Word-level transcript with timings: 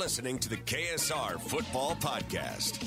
Listening 0.00 0.38
to 0.38 0.48
the 0.48 0.56
KSR 0.56 1.38
Football 1.38 1.94
Podcast. 1.96 2.80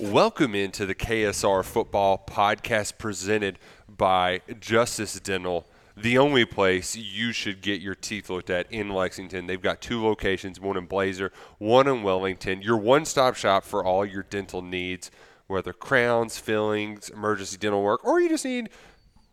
Welcome 0.00 0.54
into 0.54 0.86
the 0.86 0.94
KSR 0.94 1.62
Football 1.62 2.24
Podcast 2.26 2.96
presented 2.96 3.58
by 3.86 4.40
Justice 4.58 5.20
Dental, 5.20 5.66
the 5.94 6.16
only 6.16 6.46
place 6.46 6.96
you 6.96 7.30
should 7.30 7.60
get 7.60 7.82
your 7.82 7.94
teeth 7.94 8.30
looked 8.30 8.48
at 8.48 8.72
in 8.72 8.88
Lexington. 8.88 9.46
They've 9.46 9.60
got 9.60 9.82
two 9.82 10.02
locations, 10.02 10.58
one 10.58 10.78
in 10.78 10.86
Blazer, 10.86 11.30
one 11.58 11.86
in 11.86 12.02
Wellington. 12.02 12.62
Your 12.62 12.78
one 12.78 13.04
stop 13.04 13.34
shop 13.34 13.64
for 13.64 13.84
all 13.84 14.06
your 14.06 14.22
dental 14.22 14.62
needs, 14.62 15.10
whether 15.46 15.74
crowns, 15.74 16.38
fillings, 16.38 17.10
emergency 17.10 17.58
dental 17.58 17.82
work, 17.82 18.02
or 18.02 18.18
you 18.18 18.30
just 18.30 18.46
need 18.46 18.70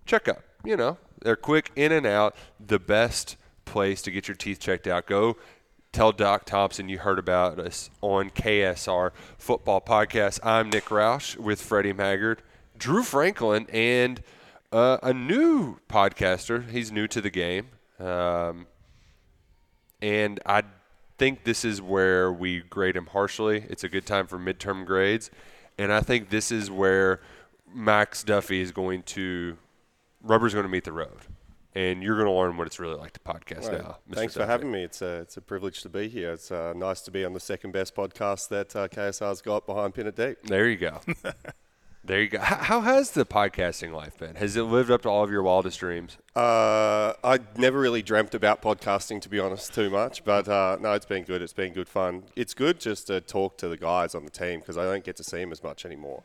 checkup. 0.05 0.43
You 0.65 0.75
know, 0.75 0.97
they're 1.21 1.37
quick 1.37 1.71
in 1.77 1.93
and 1.93 2.05
out. 2.05 2.35
The 2.59 2.79
best 2.79 3.37
place 3.65 4.01
to 4.03 4.11
get 4.11 4.27
your 4.27 4.35
teeth 4.35 4.59
checked 4.59 4.87
out. 4.87 5.05
Go 5.05 5.37
tell 5.91 6.11
Doc 6.11 6.45
Thompson 6.45 6.89
you 6.89 6.99
heard 6.99 7.19
about 7.19 7.57
us 7.57 7.89
on 8.01 8.29
KSR 8.29 9.11
Football 9.37 9.81
Podcast. 9.81 10.39
I'm 10.43 10.69
Nick 10.69 10.85
Roush 10.85 11.37
with 11.37 11.61
Freddie 11.61 11.93
Maggard, 11.93 12.41
Drew 12.77 13.01
Franklin, 13.01 13.65
and 13.71 14.21
uh, 14.71 14.97
a 15.01 15.13
new 15.13 15.79
podcaster. 15.89 16.69
He's 16.69 16.91
new 16.91 17.07
to 17.07 17.21
the 17.21 17.29
game. 17.29 17.69
Um, 17.97 18.67
and 20.01 20.39
I 20.45 20.63
think 21.17 21.45
this 21.45 21.63
is 21.63 21.81
where 21.81 22.31
we 22.31 22.59
grade 22.59 22.97
him 22.97 23.07
harshly. 23.07 23.65
It's 23.69 23.83
a 23.83 23.89
good 23.89 24.05
time 24.05 24.27
for 24.27 24.37
midterm 24.37 24.85
grades. 24.85 25.31
And 25.77 25.93
I 25.93 26.01
think 26.01 26.29
this 26.29 26.51
is 26.51 26.69
where 26.69 27.21
Max 27.73 28.23
Duffy 28.23 28.59
is 28.59 28.71
going 28.71 29.03
to, 29.03 29.57
rubber's 30.21 30.53
going 30.53 30.65
to 30.65 30.69
meet 30.69 30.83
the 30.83 30.91
road. 30.91 31.19
And 31.75 32.01
you're 32.01 32.15
going 32.15 32.27
to 32.27 32.31
learn 32.31 32.55
what 32.55 32.67
it's 32.67 32.79
really 32.79 32.95
like 32.95 33.11
to 33.13 33.19
podcast 33.19 33.69
Right. 33.69 33.81
now. 33.81 33.97
Mr. 34.09 34.15
Thanks 34.15 34.33
for 34.33 34.45
having 34.45 34.71
me. 34.71 34.83
It's 34.83 35.01
a, 35.01 35.15
it's 35.21 35.35
a 35.35 35.41
privilege 35.41 35.81
to 35.81 35.89
be 35.89 36.07
here. 36.07 36.31
It's 36.31 36.49
uh, 36.49 36.71
nice 36.73 37.01
to 37.01 37.11
be 37.11 37.25
on 37.25 37.33
the 37.33 37.39
second 37.41 37.71
best 37.73 37.93
podcast 37.93 38.47
that 38.47 38.73
uh, 38.75 38.87
KSR's 38.87 39.41
got 39.41 39.65
behind 39.65 39.93
Pin 39.93 40.07
It 40.07 40.15
Deep. 40.15 40.37
There 40.43 40.69
you 40.69 40.77
go. 40.77 41.01
there 42.05 42.21
you 42.21 42.29
go. 42.29 42.39
How, 42.39 42.55
how 42.59 42.81
has 42.81 43.11
the 43.11 43.25
podcasting 43.25 43.91
life 43.91 44.17
been? 44.17 44.35
Has 44.35 44.55
it 44.55 44.63
lived 44.63 44.89
up 44.89 45.01
to 45.01 45.09
all 45.09 45.25
of 45.25 45.31
your 45.31 45.43
wildest 45.43 45.77
dreams? 45.81 46.17
Uh, 46.33 47.11
I 47.25 47.39
never 47.57 47.77
really 47.81 48.01
dreamt 48.01 48.33
about 48.33 48.61
podcasting, 48.61 49.19
to 49.23 49.27
be 49.29 49.39
honest, 49.39 49.73
too 49.73 49.89
much. 49.89 50.23
But 50.23 50.47
uh, 50.47 50.77
no, 50.79 50.93
it's 50.93 51.05
been 51.05 51.25
good. 51.25 51.41
It's 51.41 51.51
been 51.51 51.73
good 51.73 51.89
fun. 51.89 52.23
It's 52.37 52.53
good 52.53 52.79
just 52.79 53.07
to 53.07 53.19
talk 53.19 53.57
to 53.57 53.67
the 53.67 53.75
guys 53.77 54.15
on 54.15 54.23
the 54.23 54.31
team 54.31 54.61
because 54.61 54.77
I 54.77 54.85
don't 54.85 55.03
get 55.03 55.17
to 55.17 55.25
see 55.25 55.39
them 55.41 55.51
as 55.51 55.61
much 55.61 55.83
anymore. 55.85 56.23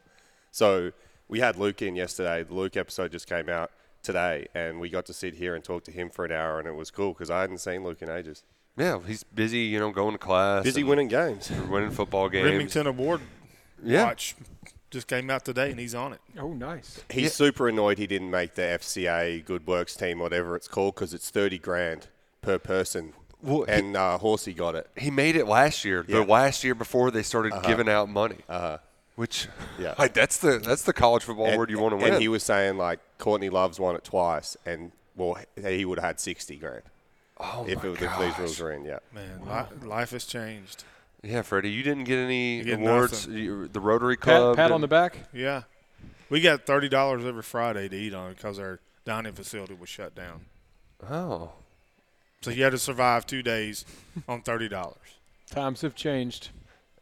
So 0.53 0.93
we 1.27 1.41
had 1.41 1.57
Luke 1.57 1.83
in 1.83 1.97
yesterday. 1.97 2.45
The 2.45 2.55
Luke 2.55 2.77
episode 2.77 3.11
just 3.11 3.29
came 3.29 3.49
out 3.49 3.73
today, 4.03 4.47
and 4.55 4.81
we 4.81 4.89
got 4.89 5.07
to 5.07 5.13
sit 5.13 5.35
here 5.35 5.55
and 5.55 5.63
talk 5.65 5.85
to 5.85 5.91
him 5.91 6.11
for 6.11 6.25
an 6.25 6.33
hour, 6.33 6.59
and 6.59 6.67
it 6.69 6.75
was 6.75 6.91
cool 6.91 7.13
because 7.13 7.31
I 7.31 7.41
hadn't 7.43 7.59
seen 7.59 7.85
Luke 7.85 8.03
in 8.03 8.11
ages. 8.11 8.43
Yeah, 8.77 8.99
he's 9.07 9.23
busy, 9.25 9.59
you 9.61 9.79
know, 9.79 9.91
going 9.91 10.13
to 10.13 10.19
class. 10.19 10.65
Busy 10.65 10.85
winning 10.85 11.09
games. 11.09 11.51
winning 11.69 11.91
football 11.91 12.29
games. 12.29 12.49
Rimington 12.49 12.87
Award 12.87 13.21
Yeah. 13.83 14.05
watch 14.05 14.37
just 14.91 15.07
came 15.07 15.29
out 15.31 15.45
today, 15.45 15.71
and 15.71 15.79
he's 15.79 15.95
on 15.95 16.13
it. 16.13 16.21
Oh, 16.39 16.53
nice. 16.53 17.01
He's 17.11 17.33
super 17.35 17.69
annoyed 17.69 17.99
he 17.99 18.07
didn't 18.07 18.31
make 18.31 18.55
the 18.55 18.63
FCA 18.63 19.45
Good 19.45 19.67
Works 19.67 19.95
team, 19.97 20.19
whatever 20.19 20.57
it's 20.57 20.69
called, 20.69 20.95
because 20.95 21.13
it's 21.15 21.31
thirty 21.31 21.59
grand 21.59 22.09
per 22.43 22.59
person. 22.59 23.13
Well, 23.43 23.63
he- 23.65 23.73
and 23.73 23.97
uh, 23.97 24.19
Horsey 24.19 24.53
got 24.55 24.75
it. 24.75 24.89
He 24.97 25.11
made 25.11 25.37
it 25.37 25.47
last 25.47 25.85
year. 25.85 26.05
Yeah. 26.09 26.17
The 26.19 26.25
last 26.25 26.63
year 26.65 26.75
before 26.75 27.11
they 27.11 27.23
started 27.23 27.53
giving 27.65 27.89
out 27.89 28.09
money. 28.09 28.39
Uh-huh. 28.49 28.79
Which, 29.21 29.49
Yeah. 29.79 29.95
like, 29.99 30.15
that's 30.15 30.39
the 30.39 30.57
that's 30.59 30.83
the 30.85 30.95
college 30.95 31.25
football 31.25 31.45
and, 31.45 31.55
award 31.55 31.69
you 31.69 31.79
want 31.79 31.93
to 31.93 31.97
win. 31.97 32.15
And 32.15 32.23
he 32.23 32.29
was 32.29 32.43
saying 32.43 32.79
like 32.79 33.01
Courtney 33.19 33.51
Love's 33.51 33.79
won 33.79 33.95
it 33.95 34.03
twice, 34.03 34.57
and 34.65 34.93
well, 35.15 35.37
he 35.63 35.85
would 35.85 35.99
have 35.99 36.07
had 36.07 36.21
sixty 36.21 36.57
grand 36.57 36.85
oh 37.39 37.67
if, 37.69 37.83
my 37.83 37.91
it, 37.91 37.93
if 37.93 37.99
these 38.01 38.09
gosh. 38.09 38.39
rules 38.39 38.61
were 38.61 38.73
in. 38.73 38.87
Yeah. 38.87 39.01
Man, 39.13 39.43
li- 39.45 39.87
life 39.87 40.13
has 40.13 40.25
changed. 40.25 40.85
Yeah, 41.23 41.43
Freddie, 41.43 41.71
you 41.71 41.83
didn't 41.83 42.05
get 42.05 42.17
any 42.17 42.57
You 42.59 42.65
get 42.65 42.79
awards. 42.81 43.27
You, 43.27 43.69
the 43.69 43.79
Rotary 43.81 44.17
Pat, 44.17 44.25
Club. 44.25 44.57
pat 44.57 44.73
on 44.73 44.81
the 44.81 44.89
back. 44.89 45.19
Yeah, 45.35 45.65
we 46.31 46.41
got 46.41 46.65
thirty 46.65 46.89
dollars 46.89 47.27
every 47.27 47.43
Friday 47.43 47.91
to 47.91 47.97
eat 47.97 48.15
on 48.15 48.33
because 48.33 48.59
our 48.59 48.81
dining 49.05 49.35
facility 49.35 49.75
was 49.75 49.91
shut 49.91 50.15
down. 50.15 50.47
Oh, 51.11 51.53
So 52.41 52.51
you 52.51 52.63
had 52.65 52.73
to 52.73 52.79
survive 52.79 53.27
two 53.27 53.43
days 53.43 53.85
on 54.27 54.41
thirty 54.41 54.69
dollars. 54.71 54.97
Times 55.51 55.83
have 55.83 55.95
changed. 55.95 56.49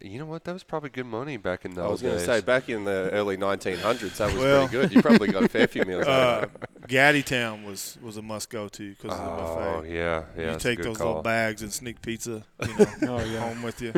You 0.01 0.19
know 0.21 0.27
what? 0.27 0.45
That 0.45 0.53
was 0.53 0.63
probably 0.63 0.91
good 0.91 1.07
money 1.07 1.37
back 1.39 1.65
in 1.65 1.75
those 1.75 1.85
I 1.85 1.89
was 1.89 2.03
going 2.03 2.15
to 2.19 2.25
say 2.25 2.41
back 2.41 2.69
in 2.69 2.85
the 2.85 3.11
early 3.13 3.37
1900s, 3.37 4.17
that 4.19 4.27
was 4.33 4.37
Well- 4.37 4.69
pretty 4.69 4.87
good. 4.89 4.95
You 4.95 5.03
probably 5.03 5.29
got 5.33 5.43
a 5.43 5.49
fair 5.49 5.67
few 5.67 5.85
meals. 5.87 6.07
out 6.07 6.45
Uh, 6.45 6.47
of. 6.47 6.89
Gattitown 6.89 7.65
was 7.67 7.99
was 8.01 8.17
a 8.17 8.23
must 8.23 8.49
go 8.49 8.69
to 8.69 8.91
because 8.95 9.13
of 9.13 9.19
the 9.19 9.31
buffet. 9.31 9.77
oh 9.77 9.83
yeah, 9.83 10.25
yeah. 10.37 10.53
you 10.53 10.59
take 10.59 10.83
those 10.83 10.97
call. 10.97 11.07
little 11.09 11.23
bags 11.23 11.61
and 11.63 11.73
sneak 11.73 12.01
pizza, 12.01 12.45
you 12.63 12.69
know, 13.03 13.19
Oh, 13.19 13.25
yeah. 13.25 13.41
home 13.41 13.63
with 13.63 13.83
you. 13.83 13.93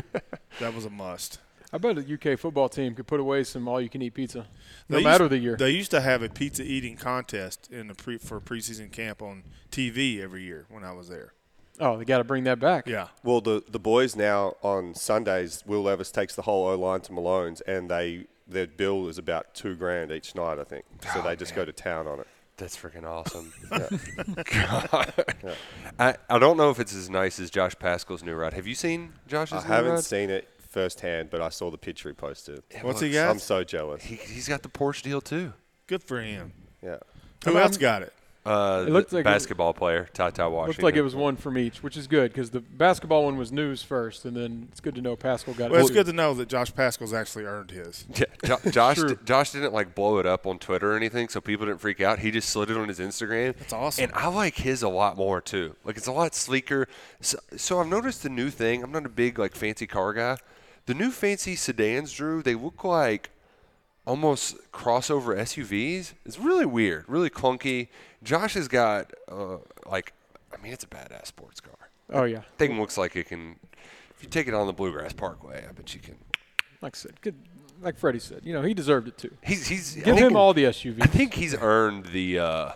That 0.59 0.75
was 0.75 0.87
a 0.87 0.91
must. 0.91 1.39
I 1.73 1.79
bet 1.79 1.99
a 1.99 2.01
UK 2.33 2.37
football 2.37 2.69
team 2.69 2.97
could 2.97 3.07
put 3.07 3.21
away 3.21 3.45
some 3.45 3.69
all-you-can-eat 3.69 4.13
pizza, 4.13 4.49
no 4.89 4.97
They 4.99 5.05
matter 5.05 5.25
used- 5.25 5.31
the 5.33 5.39
year. 5.39 5.57
They 5.57 5.71
used 5.71 5.93
to 5.93 6.01
have 6.01 6.21
a 6.23 6.29
pizza 6.29 6.65
eating 6.65 6.97
contest 6.97 7.69
in 7.71 7.87
the 7.87 7.95
pre 7.95 8.19
for 8.19 8.41
preseason 8.41 8.91
camp 8.91 9.23
on 9.23 9.45
TV 9.71 10.21
every 10.21 10.43
year 10.43 10.67
when 10.69 10.83
I 10.83 10.91
was 10.93 11.09
there. 11.09 11.33
Oh, 11.81 11.97
they 11.97 12.05
got 12.05 12.19
to 12.19 12.25
bring 12.25 12.45
that 12.45 12.59
back. 12.61 12.87
Yeah, 12.87 13.09
Well, 13.25 13.41
the 13.41 13.63
the 13.69 13.79
boys 13.81 14.15
now 14.15 14.55
on 14.63 14.95
Sundays, 14.95 15.63
Will 15.67 15.83
Levis 15.83 16.11
takes 16.11 16.35
the 16.35 16.43
whole 16.43 16.67
O 16.69 16.75
line 16.79 17.01
to 17.03 17.13
Malone's, 17.13 17.61
and 17.63 17.91
they 17.91 18.27
their 18.47 18.67
bill 18.67 19.09
is 19.09 19.17
about 19.19 19.55
two 19.55 19.75
grand 19.77 20.11
each 20.13 20.35
night, 20.35 20.59
I 20.59 20.65
think. 20.65 20.85
So 21.05 21.21
Oh, 21.21 21.23
they 21.23 21.37
just 21.37 21.53
man. 21.53 21.57
go 21.63 21.65
to 21.67 21.73
town 21.73 22.07
on 22.07 22.21
it. 22.21 22.27
That's 22.57 22.77
freaking 22.77 23.05
awesome. 23.07 23.53
God. 24.45 25.13
I, 25.99 26.17
I 26.29 26.39
don't 26.39 26.57
know 26.57 26.71
if 26.71 26.79
it's 26.79 26.95
as 26.95 27.09
nice 27.09 27.39
as 27.41 27.51
Josh 27.51 27.75
Paschal's 27.79 28.23
new 28.23 28.35
ride. 28.35 28.53
Have 28.55 28.67
you 28.67 28.75
seen 28.75 29.13
Josh's 29.27 29.55
I 29.65 29.69
new 29.69 29.73
haven't 29.75 29.93
ride? 29.93 30.05
seen 30.05 30.31
it 30.31 30.49
firsthand, 30.69 31.31
but 31.31 31.41
I 31.41 31.49
saw 31.49 31.71
the 31.71 31.79
picture 31.79 32.09
he 32.09 32.15
posted. 32.15 32.63
what's 32.83 33.01
he 33.01 33.13
got? 33.13 33.31
I'm 33.31 33.39
so 33.39 33.65
jealous. 33.65 34.03
He, 34.03 34.17
he's 34.17 34.49
got 34.49 34.63
the 34.63 34.69
Porsche 34.69 35.03
deal 35.03 35.21
too. 35.21 35.53
Good 35.87 36.03
for 36.03 36.21
him. 36.21 36.53
Yeah. 36.83 36.99
Who 37.45 37.53
I'm- 37.53 37.63
else 37.63 37.77
got 37.77 38.03
it? 38.03 38.13
Uh, 38.45 38.85
It 38.87 38.91
looked 38.91 39.11
the 39.11 39.17
like 39.17 39.21
it- 39.21 39.25
basketball 39.25 39.75
player, 39.75 40.09
Ty 40.15 40.31
Ty 40.31 40.47
Washington. 40.47 40.69
Looked 40.69 40.83
like 40.83 40.97
it 40.97 41.03
was 41.03 41.15
one 41.15 41.37
from 41.37 41.59
each, 41.59 41.83
which 41.83 41.95
is 41.97 42.07
good 42.07 42.33
because 42.33 42.51
the 42.51 42.61
basketball 42.61 43.25
one 43.27 43.37
was 43.37 43.53
news 43.53 43.83
first, 43.83 44.25
and 44.25 44.35
then 44.35 44.69
it's 44.73 44.81
good 44.81 44.95
to 44.95 45.03
know 45.03 45.15
Paschal 45.15 45.53
got 45.53 45.71
Well, 45.71 45.81
it. 45.81 45.83
it's 45.83 45.91
good 45.91 46.07
to 46.07 46.15
know 46.15 46.33
that 46.35 46.49
Josh 46.49 46.75
Paschal's 46.75 47.13
actually 47.13 47.45
earned 47.45 47.71
his. 47.71 48.07
Yeah, 48.17 48.25
Jo- 48.45 48.59
Josh. 48.71 48.97
True. 48.97 49.15
di- 49.15 49.25
Josh 49.27 49.53
didn't 49.53 49.75
like 49.75 49.95
blow 49.95 50.19
it 50.19 50.25
up 50.27 50.47
on 50.47 50.59
Twitter 50.59 50.93
or 50.93 50.97
anything, 50.97 51.29
so 51.29 51.41
people 51.43 51.67
didn't 51.67 51.81
freak 51.83 52.01
out. 52.01 52.21
He 52.21 52.31
just 52.31 52.49
slid 52.49 52.71
it 52.71 52.79
on 52.79 52.89
his 52.89 52.99
Instagram. 52.99 53.55
That's 53.59 53.75
awesome. 53.75 54.05
And 54.05 54.13
I 54.15 54.29
like 54.29 54.57
his 54.57 54.83
a 54.83 54.89
lot 54.89 55.19
more 55.19 55.43
too. 55.43 55.77
Like 55.85 55.99
it's 55.99 56.07
a 56.07 56.13
lot 56.13 56.35
sleeker. 56.35 56.89
So, 57.21 57.39
so 57.59 57.79
I've 57.79 57.89
noticed 57.89 58.23
the 58.23 58.31
new 58.31 58.49
thing. 58.49 58.83
I'm 58.83 58.91
not 58.93 59.05
a 59.05 59.11
big 59.11 59.39
like 59.39 59.55
fancy 59.55 59.87
car 59.87 60.15
guy. 60.15 60.39
The 60.87 60.95
new 60.95 61.11
fancy 61.11 61.57
sedans, 61.57 62.11
Drew, 62.13 62.43
they 62.43 62.55
look 62.55 62.85
like 62.85 63.29
almost 64.07 64.57
crossover 64.73 65.37
SUVs. 65.37 66.15
It's 66.25 66.39
really 66.39 66.67
weird, 66.67 67.05
really 67.09 67.31
clunky. 67.31 67.89
Josh 68.23 68.55
has 68.55 68.69
got 68.69 69.13
uh, 69.31 69.59
like, 69.87 70.13
I 70.53 70.63
mean, 70.63 70.73
it's 70.73 70.85
a 70.85 70.89
badass 70.89 71.27
sports 71.27 71.61
car. 71.61 71.91
oh 72.13 72.25
yeah, 72.25 72.43
Thing 72.59 72.79
looks 72.81 72.99
like 72.99 73.17
it 73.17 73.29
can. 73.29 73.57
If 74.17 74.25
you 74.25 74.29
take 74.29 74.49
it 74.49 74.55
on 74.55 74.67
the 74.67 74.73
Bluegrass 74.73 75.13
Parkway, 75.15 75.65
I 75.67 75.73
bet 75.73 75.95
you 75.95 76.01
can. 76.01 76.17
like 76.83 76.95
I 76.95 76.99
said, 76.99 77.21
good. 77.21 77.35
Like 77.83 77.97
Freddie 77.97 78.19
said, 78.19 78.41
you 78.45 78.53
know 78.53 78.61
he 78.61 78.75
deserved 78.75 79.09
it 79.09 79.17
too. 79.17 79.35
He's 79.43 79.67
he's. 79.67 79.95
Give 79.95 80.17
him 80.19 80.37
all 80.37 80.53
the 80.53 80.65
SUVs. 80.65 81.01
I 81.01 81.07
think 81.07 81.33
he's 81.35 81.55
earned 81.55 82.07
the. 82.07 82.39
Uh, 82.39 82.73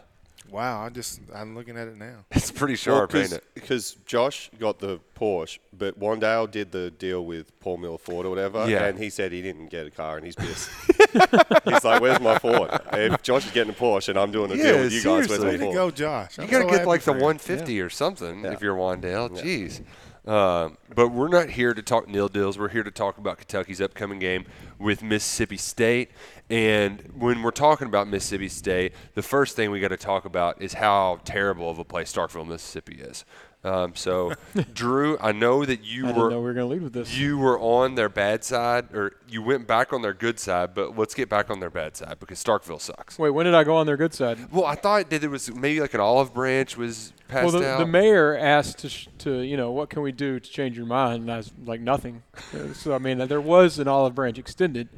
Wow, 0.55 0.85
I 0.85 0.89
just 0.89 1.21
I'm 1.35 1.57
looking 1.57 1.77
at 1.77 1.89
it 1.89 1.97
now. 1.97 2.25
it's 2.31 2.53
pretty 2.53 2.77
sharp, 2.77 3.13
ain't 3.17 3.33
it? 3.33 3.43
Because 3.55 3.97
Josh 4.07 4.51
got 4.61 4.79
the 4.79 5.01
Porsche, 5.17 5.59
but 5.77 5.99
Wan'Dale 5.99 6.49
did 6.49 6.71
the 6.71 6.93
deal 6.93 7.25
with 7.27 7.59
Paul 7.59 7.79
Miller 7.79 7.99
Ford 7.99 8.25
or 8.25 8.31
whatever, 8.31 8.71
Yeah. 8.71 8.85
and 8.85 8.97
he 8.97 9.11
said 9.11 9.33
he 9.33 9.43
didn't 9.43 9.67
get 9.67 9.89
a 9.89 9.91
car, 9.91 10.17
and 10.19 10.25
he's 10.25 10.37
pissed. 10.37 10.71
he's 11.65 11.83
like, 11.83 12.01
"Where's 12.01 12.21
my 12.21 12.39
Ford? 12.39 12.71
If 12.93 13.21
Josh 13.23 13.47
is 13.47 13.51
getting 13.51 13.73
a 13.73 13.77
Porsche 13.77 14.11
and 14.11 14.19
I'm 14.19 14.31
doing 14.31 14.53
a 14.53 14.55
Yeah, 14.55 14.63
deal 14.63 14.79
with 14.83 14.93
you 14.93 15.03
guys, 15.03 15.27
seriously. 15.27 15.39
where's 15.39 15.45
Way 15.45 15.51
my 15.51 15.57
to 15.57 15.65
Ford?" 15.65 15.75
go, 15.75 15.91
Josh. 15.91 16.39
You 16.39 16.45
I'm 16.45 16.51
got 16.51 16.59
to 16.59 16.65
so 16.71 16.71
get 16.79 16.87
like 16.87 17.01
the 17.01 17.13
for 17.13 17.19
you. 17.19 17.25
150 17.25 17.81
or 17.81 17.91
something 17.91 18.45
Yeah. 18.45 18.53
if 18.53 18.63
you're 18.63 18.77
Wan'Dale. 18.77 19.31
Jeez. 19.37 19.83
Um, 20.27 20.79
but 20.95 21.09
we're 21.09 21.29
not 21.29 21.51
here 21.51 21.75
to 21.75 21.83
talk 21.83 22.09
NIL 22.09 22.29
deals. 22.29 22.59
We're 22.59 22.71
here 22.71 22.83
to 22.83 22.91
talk 22.91 23.19
about 23.19 23.39
Kentucky's 23.39 23.81
upcoming 23.81 24.19
game 24.19 24.47
with 24.79 25.03
Mississippi 25.03 25.59
State. 25.59 26.13
And 26.49 27.01
when 27.15 27.43
we're 27.43 27.51
talking 27.51 27.89
about 27.89 28.09
Mississippi 28.09 28.49
State, 28.49 28.93
the 29.15 29.23
first 29.23 29.55
thing 29.55 29.71
we 29.71 29.81
got 29.81 29.89
to 29.89 29.99
talk 29.99 30.25
about 30.25 30.63
is 30.63 30.75
how 30.75 31.21
terrible 31.25 31.69
of 31.69 31.79
a 31.79 31.85
place 31.85 32.13
Starkville, 32.13 32.47
Mississippi 32.47 32.97
is. 32.97 33.25
Um, 33.65 33.95
so, 33.95 34.35
Drew, 34.75 35.19
I 35.21 35.33
know 35.33 35.65
that 35.65 35.83
you 35.83 36.07
I 36.09 36.13
were 36.13 36.29
we 36.29 36.37
were 36.37 36.53
going 36.53 36.69
to 36.69 36.73
lead 36.75 36.83
with 36.83 36.93
this. 36.93 37.17
you 37.17 37.39
were 37.39 37.59
on 37.59 37.95
their 37.95 38.11
bad 38.11 38.45
side, 38.45 38.95
or 38.95 39.17
you 39.27 39.43
went 39.43 39.67
back 39.67 39.93
on 39.93 40.03
their 40.03 40.13
good 40.13 40.39
side. 40.39 40.75
But 40.75 40.99
let's 40.99 41.15
get 41.15 41.31
back 41.31 41.49
on 41.49 41.61
their 41.61 41.71
bad 41.71 41.97
side 41.97 42.21
because 42.21 42.43
Starkville 42.43 42.81
sucks. 42.81 43.19
Wait, 43.19 43.31
when 43.31 43.47
did 43.47 43.55
I 43.55 43.65
go 43.65 43.77
on 43.77 43.87
their 43.87 43.97
good 43.97 44.13
side? 44.13 44.39
Well, 44.53 44.67
I 44.67 44.75
thought 44.75 45.09
that 45.09 45.21
there 45.23 45.31
was 45.31 45.53
maybe 45.55 45.81
like 45.81 45.95
an 45.95 46.01
olive 46.01 46.35
branch 46.35 46.77
was 46.77 47.15
passed 47.29 47.53
well, 47.53 47.63
the, 47.63 47.69
out. 47.69 47.79
the 47.79 47.87
mayor 47.87 48.37
asked 48.37 48.79
to, 48.79 48.89
sh- 48.91 49.09
to, 49.19 49.41
you 49.41 49.57
know, 49.57 49.73
what 49.73 49.89
can 49.89 50.03
we 50.03 50.13
do 50.13 50.39
to 50.39 50.51
change 50.51 50.77
your 50.77 50.87
mind? 50.87 51.23
And 51.23 51.33
I 51.33 51.39
was 51.39 51.53
like, 51.65 51.81
nothing. 51.81 52.23
Uh, 52.55 52.73
so, 52.73 52.95
I 52.95 52.99
mean, 52.99 53.19
there 53.19 53.41
was 53.41 53.81
an 53.81 53.89
olive 53.89 54.15
branch 54.15 54.39
extended, 54.39 54.89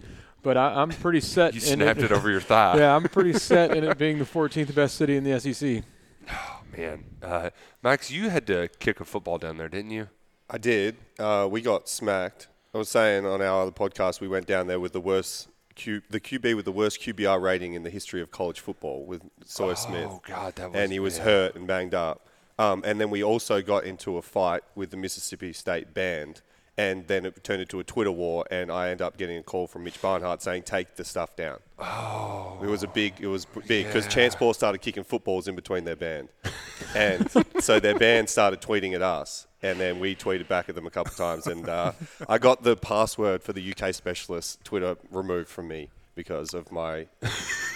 but 0.42 0.58
I, 0.58 0.74
I'm 0.74 0.90
pretty 0.90 1.20
set 1.20 1.54
you 1.54 1.60
snapped 1.60 2.00
it 2.00 2.12
over 2.12 2.30
your 2.30 2.40
thigh. 2.40 2.76
yeah, 2.78 2.94
I'm 2.94 3.04
pretty 3.04 3.32
set 3.32 3.74
in 3.74 3.82
it 3.84 3.96
being 3.96 4.18
the 4.18 4.24
14th 4.24 4.74
best 4.74 4.96
city 4.96 5.16
in 5.16 5.24
the 5.24 5.30
E 5.30 5.82
SEC. 6.26 6.76
Man, 6.76 7.04
uh, 7.22 7.50
Max, 7.82 8.10
you 8.10 8.28
had 8.28 8.46
to 8.48 8.68
kick 8.78 9.00
a 9.00 9.04
football 9.04 9.38
down 9.38 9.56
there, 9.56 9.68
didn't 9.68 9.92
you? 9.92 10.08
I 10.50 10.58
did. 10.58 10.96
Uh, 11.18 11.48
we 11.50 11.60
got 11.60 11.88
smacked. 11.88 12.48
I 12.74 12.78
was 12.78 12.88
saying 12.88 13.24
on 13.24 13.40
our 13.40 13.62
other 13.62 13.70
podcast, 13.70 14.20
we 14.20 14.28
went 14.28 14.46
down 14.46 14.66
there 14.66 14.78
with 14.78 14.92
the 14.92 15.00
worst 15.00 15.48
Q, 15.74 16.02
the 16.10 16.20
QB 16.20 16.56
with 16.56 16.64
the 16.64 16.72
worst 16.72 17.00
QBR 17.00 17.40
rating 17.40 17.74
in 17.74 17.82
the 17.82 17.90
history 17.90 18.20
of 18.20 18.30
college 18.30 18.60
football 18.60 19.04
with 19.04 19.22
Sawyer 19.44 19.74
Smith. 19.76 20.08
Oh 20.10 20.22
God, 20.26 20.56
that 20.56 20.72
was 20.72 20.80
and 20.80 20.92
he 20.92 20.98
was 20.98 21.18
hurt 21.18 21.54
and 21.54 21.66
banged 21.66 21.94
up. 21.94 22.26
Um, 22.58 22.82
and 22.86 23.00
then 23.00 23.10
we 23.10 23.22
also 23.22 23.60
got 23.60 23.84
into 23.84 24.16
a 24.16 24.22
fight 24.22 24.62
with 24.74 24.90
the 24.90 24.96
Mississippi 24.96 25.52
State 25.52 25.92
band, 25.92 26.40
and 26.78 27.06
then 27.06 27.24
it 27.24 27.42
turned 27.42 27.60
into 27.60 27.80
a 27.80 27.84
Twitter 27.84 28.10
war. 28.12 28.44
And 28.50 28.70
I 28.70 28.90
ended 28.90 29.02
up 29.02 29.16
getting 29.16 29.38
a 29.38 29.42
call 29.42 29.66
from 29.66 29.84
Mitch 29.84 30.00
Barnhart 30.00 30.42
saying, 30.42 30.62
"Take 30.64 30.96
the 30.96 31.04
stuff 31.04 31.36
down." 31.36 31.58
Oh, 31.78 32.58
it 32.62 32.66
was 32.66 32.82
a 32.82 32.88
big. 32.88 33.14
It 33.20 33.28
was 33.28 33.46
big 33.66 33.86
because 33.86 34.06
Chance 34.06 34.34
Poore 34.34 34.54
started 34.54 34.78
kicking 34.80 35.04
footballs 35.04 35.48
in 35.48 35.54
between 35.54 35.84
their 35.84 35.96
band, 35.96 36.28
and 36.94 37.30
so 37.60 37.80
their 37.80 37.98
band 37.98 38.28
started 38.28 38.60
tweeting 38.60 38.94
at 38.94 39.02
us, 39.02 39.46
and 39.62 39.80
then 39.80 39.98
we 39.98 40.14
tweeted 40.14 40.48
back 40.48 40.68
at 40.68 40.74
them 40.74 40.86
a 40.86 40.90
couple 40.90 41.12
of 41.12 41.16
times, 41.16 41.46
and 41.46 41.68
uh, 41.68 41.92
I 42.28 42.38
got 42.38 42.62
the 42.62 42.76
password 42.76 43.42
for 43.42 43.52
the 43.52 43.74
UK 43.74 43.94
specialist 43.94 44.64
Twitter 44.64 44.96
removed 45.10 45.48
from 45.48 45.68
me 45.68 45.90
because 46.14 46.54
of 46.54 46.72
my 46.72 47.06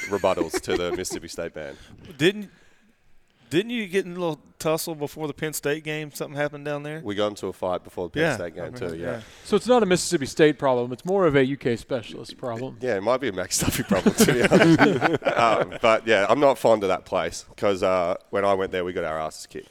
rebuttals 0.08 0.60
to 0.62 0.76
the 0.76 0.92
Mississippi 0.92 1.28
State 1.28 1.54
band. 1.54 1.76
Didn't 2.16 2.50
didn't 3.50 3.70
you 3.70 3.86
get 3.88 4.06
in 4.06 4.12
a 4.12 4.20
little 4.20 4.40
tussle 4.58 4.94
before 4.94 5.26
the 5.26 5.34
Penn 5.34 5.52
State 5.52 5.84
game? 5.84 6.12
Something 6.12 6.36
happened 6.36 6.64
down 6.64 6.82
there. 6.84 7.00
We 7.04 7.14
got 7.14 7.28
into 7.28 7.48
a 7.48 7.52
fight 7.52 7.82
before 7.84 8.06
the 8.06 8.10
Penn 8.12 8.22
Yeah, 8.22 8.34
State 8.36 8.54
game 8.54 8.64
I 8.64 8.70
mean, 8.70 8.90
too. 8.90 8.96
Yeah. 8.96 9.06
yeah. 9.10 9.20
So 9.44 9.56
it's 9.56 9.66
not 9.66 9.82
a 9.82 9.86
Mississippi 9.86 10.26
State 10.26 10.58
problem. 10.58 10.92
It's 10.92 11.04
more 11.04 11.26
of 11.26 11.36
a 11.36 11.52
UK 11.52 11.78
specialist 11.78 12.36
problem. 12.38 12.78
yeah, 12.80 12.96
it 12.96 13.02
might 13.02 13.20
be 13.20 13.28
a 13.28 13.32
Max 13.32 13.58
Duffy 13.58 13.82
problem 13.82 14.14
to 14.14 14.32
be 14.32 14.42
honest. 14.42 15.26
um, 15.36 15.74
but 15.82 16.06
yeah, 16.06 16.26
I'm 16.28 16.40
not 16.40 16.58
fond 16.58 16.82
of 16.84 16.88
that 16.88 17.04
place 17.04 17.44
because 17.48 17.82
uh, 17.82 18.14
when 18.30 18.44
I 18.44 18.54
went 18.54 18.72
there, 18.72 18.84
we 18.84 18.92
got 18.92 19.04
our 19.04 19.18
asses 19.18 19.46
kicked. 19.46 19.68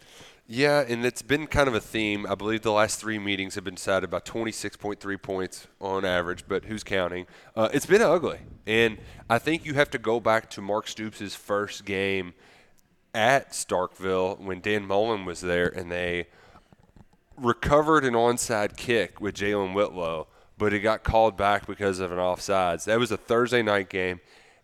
Yeah, 0.52 0.84
and 0.88 1.06
it's 1.06 1.22
been 1.22 1.46
kind 1.46 1.68
of 1.68 1.76
a 1.76 1.80
theme. 1.80 2.26
I 2.28 2.34
believe 2.34 2.64
the 2.64 2.72
last 2.72 3.00
three 3.00 3.20
meetings 3.20 3.54
have 3.54 3.64
been 3.64 3.76
decided 3.76 4.10
by 4.10 4.20
26.3 4.20 5.22
points 5.22 5.68
on 5.80 6.04
average, 6.04 6.46
but 6.48 6.66
who's 6.66 6.84
counting? 6.84 7.28
Uh, 7.56 7.70
it's 7.72 7.86
been 7.86 8.02
ugly, 8.02 8.40
and 8.66 8.98
I 9.30 9.38
think 9.38 9.64
you 9.64 9.76
have 9.76 9.92
to 9.92 10.00
go 10.00 10.20
back 10.20 10.50
to 10.52 10.62
Mark 10.62 10.88
Stoops' 10.88 11.36
first 11.36 11.86
game 11.86 12.34
at 13.14 13.52
Starkville 13.52 14.40
when 14.40 14.60
Dan 14.62 14.86
Mullen 14.86 15.26
was 15.26 15.42
there, 15.42 15.68
and 15.68 15.92
they 15.92 16.28
recovered 17.38 18.04
an 18.06 18.14
onside 18.14 18.76
kick 18.78 19.22
with 19.22 19.36
Jalen 19.36 19.74
Whitlow, 19.74 20.28
but 20.58 20.74
it 20.74 20.80
got 20.80 21.04
called 21.04 21.38
back 21.38 21.66
because 21.68 22.00
of 22.00 22.12
an 22.12 22.18
offsides. 22.18 22.86
That 22.86 23.00
was 23.00 23.12
a 23.12 23.18
Thursday 23.18 23.62
night 23.62 23.90
game, 23.90 24.20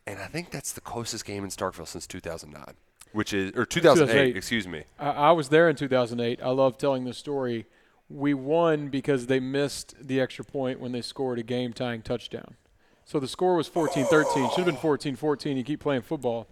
and 0.06 0.20
I 0.20 0.28
think 0.28 0.52
that's 0.52 0.74
the 0.74 0.82
closest 0.82 1.26
game 1.26 1.44
in 1.44 1.50
Starkville 1.50 1.88
since 1.88 2.06
2009, 2.08 2.76
which 3.14 3.34
is 3.34 3.52
or 3.56 3.66
2008, 3.66 4.08
2008. 4.12 4.38
excuse 4.38 4.68
me. 4.68 4.84
I, 5.00 5.10
I 5.10 5.32
was 5.32 5.50
there 5.50 5.70
in 5.70 5.76
2008. 5.76 6.40
I 6.44 6.50
love 6.50 6.78
telling 6.78 7.06
the 7.06 7.14
story. 7.14 7.66
We 8.08 8.36
won 8.36 8.90
because 8.90 9.26
they 9.26 9.40
missed 9.40 9.96
the 10.00 10.22
extra 10.22 10.46
point 10.46 10.80
when 10.80 10.92
they 10.92 11.02
scored 11.02 11.40
a 11.40 11.44
game 11.44 11.74
tying 11.74 12.04
touchdown. 12.04 12.56
So 13.04 13.20
the 13.20 13.28
score 13.28 13.56
was 13.56 13.68
14 13.68 14.06
13. 14.06 14.50
Should 14.50 14.58
have 14.58 14.66
been 14.66 14.78
14 14.78 15.16
14. 15.16 15.58
You 15.58 15.64
keep 15.64 15.80
playing 15.80 16.02
football. 16.04 16.48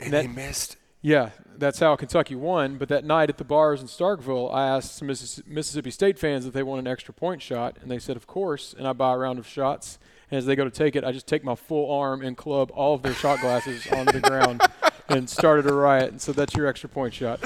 And 0.00 0.12
that- 0.12 0.22
they 0.22 0.28
missed. 0.28 0.76
Yeah, 1.06 1.30
that's 1.56 1.78
how 1.78 1.94
Kentucky 1.94 2.34
won. 2.34 2.78
But 2.78 2.88
that 2.88 3.04
night 3.04 3.30
at 3.30 3.38
the 3.38 3.44
bars 3.44 3.80
in 3.80 3.86
Starkville, 3.86 4.52
I 4.52 4.66
asked 4.66 4.96
some 4.96 5.06
Mississippi 5.06 5.92
State 5.92 6.18
fans 6.18 6.46
if 6.46 6.52
they 6.52 6.64
want 6.64 6.80
an 6.80 6.88
extra 6.88 7.14
point 7.14 7.40
shot, 7.40 7.76
and 7.80 7.88
they 7.88 8.00
said, 8.00 8.16
of 8.16 8.26
course. 8.26 8.74
And 8.76 8.88
I 8.88 8.92
buy 8.92 9.14
a 9.14 9.16
round 9.16 9.38
of 9.38 9.46
shots. 9.46 10.00
And 10.32 10.38
as 10.38 10.46
they 10.46 10.56
go 10.56 10.64
to 10.64 10.70
take 10.70 10.96
it, 10.96 11.04
I 11.04 11.12
just 11.12 11.28
take 11.28 11.44
my 11.44 11.54
full 11.54 11.96
arm 11.96 12.22
and 12.22 12.36
club 12.36 12.72
all 12.74 12.92
of 12.92 13.02
their 13.02 13.14
shot 13.14 13.40
glasses 13.40 13.86
onto 13.92 14.18
the 14.18 14.20
ground 14.20 14.62
and 15.08 15.30
started 15.30 15.70
a 15.70 15.72
riot. 15.72 16.10
And 16.10 16.20
so 16.20 16.32
that's 16.32 16.56
your 16.56 16.66
extra 16.66 16.88
point 16.88 17.14
shot. 17.14 17.40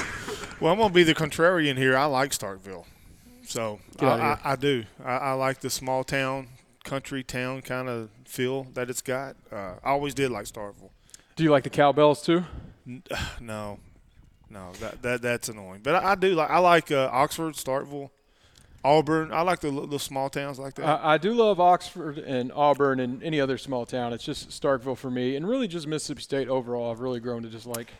Well, 0.58 0.72
I'm 0.72 0.78
gonna 0.78 0.94
be 0.94 1.02
the 1.02 1.14
contrarian 1.14 1.76
here. 1.76 1.98
I 1.98 2.06
like 2.06 2.30
Starkville, 2.30 2.86
so 3.44 3.78
I, 3.98 4.06
I. 4.06 4.38
I 4.42 4.56
do. 4.56 4.84
I, 5.04 5.16
I 5.16 5.32
like 5.32 5.60
the 5.60 5.68
small 5.68 6.02
town, 6.02 6.48
country 6.84 7.22
town 7.22 7.60
kind 7.60 7.90
of 7.90 8.08
feel 8.24 8.64
that 8.72 8.88
it's 8.88 9.02
got. 9.02 9.36
Uh, 9.52 9.74
I 9.84 9.90
always 9.90 10.14
did 10.14 10.30
like 10.30 10.46
Starkville. 10.46 10.92
Do 11.36 11.44
you 11.44 11.50
like 11.50 11.64
the 11.64 11.70
cowbells 11.70 12.22
too? 12.22 12.44
No, 13.40 13.78
no, 14.48 14.72
that 14.80 15.02
that 15.02 15.22
that's 15.22 15.48
annoying. 15.48 15.80
But 15.82 15.96
I, 15.96 16.12
I 16.12 16.14
do 16.14 16.34
like 16.34 16.50
I 16.50 16.58
like 16.58 16.90
uh, 16.90 17.08
Oxford, 17.12 17.54
Starkville, 17.54 18.10
Auburn. 18.84 19.32
I 19.32 19.42
like 19.42 19.60
the 19.60 19.70
the 19.86 19.98
small 19.98 20.28
towns 20.30 20.58
like 20.58 20.74
that. 20.74 20.86
I, 20.86 21.14
I 21.14 21.18
do 21.18 21.32
love 21.32 21.60
Oxford 21.60 22.18
and 22.18 22.50
Auburn 22.52 22.98
and 23.00 23.22
any 23.22 23.40
other 23.40 23.58
small 23.58 23.86
town. 23.86 24.12
It's 24.12 24.24
just 24.24 24.48
Starkville 24.50 24.96
for 24.96 25.10
me, 25.10 25.36
and 25.36 25.46
really 25.48 25.68
just 25.68 25.86
Mississippi 25.86 26.22
State 26.22 26.48
overall. 26.48 26.90
I've 26.90 27.00
really 27.00 27.20
grown 27.20 27.42
to 27.42 27.48
just 27.48 27.66
like. 27.66 27.92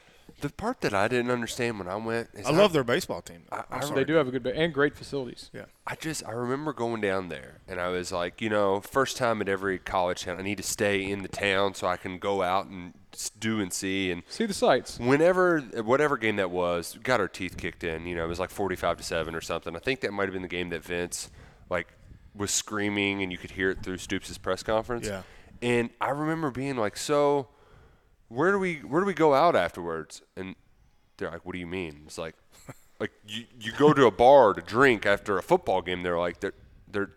The 0.43 0.49
part 0.49 0.81
that 0.83 0.95
I 0.95 1.07
didn't 1.09 1.31
understand 1.33 1.79
when 1.79 1.89
I 1.89 1.97
went 1.97 2.31
is 2.33 2.47
I 2.47 2.51
love 2.53 2.73
their 2.73 2.85
baseball 2.85 3.21
team. 3.21 3.43
I- 3.53 3.65
I'm 3.71 3.83
sorry. 3.83 3.97
They 3.97 4.05
do 4.05 4.15
have 4.15 4.29
a 4.29 4.31
good 4.31 4.43
ba- 4.45 4.57
and 4.57 4.73
great 4.73 4.97
facilities. 4.97 5.51
Yeah. 5.53 5.65
I 5.87 5.97
just 5.97 6.25
I 6.27 6.31
remember 6.31 6.73
going 6.73 7.03
down 7.03 7.29
there 7.29 7.59
and 7.69 7.79
I 7.79 7.89
was 7.89 8.11
like, 8.11 8.41
you 8.41 8.49
know, 8.49 8.81
first 8.81 9.19
time 9.19 9.43
at 9.43 9.49
every 9.51 9.79
college 9.79 10.23
town, 10.25 10.39
I 10.39 10.43
need 10.43 10.57
to 10.57 10.63
stay 10.63 11.03
in 11.05 11.23
the 11.23 11.29
town 11.29 11.75
so 11.75 11.89
I 11.89 11.99
can 11.99 12.19
go 12.19 12.43
out 12.43 12.67
and 12.67 12.95
s- 12.95 13.00
do 13.39 13.61
and 13.61 13.73
see 13.73 14.11
and 14.11 14.23
See 14.29 14.47
the 14.47 14.55
sights. 14.55 14.99
whenever 14.99 15.61
whatever 15.61 16.17
game 16.17 16.37
that 16.37 16.51
was, 16.51 16.99
got 17.03 17.21
our 17.21 17.29
teeth 17.29 17.57
kicked 17.57 17.85
in. 17.85 18.07
You 18.07 18.17
know, 18.17 18.25
it 18.25 18.29
was 18.29 18.39
like 18.41 18.51
forty-five 18.51 18.97
to 18.99 19.03
seven 19.03 19.35
or 19.35 19.41
something. 19.41 19.75
I 19.75 19.79
think 19.81 20.01
that 20.01 20.13
might 20.13 20.25
have 20.25 20.33
been 20.33 20.43
the 20.43 20.49
game 20.49 20.71
that 20.71 20.85
Vince 20.85 21.31
like 21.69 21.89
was 22.35 22.51
screaming 22.51 23.23
and 23.23 23.33
you 23.33 23.39
could 23.39 23.51
hear 23.53 23.71
it 23.71 23.83
through 23.83 23.99
Stoops' 23.99 24.39
press 24.39 24.63
conference. 24.63 25.07
Yeah. 25.07 25.23
And 25.63 25.91
I 26.01 26.11
remember 26.11 26.51
being 26.51 26.77
like, 26.77 26.97
so 26.97 27.49
where 28.29 28.53
do 28.53 28.59
we 28.59 28.77
where 28.77 29.01
do 29.01 29.07
we 29.07 29.15
go 29.15 29.35
out 29.35 29.57
afterwards? 29.57 30.23
And 30.37 30.55
they're 31.17 31.31
like, 31.31 31.45
what 31.45 31.53
do 31.53 31.59
you 31.59 31.67
mean? 31.67 32.03
It's 32.07 32.17
like 32.19 32.37
like 33.01 33.11
you, 33.27 33.45
you 33.61 33.73
go 33.73 33.93
to 33.93 34.07
a 34.07 34.11
bar 34.11 34.55
to 34.55 34.63
drink 34.63 35.05
after 35.05 35.37
a 35.37 35.43
football 35.43 35.83
game. 35.83 36.03
They're 36.03 36.19
like 36.19 36.41
they're 36.41 36.55
they're 36.89 37.11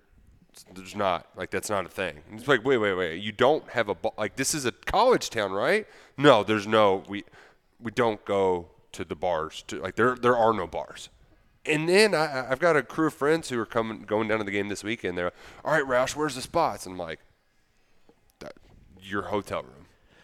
there's 0.73 0.95
not 0.95 1.27
like 1.35 1.51
that's 1.51 1.69
not 1.69 1.85
a 1.85 1.89
thing. 1.89 2.19
And 2.29 2.39
it's 2.39 2.47
like 2.47 2.63
wait 2.63 2.77
wait 2.77 2.93
wait 2.93 3.21
you 3.21 3.31
don't 3.31 3.67
have 3.69 3.89
a 3.89 3.95
ba- 3.95 4.11
like 4.17 4.35
this 4.35 4.53
is 4.53 4.65
a 4.65 4.71
college 4.71 5.29
town 5.29 5.51
right? 5.51 5.87
No, 6.17 6.43
there's 6.43 6.67
no 6.67 7.03
we 7.07 7.23
we 7.79 7.91
don't 7.91 8.23
go 8.25 8.67
to 8.93 9.03
the 9.03 9.15
bars. 9.15 9.63
To 9.67 9.79
like 9.79 9.95
there 9.95 10.15
there 10.15 10.37
are 10.37 10.53
no 10.53 10.67
bars. 10.67 11.09
And 11.65 11.87
then 11.87 12.13
I, 12.13 12.51
I've 12.51 12.59
got 12.59 12.75
a 12.75 12.83
crew 12.83 13.07
of 13.07 13.13
friends 13.13 13.49
who 13.49 13.57
are 13.59 13.65
coming 13.65 14.01
going 14.01 14.27
down 14.27 14.39
to 14.39 14.43
the 14.43 14.51
game 14.51 14.69
this 14.69 14.83
weekend. 14.83 15.17
They're 15.17 15.31
all 15.63 15.73
right, 15.73 15.85
Roush, 15.85 16.15
where's 16.15 16.35
the 16.35 16.41
spots? 16.41 16.85
And 16.85 16.93
I'm 16.93 16.99
like, 16.99 17.19
your 19.03 19.23
hotel 19.23 19.63
room. 19.63 19.82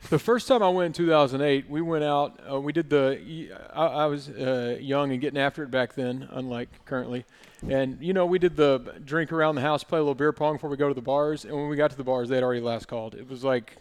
The 0.10 0.18
first 0.18 0.48
time 0.48 0.64
I 0.64 0.70
went 0.70 0.88
in 0.88 0.94
2008, 0.94 1.70
we 1.70 1.82
went 1.82 2.04
out. 2.04 2.40
Uh, 2.50 2.60
we 2.60 2.74
did 2.74 2.90
the. 2.90 3.52
I, 3.74 3.86
I 3.86 4.06
was 4.08 4.30
uh, 4.30 4.78
young 4.80 5.12
and 5.12 5.22
getting 5.22 5.40
after 5.40 5.62
it 5.64 5.70
back 5.70 5.94
then, 5.94 6.28
unlike 6.32 6.70
currently. 6.86 7.26
And 7.68 7.98
you 8.02 8.14
know, 8.14 8.26
we 8.26 8.40
did 8.40 8.56
the 8.56 8.96
drink 9.04 9.32
around 9.32 9.56
the 9.56 9.62
house, 9.62 9.84
play 9.84 10.00
a 10.00 10.02
little 10.02 10.16
beer 10.16 10.32
pong 10.32 10.56
before 10.56 10.70
we 10.70 10.78
go 10.78 10.88
to 10.88 10.94
the 10.94 11.02
bars. 11.02 11.44
And 11.46 11.54
when 11.54 11.68
we 11.68 11.76
got 11.76 11.92
to 11.92 11.98
the 11.98 12.04
bars, 12.04 12.30
they 12.30 12.36
had 12.36 12.44
already 12.44 12.62
last 12.62 12.88
called. 12.88 13.14
It 13.14 13.30
was 13.30 13.44
like, 13.44 13.78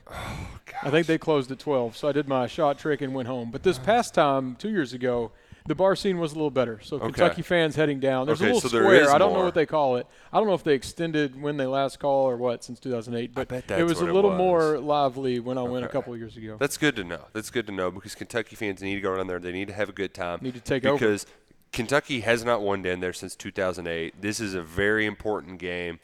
I 0.83 0.91
think 0.91 1.07
they 1.07 1.19
closed 1.19 1.51
at 1.51 1.61
12. 1.61 1.97
So 1.97 2.09
I 2.09 2.13
did 2.13 2.29
my 2.29 2.47
shot 2.47 2.79
trick 2.79 3.01
and 3.01 3.15
went 3.15 3.29
home. 3.29 3.51
But 3.51 3.63
this 3.63 3.79
past 3.79 4.13
time, 4.13 4.57
two 4.57 4.71
years 4.71 4.93
ago, 4.93 5.31
the 5.69 5.75
bar 5.75 5.95
scene 5.95 6.19
was 6.19 6.33
a 6.33 6.35
little 6.35 6.51
better. 6.51 6.81
So 6.83 6.99
Kentucky 6.99 7.43
fans 7.43 7.77
heading 7.77 8.01
down. 8.01 8.27
There's 8.27 8.41
Okay, 8.41 8.51
a 8.51 8.55
little 8.55 8.69
so 8.71 8.81
square. 8.81 9.11
I 9.11 9.19
don't 9.19 9.35
know 9.35 9.45
what 9.45 9.55
they 9.55 9.67
call 9.67 9.97
it. 9.97 10.07
I 10.33 10.39
don't 10.39 10.47
know 10.47 10.55
if 10.55 10.65
they 10.65 10.75
extended 10.75 11.41
when 11.41 11.59
they 11.59 11.67
last 11.67 11.99
call 12.01 12.29
or 12.29 12.37
what 12.37 12.65
since 12.65 12.81
2008. 12.81 13.35
But 13.35 13.53
it 13.71 13.85
was 13.85 14.01
a 14.01 14.07
little 14.07 14.35
more 14.35 14.79
lively 14.79 15.39
when 15.41 15.59
I 15.59 15.63
went 15.63 15.85
a 15.85 15.89
couple 15.89 16.13
of 16.15 16.19
years 16.19 16.37
ago. 16.37 16.57
That's 16.59 16.79
good 16.79 16.97
to 16.97 17.05
know. 17.05 17.27
That's 17.33 17.51
good 17.51 17.67
to 17.67 17.73
know 17.73 17.91
because 17.91 18.15
Kentucky 18.15 18.57
fans 18.57 18.83
need 18.83 18.97
to 18.97 19.01
go 19.01 19.17
down 19.17 19.27
there. 19.27 19.39
They 19.39 19.53
need 19.53 19.69
to 19.69 19.75
have 19.75 19.89
a 19.89 19.93
good 19.93 20.15
time. 20.15 20.41
Need 20.43 20.55
to 20.55 20.61
take 20.61 20.85
over. 20.87 20.97
because 20.99 21.27
Kentucky 21.73 22.21
has 22.21 22.45
not 22.45 22.63
won 22.63 22.83
down 22.83 23.01
there 23.01 23.13
since 23.13 23.37
2008. 23.37 24.21
This 24.23 24.41
is 24.41 24.55
a 24.55 24.63
very 24.63 25.05
important 25.07 25.59
game 25.59 26.01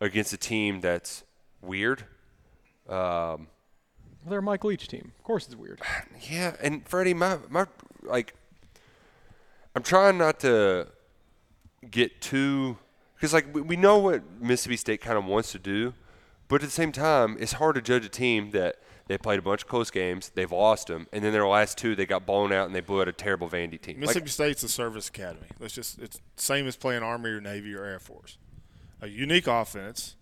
against 0.00 0.32
a 0.32 0.36
team 0.36 0.80
that's 0.80 1.24
weird. 1.62 2.04
Um, 2.88 3.48
they're 4.28 4.40
a 4.40 4.42
Mike 4.42 4.64
Leach 4.64 4.88
team. 4.88 5.12
Of 5.18 5.24
course, 5.24 5.46
it's 5.46 5.56
weird. 5.56 5.80
yeah, 6.30 6.56
and 6.60 6.86
Freddie, 6.86 7.14
my 7.14 7.38
my 7.48 7.66
like, 8.02 8.34
I'm 9.76 9.82
trying 9.82 10.16
not 10.16 10.40
to 10.40 10.88
get 11.90 12.22
too 12.22 12.78
because 13.14 13.34
like 13.34 13.54
we, 13.54 13.60
we 13.60 13.76
know 13.76 13.98
what 13.98 14.22
Mississippi 14.40 14.78
State 14.78 15.00
kind 15.02 15.18
of 15.18 15.26
wants 15.26 15.52
to 15.52 15.58
do, 15.58 15.92
but 16.48 16.56
at 16.56 16.62
the 16.62 16.70
same 16.70 16.92
time, 16.92 17.36
it's 17.38 17.52
hard 17.52 17.74
to 17.74 17.82
judge 17.82 18.06
a 18.06 18.08
team 18.08 18.52
that 18.52 18.76
they 19.06 19.18
played 19.18 19.38
a 19.38 19.42
bunch 19.42 19.62
of 19.62 19.68
close 19.68 19.90
games, 19.90 20.30
they've 20.34 20.50
lost 20.50 20.86
them, 20.88 21.06
and 21.12 21.22
then 21.22 21.32
their 21.34 21.46
last 21.46 21.76
two 21.76 21.94
they 21.94 22.06
got 22.06 22.24
blown 22.24 22.54
out 22.54 22.66
and 22.66 22.74
they 22.74 22.80
blew 22.80 23.02
out 23.02 23.08
a 23.08 23.12
terrible 23.12 23.50
Vandy 23.50 23.78
team. 23.78 23.96
Like, 23.96 24.00
Mississippi 24.00 24.30
State's 24.30 24.62
a 24.62 24.68
service 24.68 25.08
academy. 25.08 25.46
Let's 25.60 25.74
just 25.74 25.98
it's 25.98 26.22
same 26.36 26.66
as 26.66 26.76
playing 26.76 27.02
Army 27.02 27.28
or 27.28 27.42
Navy 27.42 27.74
or 27.74 27.84
Air 27.84 28.00
Force. 28.00 28.38
A 29.02 29.08
unique 29.08 29.46
offense, 29.46 30.16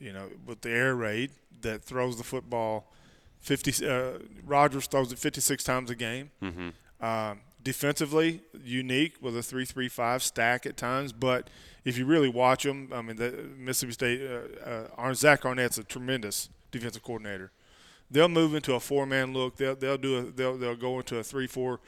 you 0.00 0.12
know, 0.12 0.30
with 0.44 0.62
the 0.62 0.70
air 0.70 0.96
raid 0.96 1.30
that 1.60 1.84
throws 1.84 2.18
the 2.18 2.24
football. 2.24 2.92
Fifty 3.38 3.86
uh, 3.86 4.18
Rogers 4.44 4.88
throws 4.88 5.12
it 5.12 5.18
fifty 5.20 5.40
six 5.40 5.62
times 5.62 5.90
a 5.90 5.94
game. 5.94 6.32
Mm-hmm. 6.42 6.70
Um, 7.04 7.40
defensively, 7.64 8.42
unique 8.62 9.16
with 9.20 9.36
a 9.36 9.42
three-three-five 9.42 10.22
stack 10.22 10.66
at 10.66 10.76
times, 10.76 11.12
but 11.12 11.50
if 11.84 11.98
you 11.98 12.06
really 12.06 12.28
watch 12.28 12.62
them, 12.62 12.90
I 12.92 13.02
mean, 13.02 13.16
the 13.16 13.32
Mississippi 13.58 13.92
State, 13.92 14.30
uh, 14.64 14.86
uh, 14.96 15.14
Zach 15.14 15.44
Arnett's 15.44 15.78
a 15.78 15.84
tremendous 15.84 16.48
defensive 16.70 17.02
coordinator. 17.02 17.50
They'll 18.10 18.28
move 18.28 18.54
into 18.54 18.74
a 18.74 18.80
four-man 18.80 19.32
look. 19.32 19.56
They'll 19.56 19.74
they'll 19.74 19.98
do 19.98 20.18
a 20.18 20.22
they'll 20.22 20.56
they'll 20.56 20.76
go 20.76 20.98
into 20.98 21.18
a 21.18 21.24
three-four 21.24 21.80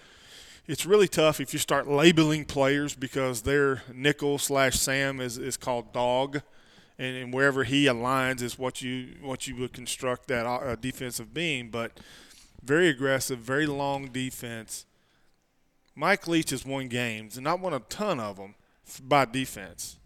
it's 0.69 0.85
really 0.85 1.07
tough 1.07 1.41
if 1.41 1.53
you 1.53 1.59
start 1.59 1.87
labeling 1.87 2.45
players 2.45 2.95
because 2.95 3.43
their 3.43 3.83
nickel 3.93 4.39
slash 4.39 4.77
Sam 4.77 5.21
is, 5.21 5.39
is 5.39 5.57
called 5.57 5.93
dog, 5.93 6.43
and, 6.99 7.17
and 7.17 7.33
wherever 7.33 7.63
he 7.63 7.85
aligns 7.85 8.43
is 8.43 8.59
what 8.59 8.83
you 8.83 9.15
what 9.23 9.47
you 9.47 9.55
would 9.57 9.73
construct 9.73 10.27
that 10.29 10.45
uh, 10.45 10.75
defensive 10.75 11.33
being. 11.33 11.71
But 11.71 12.01
very 12.65 12.89
aggressive, 12.89 13.39
very 13.39 13.67
long 13.67 14.09
defense. 14.09 14.86
Mike 15.97 16.29
Leach 16.29 16.51
has 16.51 16.65
won 16.65 16.89
games 16.89 17.37
and 17.37 17.45
not 17.45 17.59
won 17.59 17.73
a 17.73 17.81
ton 17.81 18.21
of 18.21 18.37
them 18.37 18.55
by 19.03 19.25
defense. 19.25 19.97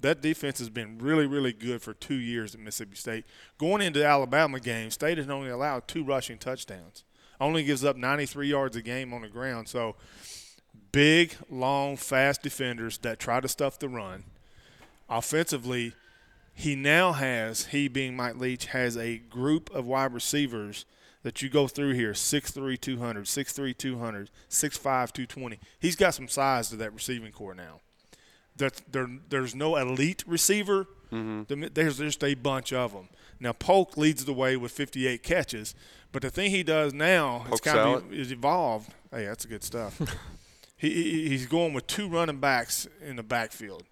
That 0.00 0.20
defense 0.20 0.58
has 0.58 0.68
been 0.68 0.98
really, 0.98 1.26
really 1.26 1.52
good 1.52 1.80
for 1.80 1.94
two 1.94 2.16
years 2.16 2.54
at 2.54 2.60
Mississippi 2.60 2.96
State. 2.96 3.24
Going 3.56 3.80
into 3.80 4.00
the 4.00 4.06
Alabama 4.06 4.60
game, 4.60 4.90
State 4.90 5.16
has 5.16 5.30
only 5.30 5.48
allowed 5.48 5.88
two 5.88 6.04
rushing 6.04 6.38
touchdowns. 6.38 7.04
Only 7.40 7.64
gives 7.64 7.84
up 7.84 7.96
93 7.96 8.48
yards 8.48 8.76
a 8.76 8.82
game 8.82 9.14
on 9.14 9.22
the 9.22 9.28
ground. 9.28 9.68
So 9.68 9.96
big, 10.90 11.34
long, 11.48 11.96
fast 11.96 12.42
defenders 12.42 12.98
that 12.98 13.18
try 13.18 13.40
to 13.40 13.48
stuff 13.48 13.78
the 13.78 13.88
run. 13.88 14.24
Offensively, 15.08 15.94
he 16.54 16.76
now 16.76 17.12
has, 17.12 17.66
he 17.66 17.88
being 17.88 18.14
Mike 18.14 18.36
Leach, 18.36 18.66
has 18.66 18.96
a 18.96 19.18
group 19.18 19.70
of 19.74 19.86
wide 19.86 20.12
receivers 20.12 20.84
that 21.22 21.40
you 21.42 21.48
go 21.48 21.68
through 21.68 21.92
here 21.92 22.12
6'3, 22.12 22.80
200, 22.80 23.24
6'3, 23.24 23.76
200, 23.78 24.30
6'5, 24.50 24.80
220. 24.82 25.58
He's 25.78 25.96
got 25.96 26.14
some 26.14 26.28
size 26.28 26.68
to 26.70 26.76
that 26.76 26.92
receiving 26.92 27.32
core 27.32 27.54
now. 27.54 27.80
That 28.56 28.82
there, 28.90 29.08
there's 29.28 29.54
no 29.54 29.76
elite 29.76 30.24
receiver. 30.26 30.86
The- 31.10 31.70
There's 31.72 31.98
just 31.98 32.24
a 32.24 32.34
bunch 32.34 32.72
of 32.72 32.92
them. 32.94 33.08
Now 33.38 33.52
Polk 33.52 33.96
leads 33.98 34.24
the 34.24 34.32
way 34.32 34.56
with 34.56 34.72
58 34.72 35.22
catches, 35.22 35.74
but 36.10 36.22
the 36.22 36.30
thing 36.30 36.50
he 36.50 36.62
does 36.62 36.94
now 36.94 37.40
it's 37.42 37.48
Polk 37.48 37.62
kind 37.62 37.78
of 37.78 38.00
salad? 38.02 38.12
is 38.14 38.32
evolved. 38.32 38.90
Hey, 39.10 39.26
that's 39.26 39.44
good 39.44 39.62
stuff. 39.62 40.00
he, 40.78 40.88
he 40.90 41.28
he's 41.28 41.46
going 41.46 41.74
with 41.74 41.86
two 41.86 42.08
running 42.08 42.38
backs 42.38 42.86
in 43.06 43.16
the 43.16 43.22
backfield 43.22 43.82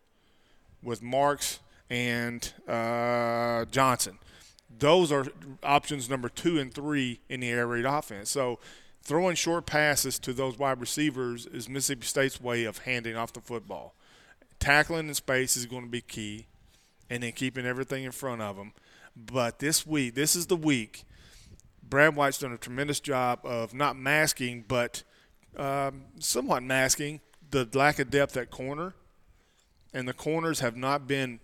with 0.83 1.03
Marks 1.03 1.61
and 1.91 2.53
uh, 2.67 3.65
Johnson. 3.67 4.19
Those 4.81 5.13
are 5.13 5.27
options 5.63 6.11
number 6.11 6.29
two 6.29 6.59
and 6.59 6.73
three 6.73 7.21
in 7.29 7.41
the 7.41 7.51
air 7.51 7.67
raid 7.67 7.85
offense. 7.85 8.31
So 8.31 8.59
throwing 9.03 9.37
short 9.37 9.67
passes 9.67 10.19
to 10.21 10.33
those 10.33 10.59
wide 10.59 10.81
receivers 10.81 11.47
is 11.47 11.69
Mississippi 11.69 12.07
State's 12.07 12.41
way 12.41 12.65
of 12.65 12.79
handing 12.79 13.17
off 13.17 13.33
the 13.33 13.41
football. 13.41 13.95
Tackling 14.59 15.09
in 15.09 15.15
space 15.15 15.57
is 15.57 15.67
going 15.67 15.85
to 15.85 15.91
be 15.91 16.03
key, 16.03 16.47
and 17.09 17.23
then 17.23 17.33
keeping 17.33 17.65
everything 17.65 18.05
in 18.05 18.13
front 18.13 18.43
of 18.43 18.57
them. 18.57 18.73
But 19.17 19.59
this 19.59 19.87
week, 19.87 20.15
this 20.15 20.37
is 20.37 20.47
the 20.47 20.57
week. 20.57 21.05
Brad 21.83 22.15
White's 22.15 22.39
done 22.39 22.53
a 22.53 22.59
tremendous 22.59 23.01
job 23.01 23.41
of 23.45 23.73
not 23.73 23.97
masking, 23.97 24.65
but 24.69 25.03
um, 25.57 26.03
somewhat 26.19 26.63
masking 26.63 27.21
the 27.51 27.69
lack 27.75 27.99
of 27.99 28.11
depth 28.11 28.37
at 28.37 28.51
corner 28.51 28.95
and 29.93 30.07
the 30.07 30.13
corners 30.13 30.61
have 30.61 30.77
not 30.77 31.07
been 31.07 31.41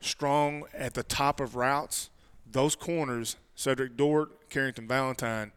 strong 0.00 0.64
at 0.72 0.94
the 0.94 1.02
top 1.02 1.40
of 1.40 1.54
routes, 1.54 2.10
those 2.50 2.76
corners, 2.76 3.36
Cedric 3.54 3.96
Dort, 3.96 4.48
Carrington 4.50 4.86
Valentine, 4.86 5.52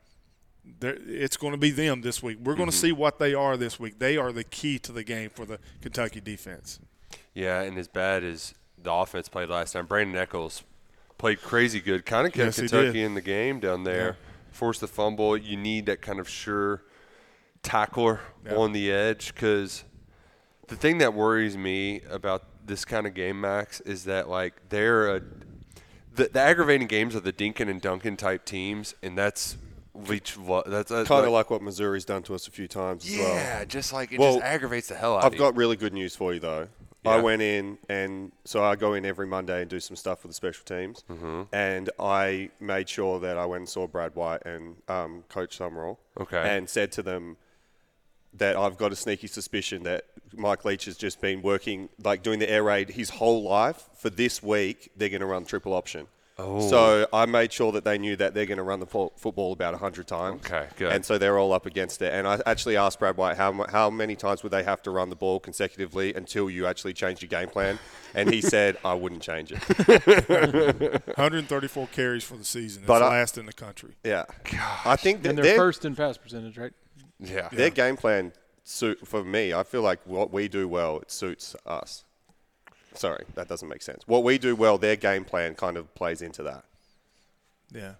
it's 0.81 1.37
going 1.37 1.53
to 1.53 1.57
be 1.57 1.71
them 1.71 2.01
this 2.01 2.21
week. 2.21 2.37
We're 2.43 2.55
going 2.55 2.69
to 2.69 2.75
mm-hmm. 2.75 2.87
see 2.87 2.91
what 2.91 3.19
they 3.19 3.33
are 3.33 3.57
this 3.57 3.79
week. 3.79 3.99
They 3.99 4.17
are 4.17 4.31
the 4.31 4.43
key 4.43 4.79
to 4.79 4.91
the 4.91 5.03
game 5.03 5.29
for 5.29 5.45
the 5.45 5.59
Kentucky 5.81 6.19
defense. 6.19 6.79
yeah, 7.33 7.61
and 7.61 7.77
as 7.77 7.87
bad 7.87 8.23
as 8.23 8.53
the 8.81 8.91
offense 8.91 9.29
played 9.29 9.49
last 9.49 9.73
time, 9.73 9.85
Brandon 9.85 10.17
Eccles 10.17 10.63
played 11.17 11.41
crazy 11.41 11.79
good. 11.79 12.05
Kind 12.05 12.27
of 12.27 12.33
kept 12.33 12.57
Yes, 12.57 12.71
Kentucky 12.71 13.03
in 13.03 13.13
the 13.13 13.21
game 13.21 13.59
down 13.59 13.83
there. 13.83 14.17
Forced 14.51 14.81
the 14.81 14.87
fumble. 14.87 15.37
You 15.37 15.55
need 15.55 15.85
that 15.85 16.01
kind 16.01 16.19
of 16.19 16.27
sure 16.27 16.83
tackler 17.61 18.21
on 18.49 18.71
the 18.71 18.91
edge 18.91 19.33
because 19.33 19.83
the 20.67 20.75
thing 20.75 20.97
that 20.99 21.13
worries 21.13 21.57
me 21.57 22.01
about 22.09 22.43
this 22.65 22.85
kind 22.85 23.05
of 23.05 23.13
game, 23.13 23.39
Max, 23.39 23.81
is 23.81 24.05
that 24.05 24.29
like 24.29 24.69
they're 24.69 25.15
a 25.15 25.21
the, 26.17 26.29
the 26.33 26.39
aggravating 26.41 26.87
games 26.87 27.15
are 27.15 27.19
the 27.21 27.31
Dinkin 27.33 27.69
and 27.69 27.79
Duncan 27.81 28.17
type 28.17 28.43
teams, 28.45 28.93
and 29.01 29.17
that's 29.17 29.57
Leach. 29.93 30.37
lo- 30.37 30.63
That's, 30.65 30.89
that's 30.91 31.07
Kind 31.07 31.25
of 31.25 31.31
like 31.31 31.49
what 31.49 31.61
Missouri's 31.61 32.05
done 32.05 32.21
to 32.23 32.35
us 32.35 32.47
a 32.47 32.51
few 32.51 32.67
times 32.67 33.05
as 33.09 33.17
well. 33.17 33.33
yeah, 33.35 33.65
just 33.65 33.93
like 33.93 34.11
it 34.11 34.19
Well, 34.19 34.33
just 34.35 34.45
aggravates 34.45 34.89
the 34.89 34.95
hell 34.95 35.15
out. 35.17 35.23
I've 35.23 35.33
of 35.33 35.39
got 35.39 35.55
really 35.55 35.75
good 35.75 35.93
news 35.93 36.15
for 36.15 36.33
you 36.33 36.39
though. 36.39 36.67
I 37.05 37.21
went 37.21 37.41
in 37.41 37.77
and 37.87 38.33
so 38.43 38.61
I 38.61 38.75
go 38.75 38.93
in 38.93 39.05
every 39.05 39.27
Monday 39.27 39.61
and 39.61 39.69
do 39.69 39.79
some 39.79 39.95
stuff 39.95 40.23
with 40.23 40.31
the 40.31 40.33
special 40.35 40.65
teams, 40.65 41.05
Mm-hmm. 41.09 41.43
and 41.53 41.89
I 41.97 42.49
made 42.59 42.89
sure 42.89 43.17
that 43.21 43.37
I 43.37 43.45
went 43.45 43.61
and 43.61 43.69
saw 43.69 43.87
Brad 43.87 44.13
White 44.15 44.45
and 44.45 44.75
um, 44.89 45.23
Coach 45.29 45.55
Summerall, 45.55 45.99
Okay. 46.19 46.37
and 46.57 46.69
said 46.69 46.91
to 46.93 47.01
them 47.01 47.37
that 48.33 48.57
I've 48.57 48.77
got 48.77 48.91
a 48.91 48.95
sneaky 48.97 49.27
suspicion 49.27 49.83
that 49.83 50.03
Mike 50.33 50.65
Leach 50.65 50.85
has 50.85 50.97
just 50.97 51.21
been 51.21 51.41
working 51.41 51.89
like 52.03 52.23
doing 52.23 52.39
the 52.39 52.49
air 52.49 52.63
raid 52.63 52.89
his 52.89 53.09
whole 53.09 53.43
life. 53.43 53.89
For 53.95 54.09
this 54.09 54.41
week, 54.43 54.91
they're 54.95 55.09
going 55.09 55.21
to 55.21 55.25
run 55.27 55.45
triple 55.45 55.73
option. 55.73 56.07
Oh. 56.39 56.69
So 56.69 57.07
I 57.11 57.25
made 57.25 57.51
sure 57.51 57.71
that 57.71 57.83
they 57.83 57.97
knew 57.97 58.15
that 58.17 58.35
they're 58.35 58.45
going 58.45 58.59
to 58.59 58.63
run 58.63 58.79
the 58.79 58.85
fo- 58.85 59.11
football 59.17 59.53
about 59.53 59.73
100 59.73 60.05
times. 60.05 60.45
Okay, 60.45 60.67
good. 60.77 60.91
And 60.91 61.03
so 61.03 61.17
they're 61.17 61.39
all 61.39 61.51
up 61.51 61.65
against 61.65 61.99
it. 62.03 62.13
And 62.13 62.27
I 62.27 62.39
actually 62.45 62.77
asked 62.77 62.99
Brad 62.99 63.17
White 63.17 63.37
how, 63.37 63.65
how 63.71 63.89
many 63.89 64.15
times 64.15 64.43
would 64.43 64.51
they 64.51 64.61
have 64.61 64.83
to 64.83 64.91
run 64.91 65.09
the 65.09 65.15
ball 65.15 65.39
consecutively 65.39 66.13
until 66.13 66.47
you 66.47 66.67
actually 66.67 66.93
changed 66.93 67.23
your 67.23 67.29
game 67.29 67.49
plan? 67.49 67.79
And 68.13 68.31
he 68.31 68.41
said, 68.53 68.77
I 68.85 68.93
wouldn't 68.93 69.23
change 69.23 69.51
it. 69.51 69.57
134 71.17 71.87
carries 71.87 72.23
for 72.23 72.35
the 72.37 72.45
season. 72.45 72.83
It's 72.83 72.87
But 72.87 73.01
I- 73.01 73.09
last 73.09 73.39
in 73.39 73.45
the 73.47 73.53
country. 73.53 73.95
Yeah. 74.03 74.25
I 74.85 74.95
think 74.95 75.23
that 75.23 75.29
And 75.29 75.37
they're 75.39 75.45
their, 75.45 75.57
first 75.57 75.85
in 75.85 75.95
pass 75.95 76.17
percentage, 76.17 76.57
right? 76.57 76.73
yeah. 77.19 77.49
their 77.51 77.71
game 77.71 77.97
plan 77.97 78.31
suit 78.67 79.07
for 79.07 79.23
me, 79.23 79.53
I 79.53 79.63
feel 79.63 79.81
like 79.81 79.99
what 80.05 80.31
we 80.31 80.47
do 80.47 80.67
well, 80.67 80.99
it 80.99 81.11
suits 81.11 81.55
us. 81.65 82.03
Sorry, 82.93 83.25
that 83.35 83.47
doesn't 83.47 83.67
make 83.69 83.81
sense. 83.81 84.03
What 84.07 84.23
we 84.23 84.37
do 84.37 84.55
well, 84.55 84.77
their 84.77 84.95
game 84.95 85.23
plan 85.23 85.55
kind 85.55 85.77
of 85.77 85.93
plays 85.95 86.21
into 86.21 86.43
that. 86.43 86.63
Yeah. 87.73 87.93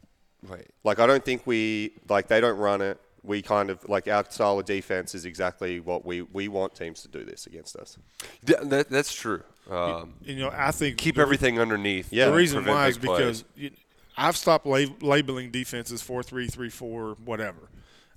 Wait. 0.47 0.67
Like 0.83 0.99
I 0.99 1.05
don't 1.07 1.23
think 1.23 1.45
we 1.45 1.93
like 2.09 2.27
they 2.27 2.41
don't 2.41 2.57
run 2.57 2.81
it. 2.81 2.99
we 3.23 3.41
kind 3.41 3.69
of 3.69 3.87
like 3.89 4.07
our 4.07 4.23
style 4.29 4.59
of 4.59 4.65
defense 4.65 5.13
is 5.15 5.25
exactly 5.25 5.79
what 5.79 6.05
we, 6.05 6.21
we 6.21 6.47
want 6.47 6.73
teams 6.75 7.01
to 7.01 7.07
do 7.09 7.23
this 7.25 7.45
against 7.47 7.75
us. 7.75 7.97
Yeah, 8.45 8.57
that, 8.63 8.89
that's 8.89 9.13
true. 9.13 9.43
Um, 9.69 10.13
You 10.21 10.35
know, 10.35 10.49
I 10.53 10.71
think 10.71 10.97
keep 10.97 11.15
the- 11.15 11.21
everything 11.21 11.59
underneath. 11.59 12.11
Yeah. 12.11 12.27
The 12.29 12.33
reason 12.35 12.65
why 12.65 12.87
is 12.87 12.97
because 12.97 13.43
you, 13.55 13.71
I've 14.15 14.37
stopped 14.37 14.65
lab- 14.65 15.03
labeling 15.03 15.51
defenses 15.51 16.01
four 16.01 16.23
three 16.23 16.47
three 16.47 16.69
four 16.69 17.15
whatever. 17.23 17.69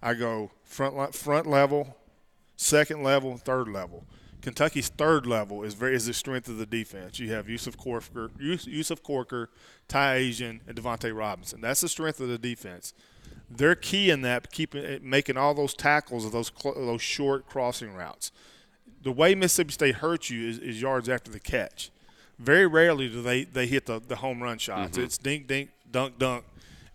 I 0.02 0.14
go 0.14 0.50
front 0.64 1.14
front 1.14 1.46
level, 1.46 1.96
second 2.60 3.02
level, 3.02 3.36
third 3.38 3.68
level. 3.68 4.04
Kentucky's 4.42 4.88
third 4.88 5.26
level 5.26 5.62
is 5.62 5.74
very 5.74 5.94
is 5.94 6.06
the 6.06 6.14
strength 6.14 6.48
of 6.48 6.58
the 6.58 6.66
defense. 6.66 7.18
You 7.18 7.32
have 7.32 7.48
Yusuf 7.48 7.76
Corker, 7.76 8.30
Yusuf 8.38 9.02
Corker, 9.02 9.50
Ty 9.88 10.14
Asian, 10.14 10.60
and 10.66 10.76
Davonte 10.76 11.16
Robinson. 11.16 11.60
That's 11.60 11.80
the 11.80 11.88
strength 11.88 12.20
of 12.20 12.28
the 12.28 12.38
defense. 12.38 12.94
They're 13.50 13.74
key 13.74 14.10
in 14.10 14.22
that, 14.22 14.50
keeping 14.50 14.84
eh, 14.84 14.98
making 15.02 15.36
all 15.36 15.54
those 15.54 15.74
tackles 15.74 16.24
of 16.24 16.32
those 16.32 16.50
those 16.62 17.02
short 17.02 17.46
crossing 17.46 17.94
routes. 17.94 18.32
The 19.02 19.12
way 19.12 19.34
Mississippi 19.34 19.72
State 19.72 19.94
hurts 19.96 20.30
you 20.30 20.48
is, 20.48 20.58
is 20.58 20.80
yards 20.80 21.08
after 21.08 21.30
the 21.30 21.40
catch. 21.40 21.90
Very 22.38 22.66
rarely 22.66 23.08
do 23.08 23.22
they, 23.22 23.44
they 23.44 23.66
hit 23.66 23.86
the, 23.86 24.00
the 24.00 24.16
home 24.16 24.42
run 24.42 24.58
shots. 24.58 24.92
Mm-hmm. 24.92 25.04
It's 25.04 25.18
dink, 25.18 25.46
dink, 25.46 25.70
dunk, 25.90 26.18
dunk. 26.18 26.44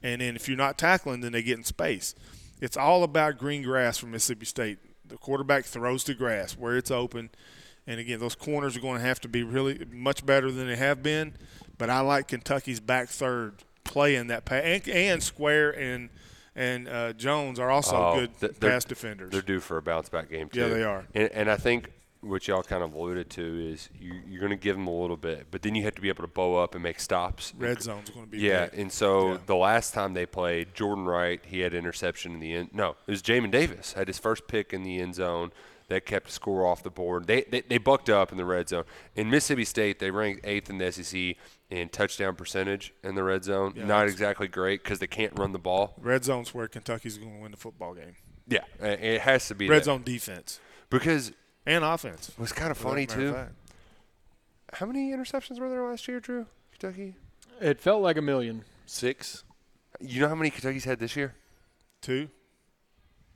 And 0.04 0.22
then 0.22 0.36
if 0.36 0.48
you're 0.48 0.58
not 0.58 0.78
tackling, 0.78 1.22
then 1.22 1.32
they 1.32 1.42
get 1.42 1.58
in 1.58 1.64
space. 1.64 2.14
It's 2.62 2.78
all 2.78 3.04
about 3.04 3.40
green 3.40 3.64
grass 3.64 3.98
for 3.98 4.06
Mississippi 4.06 4.46
State. 4.46 4.78
The 5.08 5.18
quarterback 5.18 5.66
throws 5.66 6.04
to 6.06 6.14
grass 6.14 6.58
where 6.58 6.78
it's 6.78 6.92
open. 6.92 7.30
And 7.88 8.00
again, 8.00 8.20
those 8.20 8.36
corners 8.36 8.76
are 8.76 8.80
going 8.80 8.98
to 9.00 9.06
have 9.06 9.20
to 9.22 9.28
be 9.28 9.44
really 9.44 9.86
much 9.92 10.26
better 10.26 10.52
than 10.52 10.68
they 10.68 10.76
have 10.76 11.04
been. 11.04 11.34
But 11.78 11.90
I 11.90 12.00
like 12.00 12.28
Kentucky's 12.28 12.80
back 12.80 13.10
third 13.10 13.64
playing 13.84 14.28
that 14.28 14.46
pass. 14.46 14.64
And, 14.64 14.88
and 14.90 15.24
Square 15.24 15.80
and 15.80 16.10
and 16.56 16.88
uh, 16.88 17.14
Jones 17.14 17.60
are 17.60 17.70
also 17.70 17.96
Oh, 17.96 18.28
good 18.40 18.60
pass 18.60 18.86
defenders. 18.86 19.32
They're 19.32 19.42
due 19.42 19.60
for 19.60 19.78
a 19.78 19.82
bounce 19.82 20.10
back 20.10 20.30
game 20.30 20.50
too. 20.50 20.62
Yeah, 20.62 20.68
they 20.70 20.84
are. 20.84 21.06
And, 21.14 21.30
and 21.34 21.52
I 21.52 21.58
think 21.58 21.92
what 22.26 22.48
y'all 22.48 22.64
kind 22.64 22.84
of 22.84 22.94
alluded 22.94 23.30
to 23.32 23.70
is 23.72 23.90
you, 24.00 24.14
you're 24.28 24.40
going 24.40 24.50
to 24.52 24.56
give 24.56 24.76
them 24.76 24.88
a 24.88 24.92
little 25.02 25.18
bit, 25.18 25.48
but 25.52 25.62
then 25.62 25.76
you 25.76 25.84
have 25.84 25.96
to 25.96 26.02
be 26.02 26.10
able 26.10 26.24
to 26.24 26.28
bow 26.32 26.56
up 26.58 26.74
and 26.74 26.84
make 26.84 27.00
stops. 27.00 27.54
Red 27.58 27.82
zone's 27.82 28.10
going 28.10 28.26
to 28.26 28.32
be 28.32 28.40
Yeah, 28.40 28.66
big. 28.68 28.80
and 28.80 28.92
so 28.92 29.34
Yeah. 29.34 29.38
the 29.46 29.56
last 29.56 29.94
time 29.94 30.14
they 30.14 30.26
played, 30.26 30.74
Jordan 30.74 31.06
Wright, 31.06 31.40
he 31.46 31.60
had 31.60 31.74
interception 31.74 32.34
in 32.34 32.40
the 32.40 32.54
end. 32.54 32.70
No, 32.74 32.96
it 33.08 33.12
was 33.12 33.22
Jamin 33.22 33.52
Davis 33.52 33.94
had 33.94 34.08
his 34.08 34.18
first 34.20 34.48
pick 34.48 34.74
in 34.74 34.84
the 34.84 35.00
end 35.00 35.16
zone 35.16 35.52
that 35.88 36.04
kept 36.06 36.32
score 36.32 36.66
off 36.66 36.82
the 36.82 36.90
board. 36.90 37.28
They, 37.28 37.44
they 37.44 37.62
they 37.62 37.78
bucked 37.78 38.10
up 38.10 38.32
in 38.32 38.38
the 38.40 38.46
red 38.46 38.68
zone. 38.70 38.86
In 39.16 39.30
Mississippi 39.30 39.66
State, 39.66 40.00
they 40.00 40.10
ranked 40.10 40.44
eighth 40.44 40.68
in 40.72 40.80
the 40.80 40.92
SEC 40.92 41.36
in 41.70 41.90
touchdown 41.90 42.36
percentage 42.36 42.92
in 43.04 43.14
the 43.14 43.24
red 43.24 43.44
zone. 43.44 43.74
Yeah, 43.76 43.86
Not 43.86 44.08
exactly 44.08 44.48
great 44.48 44.82
because 44.84 44.98
they 44.98 45.06
can't 45.08 45.38
run 45.38 45.52
the 45.52 45.60
ball. 45.60 45.94
Red 46.02 46.24
zone's 46.26 46.56
where 46.56 46.68
Kentucky's 46.68 47.20
going 47.20 47.36
to 47.36 47.42
win 47.44 47.52
the 47.52 47.58
football 47.58 47.94
game. 47.94 48.16
Yeah, 48.48 48.64
it 48.82 49.22
has 49.22 49.48
to 49.50 49.56
be 49.56 49.68
Red 49.70 49.82
that. 49.82 49.86
zone 49.86 50.02
defense 50.04 50.60
because 50.90 51.34
and 51.66 51.84
offense. 51.84 52.30
it 52.30 52.40
was 52.40 52.52
kind 52.54 52.72
of 52.72 52.78
funny 52.78 53.06
matter 53.08 53.20
of 53.22 53.28
too. 53.28 53.34
fact. 53.34 53.52
How 54.74 54.86
many 54.86 55.12
interceptions 55.12 55.60
were 55.60 55.70
there 55.70 55.84
last 55.84 56.08
year, 56.08 56.20
Drew? 56.20 56.48
Kentucky. 56.78 57.16
It 57.62 57.80
felt 57.80 58.02
like 58.02 58.18
a 58.18 58.22
million. 58.22 58.64
Six. 58.86 59.44
You 60.02 60.22
know 60.22 60.28
how 60.28 60.36
many 60.36 60.50
Kentucky's 60.50 60.84
had 60.86 61.00
this 61.00 61.16
year? 61.16 61.36
Two, 62.02 62.30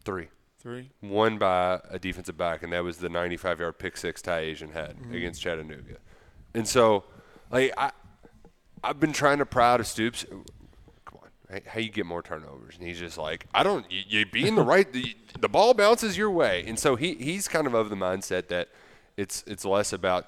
Three. 0.03 0.27
three. 0.59 0.91
One 0.99 1.37
by 1.37 1.79
a 1.89 1.97
defensive 1.99 2.37
back, 2.37 2.63
and 2.63 2.73
that 2.73 2.83
was 2.83 2.97
the 2.97 3.07
95-yard 3.07 3.79
pick 3.79 3.95
six 3.97 4.21
Ty 4.21 4.39
Asian 4.39 4.71
had 4.71 4.97
Mm-hmm. 4.97 5.13
against 5.15 5.41
Chattanooga. 5.41 5.97
And 6.53 6.67
so, 6.67 7.05
like 7.51 7.73
I, 7.77 7.91
I've 8.83 8.99
been 8.99 9.13
trying 9.13 9.37
to 9.39 9.45
pry 9.45 9.73
out 9.73 9.79
of 9.79 9.87
Stoops. 9.87 10.25
Come 11.49 11.55
on, 11.57 11.61
right? 11.63 11.67
how 11.67 11.79
you 11.79 11.89
get 11.89 12.05
more 12.05 12.21
turnovers? 12.21 12.75
And 12.77 12.87
he's 12.87 12.99
just 12.99 13.17
like, 13.17 13.45
I 13.53 13.63
don't. 13.63 13.89
You, 13.91 14.01
you 14.07 14.25
be 14.25 14.47
in 14.47 14.55
the 14.55 14.63
right. 14.63 14.91
The, 14.91 15.15
the 15.39 15.49
ball 15.49 15.73
bounces 15.73 16.17
your 16.17 16.29
way, 16.31 16.63
and 16.67 16.77
so 16.77 16.95
he 16.95 17.15
he's 17.15 17.47
kind 17.47 17.67
of 17.67 17.73
of 17.73 17.89
the 17.89 17.95
mindset 17.95 18.47
that 18.47 18.69
it's 19.17 19.43
it's 19.47 19.65
less 19.65 19.93
about. 19.93 20.27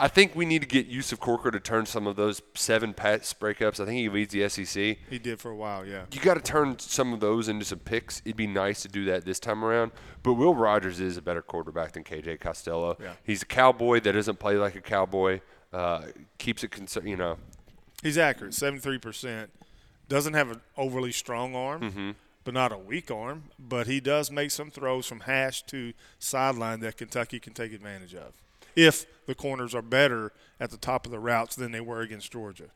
I 0.00 0.06
think 0.06 0.36
we 0.36 0.46
need 0.46 0.62
to 0.62 0.68
get 0.68 0.86
Yusuf 0.86 1.18
Corker 1.18 1.50
to 1.50 1.58
turn 1.58 1.84
some 1.84 2.06
of 2.06 2.14
those 2.14 2.40
seven 2.54 2.94
pass 2.94 3.34
breakups. 3.34 3.80
I 3.80 3.84
think 3.84 3.98
he 3.98 4.08
leads 4.08 4.32
the 4.32 4.48
SEC 4.48 4.96
He 5.10 5.18
did 5.18 5.40
for 5.40 5.50
a 5.50 5.56
while, 5.56 5.84
yeah. 5.84 6.04
you 6.12 6.20
got 6.20 6.34
to 6.34 6.40
turn 6.40 6.78
some 6.78 7.12
of 7.12 7.18
those 7.18 7.48
into 7.48 7.64
some 7.64 7.80
picks. 7.80 8.22
It'd 8.24 8.36
be 8.36 8.46
nice 8.46 8.82
to 8.82 8.88
do 8.88 9.06
that 9.06 9.24
this 9.24 9.40
time 9.40 9.64
around. 9.64 9.90
But 10.22 10.34
Will 10.34 10.54
Rogers 10.54 11.00
is 11.00 11.16
a 11.16 11.22
better 11.22 11.42
quarterback 11.42 11.92
than 11.92 12.04
KJ 12.04 12.38
Costello. 12.38 12.96
Yeah. 13.02 13.14
He's 13.24 13.42
a 13.42 13.46
cowboy 13.46 13.98
that 14.02 14.12
doesn't 14.12 14.38
play 14.38 14.54
like 14.54 14.76
a 14.76 14.80
cowboy. 14.80 15.40
Uh, 15.72 16.02
keeps 16.38 16.62
it, 16.62 16.70
cons- 16.70 16.96
you 17.04 17.16
know. 17.16 17.36
He's 18.00 18.16
accurate, 18.18 18.54
seventy-three 18.54 18.98
percent. 18.98 19.50
Doesn't 20.08 20.34
have 20.34 20.50
an 20.50 20.60
overly 20.76 21.12
strong 21.12 21.54
arm, 21.54 21.80
Mm-hmm. 21.82 22.10
but 22.44 22.54
not 22.54 22.72
a 22.72 22.78
weak 22.78 23.10
arm. 23.10 23.44
But 23.58 23.86
he 23.86 24.00
does 24.00 24.30
make 24.30 24.50
some 24.50 24.70
throws 24.70 25.06
from 25.06 25.20
hash 25.20 25.62
to 25.64 25.92
sideline 26.18 26.80
that 26.80 26.96
Kentucky 26.96 27.38
can 27.40 27.52
take 27.52 27.72
advantage 27.72 28.14
of. 28.14 28.32
If 28.76 29.06
the 29.26 29.34
corners 29.34 29.74
are 29.74 29.82
better 29.82 30.32
at 30.60 30.70
the 30.70 30.76
top 30.76 31.04
of 31.04 31.12
the 31.12 31.18
routes 31.18 31.56
than 31.56 31.72
they 31.72 31.80
were 31.80 32.00
against 32.00 32.30
Georgia 32.32 32.66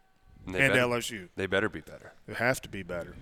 And, 0.47 0.57
and 0.57 0.73
better, 0.75 0.87
LSU, 0.87 1.29
They 1.37 1.47
better 1.47 1.69
be 1.69 1.81
better. 1.81 2.13
they 2.27 2.35
have 2.35 2.61
to 2.63 2.69
be 2.69 2.83
better. 2.83 3.15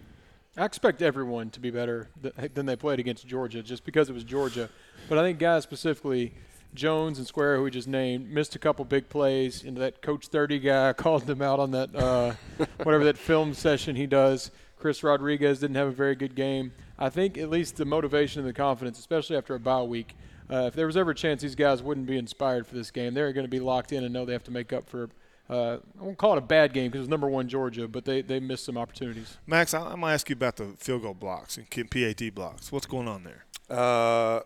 I 0.57 0.65
expect 0.65 1.01
everyone 1.03 1.51
to 1.51 1.61
be 1.61 1.71
better 1.71 2.09
th- 2.23 2.53
than 2.55 2.67
they 2.67 2.75
played 2.77 2.99
against 2.99 3.27
Georgia 3.27 3.63
just 3.63 3.85
because 3.85 4.09
it 4.11 4.13
was 4.15 4.25
Georgia. 4.25 4.69
But 5.09 5.19
I 5.19 5.23
think 5.23 5.39
guys 5.39 5.63
specifically, 5.63 6.33
Jones 6.75 7.19
and 7.19 7.27
Square, 7.27 7.57
who 7.57 7.63
we 7.65 7.71
just 7.71 7.89
named, 7.89 8.31
missed 8.31 8.55
a 8.55 8.59
couple 8.59 8.85
big 8.85 9.09
plays. 9.09 9.65
And 9.65 9.77
that 9.79 10.03
Coach 10.03 10.29
30 10.29 10.59
guy 10.61 10.93
called 10.97 11.27
them 11.27 11.43
out 11.43 11.59
on 11.59 11.71
that, 11.73 11.95
uh, 11.95 12.35
whatever 12.83 13.05
that 13.05 13.19
film 13.19 13.55
session 13.55 13.97
he 13.97 14.07
does. 14.07 14.51
Chris 14.79 15.03
Rodriguez 15.03 15.61
didn't 15.61 15.77
have 15.77 15.89
a 15.89 15.93
very 15.93 16.15
good 16.15 16.35
game. 16.35 16.73
I 16.99 17.11
think 17.11 17.37
at 17.37 17.51
least 17.51 17.77
the 17.77 17.85
motivation 17.85 18.41
and 18.41 18.49
the 18.49 18.53
confidence, 18.55 18.99
especially 18.99 19.37
after 19.37 19.55
a 19.55 19.61
bye 19.61 19.83
week, 19.83 20.15
uh, 20.51 20.65
if 20.67 20.75
there 20.75 20.87
was 20.87 20.97
ever 20.97 21.11
a 21.11 21.15
chance 21.15 21.43
these 21.43 21.55
guys 21.55 21.83
wouldn't 21.83 22.07
be 22.07 22.17
inspired 22.17 22.67
for 22.67 22.75
this 22.75 22.91
game, 22.91 23.15
they're 23.15 23.33
going 23.33 23.45
to 23.45 23.51
be 23.51 23.61
locked 23.61 23.93
in 23.93 24.05
and 24.05 24.13
know 24.13 24.25
they 24.25 24.33
have 24.33 24.45
to 24.45 24.51
make 24.51 24.73
up 24.73 24.89
for. 24.89 25.09
Uh, 25.49 25.79
I 26.01 26.05
won't 26.05 26.17
call 26.17 26.35
it 26.35 26.39
a 26.39 26.43
bad 26.43 26.73
game 26.73 26.91
because 26.91 27.03
it's 27.05 27.11
number 27.11 27.29
one 27.29 27.49
Georgia, 27.49 27.89
but 27.89 28.05
they, 28.05 28.23
they 28.23 28.39
missed 28.41 28.65
some 28.65 28.79
opportunities. 28.79 29.37
Max, 29.47 29.75
I- 29.75 29.81
I'm 29.81 30.01
gonna 30.01 30.13
ask 30.13 30.29
you 30.31 30.35
about 30.35 30.57
the 30.57 30.75
field 30.79 31.03
goal 31.03 31.15
blocks 31.15 31.59
and 31.59 31.69
PAT 31.69 32.35
blocks. 32.35 32.71
What's 32.71 32.87
going 32.87 33.09
on 33.09 33.25
there? 33.25 33.45
Uh, 33.69 34.41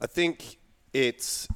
I 0.00 0.06
think 0.06 0.58
it's 0.94 1.46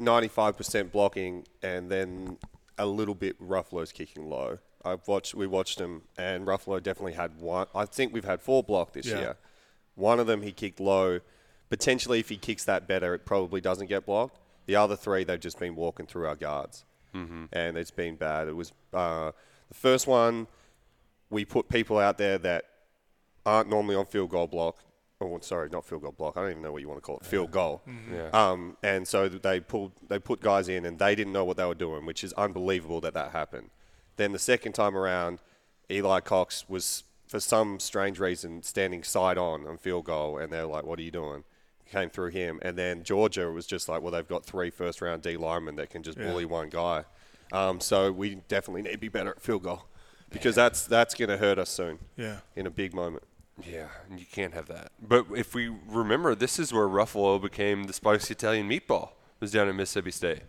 95% 0.00 0.90
blocking 0.90 1.46
and 1.62 1.88
then 1.90 2.38
a 2.78 2.86
little 2.86 3.14
bit 3.14 3.40
Ruffolo's 3.40 3.92
kicking 3.92 4.28
low. 4.28 4.58
I've 4.84 5.06
watched, 5.06 5.34
we 5.34 5.46
watched 5.46 5.78
him, 5.80 6.02
and 6.16 6.46
Ruffolo 6.46 6.82
definitely 6.82 7.12
had 7.12 7.38
one. 7.40 7.66
I 7.74 7.84
think 7.84 8.12
we've 8.12 8.24
had 8.24 8.40
four 8.40 8.62
block 8.62 8.92
this 8.92 9.06
Yeah. 9.06 9.18
year. 9.18 9.36
One 9.96 10.20
of 10.20 10.26
them 10.26 10.42
he 10.42 10.52
kicked 10.52 10.80
low. 10.80 11.20
Potentially, 11.68 12.20
if 12.20 12.28
he 12.28 12.36
kicks 12.36 12.64
that 12.64 12.86
better, 12.88 13.14
it 13.14 13.26
probably 13.26 13.60
doesn't 13.60 13.88
get 13.88 14.06
blocked. 14.06 14.38
The 14.66 14.76
other 14.76 14.96
three, 14.96 15.24
they've 15.24 15.40
just 15.40 15.58
been 15.58 15.74
walking 15.74 16.06
through 16.06 16.26
our 16.26 16.36
guards, 16.36 16.84
mm-hmm. 17.14 17.46
and 17.52 17.76
it's 17.76 17.90
been 17.90 18.16
bad. 18.16 18.48
It 18.48 18.56
was 18.56 18.72
uh, 18.94 19.32
the 19.68 19.74
first 19.74 20.06
one. 20.06 20.46
We 21.30 21.44
put 21.44 21.68
people 21.68 21.98
out 21.98 22.16
there 22.16 22.38
that 22.38 22.64
aren't 23.44 23.68
normally 23.68 23.96
on 23.96 24.06
field 24.06 24.30
goal 24.30 24.46
block. 24.46 24.78
Oh, 25.20 25.36
sorry, 25.40 25.68
not 25.68 25.84
field 25.84 26.02
goal 26.02 26.12
block. 26.12 26.36
I 26.36 26.42
don't 26.42 26.50
even 26.50 26.62
know 26.62 26.70
what 26.70 26.80
you 26.80 26.86
want 26.88 26.98
to 26.98 27.02
call 27.02 27.16
it. 27.18 27.24
Field 27.24 27.50
goal. 27.50 27.82
Yeah. 28.12 28.28
Um, 28.32 28.76
and 28.84 29.06
so 29.06 29.28
they 29.28 29.58
pulled, 29.58 29.90
they 30.08 30.20
put 30.20 30.40
guys 30.40 30.68
in, 30.68 30.84
and 30.86 30.96
they 30.98 31.16
didn't 31.16 31.32
know 31.32 31.44
what 31.44 31.56
they 31.56 31.64
were 31.64 31.74
doing, 31.74 32.06
which 32.06 32.22
is 32.22 32.32
unbelievable 32.34 33.00
that 33.00 33.14
that 33.14 33.32
happened. 33.32 33.70
Then 34.16 34.30
the 34.30 34.38
second 34.38 34.74
time 34.74 34.96
around, 34.96 35.40
Eli 35.90 36.20
Cox 36.20 36.68
was, 36.68 37.02
for 37.26 37.40
some 37.40 37.80
strange 37.80 38.20
reason, 38.20 38.62
standing 38.62 39.02
side 39.02 39.38
on 39.38 39.66
on 39.66 39.76
field 39.76 40.04
goal, 40.04 40.38
and 40.38 40.52
they're 40.52 40.66
like, 40.66 40.84
"What 40.84 41.00
are 41.00 41.02
you 41.02 41.10
doing?" 41.10 41.42
Came 41.90 42.10
through 42.10 42.30
him, 42.30 42.60
and 42.62 42.76
then 42.78 43.02
Georgia 43.02 43.50
was 43.50 43.66
just 43.66 43.88
like, 43.88 44.02
"Well, 44.02 44.12
they've 44.12 44.28
got 44.28 44.44
three 44.44 44.70
first 44.70 45.00
round 45.02 45.22
D 45.22 45.36
linemen 45.36 45.74
that 45.76 45.90
can 45.90 46.02
just 46.04 46.16
bully 46.18 46.44
one 46.44 46.68
guy." 46.68 47.04
Um, 47.52 47.80
so 47.80 48.12
we 48.12 48.36
definitely 48.46 48.82
need 48.82 48.92
to 48.92 48.98
be 48.98 49.08
better 49.08 49.30
at 49.30 49.40
field 49.40 49.64
goal 49.64 49.86
because 50.30 50.54
that's 50.54 50.86
that's 50.86 51.14
going 51.14 51.30
to 51.30 51.38
hurt 51.38 51.58
us 51.58 51.70
soon 51.70 51.98
Yeah. 52.16 52.36
in 52.54 52.66
a 52.66 52.70
big 52.70 52.94
moment. 52.94 53.24
Yeah, 53.66 53.88
and 54.08 54.18
you 54.20 54.26
can't 54.30 54.54
have 54.54 54.66
that. 54.66 54.92
But 55.00 55.26
if 55.34 55.54
we 55.54 55.72
remember, 55.88 56.34
this 56.34 56.58
is 56.58 56.72
where 56.72 56.86
Ruffolo 56.86 57.40
became 57.40 57.84
the 57.84 57.92
spicy 57.92 58.32
Italian 58.32 58.68
meatball. 58.68 59.10
Was 59.40 59.52
down 59.52 59.68
at 59.68 59.74
Mississippi 59.76 60.10
State. 60.10 60.40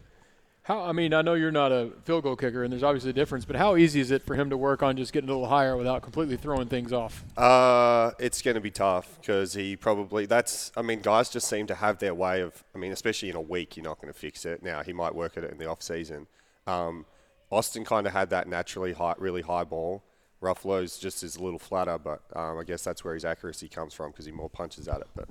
How 0.63 0.83
I 0.83 0.91
mean, 0.93 1.13
I 1.13 1.21
know 1.21 1.35
you're 1.35 1.51
not 1.51 1.71
a 1.71 1.91
field 2.05 2.23
goal 2.23 2.35
kicker, 2.35 2.63
and 2.63 2.71
there's 2.71 2.83
obviously 2.83 3.11
a 3.11 3.13
difference. 3.13 3.45
But 3.45 3.55
how 3.55 3.75
easy 3.75 3.99
is 3.99 4.11
it 4.11 4.23
for 4.23 4.35
him 4.35 4.49
to 4.49 4.57
work 4.57 4.81
on 4.83 4.97
just 4.97 5.13
getting 5.13 5.29
a 5.29 5.33
little 5.33 5.47
higher 5.47 5.77
without 5.77 6.01
completely 6.01 6.37
throwing 6.37 6.67
things 6.67 6.91
off? 6.91 7.23
Uh, 7.37 8.11
it's 8.19 8.41
going 8.41 8.55
to 8.55 8.61
be 8.61 8.71
tough 8.71 9.17
because 9.21 9.53
he 9.53 9.75
probably 9.75 10.25
that's. 10.25 10.71
I 10.75 10.81
mean, 10.81 11.01
guys 11.01 11.29
just 11.29 11.47
seem 11.47 11.67
to 11.67 11.75
have 11.75 11.99
their 11.99 12.13
way 12.13 12.41
of. 12.41 12.63
I 12.75 12.77
mean, 12.77 12.91
especially 12.91 13.29
in 13.29 13.35
a 13.35 13.41
week, 13.41 13.77
you're 13.77 13.83
not 13.83 14.01
going 14.01 14.13
to 14.13 14.19
fix 14.19 14.45
it. 14.45 14.63
Now 14.63 14.81
he 14.83 14.93
might 14.93 15.13
work 15.13 15.37
at 15.37 15.43
it 15.43 15.51
in 15.51 15.57
the 15.59 15.67
off 15.67 15.81
season. 15.81 16.27
Um, 16.67 17.05
Austin 17.51 17.85
kind 17.85 18.05
of 18.05 18.13
had 18.13 18.29
that 18.29 18.47
naturally 18.47 18.93
high, 18.93 19.15
really 19.17 19.41
high 19.41 19.63
ball. 19.63 20.03
Ruffolo's 20.41 20.97
just 20.97 21.23
is 21.23 21.35
a 21.35 21.43
little 21.43 21.59
flatter, 21.59 21.97
but 21.97 22.21
um, 22.35 22.57
I 22.57 22.63
guess 22.63 22.83
that's 22.83 23.03
where 23.03 23.13
his 23.13 23.25
accuracy 23.25 23.67
comes 23.67 23.93
from 23.93 24.11
because 24.11 24.25
he 24.25 24.31
more 24.31 24.49
punches 24.49 24.87
at 24.87 25.01
it. 25.01 25.07
But 25.15 25.27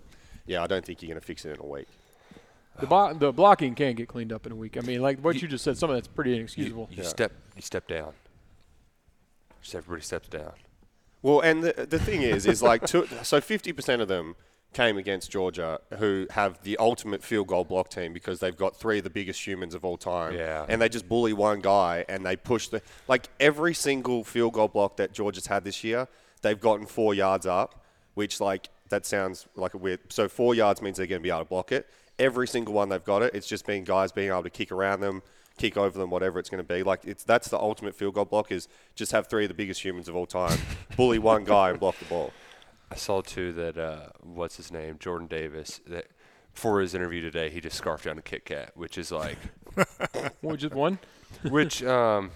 yeah, 0.47 0.63
I 0.63 0.67
don't 0.67 0.85
think 0.85 1.03
you're 1.03 1.09
going 1.09 1.21
to 1.21 1.25
fix 1.27 1.45
it 1.45 1.55
in 1.55 1.61
a 1.61 1.67
week. 1.67 1.89
The, 2.81 2.87
bo- 2.87 3.15
the 3.15 3.33
blocking 3.33 3.75
can't 3.75 3.97
get 3.97 4.07
cleaned 4.09 4.33
up 4.33 4.47
in 4.47 4.53
a 4.53 4.55
week. 4.57 4.77
I 4.77 4.81
mean, 4.81 5.01
like 5.03 5.19
what 5.21 5.41
you, 5.43 5.49
just 5.49 5.65
said, 5.65 5.77
some 5.79 5.91
of 5.91 5.97
that's 5.97 6.07
pretty 6.09 6.31
You, 6.31 6.37
inexcusable. 6.37 6.89
you 6.93 7.03
step, 7.05 7.33
you 7.57 7.63
step 7.63 7.89
down. 7.89 8.13
Just 9.63 9.75
everybody 9.75 10.03
steps 10.03 10.29
down. 10.29 10.53
Well, 11.23 11.41
and 11.41 11.65
the, 11.65 11.87
the 11.89 11.99
thing 11.99 12.23
is, 12.23 12.47
is 12.47 12.63
like, 12.63 12.87
two, 12.87 13.09
so 13.23 13.41
50% 13.41 14.01
of 14.01 14.07
them 14.07 14.37
came 14.73 14.99
against 14.99 15.31
Georgia, 15.31 15.81
who 15.99 16.27
have 16.31 16.63
the 16.63 16.77
ultimate 16.77 17.23
field 17.23 17.47
goal 17.47 17.65
block 17.65 17.89
team 17.89 18.13
because 18.13 18.39
they've 18.41 18.57
got 18.57 18.77
three 18.77 18.99
of 18.99 19.05
the 19.05 19.11
biggest 19.11 19.45
humans 19.47 19.75
of 19.75 19.85
all 19.85 19.97
time. 19.97 20.35
Yeah. 20.35 20.67
And 20.69 20.81
they 20.81 20.89
just 20.89 21.09
bully 21.09 21.33
one 21.33 21.61
guy 21.61 22.05
and 22.09 22.25
they 22.25 22.37
push 22.37 22.69
the, 22.69 22.83
like 23.09 23.29
every 23.41 23.75
single 23.75 24.25
field 24.25 24.53
goal 24.53 24.69
block 24.69 24.97
that 24.99 25.13
Georgia's 25.13 25.47
had 25.47 25.65
this 25.65 25.83
year, 25.83 26.07
they've 26.43 26.61
gotten 26.61 26.87
four 26.87 27.15
yards 27.15 27.47
up, 27.47 27.85
which 28.15 28.41
like, 28.41 28.69
that 28.91 29.05
sounds 29.05 29.47
like 29.55 29.75
a 29.75 29.79
weird, 29.79 30.01
so 30.11 30.29
four 30.29 30.55
yards 30.55 30.81
means 30.81 30.97
they're 30.97 31.07
going 31.07 31.21
to 31.21 31.23
be 31.23 31.31
able 31.31 31.41
to 31.41 31.45
block 31.47 31.73
it. 31.73 31.89
Every 32.19 32.49
single 32.49 32.75
one 32.75 32.89
they've 32.89 33.05
got 33.05 33.23
it, 33.23 33.35
it's 33.35 33.47
just 33.47 33.67
been 33.67 33.85
guys 33.85 34.13
being 34.13 34.29
able 34.29 34.43
to 34.43 34.51
kick 34.51 34.73
around 34.73 35.01
them, 35.01 35.23
kick 35.57 35.77
over 35.77 35.99
them, 35.99 36.11
whatever 36.11 36.39
it's 36.39 36.49
going 36.49 36.65
to 36.65 36.75
be. 36.75 36.83
Like 36.83 37.05
it's 37.05 37.23
that's 37.23 37.49
the 37.49 37.59
ultimate 37.59 37.95
field 37.95 38.15
goal 38.15 38.25
block 38.25 38.51
is 38.51 38.69
just 38.95 39.13
have 39.13 39.29
three 39.29 39.45
of 39.45 39.49
the 39.49 39.55
biggest 39.55 39.85
humans 39.85 40.09
of 40.09 40.17
all 40.17 40.27
time, 40.27 40.59
bully 40.97 41.19
one 41.19 41.45
guy 41.45 41.71
and 41.71 41.79
block 41.79 41.99
the 41.99 42.07
ball. 42.07 42.33
I 42.91 42.97
saw 42.97 43.21
too 43.21 43.53
that 43.53 43.77
uh, 43.79 44.09
what's 44.21 44.57
his 44.57 44.73
name, 44.73 44.97
Jordan 44.99 45.27
Davis, 45.27 45.81
that 45.87 46.07
for 46.53 46.81
his 46.81 46.95
interview 46.95 47.21
today, 47.21 47.51
he 47.51 47.61
just 47.61 47.77
scarfed 47.77 48.05
down 48.05 48.19
a 48.19 48.23
Kit 48.23 48.45
Kat, 48.45 48.73
which 48.75 48.99
is 48.99 49.13
like, 49.13 49.39
What, 50.41 50.59
just 50.59 50.75
one? 50.75 50.99
which 51.43 51.83
um, 51.85 52.31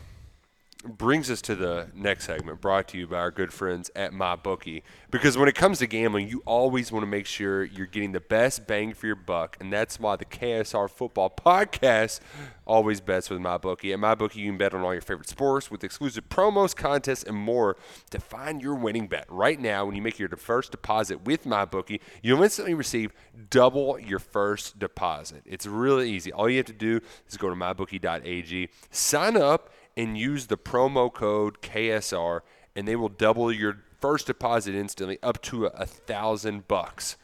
brings 0.84 1.30
us 1.30 1.40
to 1.42 1.54
the 1.54 1.88
next 1.94 2.26
segment, 2.26 2.60
brought 2.60 2.88
to 2.88 2.98
you 2.98 3.06
by 3.06 3.16
our 3.16 3.30
good 3.30 3.52
friends 3.52 3.90
at 3.94 4.12
MyBookie. 4.12 4.82
Because 5.10 5.36
when 5.38 5.48
it 5.48 5.54
comes 5.54 5.78
to 5.78 5.86
gambling, 5.86 6.28
you 6.28 6.42
always 6.44 6.90
want 6.90 7.02
to 7.02 7.06
make 7.06 7.26
sure 7.26 7.64
you're 7.64 7.86
getting 7.86 8.12
the 8.12 8.20
best 8.20 8.66
bang 8.66 8.92
for 8.92 9.06
your 9.06 9.16
buck, 9.16 9.56
and 9.60 9.72
that's 9.72 10.00
why 10.00 10.16
the 10.16 10.24
KSR 10.24 10.90
Football 10.90 11.30
Podcast 11.30 12.20
always 12.64 13.00
bets 13.00 13.30
with 13.30 13.40
MyBookie. 13.40 13.92
At 13.92 13.98
MyBookie, 13.98 14.36
you 14.36 14.48
can 14.48 14.58
bet 14.58 14.74
on 14.74 14.82
all 14.82 14.92
your 14.92 15.02
favorite 15.02 15.28
sports 15.28 15.70
with 15.70 15.84
exclusive 15.84 16.28
promos, 16.28 16.74
contests, 16.74 17.24
and 17.24 17.36
more 17.36 17.76
to 18.10 18.18
find 18.18 18.62
your 18.62 18.74
winning 18.74 19.06
bet. 19.06 19.26
Right 19.28 19.60
now, 19.60 19.84
when 19.84 19.94
you 19.94 20.02
make 20.02 20.18
your 20.18 20.28
first 20.30 20.70
deposit 20.70 21.24
with 21.24 21.44
MyBookie, 21.44 22.00
you'll 22.22 22.42
instantly 22.42 22.74
receive 22.74 23.12
double 23.50 23.98
your 23.98 24.18
first 24.18 24.78
deposit. 24.78 25.42
It's 25.44 25.66
really 25.66 26.10
easy. 26.10 26.32
All 26.32 26.48
you 26.48 26.56
have 26.58 26.66
to 26.66 26.72
do 26.72 27.00
is 27.28 27.36
go 27.36 27.48
to 27.48 27.56
mybookie.ag, 27.56 28.68
sign 28.90 29.36
up, 29.36 29.70
and 29.96 30.16
use 30.16 30.46
the 30.46 30.56
promo 30.56 31.12
code 31.12 31.60
KSR, 31.60 32.40
and 32.74 32.86
they 32.88 32.96
will 32.96 33.08
double 33.08 33.52
your 33.52 33.78
first 34.00 34.26
deposit 34.26 34.74
instantly 34.74 35.18
up 35.22 35.40
to 35.42 35.66
a, 35.66 35.70
a 35.70 35.86
thousand 35.86 36.68
bucks. 36.68 37.16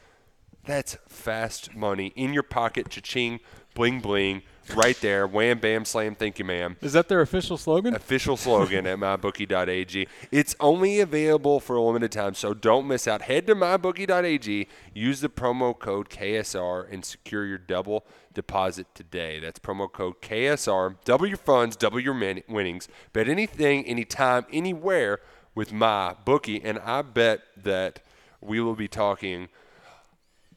That's 0.64 0.96
fast 1.08 1.74
money 1.74 2.12
in 2.14 2.34
your 2.34 2.42
pocket, 2.42 2.90
cha-ching, 2.90 3.40
bling 3.74 4.00
bling, 4.00 4.42
right 4.74 4.98
there. 5.00 5.26
Wham 5.26 5.58
bam 5.58 5.84
slam, 5.84 6.14
thank 6.14 6.38
you, 6.38 6.44
ma'am. 6.44 6.76
Is 6.80 6.92
that 6.92 7.08
their 7.08 7.20
official 7.20 7.56
slogan? 7.56 7.94
Official 7.94 8.36
slogan 8.36 8.86
at 8.86 8.98
mybookie.ag. 9.00 10.08
It's 10.30 10.56
only 10.60 11.00
available 11.00 11.60
for 11.60 11.76
a 11.76 11.82
limited 11.82 12.12
time, 12.12 12.34
so 12.34 12.54
don't 12.54 12.86
miss 12.86 13.06
out. 13.08 13.22
Head 13.22 13.46
to 13.46 13.54
mybookie.ag, 13.54 14.68
use 14.94 15.20
the 15.20 15.28
promo 15.28 15.78
code 15.78 16.08
KSR, 16.08 16.92
and 16.92 17.04
secure 17.04 17.46
your 17.46 17.58
double 17.58 18.04
deposit 18.34 18.86
today. 18.94 19.38
That's 19.40 19.58
promo 19.58 19.90
code 19.90 20.20
KSR. 20.22 20.96
Double 21.04 21.26
your 21.26 21.36
funds, 21.36 21.76
double 21.76 22.00
your 22.00 22.14
min- 22.14 22.42
winnings. 22.48 22.88
Bet 23.12 23.28
anything, 23.28 23.84
anytime, 23.84 24.46
anywhere 24.52 25.20
with 25.54 25.72
my 25.72 26.14
bookie, 26.24 26.62
and 26.62 26.78
I 26.78 27.02
bet 27.02 27.40
that 27.56 28.00
we 28.40 28.60
will 28.60 28.76
be 28.76 28.86
talking 28.88 29.48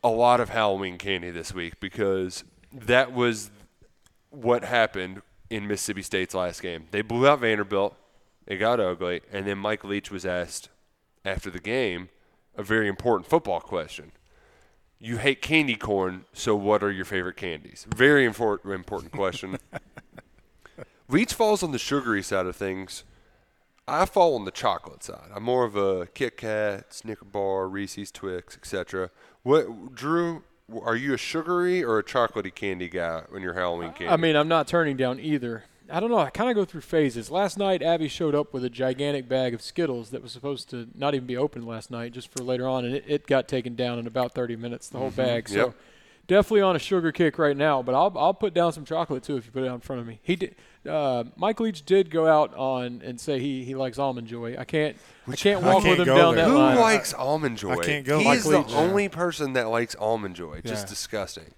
a 0.04 0.10
lot 0.10 0.40
of 0.40 0.50
Halloween 0.50 0.98
candy 0.98 1.30
this 1.32 1.54
week 1.54 1.80
because 1.80 2.44
that 2.72 3.12
was 3.12 3.52
what 4.32 4.64
happened 4.64 5.22
in 5.50 5.68
Mississippi 5.68 6.02
State's 6.02 6.34
last 6.34 6.62
game. 6.62 6.88
They 6.92 7.02
blew 7.02 7.28
out 7.28 7.42
Vanderbilt. 7.42 7.96
It 8.48 8.58
got 8.58 8.80
ugly, 8.80 9.22
and 9.32 9.46
then 9.46 9.60
Mike 9.60 9.84
Leach 9.84 10.10
was 10.10 10.26
asked 10.26 10.70
after 11.24 11.52
the 11.52 11.60
game 11.60 12.10
a 12.56 12.64
very 12.64 12.88
important 12.88 13.30
football 13.30 13.60
question. 13.60 14.12
You 15.00 15.18
hate 15.18 15.42
candy 15.42 15.76
corn, 15.76 16.26
so 16.34 16.56
what 16.56 16.84
are 16.84 16.92
your 16.92 17.06
favorite 17.06 17.38
candies? 17.38 17.86
Very 17.96 18.26
important 18.26 18.74
important 18.74 19.12
question. 19.12 19.58
Leach 21.08 21.34
falls 21.34 21.62
on 21.64 21.72
the 21.72 21.80
sugary 21.80 22.24
side 22.24 22.46
of 22.46 22.56
things. 22.56 23.04
I 23.88 24.06
fall 24.06 24.36
on 24.36 24.46
the 24.46 24.52
chocolate 24.52 25.04
side. 25.04 25.30
I'm 25.36 25.44
more 25.44 25.66
of 25.66 25.76
a 25.76 26.08
Kit 26.08 26.38
Kat, 26.38 26.94
Snicker 26.94 27.26
bar, 27.26 27.68
Reese's 27.68 28.12
Twix, 28.12 28.56
etc. 28.56 29.10
What, 29.44 29.96
Drew? 29.96 30.44
Are 30.84 30.96
you 30.96 31.14
a 31.14 31.18
sugary 31.18 31.84
or 31.84 32.00
a 32.00 32.04
chocolatey 32.04 32.54
candy 32.54 32.90
guy 32.90 33.24
when 33.30 33.42
you're 33.42 33.54
Halloween 33.54 33.90
candy? 33.92 34.08
I 34.08 34.18
mean, 34.18 34.36
I'm 34.36 34.48
not 34.48 34.68
turning 34.68 34.98
down 34.98 35.20
either. 35.20 35.64
I 35.92 36.00
don't 36.00 36.10
know. 36.10 36.20
I 36.20 36.30
kind 36.30 36.50
of 36.50 36.56
go 36.56 36.64
through 36.64 36.82
phases. 36.82 37.30
Last 37.30 37.58
night, 37.58 37.82
Abby 37.84 38.08
showed 38.08 38.34
up 38.34 38.54
with 38.54 38.64
a 38.64 38.70
gigantic 38.70 39.28
bag 39.28 39.54
of 39.54 39.62
Skittles 39.62 40.12
that 40.12 40.24
was 40.24 40.32
supposed 40.32 40.70
to 40.70 40.88
not 40.96 41.14
even 41.14 41.28
be 41.28 41.36
opened 41.36 41.68
last 41.68 41.92
night, 41.92 42.14
just 42.14 42.32
for 42.32 42.44
later 42.44 42.68
on, 42.68 42.86
and 42.86 42.96
it, 42.96 43.04
it 43.08 43.28
got 43.28 43.50
taken 43.50 43.76
down 43.76 44.00
in 44.00 44.08
about 44.08 44.34
30 44.34 44.56
minutes, 44.56 44.88
the 44.88 44.98
whole 44.98 45.12
bag. 45.12 45.50
So 45.50 45.56
Yep. 45.58 45.76
Definitely 46.32 46.62
on 46.62 46.76
a 46.78 46.80
sugar 46.80 47.12
kick 47.12 47.38
right 47.38 47.58
now, 47.58 47.84
but 47.84 47.94
I'll 47.94 48.12
I'll 48.18 48.34
put 48.34 48.54
down 48.54 48.72
some 48.72 48.86
chocolate 48.86 49.22
too 49.24 49.36
if 49.38 49.46
you 49.46 49.52
put 49.52 49.64
it 49.64 49.68
out 49.68 49.76
in 49.76 49.82
front 49.82 50.02
of 50.02 50.08
me. 50.08 50.20
He 50.24 50.36
did. 50.38 50.56
Uh, 50.88 51.26
Mike 51.36 51.60
Leach 51.60 51.86
did 51.86 52.10
go 52.10 52.26
out 52.26 52.56
on 52.56 53.02
and 53.06 53.20
say 53.20 53.38
he, 53.40 53.64
he 53.64 53.76
likes 53.76 54.00
almond 54.00 54.28
joy. 54.28 54.56
I 54.58 54.64
can't 54.64 54.98
I 55.28 55.36
can't 55.36 55.64
I 55.64 55.74
walk 55.74 55.84
can't 55.84 56.00
with 56.00 56.08
him 56.08 56.16
go 56.16 56.18
down 56.18 56.36
there. 56.36 56.46
that 56.46 56.52
Who 56.52 56.58
line. 56.58 56.78
likes 56.78 57.14
almond 57.14 57.58
joy? 57.58 57.74
I 57.74 57.84
can't 57.84 58.06
go 58.06 58.18
He 58.20 58.26
like 58.26 58.40
is 58.40 58.46
the 58.46 58.60
Leach. 58.60 58.74
only 58.74 59.10
person 59.10 59.54
that 59.54 59.68
likes 59.70 59.94
almond 59.96 60.36
joy. 60.36 60.62
Just 60.66 60.88
disgusting. 60.88 61.54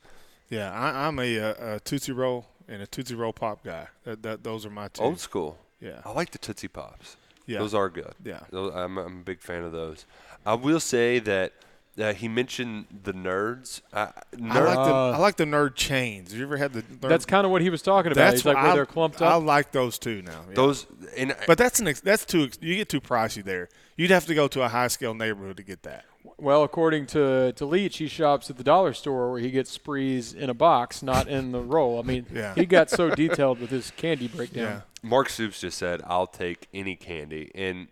Yeah, 0.49 0.71
I, 0.73 1.07
I'm 1.07 1.19
a, 1.19 1.39
uh 1.39 1.75
a 1.75 1.79
Tootsie 1.79 2.11
Roll 2.11 2.47
and 2.67 2.81
a 2.81 2.87
Tootsie 2.87 3.15
Roll 3.15 3.31
Pop 3.31 3.63
guy. 3.63 3.87
That, 4.03 4.23
that 4.23 4.43
those 4.43 4.65
are 4.65 4.69
my 4.71 4.89
two. 4.89 5.03
Old 5.03 5.19
school. 5.19 5.57
Yeah. 5.79 6.01
I 6.03 6.11
like 6.11 6.31
the 6.31 6.37
Tootsie 6.37 6.67
Pops. 6.67 7.15
Yeah. 7.45 7.59
Those 7.59 7.73
are 7.73 7.89
good. 7.89 8.13
Yeah. 8.25 8.39
Those, 8.51 8.73
I'm, 8.73 8.97
I'm 8.97 9.19
a 9.19 9.23
big 9.23 9.41
fan 9.41 9.63
of 9.63 9.71
those. 9.71 10.05
I 10.45 10.55
will 10.55 10.79
say 10.79 11.19
that 11.19 11.53
uh, 11.99 12.13
he 12.13 12.27
mentioned 12.27 12.85
the 13.03 13.13
nerds. 13.13 13.81
Uh, 13.91 14.07
I 14.51 14.59
like 14.59 14.75
the 14.75 14.93
Uh, 14.93 15.11
I 15.11 15.17
like 15.17 15.35
the 15.37 15.45
nerd 15.45 15.75
chains. 15.75 16.31
Have 16.31 16.39
you 16.39 16.45
ever 16.45 16.57
had 16.57 16.73
the? 16.73 16.81
Nerd, 16.81 17.01
That's 17.09 17.25
kind 17.25 17.45
of 17.45 17.51
what 17.51 17.61
he 17.61 17.69
was 17.69 17.81
talking 17.81 18.11
about. 18.11 18.21
that's 18.21 18.37
He's 18.41 18.45
like 18.45 18.55
where 18.57 18.65
I, 18.67 18.73
they're 18.75 18.85
clumped 18.85 19.21
up. 19.21 19.31
I 19.31 19.35
like 19.35 19.71
those 19.71 19.99
too 19.99 20.21
now. 20.21 20.41
yeah. 20.49 20.55
those 20.55 20.87
and 21.17 21.35
but 21.47 21.57
that's 21.57 21.79
an 21.79 21.87
ex- 21.87 22.01
that's 22.01 22.25
too 22.25 22.43
ex- 22.45 22.57
you 22.61 22.75
get 22.75 22.89
too 22.89 23.01
pricey 23.01 23.43
there. 23.43 23.69
You'd 23.95 24.11
have 24.11 24.25
to 24.25 24.33
go 24.35 24.47
to 24.47 24.63
a 24.63 24.69
high 24.69 24.87
scale 24.87 25.13
neighborhood 25.13 25.57
to 25.57 25.63
get 25.63 25.83
that. 25.83 26.05
Well, 26.37 26.63
according 26.63 27.05
to, 27.07 27.51
to 27.53 27.65
Leach, 27.65 27.97
he 27.97 28.07
shops 28.07 28.49
at 28.49 28.57
the 28.57 28.63
dollar 28.63 28.93
store 28.93 29.31
where 29.31 29.39
he 29.39 29.51
gets 29.51 29.69
sprees 29.69 30.33
in 30.33 30.49
a 30.49 30.53
box, 30.53 31.03
not 31.03 31.27
in 31.27 31.51
the 31.51 31.59
roll. 31.59 31.99
I 31.99 32.01
mean, 32.01 32.25
Yeah. 32.33 32.55
he 32.55 32.65
got 32.65 32.89
so 32.89 33.09
detailed 33.13 33.59
with 33.59 33.69
his 33.69 33.91
candy 33.97 34.27
breakdown. 34.29 34.63
Yeah. 34.63 34.81
Mark 35.07 35.29
Stoops 35.29 35.59
just 35.59 35.77
said, 35.77 36.01
"I'll 36.07 36.27
take 36.27 36.67
any 36.73 36.95
candy." 36.95 37.51
And 37.53 37.87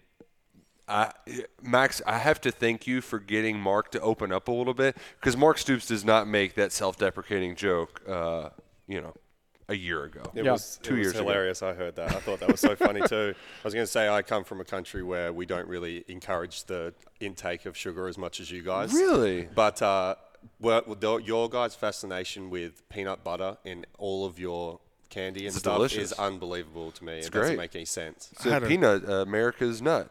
I, 0.92 1.14
Max, 1.62 2.02
I 2.06 2.18
have 2.18 2.42
to 2.42 2.52
thank 2.52 2.86
you 2.86 3.02
for 3.02 3.18
getting 3.20 3.60
Mark 3.60 3.92
to 3.92 4.02
open 4.02 4.32
up 4.32 4.48
a 4.48 4.52
little 4.52 4.74
bit 4.74 4.98
because 5.20 5.38
Mark 5.38 5.58
Stoops 5.58 5.86
does 5.88 6.04
not 6.04 6.28
make 6.28 6.56
that 6.56 6.72
self-deprecating 6.72 7.56
joke. 7.56 8.02
Uh, 8.08 8.50
you 8.88 9.00
know, 9.02 9.14
a 9.70 9.74
year 9.76 10.04
ago. 10.04 10.22
It 10.36 10.44
Yeah. 10.44 10.52
was, 10.52 10.78
Two 10.84 10.96
it 10.96 10.98
was 10.98 11.06
years 11.06 11.16
ago. 11.16 11.24
hilarious. 11.24 11.64
I 11.64 11.74
heard 11.74 11.96
that. 11.96 12.14
I 12.14 12.20
thought 12.20 12.42
that 12.42 12.52
was 12.52 12.60
so 12.60 12.76
funny 12.76 13.00
too. 13.08 13.34
I 13.64 13.64
was 13.64 13.74
going 13.74 13.86
to 13.86 13.92
say 13.92 14.10
I 14.10 14.22
come 14.22 14.44
from 14.44 14.60
a 14.60 14.66
country 14.66 15.02
where 15.02 15.32
we 15.32 15.46
don't 15.46 15.68
really 15.68 16.04
encourage 16.10 16.66
the 16.66 16.94
intake 17.22 17.66
of 17.66 17.78
sugar 17.78 18.08
as 18.10 18.18
much 18.18 18.42
as 18.42 18.52
you 18.52 18.64
guys. 18.64 18.92
Really? 18.92 19.48
But 19.56 19.82
uh, 19.82 20.16
well, 20.60 20.84
your 21.24 21.48
guys' 21.50 21.74
fascination 21.76 22.50
with 22.50 22.88
peanut 22.90 23.24
butter 23.24 23.58
in 23.64 23.86
all 23.98 24.26
of 24.26 24.38
your 24.40 24.82
candy 25.10 25.42
and 25.42 25.48
It's 25.50 25.60
stuff 25.60 25.76
delicious. 25.78 26.12
is 26.12 26.20
unbelievable 26.20 26.92
to 26.92 27.04
me. 27.06 27.20
it 27.20 27.32
great. 27.32 27.42
doesn't 27.42 27.58
make 27.58 27.74
any 27.76 27.86
sense. 27.86 28.30
So 28.40 28.50
had 28.50 28.64
a- 28.64 28.68
peanut, 28.68 29.08
uh, 29.08 29.14
America's 29.22 29.82
nut, 29.82 30.10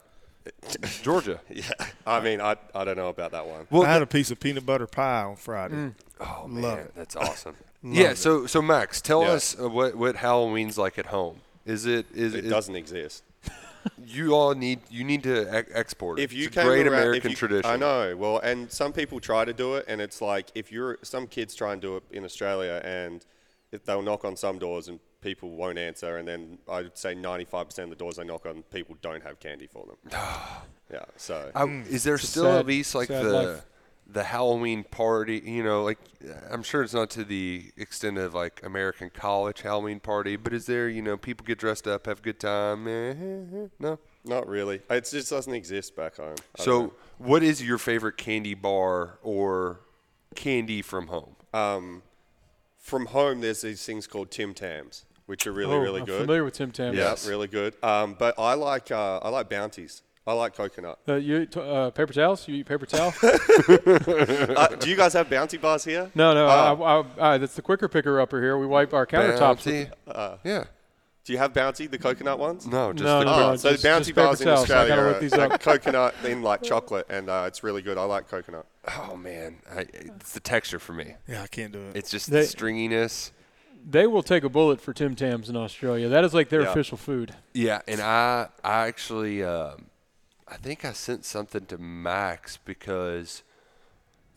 Georgia. 1.03 1.40
Yeah, 1.50 1.64
I 2.07 2.20
mean, 2.20 2.40
I, 2.40 2.57
I 2.74 2.85
don't 2.85 2.96
know 2.96 3.09
about 3.09 3.33
that 3.33 3.46
one. 3.46 3.66
Well, 3.70 3.85
I 3.85 3.92
had 3.92 4.03
a 4.03 4.07
piece 4.07 4.31
of 4.31 4.40
peanut 4.40 4.64
butter 4.64 4.87
pie 4.87 5.22
on 5.24 5.37
Friday. 5.37 5.74
Mm. 5.74 5.94
Oh 6.20 6.42
Love 6.42 6.50
man, 6.50 6.79
it. 6.79 6.92
that's 6.94 7.16
awesome. 7.16 7.57
yeah. 7.83 8.14
So 8.14 8.46
so 8.46 8.61
Max, 8.62 9.00
tell 9.00 9.22
Yeah. 9.22 9.31
us 9.31 9.59
uh, 9.61 9.68
what 9.68 9.94
what 9.96 10.16
Halloween's 10.16 10.79
like 10.79 10.98
at 10.98 11.07
home. 11.07 11.40
Is 11.66 11.87
it 11.87 12.07
is 12.14 12.35
It 12.35 12.44
is- 12.46 12.50
doesn't 12.50 12.76
exist. 12.76 13.22
You 14.05 14.35
all 14.35 14.55
need 14.55 14.81
you 14.90 15.05
need 15.05 15.22
to 15.22 15.46
ex- 15.55 15.70
export 15.74 16.18
it. 16.18 16.22
If 16.24 16.33
you 16.35 16.46
it's 16.48 16.57
a 16.57 16.61
came 16.61 16.66
great 16.68 16.87
around- 16.87 16.98
if 16.98 17.05
American 17.24 17.31
you- 17.31 17.37
tradition. 17.37 17.70
I 17.70 17.76
know. 17.76 18.14
Well, 18.16 18.38
and 18.38 18.70
some 18.70 18.92
people 18.92 19.20
try 19.20 19.44
to 19.46 19.53
do 19.55 19.76
it, 19.76 19.87
and 19.88 20.00
it's 20.03 20.20
like 20.20 20.50
if 20.55 20.70
you're 20.70 20.98
some 21.03 21.26
kids 21.26 21.55
try 21.55 21.72
and 21.72 21.81
do 21.81 21.96
it 21.96 22.03
in 22.11 22.24
Australia, 22.24 22.81
and 22.85 23.24
if 23.72 23.85
they'll 23.85 24.03
knock 24.03 24.24
on 24.26 24.37
some 24.37 24.59
doors 24.59 24.88
and 24.88 25.00
people 25.21 25.51
won't 25.51 25.79
answer, 25.79 26.17
and 26.19 26.27
then 26.27 26.59
I'd 26.69 26.97
say 26.97 27.15
95% 27.15 27.79
of 27.85 27.91
the 27.91 27.97
doors 27.97 28.17
they 28.17 28.25
knock 28.25 28.47
on, 28.47 28.63
people 28.65 28.97
don't 29.03 29.23
have 29.23 29.39
candy 29.41 29.67
for 29.67 29.87
them. 29.87 29.97
yeah. 30.93 31.05
So 31.17 31.51
I, 31.55 31.65
is 31.89 32.05
there 32.05 32.15
It's 32.17 32.25
a 32.25 32.27
still 32.27 32.45
sad- 32.45 32.61
at 32.61 32.67
least 32.67 32.95
like 32.95 33.09
the 33.09 33.23
life. 33.25 33.67
the 34.07 34.25
Halloween 34.25 34.85
party? 34.85 35.43
You 35.45 35.63
know, 35.63 35.83
like 35.85 35.99
I'm 36.51 36.63
sure 36.63 36.83
it's 36.83 36.95
not 36.95 37.11
to 37.11 37.25
the 37.25 37.71
extent 37.77 38.19
of 38.19 38.35
like 38.35 38.61
American 38.65 39.11
college 39.11 39.61
Halloween 39.63 40.01
party, 40.01 40.37
but 40.37 40.53
is 40.53 40.67
there 40.67 40.89
you 40.89 41.03
know 41.03 41.17
people 41.17 41.45
get 41.47 41.59
dressed 41.59 41.87
up, 41.87 42.07
have 42.07 42.19
a 42.21 42.23
good 42.23 42.41
time? 42.41 42.87
Eh, 42.89 42.91
eh, 43.11 43.15
eh, 43.65 43.67
no. 43.79 43.99
not 44.25 44.47
really. 44.49 44.81
It 44.91 45.09
just 45.11 45.31
doesn't 45.31 45.55
exist 45.55 45.95
back 45.97 46.17
home. 46.17 46.37
I 46.59 46.63
So, 46.65 46.95
what 47.19 47.43
is 47.43 47.63
your 47.63 47.79
favorite 47.79 48.17
candy 48.17 48.55
bar 48.55 49.19
or 49.23 49.81
candy 50.35 50.83
from 50.83 51.07
home? 51.09 51.37
um, 51.53 52.03
from 52.79 53.07
home, 53.07 53.41
there's 53.43 53.61
these 53.61 53.85
things 53.85 54.07
called 54.07 54.31
Tim 54.31 54.55
Tams, 54.55 55.05
which 55.31 55.47
are 55.47 55.53
really 55.53 55.77
oh, 55.77 55.79
really 55.79 56.01
I'm 56.01 56.07
good. 56.07 56.23
familiar 56.23 56.43
with 56.43 56.55
Tim 56.55 56.73
Tam. 56.73 56.93
Yeah, 56.93 57.14
really 57.25 57.47
good. 57.47 57.77
Um, 57.85 58.16
but 58.19 58.35
I 58.37 58.55
like 58.55 58.90
uh, 58.90 59.19
I 59.19 59.29
like 59.29 59.49
bounties. 59.49 60.03
I 60.27 60.33
like 60.33 60.57
coconut. 60.57 60.99
Uh, 61.09 61.14
you 61.14 61.38
eat, 61.38 61.57
uh, 61.57 61.90
paper 61.93 62.12
towels? 62.12 62.47
You 62.49 62.57
eat 62.57 62.66
paper 62.66 62.85
towel? 62.85 63.12
uh, 63.23 64.66
do 64.77 64.90
you 64.90 64.97
guys 64.97 65.12
have 65.12 65.31
bounty 65.31 65.57
bars 65.57 65.85
here? 65.85 66.11
no, 66.16 66.35
no. 66.35 66.47
Oh. 66.47 66.83
I, 67.19 67.23
I, 67.23 67.35
I, 67.35 67.38
that's 67.38 67.55
the 67.55 67.62
quicker 67.62 67.88
picker 67.88 68.21
upper 68.21 68.40
here. 68.43 68.59
We 68.59 68.66
wipe 68.66 68.93
our 68.93 69.07
countertops. 69.07 69.38
Bounty. 69.38 69.88
With, 70.07 70.38
yeah. 70.45 70.64
Do 71.25 71.33
you 71.33 71.38
have 71.38 71.55
bounty, 71.55 71.87
the 71.87 71.99
coconut 71.99 72.38
ones? 72.38 72.66
No, 72.66 72.93
just 72.93 73.05
No, 73.05 73.21
the 73.21 73.25
no, 73.25 73.33
quick- 73.33 73.45
Oh, 73.45 73.51
no, 73.51 73.57
so 73.57 73.71
just- 73.71 73.85
bounty 73.85 74.05
just 74.07 74.14
bars 74.16 74.40
in 74.40 74.47
towels. 74.49 74.61
Australia 74.62 74.97
look 74.97 75.16
are, 75.16 75.21
these 75.21 75.33
are 75.35 75.53
up. 75.53 75.61
coconut 75.61 76.14
in 76.25 76.43
like 76.43 76.62
chocolate, 76.62 77.07
and 77.09 77.31
uh, 77.31 77.45
it's 77.47 77.62
really 77.62 77.83
good. 77.83 77.99
I 77.99 78.05
like 78.05 78.29
coconut. 78.29 78.66
Oh 78.99 79.16
man, 79.16 79.57
I, 79.73 79.87
it's 79.93 80.33
the 80.33 80.40
texture 80.40 80.79
for 80.81 80.93
me. 80.93 81.14
Yeah, 81.29 81.43
I 81.43 81.47
can't 81.47 81.73
do 81.73 81.79
it. 81.79 81.97
It's 81.97 82.11
just 82.11 82.31
They- 82.31 82.40
the 82.43 82.47
stringiness. 82.47 83.31
They 83.88 84.07
will 84.07 84.23
take 84.23 84.45
a 84.45 84.49
bullet 84.49 84.81
for 84.81 84.93
Tim 84.93 85.14
Tams 85.14 85.49
in 85.49 85.57
Australia. 85.57 86.09
That 86.09 86.25
is 86.25 86.35
like 86.35 86.49
their 86.49 86.62
Yeah. 86.62 86.71
official 86.71 86.97
food. 86.97 87.35
Yeah, 87.55 87.81
and 87.88 88.01
I 88.01 88.49
I 88.64 88.87
actually 88.88 89.43
um, 89.43 89.87
I 90.49 90.57
think 90.57 90.85
I 90.85 90.93
sent 90.93 91.25
something 91.25 91.66
to 91.66 91.79
Max 91.79 92.57
because 92.64 93.43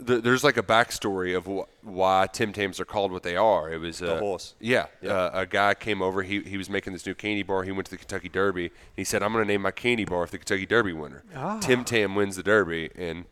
th- 0.06 0.24
there's 0.24 0.44
like 0.44 0.58
a 0.58 0.64
backstory 0.64 1.36
of 1.36 1.46
wh- 1.46 1.86
why 1.86 2.28
Tim 2.32 2.54
Tams 2.54 2.80
are 2.80 2.86
called 2.86 3.12
what 3.12 3.24
they 3.24 3.36
are. 3.36 3.72
It 3.72 3.78
was 3.80 4.02
a 4.02 4.16
uh, 4.16 4.20
horse. 4.20 4.56
Yeah, 4.60 4.86
Uh, 5.06 5.30
a 5.34 5.46
guy 5.46 5.74
came 5.74 6.02
over. 6.02 6.22
He 6.24 6.42
he 6.42 6.58
was 6.58 6.70
making 6.70 6.94
this 6.94 7.06
new 7.06 7.16
candy 7.16 7.44
bar. 7.44 7.64
He 7.64 7.72
went 7.72 7.86
to 7.86 7.92
the 7.92 7.98
Kentucky 7.98 8.30
Derby. 8.30 8.66
And 8.66 8.72
he 8.96 9.04
said, 9.04 9.22
"I'm 9.24 9.34
going 9.34 9.44
to 9.46 9.48
name 9.52 9.62
my 9.62 9.72
candy 9.72 10.06
bar 10.06 10.24
after 10.24 10.34
the 10.38 10.44
Kentucky 10.44 10.66
Derby 10.66 10.94
winner." 10.94 11.24
Tim 11.62 11.84
Tam 11.84 12.16
wins 12.16 12.36
the 12.36 12.44
Derby, 12.44 12.90
and 12.96 13.26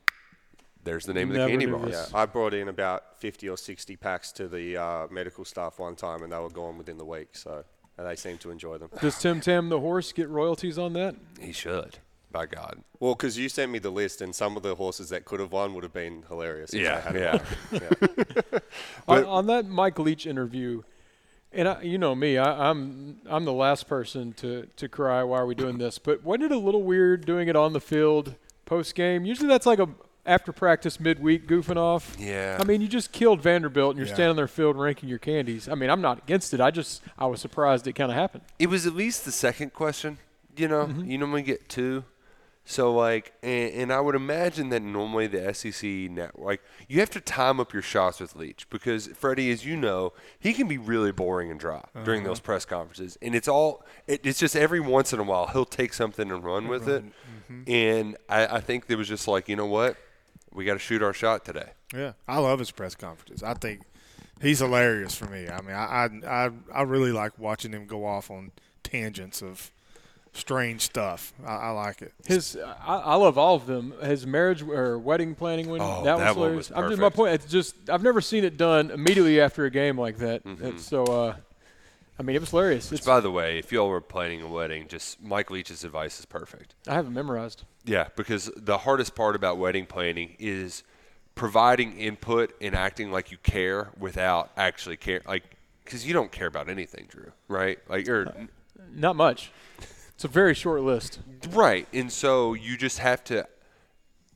there's 0.84 1.06
the 1.06 1.14
name 1.14 1.30
of 1.30 1.36
the 1.36 1.48
candy 1.48 1.66
knew 1.66 1.78
bar. 1.78 1.90
Yeah, 1.90 2.06
I 2.14 2.26
brought 2.26 2.54
in 2.54 2.68
about 2.68 3.20
50 3.20 3.50
or 3.50 3.58
60 3.58 3.96
packs 3.98 4.32
to 4.34 4.48
the 4.48 4.78
uh, 4.78 5.08
medical 5.12 5.46
staff 5.46 5.80
one 5.80 5.96
time, 5.96 6.24
and 6.24 6.32
they 6.32 6.38
were 6.38 6.50
gone 6.50 6.78
within 6.78 6.98
the 6.98 7.06
week. 7.06 7.30
So 7.34 7.64
and 8.02 8.10
they 8.10 8.16
seem 8.16 8.38
to 8.40 8.52
enjoy 8.52 8.78
them. 8.78 8.90
Does 9.02 9.20
Tim 9.20 9.42
Tam 9.42 9.70
the 9.70 9.80
horse 9.80 10.12
get 10.12 10.28
royalties 10.30 10.78
on 10.78 10.94
that? 10.94 11.16
He 11.40 11.52
should. 11.52 12.00
By 12.32 12.46
God. 12.46 12.82
Well, 13.00 13.14
because 13.14 13.38
you 13.38 13.50
sent 13.50 13.72
me 13.72 13.80
the 13.80 13.90
list, 13.90 14.22
and 14.22 14.34
some 14.34 14.56
of 14.56 14.64
the 14.64 14.76
horses 14.76 15.10
that 15.10 15.26
could 15.26 15.42
have 15.42 15.52
won 15.52 15.74
would 15.74 15.84
have 15.84 15.94
been 15.94 16.24
hilarious. 16.30 16.74
Yeah, 16.74 17.12
yeah. 17.14 17.44
yeah. 17.72 18.60
on, 19.08 19.26
on 19.26 19.48
that 19.48 19.68
Mike 19.68 20.00
Leach 20.00 20.26
interview, 20.26 20.84
and 21.52 21.68
I, 21.68 21.82
you 21.82 21.98
know 21.98 22.16
me, 22.16 22.38
I, 22.38 22.70
I'm 22.70 23.18
I'm 23.26 23.44
the 23.44 23.52
last 23.52 23.88
person 23.88 24.32
to 24.34 24.68
to 24.78 24.88
cry. 24.88 25.24
Why 25.24 25.40
are 25.40 25.46
we 25.46 25.56
doing 25.56 25.78
this? 25.78 25.98
But 25.98 26.24
wasn't 26.24 26.46
it 26.46 26.52
a 26.54 26.58
little 26.58 26.84
weird 26.84 27.26
doing 27.26 27.50
it 27.50 27.58
on 27.58 27.74
the 27.74 27.82
field 27.82 28.36
post 28.64 28.96
game? 28.96 29.26
Usually 29.26 29.50
that's 29.50 29.66
like 29.66 29.80
a 29.80 29.90
after 30.32 30.54
practice 30.54 31.00
midweek 31.00 31.46
goofing 31.46 31.76
off. 31.76 32.16
Yeah. 32.18 32.58
I 32.60 32.64
mean, 32.64 32.82
you 32.82 32.88
just 32.88 33.12
killed 33.12 33.42
Vanderbilt, 33.42 33.92
and 33.92 34.00
you're 34.00 34.08
Yeah. 34.08 34.14
standing 34.14 34.38
there 34.38 34.48
field 34.48 34.78
ranking 34.78 35.10
your 35.10 35.20
candies. 35.20 35.68
I 35.68 35.76
mean, 35.76 35.90
I'm 35.90 36.02
not 36.02 36.20
against 36.20 36.54
it. 36.54 36.62
I 36.62 36.72
just 36.72 37.02
I 37.18 37.26
was 37.26 37.42
surprised 37.42 37.86
it 37.86 37.94
kind 37.94 38.10
of 38.10 38.16
happened. 38.16 38.44
It 38.58 38.70
was 38.70 38.88
at 38.88 38.96
least 38.96 39.26
the 39.26 39.32
second 39.32 39.74
question. 39.74 40.20
You 40.56 40.68
know, 40.68 40.86
mm-hmm. 40.86 41.10
you 41.10 41.18
normally 41.18 41.44
get 41.44 41.68
two. 41.70 42.06
So 42.64 42.94
like, 42.94 43.34
and, 43.42 43.74
and 43.74 43.94
I 43.94 44.00
would 44.00 44.16
imagine 44.16 44.70
that 44.70 44.82
normally 44.82 45.28
the 45.28 45.54
SEC 45.54 45.84
net 46.12 46.40
like 46.40 46.62
you 46.88 47.00
have 47.00 47.10
to 47.12 47.20
time 47.20 47.60
up 47.60 47.74
your 47.74 47.82
shots 47.82 48.20
with 48.20 48.36
Leach 48.36 48.70
because 48.70 49.08
Freddie, 49.08 49.52
as 49.52 49.66
you 49.66 49.76
know, 49.76 50.14
he 50.40 50.54
can 50.54 50.68
be 50.68 50.78
really 50.78 51.12
boring 51.12 51.52
and 51.52 51.60
dry 51.60 51.84
during 52.06 52.22
uh-huh. 52.22 52.30
those 52.30 52.40
press 52.40 52.64
conferences, 52.64 53.18
and 53.22 53.36
it's 53.36 53.48
all 53.48 53.84
it, 54.08 54.26
it's 54.26 54.40
just 54.40 54.56
every 54.56 54.80
once 54.80 55.12
in 55.12 55.20
a 55.20 55.24
while 55.24 55.48
he'll 55.48 55.66
take 55.66 55.94
something 55.94 56.32
and 56.32 56.44
run 56.44 56.68
with 56.68 56.88
it, 56.88 57.04
mm-hmm. 57.04 57.64
and 57.70 58.18
I, 58.30 58.58
I 58.58 58.62
think 58.62 58.86
there 58.86 58.98
was 58.98 59.10
just 59.10 59.28
like 59.28 59.50
you 59.50 59.56
know 59.56 59.66
what, 59.66 59.98
we 60.54 60.66
got 60.66 60.74
to 60.74 60.80
shoot 60.80 61.02
our 61.02 61.14
shot 61.14 61.46
today. 61.46 61.72
Yeah, 61.94 62.14
I 62.28 62.40
love 62.40 62.60
his 62.60 62.72
press 62.72 62.96
conferences. 62.96 63.44
I 63.44 63.54
think 63.54 63.82
he's 64.42 64.60
hilarious 64.60 65.16
for 65.16 65.26
me. 65.26 65.48
I 65.50 65.62
mean, 65.62 65.76
I 65.76 66.10
I 66.26 66.46
I, 66.46 66.50
I 66.74 66.82
really 66.84 67.12
like 67.12 67.38
watching 67.40 67.72
him 67.74 67.86
go 67.86 68.06
off 68.06 68.32
on 68.32 68.52
tangents 68.84 69.42
of 69.42 69.72
strange 70.34 70.82
stuff. 70.82 71.34
I, 71.46 71.56
I 71.56 71.70
like 71.72 72.02
it. 72.02 72.14
His, 72.26 72.58
I, 72.58 72.96
I 72.98 73.16
love 73.16 73.38
all 73.38 73.56
of 73.56 73.66
them. 73.66 73.94
His 74.02 74.26
marriage 74.26 74.62
or 74.62 74.98
wedding 74.98 75.36
planning 75.36 75.70
one, 75.70 75.82
Oh, 75.82 76.04
that, 76.06 76.18
that 76.18 76.28
was 76.30 76.36
one 76.36 76.36
hilarious. 76.36 76.70
was 76.70 76.78
I'm 76.78 76.90
just 76.90 77.02
my 77.02 77.10
point. 77.10 77.34
It's 77.34 77.46
just 77.52 77.76
I've 77.90 78.04
never 78.04 78.22
seen 78.22 78.44
it 78.46 78.56
done 78.58 78.92
immediately 78.92 79.42
after 79.42 79.66
a 79.66 79.70
game 79.70 79.98
like 79.98 80.18
that. 80.20 80.46
Mm-hmm. 80.46 80.78
So, 80.78 81.04
uh, 81.04 81.36
I 82.22 82.24
mean, 82.24 82.36
it 82.36 82.40
was 82.40 82.52
hilarious. 82.52 82.92
It's, 82.92 83.04
By 83.04 83.20
the 83.20 83.32
way, 83.32 83.58
if 83.58 83.72
y'all 83.72 83.90
were 83.90 84.00
planning 84.00 84.44
a 84.44 84.48
wedding, 84.48 84.88
just 84.88 85.20
Mike 85.24 85.50
Leach's 85.50 85.84
advice 85.84 86.20
is 86.20 86.26
perfect. 86.26 86.76
I 86.88 86.94
have 86.94 87.08
it 87.08 87.10
memorized. 87.10 87.64
Yeah, 87.84 88.10
because 88.16 88.52
the 88.56 88.78
hardest 88.78 89.16
part 89.16 89.36
about 89.36 89.58
wedding 89.58 89.88
planning 89.88 90.36
is 90.38 90.84
providing 91.34 91.98
input 91.98 92.54
and 92.62 92.76
acting 92.76 93.12
like 93.12 93.32
you 93.32 93.38
care 93.38 93.90
without 93.98 94.52
actually 94.56 94.98
care. 94.98 95.24
Like, 95.28 95.58
because 95.84 96.06
you 96.06 96.14
don't 96.14 96.32
care 96.32 96.46
about 96.46 96.70
anything, 96.70 97.08
Drew, 97.10 97.32
right? 97.48 97.80
Like, 97.90 98.08
or 98.08 98.28
uh, 98.28 98.44
Not 98.94 99.16
much. 99.16 99.52
It's 100.14 100.24
a 100.24 100.28
very 100.28 100.54
short 100.54 100.84
list. 100.84 101.22
right, 101.50 101.88
and 101.92 102.12
so 102.12 102.54
you 102.54 102.78
just 102.78 103.00
have 103.00 103.24
to 103.24 103.48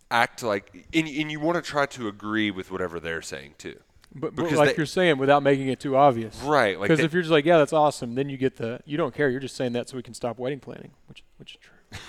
act 0.10 0.42
like, 0.42 0.88
and, 0.92 1.08
and 1.08 1.32
you 1.32 1.40
want 1.40 1.56
to 1.56 1.62
try 1.62 1.86
to 1.86 2.08
agree 2.08 2.50
with 2.50 2.72
whatever 2.72 3.00
they're 3.00 3.22
saying 3.22 3.54
too. 3.60 3.78
But, 4.18 4.34
but 4.36 4.50
like 4.54 4.70
they- 4.70 4.76
you're 4.78 4.86
saying, 4.86 5.18
without 5.18 5.44
making 5.44 5.68
it 5.68 5.80
too 5.80 5.96
obvious. 5.98 6.40
Right, 6.42 6.80
Because 6.80 7.00
they- 7.00 7.06
if 7.06 7.12
you're 7.14 7.22
just 7.22 7.32
like, 7.32 7.44
yeah, 7.46 7.58
that's 7.58 7.74
awesome, 7.74 8.16
then 8.16 8.30
you 8.30 8.38
get 8.38 8.56
the 8.56 8.80
you 8.86 8.96
don't 8.98 9.14
care. 9.14 9.30
You're 9.30 9.42
just 9.42 9.56
saying 9.58 9.74
that 9.74 9.90
so 9.90 9.98
we 9.98 10.04
can 10.04 10.14
stop 10.14 10.40
wedding 10.40 10.60
planning, 10.60 10.92
which 11.08 11.24
which 11.38 11.56
is 11.56 11.60
true. 11.62 12.00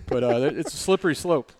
but 0.06 0.22
uh, 0.22 0.50
it's 0.54 0.72
a 0.72 0.76
slippery 0.76 1.14
slope. 1.14 1.52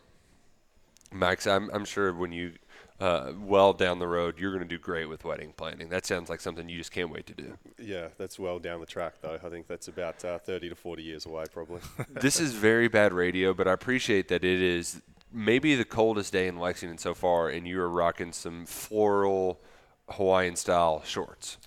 Max, 1.13 1.47
I'm, 1.47 1.71
I'm 1.73 1.85
sure 1.85 2.13
when 2.13 2.33
you 2.33 2.53
uh, 3.01 3.33
well 3.41 3.73
down 3.73 3.99
the 3.99 4.07
road, 4.07 4.37
you're 4.39 4.53
going 4.53 4.63
to 4.63 4.69
do 4.69 4.79
great 4.79 5.07
with 5.07 5.25
wedding 5.25 5.53
planning. 5.57 5.89
That 5.89 6.07
sounds 6.07 6.29
like 6.31 6.41
something 6.41 6.69
you 6.69 6.79
just 6.79 6.93
can't 6.93 7.11
wait 7.11 7.27
to 7.27 7.35
do. 7.35 7.57
yeah, 7.79 8.09
that's 8.19 8.39
well 8.39 8.59
down 8.59 8.81
the 8.81 8.87
track, 8.87 9.15
though. 9.21 9.39
I 9.45 9.49
think 9.49 9.67
that's 9.67 9.89
about 9.89 10.25
uh, 10.25 10.39
30 10.39 10.71
to 10.71 10.75
40 10.77 11.03
years 11.03 11.27
away, 11.27 11.45
probably. 11.53 11.81
this 12.09 12.39
is 12.41 12.53
very 12.53 12.87
bad 12.89 13.13
radio, 13.13 13.53
but 13.55 13.67
I 13.69 13.73
appreciate 13.73 14.29
that 14.29 14.45
it 14.45 14.63
is 14.63 15.03
maybe 15.35 15.75
the 15.75 15.85
coldest 15.85 16.33
day 16.33 16.47
in 16.47 16.59
Lexington 16.59 16.97
so 16.99 17.13
far, 17.15 17.49
and 17.49 17.67
you 17.67 17.81
are 17.81 17.91
rocking 17.91 18.33
some 18.33 18.65
floral 18.67 19.61
Hawaiian 20.11 20.57
style 20.57 21.03
shorts. 21.05 21.59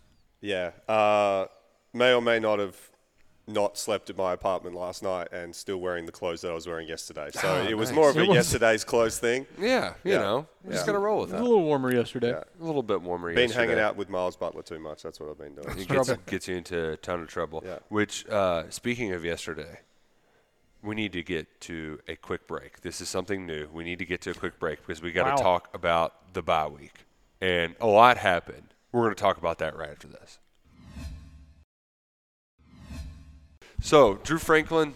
yeah, 0.41 0.71
uh, 0.87 1.45
may 1.93 2.13
or 2.13 2.21
may 2.21 2.39
not 2.39 2.59
have 2.59 2.75
not 3.49 3.77
slept 3.77 4.09
at 4.09 4.17
my 4.17 4.33
apartment 4.33 4.75
last 4.75 5.01
night 5.01 5.29
and 5.31 5.55
still 5.55 5.77
wearing 5.77 6.05
the 6.05 6.11
clothes 6.11 6.41
that 6.41 6.51
I 6.51 6.53
was 6.53 6.67
wearing 6.67 6.85
yesterday. 6.87 7.29
So 7.31 7.39
Oh, 7.47 7.65
it 7.65 7.75
was 7.77 7.89
nice. 7.91 7.95
more 7.95 8.09
of 8.09 8.17
a 8.17 8.25
yesterday's 8.25 8.83
clothes 8.83 9.19
thing. 9.19 9.47
Yeah, 9.57 9.93
you 10.03 10.11
Yeah. 10.11 10.17
know, 10.17 10.47
we 10.65 10.71
just 10.73 10.83
Yeah. 10.83 10.87
got 10.87 10.91
to 10.91 10.99
roll 10.99 11.21
with 11.21 11.29
It 11.29 11.33
was 11.33 11.39
that. 11.41 11.47
a 11.47 11.49
little 11.49 11.63
warmer 11.63 11.93
yesterday. 11.95 12.31
Yeah. 12.31 12.43
A 12.61 12.63
little 12.65 12.83
bit 12.83 13.01
warmer. 13.01 13.29
Been 13.33 13.47
yesterday. 13.47 13.67
hanging 13.67 13.79
out 13.81 13.95
with 13.95 14.09
Miles 14.09 14.35
Butler 14.35 14.63
too 14.63 14.79
much. 14.79 15.01
That's 15.01 15.19
what 15.21 15.29
I've 15.29 15.37
been 15.37 15.55
doing. 15.55 15.79
It 15.79 15.87
gets, 15.87 16.11
gets 16.25 16.47
you 16.49 16.57
into 16.57 16.89
a 16.91 16.97
ton 16.97 17.21
of 17.21 17.29
trouble. 17.29 17.63
Yeah. 17.65 17.79
Which, 17.87 18.27
uh, 18.27 18.69
speaking 18.69 19.13
of 19.13 19.23
yesterday, 19.23 19.79
we 20.87 20.95
need 20.95 21.11
to 21.13 21.21
get 21.21 21.59
to 21.61 21.99
a 22.07 22.15
quick 22.15 22.47
break. 22.47 22.81
This 22.81 23.01
is 23.01 23.09
something 23.09 23.45
new. 23.45 23.67
We 23.73 23.83
need 23.83 23.99
to 23.99 24.05
get 24.05 24.21
to 24.21 24.31
a 24.31 24.33
quick 24.33 24.57
break 24.57 24.79
because 24.79 25.01
we 25.01 25.11
got 25.11 25.25
to 25.25 25.31
Wow. 25.31 25.35
talk 25.35 25.69
about 25.73 26.33
the 26.33 26.41
bye 26.41 26.67
week, 26.67 27.05
and 27.41 27.75
a 27.81 27.87
lot 27.87 28.17
happened. 28.17 28.73
We're 28.91 29.03
going 29.03 29.15
to 29.15 29.21
talk 29.21 29.37
about 29.37 29.57
that 29.59 29.75
right 29.75 29.89
after 29.89 30.07
this. 30.07 30.39
So, 33.81 34.15
Drew 34.23 34.39
Franklin, 34.39 34.93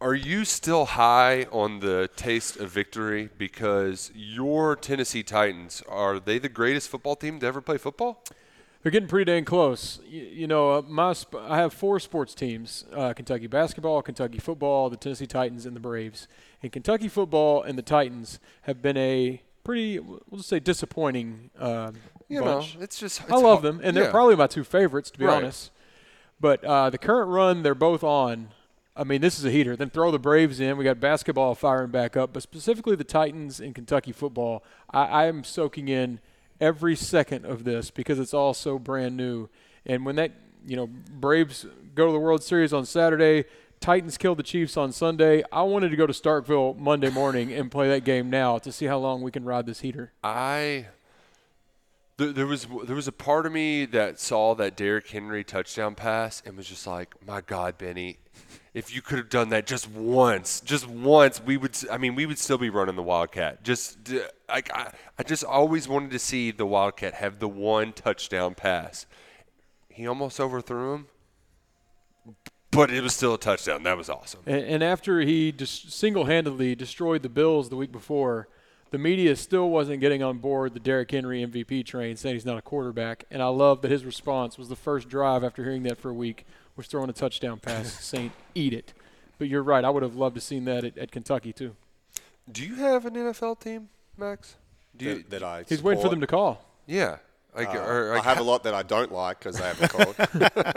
are 0.00 0.14
you 0.14 0.44
still 0.44 0.86
high 0.86 1.44
on 1.52 1.80
the 1.80 2.08
taste 2.16 2.56
of 2.56 2.70
victory 2.70 3.28
because 3.38 4.10
your 4.14 4.76
Tennessee 4.76 5.22
Titans 5.22 5.82
are 5.88 6.18
they 6.18 6.38
the 6.38 6.48
greatest 6.48 6.88
football 6.88 7.16
team 7.16 7.38
to 7.40 7.46
ever 7.46 7.60
play 7.60 7.78
football? 7.78 8.24
They're 8.84 8.92
getting 8.92 9.08
pretty 9.08 9.24
dang 9.24 9.44
close. 9.46 9.98
You, 10.06 10.22
you 10.22 10.46
know, 10.46 10.72
uh, 10.74 10.82
my 10.86 11.14
sp- 11.16 11.40
I 11.40 11.56
have 11.56 11.72
four 11.72 11.98
sports 11.98 12.34
teams: 12.34 12.84
uh, 12.94 13.14
Kentucky 13.14 13.46
basketball, 13.46 14.02
Kentucky 14.02 14.38
football, 14.38 14.90
the 14.90 14.98
Tennessee 14.98 15.26
Titans, 15.26 15.64
and 15.64 15.74
the 15.74 15.80
Braves. 15.80 16.28
And 16.62 16.70
Kentucky 16.70 17.08
football 17.08 17.62
and 17.62 17.78
the 17.78 17.82
Titans 17.82 18.38
have 18.62 18.82
been 18.82 18.98
a 18.98 19.40
pretty, 19.64 19.98
we'll 19.98 20.20
just 20.36 20.50
say, 20.50 20.60
disappointing 20.60 21.48
um, 21.58 21.94
You 22.28 22.42
bunch. 22.42 22.76
know, 22.76 22.82
it's 22.82 22.98
just 23.00 23.22
I 23.30 23.36
love 23.36 23.42
hard- 23.42 23.62
them, 23.62 23.80
and 23.82 23.96
they're 23.96 24.04
yeah. 24.04 24.10
probably 24.10 24.36
my 24.36 24.46
two 24.46 24.64
favorites, 24.64 25.10
to 25.12 25.18
be 25.18 25.24
Right. 25.24 25.38
honest. 25.38 25.70
But 26.38 26.62
uh, 26.62 26.90
the 26.90 26.98
current 26.98 27.30
run 27.30 27.62
they're 27.62 27.74
both 27.74 28.04
on, 28.04 28.48
I 28.94 29.04
mean, 29.04 29.22
this 29.22 29.38
is 29.38 29.46
a 29.46 29.50
heater. 29.50 29.76
Then 29.76 29.88
throw 29.88 30.10
the 30.10 30.18
Braves 30.18 30.60
in. 30.60 30.76
We 30.76 30.84
got 30.84 31.00
basketball 31.00 31.54
firing 31.54 31.90
back 31.90 32.18
up, 32.18 32.34
but 32.34 32.42
specifically 32.42 32.96
the 32.96 33.04
Titans 33.04 33.60
and 33.60 33.74
Kentucky 33.74 34.12
football. 34.12 34.62
I, 34.90 35.04
I 35.06 35.24
am 35.26 35.42
soaking 35.42 35.88
in 35.88 36.20
every 36.64 36.96
second 36.96 37.44
of 37.44 37.64
this 37.64 37.90
because 37.90 38.18
it's 38.18 38.32
all 38.32 38.54
so 38.54 38.78
brand 38.78 39.16
new. 39.16 39.50
And 39.84 40.06
when 40.06 40.16
that, 40.16 40.32
you 40.66 40.76
know, 40.76 40.86
Braves 40.86 41.66
go 41.94 42.06
to 42.06 42.12
the 42.12 42.18
World 42.18 42.42
Series 42.42 42.72
on 42.72 42.86
Saturday, 42.86 43.44
Titans 43.80 44.16
kill 44.16 44.34
the 44.34 44.42
Chiefs 44.42 44.78
on 44.78 44.90
Sunday. 44.90 45.44
I 45.52 45.62
wanted 45.62 45.90
to 45.90 45.96
go 45.96 46.06
to 46.06 46.14
Starkville 46.14 46.78
Monday 46.78 47.10
morning 47.10 47.52
and 47.52 47.70
play 47.70 47.88
that 47.88 48.04
game 48.04 48.30
now 48.30 48.56
to 48.58 48.72
see 48.72 48.86
how 48.86 48.96
long 48.98 49.20
we 49.20 49.30
can 49.30 49.44
ride 49.44 49.66
this 49.66 49.80
heater. 49.80 50.12
I 50.24 50.86
there, 52.16 52.46
was 52.46 52.66
there 52.86 52.96
was 52.96 53.08
a 53.08 53.12
part 53.12 53.44
of 53.44 53.52
me 53.52 53.84
that 53.86 54.18
saw 54.18 54.54
that 54.54 54.74
Derrick 54.74 55.08
Henry 55.08 55.44
touchdown 55.44 55.94
pass 55.94 56.42
and 56.46 56.56
was 56.56 56.66
just 56.66 56.86
like, 56.86 57.14
my 57.26 57.42
God, 57.42 57.76
Benny, 57.76 58.16
if 58.74 58.92
you 58.92 59.00
could 59.00 59.18
have 59.18 59.28
done 59.28 59.50
that 59.50 59.66
just 59.66 59.88
once, 59.88 60.60
just 60.60 60.88
once, 60.88 61.40
we 61.40 61.56
would. 61.56 61.76
I 61.90 61.96
mean, 61.96 62.16
we 62.16 62.26
would 62.26 62.38
still 62.38 62.58
be 62.58 62.70
running 62.70 62.96
the 62.96 63.02
Wildcat. 63.02 63.62
Just 63.62 64.12
like 64.48 64.74
I, 64.74 64.92
I 65.16 65.22
just 65.22 65.44
always 65.44 65.86
wanted 65.88 66.10
to 66.10 66.18
see 66.18 66.50
the 66.50 66.66
Wildcat 66.66 67.14
have 67.14 67.38
the 67.38 67.48
one 67.48 67.92
touchdown 67.92 68.54
pass. 68.54 69.06
He 69.88 70.08
almost 70.08 70.40
overthrew 70.40 70.94
him. 70.94 71.06
but 72.72 72.90
it 72.90 73.00
was 73.00 73.14
still 73.14 73.34
a 73.34 73.38
touchdown. 73.38 73.84
That 73.84 73.96
was 73.96 74.10
awesome. 74.10 74.40
And, 74.44 74.64
and 74.64 74.82
after 74.82 75.20
he 75.20 75.52
just 75.52 75.92
single-handedly 75.92 76.74
destroyed 76.74 77.22
the 77.22 77.28
Bills 77.28 77.68
the 77.68 77.76
week 77.76 77.92
before, 77.92 78.48
the 78.90 78.98
media 78.98 79.36
still 79.36 79.70
wasn't 79.70 80.00
getting 80.00 80.20
on 80.20 80.38
board 80.38 80.74
the 80.74 80.80
Derrick 80.80 81.12
Henry 81.12 81.46
MVP 81.46 81.86
train, 81.86 82.16
saying 82.16 82.34
he's 82.34 82.44
not 82.44 82.58
a 82.58 82.62
quarterback. 82.62 83.24
And 83.30 83.40
I 83.40 83.46
love 83.46 83.82
that 83.82 83.92
his 83.92 84.04
response 84.04 84.58
was 84.58 84.68
the 84.68 84.74
first 84.74 85.08
drive 85.08 85.44
after 85.44 85.62
hearing 85.62 85.84
that 85.84 85.98
for 85.98 86.10
a 86.10 86.14
week 86.14 86.44
was 86.76 86.86
throwing 86.86 87.10
a 87.10 87.12
touchdown 87.12 87.58
pass, 87.60 87.92
saying 88.04 88.32
"Eat 88.54 88.72
it." 88.72 88.92
But 89.38 89.48
you're 89.48 89.62
right. 89.62 89.84
I 89.84 89.90
would 89.90 90.02
have 90.02 90.16
loved 90.16 90.36
to 90.36 90.40
seen 90.40 90.64
that 90.66 90.84
at, 90.84 90.96
at 90.98 91.10
Kentucky 91.10 91.52
too. 91.52 91.74
Do 92.50 92.64
you 92.64 92.76
have 92.76 93.06
an 93.06 93.14
NFL 93.14 93.60
team, 93.60 93.88
Max? 94.16 94.56
Do 94.96 95.04
you? 95.06 95.14
that, 95.16 95.30
that 95.30 95.42
I 95.42 95.64
He's 95.68 95.82
waiting 95.82 96.02
for 96.02 96.08
them 96.08 96.20
to 96.20 96.26
call. 96.26 96.64
yeah. 96.86 97.16
Like, 97.56 97.68
Uh, 97.68 97.78
or, 97.78 98.18
I 98.18 98.20
have 98.20 98.40
a 98.40 98.42
lot 98.42 98.64
that 98.64 98.74
I 98.74 98.82
don't 98.82 99.12
like 99.12 99.38
because 99.38 99.56
they 99.56 99.62
haven't 99.64 99.90
called. 99.92 100.16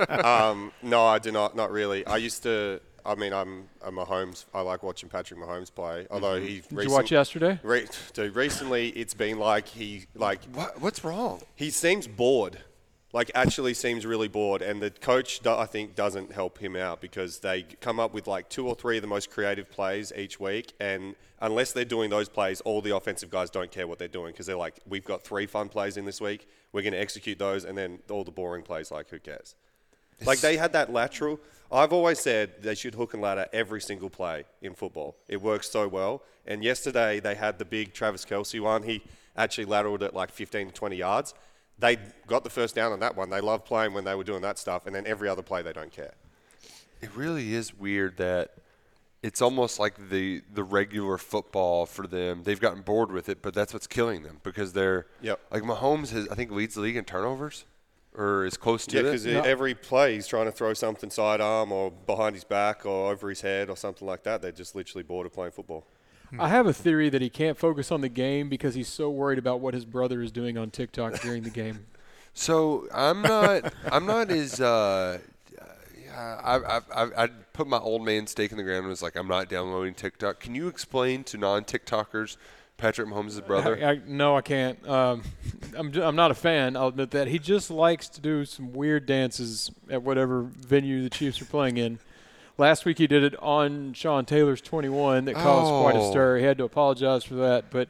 um, 0.26 0.72
no, 0.84 1.04
I 1.06 1.18
do 1.18 1.32
not. 1.32 1.56
Not 1.56 1.72
really. 1.72 2.06
I 2.06 2.18
used 2.18 2.44
to. 2.44 2.80
I 3.04 3.16
mean, 3.16 3.34
I'm 3.34 3.68
a 3.82 3.92
Mahomes. 3.92 4.46
I 4.54 4.62
like 4.62 4.84
watching 4.84 5.10
Patrick 5.10 5.40
Mahomes 5.40 5.74
play. 5.74 6.06
Although 6.12 6.40
he 6.40 6.62
Did 6.70 6.84
you 6.84 6.92
watch 6.92 7.10
yesterday? 7.12 7.60
Re- 7.64 7.88
dude, 8.14 8.36
recently 8.36 8.90
it's 8.90 9.16
been 9.16 9.40
like 9.40 9.68
he 9.68 10.06
like 10.14 10.44
What, 10.54 10.80
what's 10.80 11.04
wrong? 11.04 11.42
he 11.56 11.72
seems 11.72 12.06
bored. 12.06 12.60
Like 13.14 13.32
actually 13.34 13.74
seems 13.74 14.06
really 14.06 14.28
bored, 14.28 14.62
and 14.62 14.82
the 14.82 14.92
coach 14.92 15.46
I 15.46 15.66
think 15.66 15.96
doesn't 15.96 16.34
help 16.34 16.58
him 16.58 16.76
out 16.76 17.00
because 17.00 17.40
they 17.40 17.64
come 17.80 18.00
up 18.00 18.14
with 18.14 18.28
like 18.28 18.50
two 18.50 18.68
or 18.68 18.76
three 18.76 18.98
of 18.98 19.02
the 19.02 19.08
most 19.08 19.30
creative 19.30 19.72
plays 19.72 20.12
each 20.16 20.40
week, 20.40 20.74
and 20.80 21.16
unless 21.40 21.72
they're 21.72 21.86
doing 21.86 22.10
those 22.10 22.28
plays, 22.28 22.60
all 22.62 22.82
the 22.82 22.96
offensive 22.96 23.30
guys 23.30 23.50
don't 23.50 23.72
care 23.72 23.88
what 23.88 23.98
they're 23.98 24.10
doing 24.10 24.34
because 24.34 24.46
they're 24.46 24.58
like, 24.58 24.80
we've 24.88 25.06
got 25.06 25.24
three 25.24 25.46
fun 25.46 25.70
plays 25.70 25.96
in 25.96 26.04
this 26.04 26.20
week, 26.20 26.50
we're 26.74 26.82
going 26.82 26.94
to 26.94 27.00
execute 27.00 27.40
those, 27.40 27.64
and 27.64 27.78
then 27.78 28.00
all 28.10 28.26
the 28.26 28.32
boring 28.32 28.62
plays, 28.64 28.92
like 28.92 29.10
who 29.10 29.20
cares? 29.20 29.56
Like 30.26 30.40
they 30.40 30.58
had 30.58 30.74
that 30.74 30.92
lateral. 30.92 31.40
I've 31.72 31.94
always 31.94 32.20
said 32.20 32.62
they 32.62 32.76
should 32.76 32.96
hook 32.96 33.14
and 33.14 33.22
ladder 33.22 33.46
every 33.54 33.82
single 33.82 34.10
play 34.10 34.46
in 34.62 34.74
football. 34.74 35.18
It 35.28 35.42
works 35.42 35.70
so 35.70 35.88
well. 35.88 36.24
And 36.46 36.64
yesterday 36.64 37.20
they 37.20 37.36
had 37.36 37.60
the 37.60 37.66
big 37.66 37.94
Travis 37.94 38.26
Kelce 38.26 38.60
one. 38.60 38.84
He 38.84 39.04
actually 39.36 39.66
lateraled 39.66 40.02
it 40.02 40.14
like 40.14 40.32
15 40.32 40.68
to 40.68 40.74
20 40.74 40.96
yards. 40.96 41.34
They 41.80 41.98
got 42.26 42.44
the 42.44 42.50
first 42.50 42.76
down 42.76 42.92
on 42.92 43.00
that 43.02 43.16
one. 43.16 43.30
They 43.30 43.42
love 43.42 43.64
playing 43.66 43.94
when 43.94 44.04
they 44.04 44.16
were 44.16 44.24
doing 44.24 44.42
that 44.42 44.58
stuff. 44.58 44.86
And 44.88 44.96
then 44.96 45.06
every 45.06 45.30
other 45.30 45.42
play 45.44 45.62
they 45.62 45.74
don't 45.74 45.92
care. 45.92 46.14
It 47.02 47.16
really 47.16 47.54
is 47.54 47.78
weird 47.78 48.18
that 48.18 48.56
it's 49.22 49.42
almost 49.42 49.80
like 49.80 50.10
the 50.10 50.42
the 50.54 50.64
regular 50.64 51.18
football 51.18 51.86
for 51.86 52.08
them. 52.08 52.44
They've 52.44 52.60
gotten 52.60 52.82
bored 52.82 53.12
with 53.12 53.30
it, 53.30 53.42
but 53.42 53.54
that's 53.54 53.74
what's 53.74 53.88
killing 53.88 54.24
them 54.24 54.40
because 54.44 54.74
they're 54.74 55.06
Yep. 55.22 55.40
like 55.52 55.64
Mahomes 55.64 56.12
has 56.12 56.28
I 56.30 56.36
think 56.36 56.52
leads 56.52 56.76
the 56.76 56.82
league 56.82 56.96
in 56.98 57.06
turnovers 57.06 57.66
or 58.16 58.46
is 58.46 58.58
close 58.58 58.88
to 58.88 58.96
Yeah, 58.96 59.02
it. 59.02 59.04
because 59.12 59.26
every 59.28 59.76
play 59.76 60.16
he's 60.16 60.26
trying 60.26 60.46
to 60.46 60.52
throw 60.52 60.74
something 60.74 61.12
sidearm 61.12 61.72
or 61.72 61.92
behind 61.92 62.34
his 62.36 62.44
back 62.44 62.84
or 62.86 63.12
over 63.12 63.30
his 63.30 63.42
head 63.42 63.70
or 63.70 63.78
something 63.78 64.08
like 64.08 64.24
that. 64.24 64.42
They're 64.42 64.52
just 64.52 64.74
literally 64.76 65.04
bored 65.04 65.28
of 65.28 65.34
playing 65.34 65.52
football. 65.52 65.86
I 66.40 66.50
have 66.50 66.68
a 66.68 66.74
theory 66.74 67.10
that 67.10 67.22
he 67.22 67.30
can't 67.30 67.58
focus 67.58 67.92
on 67.92 68.02
the 68.02 68.10
game 68.10 68.50
because 68.50 68.76
he's 68.76 68.88
so 68.88 69.10
worried 69.10 69.40
about 69.40 69.60
what 69.60 69.74
his 69.74 69.86
brother 69.86 70.22
is 70.22 70.32
doing 70.32 70.58
on 70.58 70.72
TikTok 70.72 71.22
during 71.22 71.44
the 71.44 71.50
game. 71.50 71.86
So 72.40 72.88
I'm 72.94 73.24
not. 73.24 73.74
I'm 73.92 74.06
not 74.06 74.30
as. 74.30 74.62
Uh, 74.62 75.18
yeah, 76.06 76.40
I, 76.44 76.58
I, 76.58 76.82
I, 76.94 77.24
I 77.24 77.28
put 77.52 77.68
my 77.68 77.80
old 77.80 78.06
man 78.06 78.28
stake 78.28 78.52
in 78.52 78.58
the 78.58 78.64
ground 78.64 78.82
and 78.82 78.90
was 78.90 79.02
like, 79.02 79.16
I'm 79.16 79.28
not 79.28 79.50
downloading 79.50 79.96
TikTok. 79.96 80.40
Can 80.40 80.54
you 80.54 80.68
explain 80.68 81.24
to 81.24 81.38
non-TikTokers 81.40 82.38
Patrick 82.78 83.08
Mahomes' 83.08 83.44
brother? 83.46 83.80
I, 83.84 83.94
I, 83.94 84.02
no, 84.06 84.38
I 84.38 84.42
can't. 84.42 84.88
Um, 84.88 85.24
I'm, 85.78 85.92
I'm 86.00 86.16
not 86.16 86.30
a 86.30 86.36
fan. 86.36 86.78
I'll 86.78 86.90
admit 86.90 87.10
that. 87.12 87.28
He 87.28 87.40
just 87.40 87.72
likes 87.72 88.08
to 88.10 88.22
do 88.22 88.46
some 88.46 88.72
weird 88.72 89.08
dances 89.08 89.72
at 89.90 90.04
whatever 90.04 90.44
venue 90.44 91.02
the 91.02 91.10
Chiefs 91.10 91.42
are 91.42 91.46
playing 91.46 91.78
in. 91.78 91.98
Last 92.58 92.86
week 92.86 92.98
he 92.98 93.08
did 93.08 93.24
it 93.24 93.36
on 93.42 93.94
Sean 93.94 94.26
Taylor's 94.26 94.62
21 94.62 95.26
that 95.26 95.36
caused 95.36 95.82
quite 95.84 95.96
a 95.96 96.00
Oh. 96.08 96.12
stir. 96.12 96.38
He 96.38 96.44
had 96.44 96.58
to 96.58 96.64
apologize 96.64 97.24
for 97.24 97.36
that. 97.36 97.70
But 97.70 97.90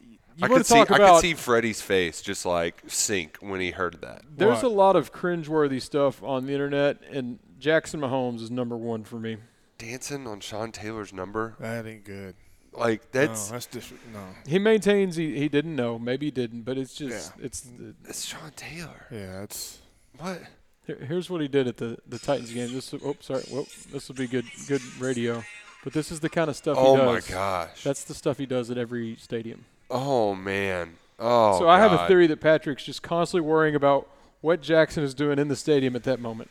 you 0.00 0.18
I 0.44 0.48
could 0.48 0.58
to 0.58 0.64
see. 0.64 0.74
talk 0.74 0.90
I 0.92 0.98
could 0.98 1.20
see 1.20 1.34
Freddie's 1.34 1.82
face 1.82 2.22
just 2.22 2.46
like 2.46 2.82
sink 2.86 3.38
when 3.40 3.60
he 3.60 3.72
heard 3.72 3.98
that. 4.02 4.22
there's 4.36 4.62
What? 4.62 4.64
a 4.64 4.68
lot 4.68 4.96
of 4.96 5.12
cringeworthy 5.12 5.80
stuff 5.82 6.22
on 6.22 6.46
the 6.46 6.52
internet, 6.52 6.98
and 7.10 7.38
Jackson 7.58 8.00
Mahomes 8.00 8.40
is 8.40 8.50
number 8.50 8.76
one 8.76 9.04
for 9.04 9.16
me. 9.18 9.36
Dancing 9.78 10.26
on 10.28 10.40
Sean 10.40 10.70
Taylor's 10.72 11.12
number, 11.12 11.56
That 11.58 11.86
ain't 11.86 12.04
good. 12.04 12.34
like 12.72 13.10
that's 13.10 13.48
no, 13.48 13.52
that's 13.54 13.66
just 13.66 13.92
no. 14.12 14.20
He 14.46 14.58
maintains 14.58 15.16
he, 15.16 15.36
he 15.38 15.48
didn't 15.48 15.74
know, 15.76 15.98
maybe 15.98 16.26
he 16.26 16.30
didn't, 16.30 16.62
but 16.62 16.78
it's 16.78 16.94
just 16.94 17.32
it's 17.40 17.66
it's 18.08 18.24
Sean 18.24 18.52
Taylor. 18.56 19.06
Yeah, 19.10 19.42
it's 19.42 19.80
What? 20.18 20.40
Here- 20.86 21.04
Here's 21.06 21.30
what 21.30 21.40
he 21.40 21.48
did 21.48 21.68
at 21.68 21.76
the, 21.76 21.98
the 22.08 22.18
Titans 22.18 22.50
game. 22.52 22.72
This 22.72 22.92
oh 22.94 23.16
sorry, 23.20 23.42
well 23.50 23.66
this 23.90 24.08
will 24.08 24.16
be 24.16 24.26
good 24.26 24.46
good 24.68 24.82
radio, 24.98 25.42
but 25.84 25.92
this 25.92 26.10
is 26.10 26.20
the 26.20 26.28
kind 26.28 26.48
of 26.50 26.56
stuff 26.56 26.76
Oh 26.78 26.96
he 26.96 27.02
my 27.04 27.20
gosh. 27.20 27.82
That's 27.84 28.04
the 28.04 28.14
stuff 28.14 28.38
he 28.38 28.46
does 28.46 28.70
at 28.70 28.78
every 28.78 29.16
stadium. 29.16 29.64
Oh 29.90 30.34
man. 30.34 30.94
Oh. 31.18 31.58
so 31.58 31.68
I 31.68 31.78
have 31.78 31.92
a 31.92 31.96
God. 31.96 32.08
theory 32.08 32.26
that 32.26 32.40
Patrick's 32.40 32.84
just 32.84 33.02
constantly 33.02 33.48
worrying 33.48 33.74
about 33.76 34.08
what 34.40 34.60
Jackson 34.60 35.04
is 35.04 35.14
doing 35.14 35.38
in 35.38 35.46
the 35.48 35.54
stadium 35.56 35.94
at 35.94 36.02
that 36.04 36.18
moment. 36.18 36.50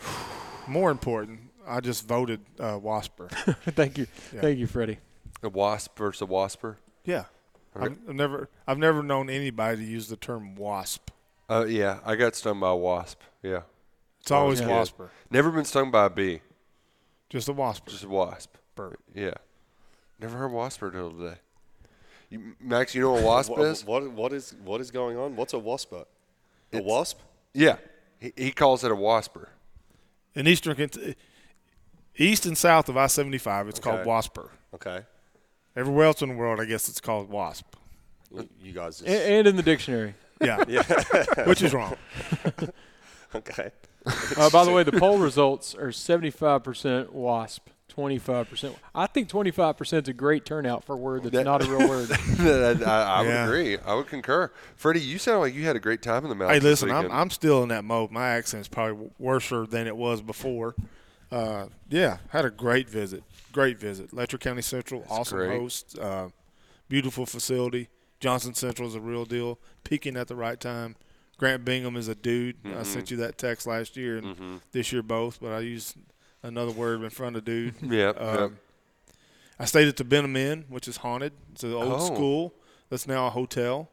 more 0.66 0.90
important. 0.90 1.40
I 1.66 1.80
just 1.80 2.06
voted 2.08 2.40
uh, 2.58 2.78
Wasper. 2.82 3.28
Thank 3.68 3.98
you, 3.98 4.06
Yeah. 4.34 4.40
thank 4.40 4.58
you, 4.58 4.66
Freddie. 4.66 4.98
A 5.42 5.48
wasp 5.48 5.96
versus 5.96 6.22
a 6.22 6.26
wasper. 6.26 6.78
yeah, 7.04 7.24
I've, 7.76 7.96
I've 8.08 8.14
never 8.14 8.48
I've 8.66 8.78
never 8.78 9.02
known 9.02 9.30
anybody 9.30 9.76
to 9.78 9.84
use 9.84 10.08
the 10.08 10.16
term 10.16 10.54
wasp. 10.56 11.10
Uh, 11.50 11.64
yeah, 11.66 11.98
I 12.04 12.14
got 12.16 12.36
stung 12.36 12.60
by 12.60 12.68
a 12.70 12.76
wasp. 12.76 13.20
Yeah. 13.42 13.62
It's 14.20 14.30
always 14.30 14.60
yeah. 14.60 14.68
Wasper. 14.68 15.10
Never 15.30 15.50
been 15.50 15.64
stung 15.64 15.90
by 15.90 16.06
a 16.06 16.10
bee. 16.10 16.40
Just 17.28 17.48
a 17.48 17.52
wasp. 17.52 17.88
Just 17.88 18.04
a 18.04 18.08
wasp. 18.08 18.54
Bird. 18.76 18.98
Yeah. 19.14 19.34
Never 20.20 20.36
heard 20.36 20.52
wasp 20.52 20.82
until 20.82 21.10
today. 21.10 21.36
You, 22.28 22.54
Max, 22.60 22.94
you 22.94 23.00
know 23.00 23.12
what 23.12 23.22
a 23.22 23.26
wasp 23.26 23.50
What, 23.50 23.60
is? 23.62 23.84
what, 23.84 24.10
what 24.12 24.32
is 24.32 24.54
what 24.64 24.80
is 24.80 24.90
going 24.90 25.16
on? 25.16 25.34
What's 25.36 25.52
a 25.54 25.58
wasp? 25.58 25.92
A 25.92 26.04
It's- 26.70 26.82
wasp? 26.84 27.18
Yeah. 27.54 27.76
He, 28.20 28.32
he 28.36 28.50
calls 28.52 28.84
it 28.84 28.92
a 28.92 28.94
wasper. 28.94 29.48
In 30.34 30.46
eastern 30.46 30.76
east 32.16 32.46
and 32.46 32.56
south 32.56 32.88
of 32.88 32.96
I 32.96 33.06
seventy 33.08 33.38
five, 33.38 33.66
it's 33.66 33.80
called 33.80 34.00
Okay. 34.00 34.08
Wasper. 34.08 34.50
Okay. 34.74 35.00
Everywhere 35.74 36.06
else 36.06 36.20
in 36.22 36.28
the 36.28 36.34
world, 36.36 36.60
I 36.60 36.66
guess 36.66 36.88
it's 36.88 37.00
called 37.00 37.28
wasp. 37.30 37.74
You- 38.32 38.48
You 38.62 38.72
guys 38.72 38.98
just 38.98 39.08
And, 39.08 39.22
and 39.38 39.48
in 39.48 39.56
the 39.56 39.62
dictionary. 39.62 40.14
Yeah, 40.40 40.64
yeah. 40.68 40.82
which 41.46 41.62
is 41.62 41.72
wrong. 41.74 41.96
okay. 43.34 43.70
Uh, 44.36 44.48
by 44.50 44.64
the 44.64 44.72
way, 44.72 44.82
the 44.82 44.92
poll 44.92 45.18
results 45.18 45.74
are 45.74 45.88
75% 45.88 47.10
wasp, 47.10 47.68
25%. 47.94 48.74
I 48.94 49.06
think 49.06 49.28
25% 49.28 50.02
is 50.02 50.08
a 50.08 50.12
great 50.14 50.44
turnout 50.46 50.84
for 50.84 50.94
a 50.94 50.96
word 50.96 51.24
that's 51.24 51.44
not 51.44 51.62
a 51.62 51.70
real 51.70 51.86
word. 51.88 52.10
I, 52.10 52.14
I 52.46 53.20
would 53.20 53.28
Yeah. 53.28 53.44
agree. 53.44 53.78
I 53.78 53.94
would 53.94 54.06
concur. 54.06 54.50
Freddie, 54.76 55.00
you 55.00 55.18
sound 55.18 55.40
like 55.40 55.54
you 55.54 55.64
had 55.66 55.76
a 55.76 55.80
great 55.80 56.00
time 56.00 56.24
in 56.24 56.30
the 56.30 56.34
Hey, 56.34 56.38
mountains. 56.38 56.62
this 56.62 56.82
listen, 56.82 56.96
I'm. 56.96 57.12
I'm 57.12 57.30
still 57.30 57.62
in 57.62 57.68
that 57.68 57.84
mode. 57.84 58.10
My 58.10 58.28
accent's 58.30 58.68
probably 58.68 59.10
worse 59.18 59.50
than 59.68 59.86
it 59.86 59.96
was 59.96 60.22
before. 60.22 60.74
Uh, 61.30 61.66
yeah, 61.90 62.18
had 62.30 62.44
a 62.44 62.50
great 62.50 62.88
visit. 62.88 63.22
Great 63.52 63.78
visit. 63.78 64.12
Letcher 64.14 64.38
County 64.38 64.62
Central, 64.62 65.04
awesome 65.10 65.38
great. 65.38 65.50
host, 65.60 65.98
uh, 65.98 66.28
beautiful 66.88 67.26
facility. 67.26 67.88
Johnson 68.20 68.54
Central 68.54 68.86
is 68.88 68.94
a 68.94 69.00
real 69.00 69.24
deal. 69.24 69.58
Peaking 69.84 70.16
at 70.16 70.28
the 70.28 70.36
right 70.36 70.60
time. 70.60 70.96
Grant 71.38 71.64
Bingham 71.64 71.96
is 71.96 72.06
a 72.08 72.14
dude. 72.14 72.62
Mm-hmm. 72.62 72.78
I 72.78 72.82
sent 72.82 73.10
you 73.10 73.16
that 73.18 73.38
text 73.38 73.66
last 73.66 73.96
year 73.96 74.18
and 74.18 74.60
this 74.72 74.92
year 74.92 75.02
both, 75.02 75.40
but 75.40 75.52
I 75.52 75.60
used 75.60 75.96
another 76.42 76.70
word 76.72 77.02
in 77.02 77.08
front 77.10 77.36
of 77.36 77.44
dude. 77.44 77.74
Yep, 77.82 78.20
Um, 78.20 78.38
yep. 78.38 78.50
I 79.58 79.64
stayed 79.64 79.88
at 79.88 79.96
the 79.96 80.04
Benham 80.04 80.36
Inn, 80.36 80.64
which 80.68 80.86
is 80.86 80.98
haunted. 80.98 81.32
It's 81.52 81.64
an 81.64 81.72
old 81.72 81.92
Oh. 82.00 82.14
school 82.14 82.54
that's 82.90 83.06
now 83.06 83.26
a 83.26 83.30
hotel. 83.30 83.88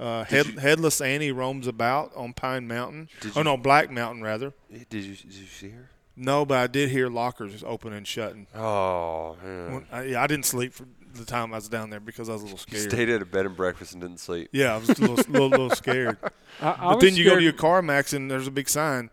Uh, 0.00 0.24
head, 0.24 0.46
Headless 0.58 1.00
Annie 1.00 1.30
roams 1.30 1.66
about 1.66 2.10
on 2.16 2.32
Pine 2.32 2.66
Mountain. 2.66 3.08
Oh 3.24 3.40
you- 3.40 3.44
no, 3.44 3.56
Black 3.56 3.90
Mountain 3.90 4.22
rather. 4.22 4.52
Did 4.70 5.04
you, 5.04 5.14
did 5.14 5.32
you 5.32 5.46
see 5.46 5.70
her? 5.70 5.88
No, 6.16 6.44
but 6.44 6.58
I 6.58 6.66
did 6.66 6.90
hear 6.90 7.08
lockers 7.08 7.62
open 7.64 7.92
and 7.94 8.06
shutting. 8.06 8.46
Oh, 8.54 9.36
yeah. 9.42 9.80
I, 9.90 10.02
yeah, 10.04 10.22
I 10.22 10.26
didn't 10.26 10.44
sleep 10.44 10.74
for 10.74 10.84
the 11.14 11.24
time 11.24 11.52
I 11.52 11.56
was 11.56 11.68
down 11.68 11.90
there 11.90 12.00
because 12.00 12.28
I 12.28 12.32
was 12.32 12.42
a 12.42 12.44
little 12.44 12.58
You 12.68 12.78
scared. 12.78 12.90
stayed 12.92 13.08
at 13.10 13.22
a 13.22 13.24
bed 13.24 13.46
and 13.46 13.56
breakfast 13.56 13.92
and 13.92 14.02
didn't 14.02 14.20
sleep. 14.20 14.48
yeah, 14.52 14.74
I 14.74 14.78
was 14.78 14.88
a 14.90 15.00
little, 15.00 15.16
little, 15.16 15.48
little 15.48 15.70
scared. 15.76 16.16
I, 16.60 16.70
I 16.70 16.92
But 16.92 17.00
then 17.00 17.16
you 17.16 17.24
go 17.24 17.34
to 17.36 17.42
your 17.42 17.52
car, 17.52 17.82
Max, 17.82 18.12
and 18.12 18.30
there's 18.30 18.46
a 18.46 18.50
big 18.50 18.68
sign: 18.68 19.10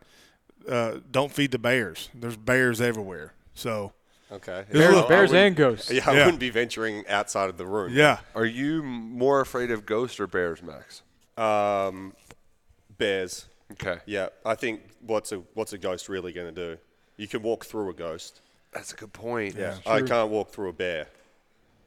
uh, 0.67 0.95
"Don't 1.11 1.31
feed 1.31 1.51
the 1.51 1.59
bears." 1.59 2.09
There's 2.13 2.37
bears 2.37 2.81
everywhere. 2.81 3.33
So 3.53 3.93
Okay. 4.31 4.65
Bears, 4.71 4.95
I- 4.95 5.03
I 5.05 5.07
bears 5.07 5.33
and 5.33 5.55
ghosts. 5.55 5.89
Yeah, 5.91 6.03
I 6.07 6.13
Yeah. 6.13 6.25
wouldn't 6.25 6.39
be 6.39 6.49
venturing 6.51 7.07
outside 7.07 7.49
of 7.49 7.57
the 7.57 7.65
room. 7.65 7.93
yeah, 7.93 8.19
Are 8.35 8.45
you 8.45 8.83
more 8.83 9.41
afraid 9.41 9.71
of 9.71 9.85
ghosts 9.87 10.19
or 10.19 10.27
bears, 10.27 10.61
Max? 10.61 11.01
Um, 11.35 12.13
bears. 12.97 13.47
Okay. 13.73 13.97
Yeah, 14.05 14.29
I 14.45 14.55
think 14.55 14.81
what's 15.01 15.31
a 15.31 15.37
what's 15.53 15.73
a 15.73 15.77
ghost 15.77 16.09
really 16.09 16.31
going 16.33 16.53
to 16.53 16.75
do? 16.75 16.79
You 17.17 17.27
can 17.27 17.41
walk 17.41 17.65
through 17.65 17.89
a 17.89 17.93
ghost. 17.93 18.41
That's 18.71 18.93
a 18.93 18.95
good 18.95 19.13
point. 19.13 19.55
Yeah, 19.55 19.77
I 19.85 20.01
can't 20.01 20.29
walk 20.29 20.51
through 20.51 20.69
a 20.69 20.73
bear. 20.73 21.07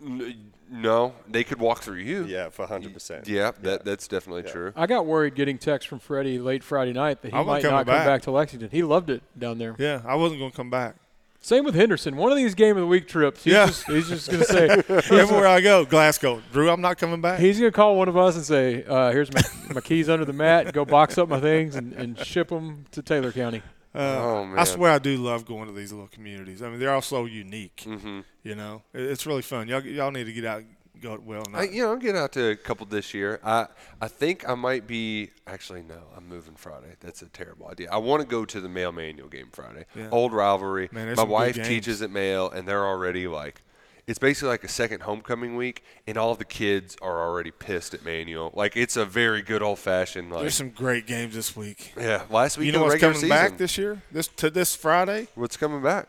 N- 0.05 0.50
no, 0.70 1.12
they 1.28 1.44
could 1.44 1.59
walk 1.61 1.82
through 1.82 1.98
you. 1.98 2.24
Yeah, 2.24 2.48
for 2.48 2.66
100%. 2.66 3.28
Yeah, 3.28 3.53
that 3.62 3.84
that's 3.84 4.09
definitely 4.09 4.44
true. 4.50 4.72
I 4.74 4.86
got 4.86 5.05
worried 5.05 5.34
getting 5.34 5.59
text 5.59 5.86
from 5.88 5.98
Freddie 5.98 6.38
late 6.38 6.64
Friday 6.64 6.92
night 6.94 7.20
that 7.22 7.28
he 7.30 7.34
I 7.36 7.40
wasn't 7.40 7.48
might 7.48 7.62
coming 7.62 7.76
not 7.76 7.86
come 7.86 7.94
back. 7.94 8.07
back 8.07 8.22
to 8.22 8.30
Lexington. 8.30 8.70
He 8.70 8.82
loved 8.82 9.11
it 9.11 9.22
down 9.38 9.59
there. 9.59 9.76
Yeah, 9.78 10.00
I 10.07 10.14
wasn't 10.14 10.40
going 10.40 10.50
to 10.50 10.57
come 10.57 10.70
back. 10.70 10.96
Same 11.44 11.64
with 11.64 11.74
Henderson. 11.74 12.16
One 12.16 12.30
of 12.30 12.38
these 12.38 12.55
game 12.55 12.76
of 12.76 12.82
the 12.82 12.86
week 12.86 13.09
trips, 13.09 13.42
he's 13.42 13.53
Yeah. 13.53 13.66
just, 13.66 13.84
he's 13.88 14.09
just 14.09 14.30
going 14.30 14.44
to 14.44 14.46
say, 14.46 14.68
Everywhere 15.20 15.48
I 15.48 15.61
go, 15.61 15.84
Glasgow. 15.84 16.40
Drew, 16.53 16.70
I'm 16.70 16.80
not 16.80 16.98
coming 16.98 17.20
back. 17.20 17.40
he's 17.40 17.59
going 17.59 17.72
to 17.72 17.74
call 17.76 17.96
one 17.96 18.09
of 18.09 18.16
us 18.16 18.36
and 18.36 18.44
say, 18.44 18.84
uh, 18.84 19.11
"Here's 19.11 19.32
my, 19.34 19.42
my 19.74 19.80
keys 19.80 20.09
under 20.09 20.24
the 20.24 20.32
mat. 20.32 20.72
Go 20.72 20.84
box 20.84 21.18
up 21.18 21.28
my 21.28 21.40
things 21.40 21.74
and, 21.74 21.92
and 21.94 22.16
ship 22.18 22.48
them 22.48 22.84
to 22.92 23.03
Taylor 23.03 23.32
County." 23.32 23.61
Uh, 23.95 23.99
Oh, 24.22 24.45
man. 24.47 24.59
I 24.59 24.64
swear 24.64 24.93
I 24.93 24.99
do 24.99 25.16
love 25.18 25.45
going 25.45 25.66
to 25.68 25.72
these 25.74 25.93
little 25.93 26.09
communities. 26.09 26.62
I 26.62 26.70
mean, 26.70 26.78
they're 26.80 26.93
all 26.95 27.03
so 27.03 27.24
unique. 27.26 27.84
Mm-hmm. 27.86 28.20
You 28.43 28.55
know, 28.55 28.82
it's 28.95 29.26
really 29.26 29.43
fun. 29.43 29.68
Y'all, 29.68 29.84
y'all 29.84 30.11
need 30.11 30.24
to 30.24 30.32
get 30.32 30.45
out, 30.45 30.62
go 31.01 31.18
well. 31.24 31.45
I, 31.53 31.64
you 31.64 31.82
know, 31.82 31.90
I'll 31.90 31.97
get 31.97 32.16
out 32.16 32.32
to 32.32 32.51
a 32.51 32.57
couple 32.57 32.86
this 32.86 33.12
year. 33.14 33.38
I 33.45 33.66
I 34.01 34.09
think 34.09 34.49
I 34.49 34.55
might 34.55 34.86
be 34.86 35.30
actually 35.47 35.82
no, 35.82 35.99
I'm 36.16 36.28
moving 36.28 36.55
Friday. 36.55 36.95
That's 37.01 37.22
a 37.22 37.26
terrible 37.26 37.68
idea. 37.68 37.88
I 37.90 37.99
want 37.99 38.20
to 38.22 38.26
go 38.26 38.45
to 38.45 38.61
the 38.61 38.68
Male 38.68 38.93
Manual 38.93 39.28
game 39.28 39.49
Friday. 39.53 39.84
Yeah. 39.95 40.09
Old 40.11 40.32
rivalry. 40.32 40.88
Man, 40.93 41.14
My 41.14 41.22
wife 41.24 41.57
teaches 41.62 42.03
at 42.03 42.11
Male, 42.11 42.51
and 42.51 42.66
they're 42.66 42.86
already 42.86 43.28
like, 43.28 43.62
it's 44.07 44.18
basically 44.18 44.48
like 44.48 44.64
a 44.64 44.68
second 44.68 45.03
homecoming 45.03 45.57
week, 45.57 45.84
and 46.07 46.16
all 46.16 46.32
of 46.32 46.38
the 46.38 46.44
kids 46.44 46.96
are 47.03 47.20
already 47.20 47.50
pissed 47.50 47.94
at 47.94 48.05
Manual. 48.05 48.50
Like 48.55 48.76
it's 48.76 48.96
a 48.96 49.05
very 49.05 49.42
good 49.42 49.62
old 49.62 49.78
fashioned 49.78 50.30
like. 50.32 50.40
There's 50.42 50.55
some 50.57 50.70
great 50.70 51.07
games 51.07 51.34
this 51.34 51.57
week. 51.57 51.92
yeah, 51.96 52.24
last 52.30 52.59
week 52.59 52.66
You 52.66 52.72
know 52.72 52.82
what's 52.84 53.00
coming 53.00 53.14
season. 53.14 53.28
back 53.28 53.59
this 53.59 53.78
year? 53.78 54.03
This 54.11 54.28
to 54.28 54.50
this 54.50 54.74
Friday, 54.74 55.28
What's 55.34 55.57
coming 55.57 55.82
back? 55.82 56.09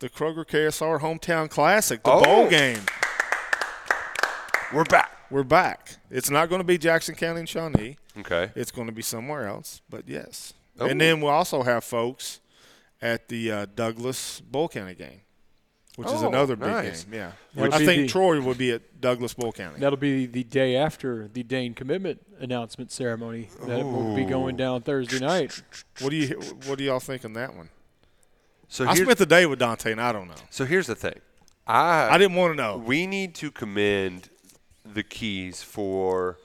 the 0.00 0.08
Kroger 0.08 0.46
KSR 0.46 1.00
Hometown 1.00 1.48
Classic, 1.50 2.02
the 2.02 2.10
Oh. 2.10 2.22
bowl 2.24 2.48
game. 2.50 2.78
We're 4.72 4.84
back. 4.84 5.10
We're 5.30 5.42
back. 5.44 5.96
It's 6.10 6.30
not 6.30 6.48
going 6.48 6.60
to 6.60 6.64
be 6.64 6.78
Jackson 6.78 7.14
County 7.16 7.40
and 7.40 7.48
Shawnee. 7.48 7.96
Okay. 8.18 8.50
It's 8.54 8.70
going 8.70 8.86
to 8.86 8.92
be 8.92 9.02
somewhere 9.02 9.46
else. 9.48 9.80
But 9.90 10.08
yes, 10.08 10.54
Oh. 10.78 10.86
and 10.86 11.00
then 11.00 11.20
we'll 11.20 11.30
also 11.32 11.62
have 11.64 11.82
folks 11.84 12.40
at 13.02 13.28
the 13.28 13.50
uh, 13.50 13.66
Douglass 13.74 14.40
Boyle 14.40 14.68
County 14.68 14.94
game, 14.94 15.22
which 16.00 16.08
is 16.08 16.22
Oh, 16.22 16.28
another 16.28 16.56
big 16.56 16.68
nice. 16.68 17.04
game. 17.04 17.14
Yeah, 17.14 17.32
Would 17.54 17.74
I 17.74 17.78
think 17.84 18.02
the- 18.02 18.08
Troy 18.08 18.40
will 18.40 18.54
be 18.54 18.72
at 18.72 19.00
Douglass 19.00 19.34
Boyle 19.34 19.52
County. 19.52 19.78
That'll 19.80 19.98
be 19.98 20.26
the 20.26 20.44
day 20.44 20.74
after 20.76 21.28
the 21.32 21.42
Dane 21.42 21.74
commitment 21.74 22.20
announcement 22.40 22.90
ceremony 22.90 23.50
that 23.66 23.84
will 23.84 24.16
be 24.16 24.24
going 24.24 24.56
down 24.56 24.80
Thursday 24.82 25.18
night. 25.18 25.62
What 26.00 26.08
do 26.10 26.16
you 26.16 26.40
What 26.66 26.78
do 26.78 26.84
y'all 26.84 27.00
think 27.00 27.24
on 27.24 27.34
that 27.34 27.54
one? 27.54 27.68
So 28.68 28.86
I 28.88 28.94
spent 28.94 29.18
the 29.18 29.26
day 29.26 29.44
with 29.46 29.58
Dante, 29.58 29.92
and 29.92 30.00
I 30.00 30.12
don't 30.12 30.28
know. 30.28 30.34
so 30.48 30.64
here's 30.64 30.86
the 30.86 30.94
thing. 30.94 31.20
I 31.66 32.08
I 32.14 32.18
didn't 32.18 32.36
want 32.36 32.52
to 32.52 32.56
know. 32.56 32.76
we 32.78 33.06
need 33.06 33.34
to 33.36 33.50
commend 33.50 34.30
the 34.84 35.02
keys 35.02 35.62
for 35.62 36.38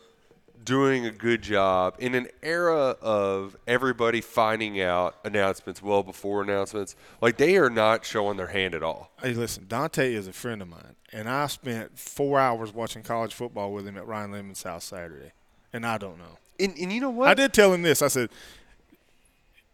doing 0.65 1.05
a 1.05 1.11
good 1.11 1.41
job 1.41 1.95
in 1.99 2.15
an 2.15 2.27
era 2.43 2.95
of 3.01 3.55
everybody 3.67 4.19
finding 4.19 4.81
out 4.81 5.15
announcements 5.23 5.81
well 5.81 6.03
before 6.03 6.41
announcements. 6.41 6.95
Like 7.21 7.37
they 7.37 7.55
are 7.57 7.69
not 7.69 8.03
showing 8.03 8.35
their 8.37 8.47
hand 8.47 8.73
at 8.73 8.83
all. 8.83 9.11
Hey, 9.21 9.33
listen, 9.33 9.65
Dante 9.67 10.13
is 10.13 10.27
a 10.27 10.33
friend 10.33 10.61
of 10.61 10.67
mine, 10.67 10.95
and 11.13 11.29
I 11.29 11.47
spent 11.47 11.97
four 11.97 12.39
hours 12.39 12.73
watching 12.73 13.03
college 13.03 13.33
football 13.33 13.71
with 13.71 13.87
him 13.87 13.95
at 13.97 14.05
Ryan 14.07 14.31
Lemon's 14.31 14.63
house 14.63 14.83
Saturday, 14.85 15.31
and 15.71 15.85
I 15.85 15.97
don't 15.97 16.17
know. 16.17 16.37
And, 16.59 16.75
and 16.77 16.91
you 16.91 16.99
know 16.99 17.09
what? 17.11 17.27
I 17.29 17.33
did 17.35 17.53
tell 17.53 17.71
him 17.73 17.81
this. 17.83 18.01
I 18.01 18.07
said, 18.07 18.29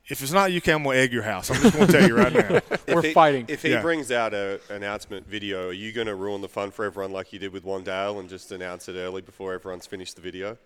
if 0.08 0.22
it's 0.22 0.32
not 0.32 0.52
you, 0.52 0.60
Cam, 0.60 0.84
we'll 0.84 0.98
egg 0.98 1.14
your 1.14 1.24
house. 1.24 1.50
I'm 1.50 1.62
just 1.62 1.74
going 1.76 1.88
to 1.88 1.94
tell 1.94 2.08
you 2.08 2.18
right 2.18 2.34
now. 2.34 2.60
We're 2.88 3.00
if 3.00 3.06
he, 3.06 3.14
fighting. 3.14 3.46
If 3.48 3.62
he 3.62 3.70
Yeah. 3.70 3.82
brings 3.82 4.12
out 4.12 4.34
an 4.34 4.60
announcement 4.70 5.26
video, 5.28 5.70
are 5.70 5.74
you 5.74 5.94
going 5.94 6.08
to 6.08 6.16
ruin 6.16 6.42
the 6.42 6.50
fun 6.50 6.72
for 6.72 6.84
everyone 6.84 7.12
like 7.14 7.32
you 7.32 7.40
did 7.40 7.54
with 7.54 7.64
Wan'Dale 7.64 8.20
and 8.20 8.28
just 8.28 8.52
announce 8.52 8.90
it 8.90 8.96
early 8.96 9.22
before 9.22 9.54
everyone's 9.54 9.86
finished 9.86 10.16
the 10.16 10.22
video? 10.22 10.58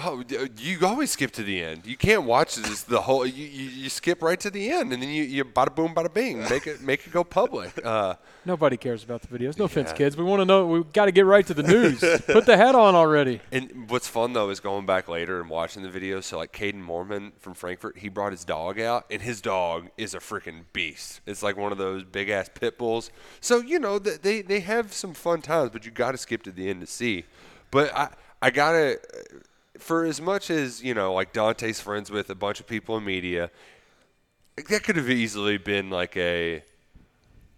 Oh, 0.00 0.22
you 0.58 0.78
always 0.86 1.10
skip 1.10 1.32
to 1.32 1.42
the 1.42 1.60
end. 1.60 1.84
You 1.84 1.96
can't 1.96 2.22
watch 2.22 2.54
this 2.54 2.82
the 2.82 3.00
whole. 3.00 3.26
You, 3.26 3.44
you, 3.44 3.68
you 3.70 3.88
skip 3.90 4.22
right 4.22 4.38
to 4.38 4.48
the 4.48 4.70
end, 4.70 4.92
and 4.92 5.02
then 5.02 5.08
you, 5.10 5.24
you 5.24 5.44
bada 5.44 5.74
boom, 5.74 5.92
bada 5.94 6.12
bing, 6.12 6.40
make 6.48 6.68
it 6.68 6.80
make 6.82 7.04
it 7.06 7.12
go 7.12 7.24
public. 7.24 7.72
Uh, 7.84 8.14
Nobody 8.44 8.76
cares 8.76 9.02
about 9.02 9.22
the 9.22 9.28
videos. 9.36 9.58
No 9.58 9.64
offense, 9.64 9.92
kids. 9.92 10.16
We 10.16 10.22
want 10.24 10.40
to 10.40 10.44
know. 10.44 10.66
We 10.66 10.84
got 10.84 11.06
to 11.06 11.12
get 11.12 11.26
right 11.26 11.44
to 11.48 11.52
the 11.52 11.62
news. 11.64 11.98
Put 12.26 12.46
the 12.46 12.56
hat 12.56 12.76
on 12.76 12.94
already. 12.94 13.40
and 13.50 13.90
what's 13.90 14.06
fun 14.06 14.34
though 14.34 14.50
is 14.50 14.60
going 14.60 14.86
back 14.86 15.08
later 15.08 15.40
and 15.40 15.50
watching 15.50 15.82
the 15.82 15.88
videos. 15.88 16.24
So 16.24 16.38
like 16.38 16.52
Caden 16.52 16.80
Mormon 16.80 17.32
from 17.40 17.54
Frankfort, 17.54 17.98
he 17.98 18.08
brought 18.08 18.30
his 18.32 18.44
dog 18.44 18.78
out, 18.78 19.04
and 19.10 19.20
his 19.20 19.40
dog 19.40 19.88
is 19.96 20.14
a 20.14 20.18
freaking 20.20 20.62
beast. 20.72 21.20
It's 21.26 21.42
like 21.42 21.56
one 21.56 21.72
of 21.72 21.78
those 21.78 22.04
big 22.04 22.28
ass 22.28 22.48
pit 22.54 22.78
bulls. 22.78 23.10
So 23.40 23.58
you 23.58 23.78
know 23.80 23.98
th- 23.98 24.22
they 24.22 24.42
they 24.42 24.60
have 24.60 24.92
some 24.92 25.12
fun 25.12 25.42
times, 25.42 25.70
but 25.70 25.84
you 25.84 25.90
got 25.90 26.12
to 26.12 26.18
skip 26.18 26.44
to 26.44 26.52
the 26.52 26.70
end 26.70 26.82
to 26.82 26.86
see. 26.86 27.24
But 27.72 27.92
I 27.96 28.10
I 28.40 28.50
gotta. 28.50 29.00
For 29.78 30.04
as 30.04 30.20
much 30.20 30.50
as 30.50 30.82
you 30.82 30.94
know, 30.94 31.14
like 31.14 31.32
Dante's 31.32 31.80
friends 31.80 32.10
with 32.10 32.30
a 32.30 32.34
bunch 32.34 32.60
of 32.60 32.66
people 32.66 32.96
in 32.96 33.04
media, 33.04 33.50
that 34.56 34.82
could 34.82 34.96
have 34.96 35.08
easily 35.08 35.58
been 35.58 35.90
like 35.90 36.16
a 36.16 36.62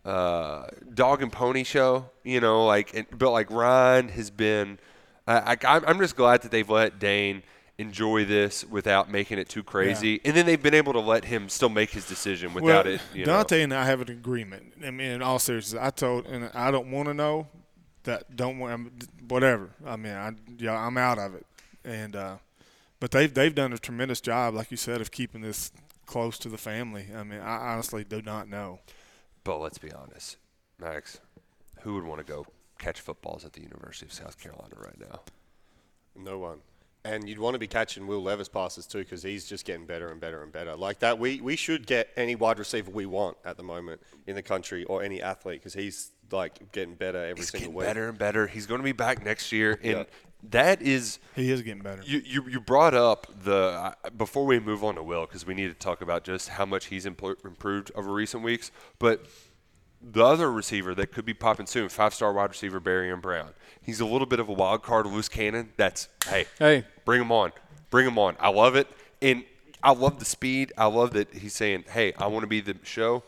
uh, 0.05 0.67
dog 0.95 1.23
and 1.23 1.33
pony 1.33 1.65
show, 1.65 2.07
you 2.25 2.41
know, 2.41 2.65
like, 2.67 2.95
and, 2.95 3.07
but 3.17 3.31
like 3.31 3.51
Ryan 3.51 4.09
has 4.09 4.31
been, 4.31 4.79
I, 5.27 5.57
I, 5.63 5.79
I'm- 5.79 5.99
just 5.99 6.17
glad 6.17 6.43
that 6.43 6.51
they've 6.51 6.69
let 6.69 6.99
Dane 6.99 7.43
enjoy 7.79 8.25
this 8.25 8.65
without 8.65 9.11
making 9.11 9.39
it 9.39 9.49
too 9.49 9.63
crazy, 9.63 10.21
and 10.25 10.37
then 10.37 10.45
they've 10.45 10.63
been 10.63 10.75
able 10.75 10.93
to 10.93 11.01
let 11.01 11.25
him 11.25 11.49
still 11.49 11.69
make 11.69 11.91
his 11.91 12.07
decision 12.07 12.53
without 12.53 12.85
well, 12.85 12.95
it. 12.95 13.01
You 13.15 13.25
Dante 13.25 13.63
and 13.63 13.73
I 13.73 13.87
have 13.87 14.03
an 14.03 14.11
agreement. 14.11 14.75
I 14.85 14.91
mean, 14.91 15.13
in 15.13 15.23
all 15.23 15.39
seriousness, 15.39 15.81
I 15.81 15.91
told, 15.91 16.27
and 16.27 16.51
I 16.53 16.71
don't 16.71 16.91
want 16.91 17.09
to 17.09 17.15
know 17.15 17.49
that. 18.05 18.37
Don't 18.37 18.59
want 18.59 19.07
whatever. 19.29 19.71
I 19.87 19.97
mean, 19.97 20.13
I 20.13 20.33
yeah, 20.59 20.79
I'm 20.79 20.99
out 20.99 21.19
of 21.19 21.35
it. 21.35 21.47
And 21.85 22.15
uh, 22.17 22.37
but 22.99 23.11
they've 23.11 23.33
they've 23.33 23.55
done 23.55 23.73
a 23.73 23.79
tremendous 23.79 24.21
job, 24.21 24.55
like 24.55 24.71
you 24.71 24.77
said, 24.77 25.01
of 25.01 25.11
keeping 25.11 25.41
this 25.41 25.73
close 26.07 26.39
to 26.41 26.49
the 26.49 26.59
family. 26.59 27.07
I 27.17 27.23
mean, 27.23 27.41
I 27.41 27.73
honestly 27.73 28.05
do 28.05 28.21
not 28.23 28.49
know. 28.49 28.57
know. 28.59 28.79
But 29.45 29.59
let's 29.59 29.79
be 29.79 29.91
honest, 29.93 30.37
Max, 30.79 31.21
who 31.81 31.95
would 31.95 32.05
want 32.05 32.19
to 32.25 32.31
go 32.31 32.47
catch 32.79 33.01
footballs 33.01 33.45
at 33.45 33.53
the 33.55 33.63
University 33.63 34.07
of 34.07 34.13
South 34.13 34.39
Carolina 34.39 34.75
right 34.79 34.99
now? 35.01 35.21
No 36.17 36.39
one. 36.39 36.59
And 37.03 37.27
you'd 37.27 37.39
want 37.39 37.55
to 37.55 37.59
be 37.59 37.67
catching 37.67 38.07
Will 38.07 38.23
Levis 38.23 38.51
passes 38.51 38.87
too 38.87 38.99
because 38.99 39.23
he's 39.23 39.47
just 39.47 39.65
getting 39.65 39.87
better 39.87 40.09
and 40.11 40.21
better 40.21 40.43
and 40.43 40.53
better. 40.53 40.77
Like 40.77 40.99
that, 40.99 41.19
we, 41.19 41.41
we 41.41 41.57
should 41.57 41.87
get 41.87 42.09
any 42.15 42.35
wide 42.35 42.59
receiver 42.59 42.91
we 42.91 43.07
want 43.07 43.39
at 43.43 43.57
the 43.57 43.63
moment 43.63 44.03
in 44.27 44.35
the 44.35 44.43
country 44.43 44.85
or 44.85 45.03
any 45.03 45.23
athlete 45.23 45.61
because 45.61 45.73
he's 45.73 46.13
like 46.31 46.73
getting 46.73 46.95
better 46.97 47.17
every 47.25 47.37
He's 47.37 47.49
single 47.49 47.69
getting 47.71 47.75
week. 47.79 47.87
better 47.87 48.09
and 48.11 48.19
better. 48.19 48.47
He's 48.47 48.67
going 48.67 48.81
to 48.81 48.85
be 48.85 48.93
back 48.93 49.25
next 49.25 49.51
year, 49.51 49.79
and 49.83 49.99
Yeah. 50.01 50.05
That 50.43 50.81
is 50.81 51.19
He 51.37 51.51
is 51.51 51.63
getting 51.63 51.83
better. 51.83 52.03
You, 52.05 52.23
you, 52.25 52.49
you 52.49 52.61
brought 52.61 52.95
up 52.95 53.27
the 53.45 53.55
uh, 54.05 54.11
before 54.17 54.47
we 54.47 54.59
move 54.59 54.83
on 54.83 54.95
to 54.95 55.03
Will 55.03 55.27
because 55.27 55.47
we 55.47 55.55
need 55.55 55.69
to 55.69 55.75
talk 55.75 56.01
about 56.01 56.25
just 56.25 56.49
how 56.49 56.65
much 56.65 56.87
he's 56.87 57.05
impl- 57.07 57.45
improved 57.45 57.93
over 57.95 58.11
recent 58.13 58.43
weeks. 58.43 58.71
But 58.99 59.27
the 60.03 60.25
other 60.25 60.51
receiver 60.51 60.95
that 60.95 61.13
could 61.13 61.27
be 61.27 61.35
popping 61.35 61.67
soon, 61.67 61.89
five 61.91 62.15
star 62.15 62.33
wide 62.33 62.51
receiver 62.51 62.81
Barion 62.81 63.21
Brown. 63.21 63.51
He's 63.83 64.01
a 64.01 64.07
little 64.07 64.27
bit 64.27 64.41
of 64.41 64.49
a 64.49 64.53
wild 64.53 64.83
card, 64.83 65.07
loose 65.07 65.29
cannon. 65.29 65.71
That's 65.77 66.09
hey, 66.27 66.47
Hey. 66.59 66.85
bring 67.05 67.21
him 67.21 67.31
on, 67.33 67.53
bring 67.91 68.07
him 68.07 68.19
on. 68.19 68.37
I 68.41 68.49
love 68.49 68.77
it, 68.77 68.89
and 69.21 69.45
I 69.83 69.93
love 69.93 70.19
the 70.19 70.25
speed. 70.25 70.73
I 70.79 70.87
love 70.87 71.13
that 71.13 71.35
he's 71.35 71.55
saying, 71.55 71.85
hey, 71.91 72.13
I 72.19 72.27
want 72.29 72.43
to 72.45 72.47
be 72.47 72.61
the 72.61 72.77
show. 72.83 73.23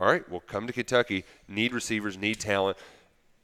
All 0.00 0.06
right, 0.08 0.28
well, 0.28 0.42
come 0.46 0.66
to 0.66 0.72
Kentucky. 0.72 1.24
Need 1.48 1.72
receivers, 1.72 2.16
need 2.16 2.40
talent 2.40 2.76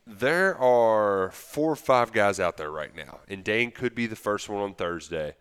there 0.08 0.56
are 0.58 1.30
four 1.32 1.72
or 1.72 1.76
five 1.76 2.12
guys 2.12 2.40
out 2.40 2.56
there 2.56 2.70
right 2.70 2.94
now, 2.96 3.20
and 3.28 3.44
Dane 3.44 3.70
could 3.70 3.94
be 3.94 4.06
the 4.06 4.16
first 4.16 4.48
one 4.48 4.62
on 4.62 4.74
Thursday, 4.74 5.34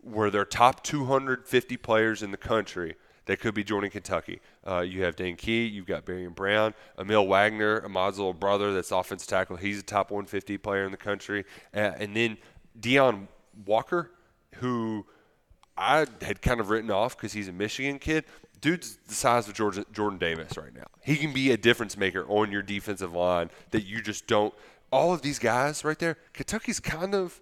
where 0.00 0.30
they're 0.30 0.46
top 0.46 0.82
250 0.82 1.76
players 1.76 2.22
in 2.22 2.30
the 2.30 2.36
country 2.38 2.96
that 3.26 3.38
could 3.38 3.54
be 3.54 3.62
joining 3.62 3.90
Kentucky. 3.90 4.40
Uh, 4.66 4.80
you 4.80 5.02
have 5.04 5.14
Dane 5.14 5.36
Key, 5.36 5.66
you've 5.66 5.86
got 5.86 6.06
Barion 6.06 6.34
Brown, 6.34 6.74
Emil 6.98 7.26
Wagner, 7.26 7.84
Ahmad's 7.84 8.18
little 8.18 8.32
brother, 8.32 8.72
that's 8.72 8.90
offensive 8.90 9.28
tackle. 9.28 9.56
He's 9.56 9.78
a 9.78 9.82
top 9.82 10.10
150 10.10 10.56
player 10.58 10.84
in 10.84 10.90
the 10.90 10.96
country, 10.96 11.44
uh, 11.74 11.92
and 11.98 12.16
then 12.16 12.38
Deone 12.80 13.28
Walker, 13.66 14.10
who 14.56 15.04
I 15.76 16.06
had 16.22 16.40
kind 16.42 16.60
of 16.60 16.70
written 16.70 16.90
off 16.90 17.16
because 17.16 17.32
he's 17.32 17.48
a 17.48 17.52
Michigan 17.52 17.98
kid. 17.98 18.24
Dude's 18.62 18.96
the 19.08 19.14
size 19.14 19.48
of 19.48 19.54
Jordan, 19.54 19.84
Jordan 19.92 20.18
Davis 20.18 20.56
right 20.56 20.74
now. 20.74 20.86
He 21.02 21.16
can 21.16 21.32
be 21.32 21.50
a 21.50 21.56
difference 21.56 21.96
maker 21.96 22.24
on 22.28 22.50
your 22.50 22.62
defensive 22.62 23.12
line 23.12 23.50
that 23.72 23.84
you 23.84 24.00
just 24.00 24.26
don't. 24.26 24.54
All 24.90 25.12
of 25.12 25.20
these 25.20 25.38
guys 25.38 25.84
right 25.84 25.98
there, 25.98 26.16
Kentucky's 26.32 26.78
kind 26.78 27.14
of, 27.14 27.40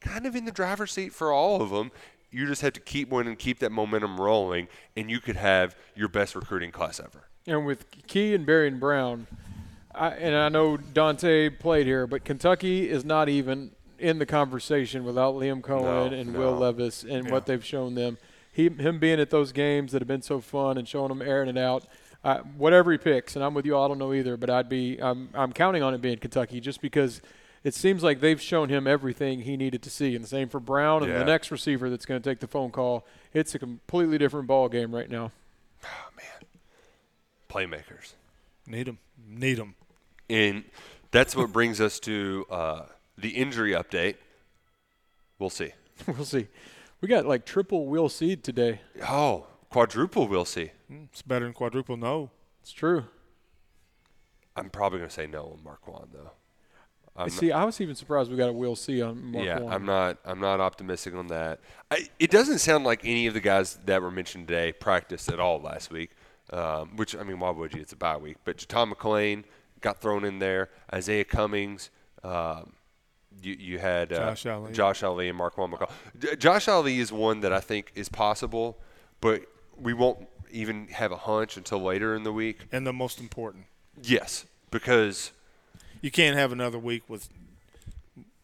kind 0.00 0.26
of 0.26 0.36
in 0.36 0.44
the 0.44 0.52
driver's 0.52 0.92
seat 0.92 1.12
for 1.12 1.32
all 1.32 1.62
of 1.62 1.70
them. 1.70 1.90
You 2.30 2.46
just 2.46 2.60
have 2.60 2.74
to 2.74 2.80
keep 2.80 3.08
winning, 3.08 3.34
keep 3.36 3.60
that 3.60 3.72
momentum 3.72 4.20
rolling, 4.20 4.68
and 4.94 5.10
you 5.10 5.20
could 5.20 5.36
have 5.36 5.74
your 5.96 6.08
best 6.08 6.34
recruiting 6.34 6.70
class 6.70 7.00
ever. 7.00 7.28
And 7.46 7.64
with 7.64 7.90
Key 8.06 8.34
and 8.34 8.46
Barion 8.46 8.78
Brown, 8.78 9.26
I, 9.94 10.08
and 10.10 10.36
I 10.36 10.50
know 10.50 10.76
Dante 10.76 11.48
played 11.48 11.86
here, 11.86 12.06
but 12.06 12.24
Kentucky 12.24 12.90
is 12.90 13.06
not 13.06 13.30
even 13.30 13.70
in 13.98 14.18
the 14.18 14.26
conversation 14.26 15.02
without 15.04 15.34
Liam 15.34 15.62
Coen 15.62 15.82
No, 15.82 16.04
and 16.04 16.32
no. 16.34 16.38
Will 16.38 16.56
Levis 16.56 17.04
and 17.04 17.30
what 17.30 17.46
they've 17.46 17.64
shown 17.64 17.94
them. 17.94 18.18
He, 18.58 18.68
him 18.68 18.98
being 18.98 19.20
at 19.20 19.30
those 19.30 19.52
games 19.52 19.92
that 19.92 20.02
have 20.02 20.08
been 20.08 20.20
so 20.20 20.40
fun 20.40 20.78
and 20.78 20.88
showing 20.88 21.12
him 21.12 21.22
airing 21.22 21.48
it 21.48 21.56
out. 21.56 21.86
I, 22.24 22.38
whatever 22.38 22.90
he 22.90 22.98
picks, 22.98 23.36
and 23.36 23.44
I'm 23.44 23.54
with 23.54 23.64
you. 23.64 23.76
all, 23.76 23.84
I 23.84 23.88
don't 23.88 23.98
know 23.98 24.12
either, 24.12 24.36
but 24.36 24.50
I'd 24.50 24.68
be. 24.68 24.98
I'm 25.00 25.28
I'm 25.32 25.52
counting 25.52 25.84
on 25.84 25.94
it 25.94 26.00
being 26.00 26.18
Kentucky 26.18 26.60
just 26.60 26.80
because 26.80 27.22
it 27.62 27.72
seems 27.72 28.02
like 28.02 28.18
they've 28.18 28.40
shown 28.42 28.68
him 28.68 28.88
everything 28.88 29.42
he 29.42 29.56
needed 29.56 29.80
to 29.84 29.90
see, 29.90 30.16
and 30.16 30.24
the 30.24 30.28
same 30.28 30.48
for 30.48 30.58
Brown 30.58 31.04
and 31.04 31.12
Yeah. 31.12 31.20
the 31.20 31.24
next 31.24 31.52
receiver 31.52 31.88
that's 31.88 32.04
going 32.04 32.20
to 32.20 32.28
take 32.28 32.40
the 32.40 32.48
phone 32.48 32.72
call. 32.72 33.06
It's 33.32 33.54
a 33.54 33.60
completely 33.60 34.18
different 34.18 34.48
ball 34.48 34.68
game 34.68 34.92
right 34.92 35.08
now. 35.08 35.30
Oh 35.84 36.08
man, 36.16 36.48
Playmakers. 37.48 38.14
Need 38.66 38.86
them. 38.88 38.98
Need 39.28 39.54
them. 39.58 39.76
And 40.28 40.64
that's 41.12 41.36
what 41.36 41.52
brings 41.52 41.80
us 41.80 42.00
to 42.00 42.44
uh, 42.50 42.82
the 43.16 43.30
injury 43.30 43.72
update. 43.72 44.16
We'll 45.38 45.50
see. 45.50 45.70
we'll 46.08 46.24
see. 46.24 46.48
We 47.00 47.08
got 47.08 47.26
like 47.26 47.44
triple 47.44 47.86
wheel 47.86 48.08
seed 48.08 48.42
today. 48.42 48.80
Oh, 49.08 49.46
quadruple. 49.70 50.26
We'll 50.26 50.44
see. 50.44 50.72
It's 50.90 51.22
better 51.22 51.44
than 51.44 51.54
quadruple 51.54 51.96
no. 51.96 52.30
It's 52.60 52.72
true. 52.72 53.04
I'm 54.56 54.70
probably 54.70 54.98
going 54.98 55.08
to 55.08 55.14
say 55.14 55.26
no 55.26 55.56
on 55.56 55.62
Marquand 55.62 56.08
though. 56.12 56.32
I'm 57.16 57.30
see, 57.30 57.50
I 57.50 57.64
was 57.64 57.80
even 57.80 57.96
surprised 57.96 58.30
we 58.30 58.36
got 58.36 58.48
a 58.48 58.52
wheel 58.52 58.76
C 58.76 59.02
on 59.02 59.32
Mark 59.32 59.44
yeah, 59.44 59.58
Warren. 59.58 59.74
I'm 59.74 59.84
not. 59.84 60.18
I'm 60.24 60.40
not 60.40 60.60
optimistic 60.60 61.14
on 61.14 61.26
that. 61.28 61.58
I, 61.90 62.08
it 62.20 62.30
doesn't 62.30 62.58
sound 62.58 62.84
like 62.84 63.04
any 63.04 63.26
of 63.26 63.34
the 63.34 63.40
guys 63.40 63.78
that 63.86 64.02
were 64.02 64.10
mentioned 64.10 64.46
today 64.46 64.72
practiced 64.72 65.28
at 65.28 65.40
all 65.40 65.60
last 65.60 65.90
week. 65.90 66.10
Um, 66.50 66.96
which 66.96 67.16
I 67.16 67.24
mean, 67.24 67.40
why 67.40 67.50
would 67.50 67.74
you? 67.74 67.80
It's 67.80 67.92
a 67.92 67.96
bye 67.96 68.16
week. 68.16 68.36
But 68.44 68.64
Tom 68.68 68.90
McLean 68.90 69.44
got 69.80 70.00
thrown 70.00 70.24
in 70.24 70.38
there. 70.38 70.70
Izayah 70.92 71.26
Cummings. 71.26 71.90
Um, 72.22 72.74
you, 73.42 73.54
you 73.58 73.78
had 73.78 74.12
uh, 74.12 74.16
Josh 74.34 74.46
Ali. 74.46 74.72
Josh 74.72 75.02
Ali 75.02 75.28
and 75.28 75.36
Mark 75.38 75.56
McCall. 75.56 75.90
J- 76.18 76.36
Josh 76.36 76.68
Ali 76.68 76.98
is 76.98 77.12
one 77.12 77.40
that 77.40 77.52
I 77.52 77.60
think 77.60 77.92
is 77.94 78.08
possible, 78.08 78.78
but 79.20 79.42
we 79.80 79.92
won't 79.94 80.26
even 80.50 80.88
have 80.88 81.12
a 81.12 81.16
hunch 81.16 81.56
until 81.56 81.80
later 81.80 82.14
in 82.16 82.22
the 82.24 82.32
week. 82.32 82.60
And 82.72 82.86
the 82.86 82.92
most 82.92 83.20
important, 83.20 83.64
Yes, 84.02 84.46
because 84.70 85.32
you 86.00 86.10
can't 86.10 86.36
have 86.36 86.52
another 86.52 86.78
week 86.78 87.02
with 87.08 87.28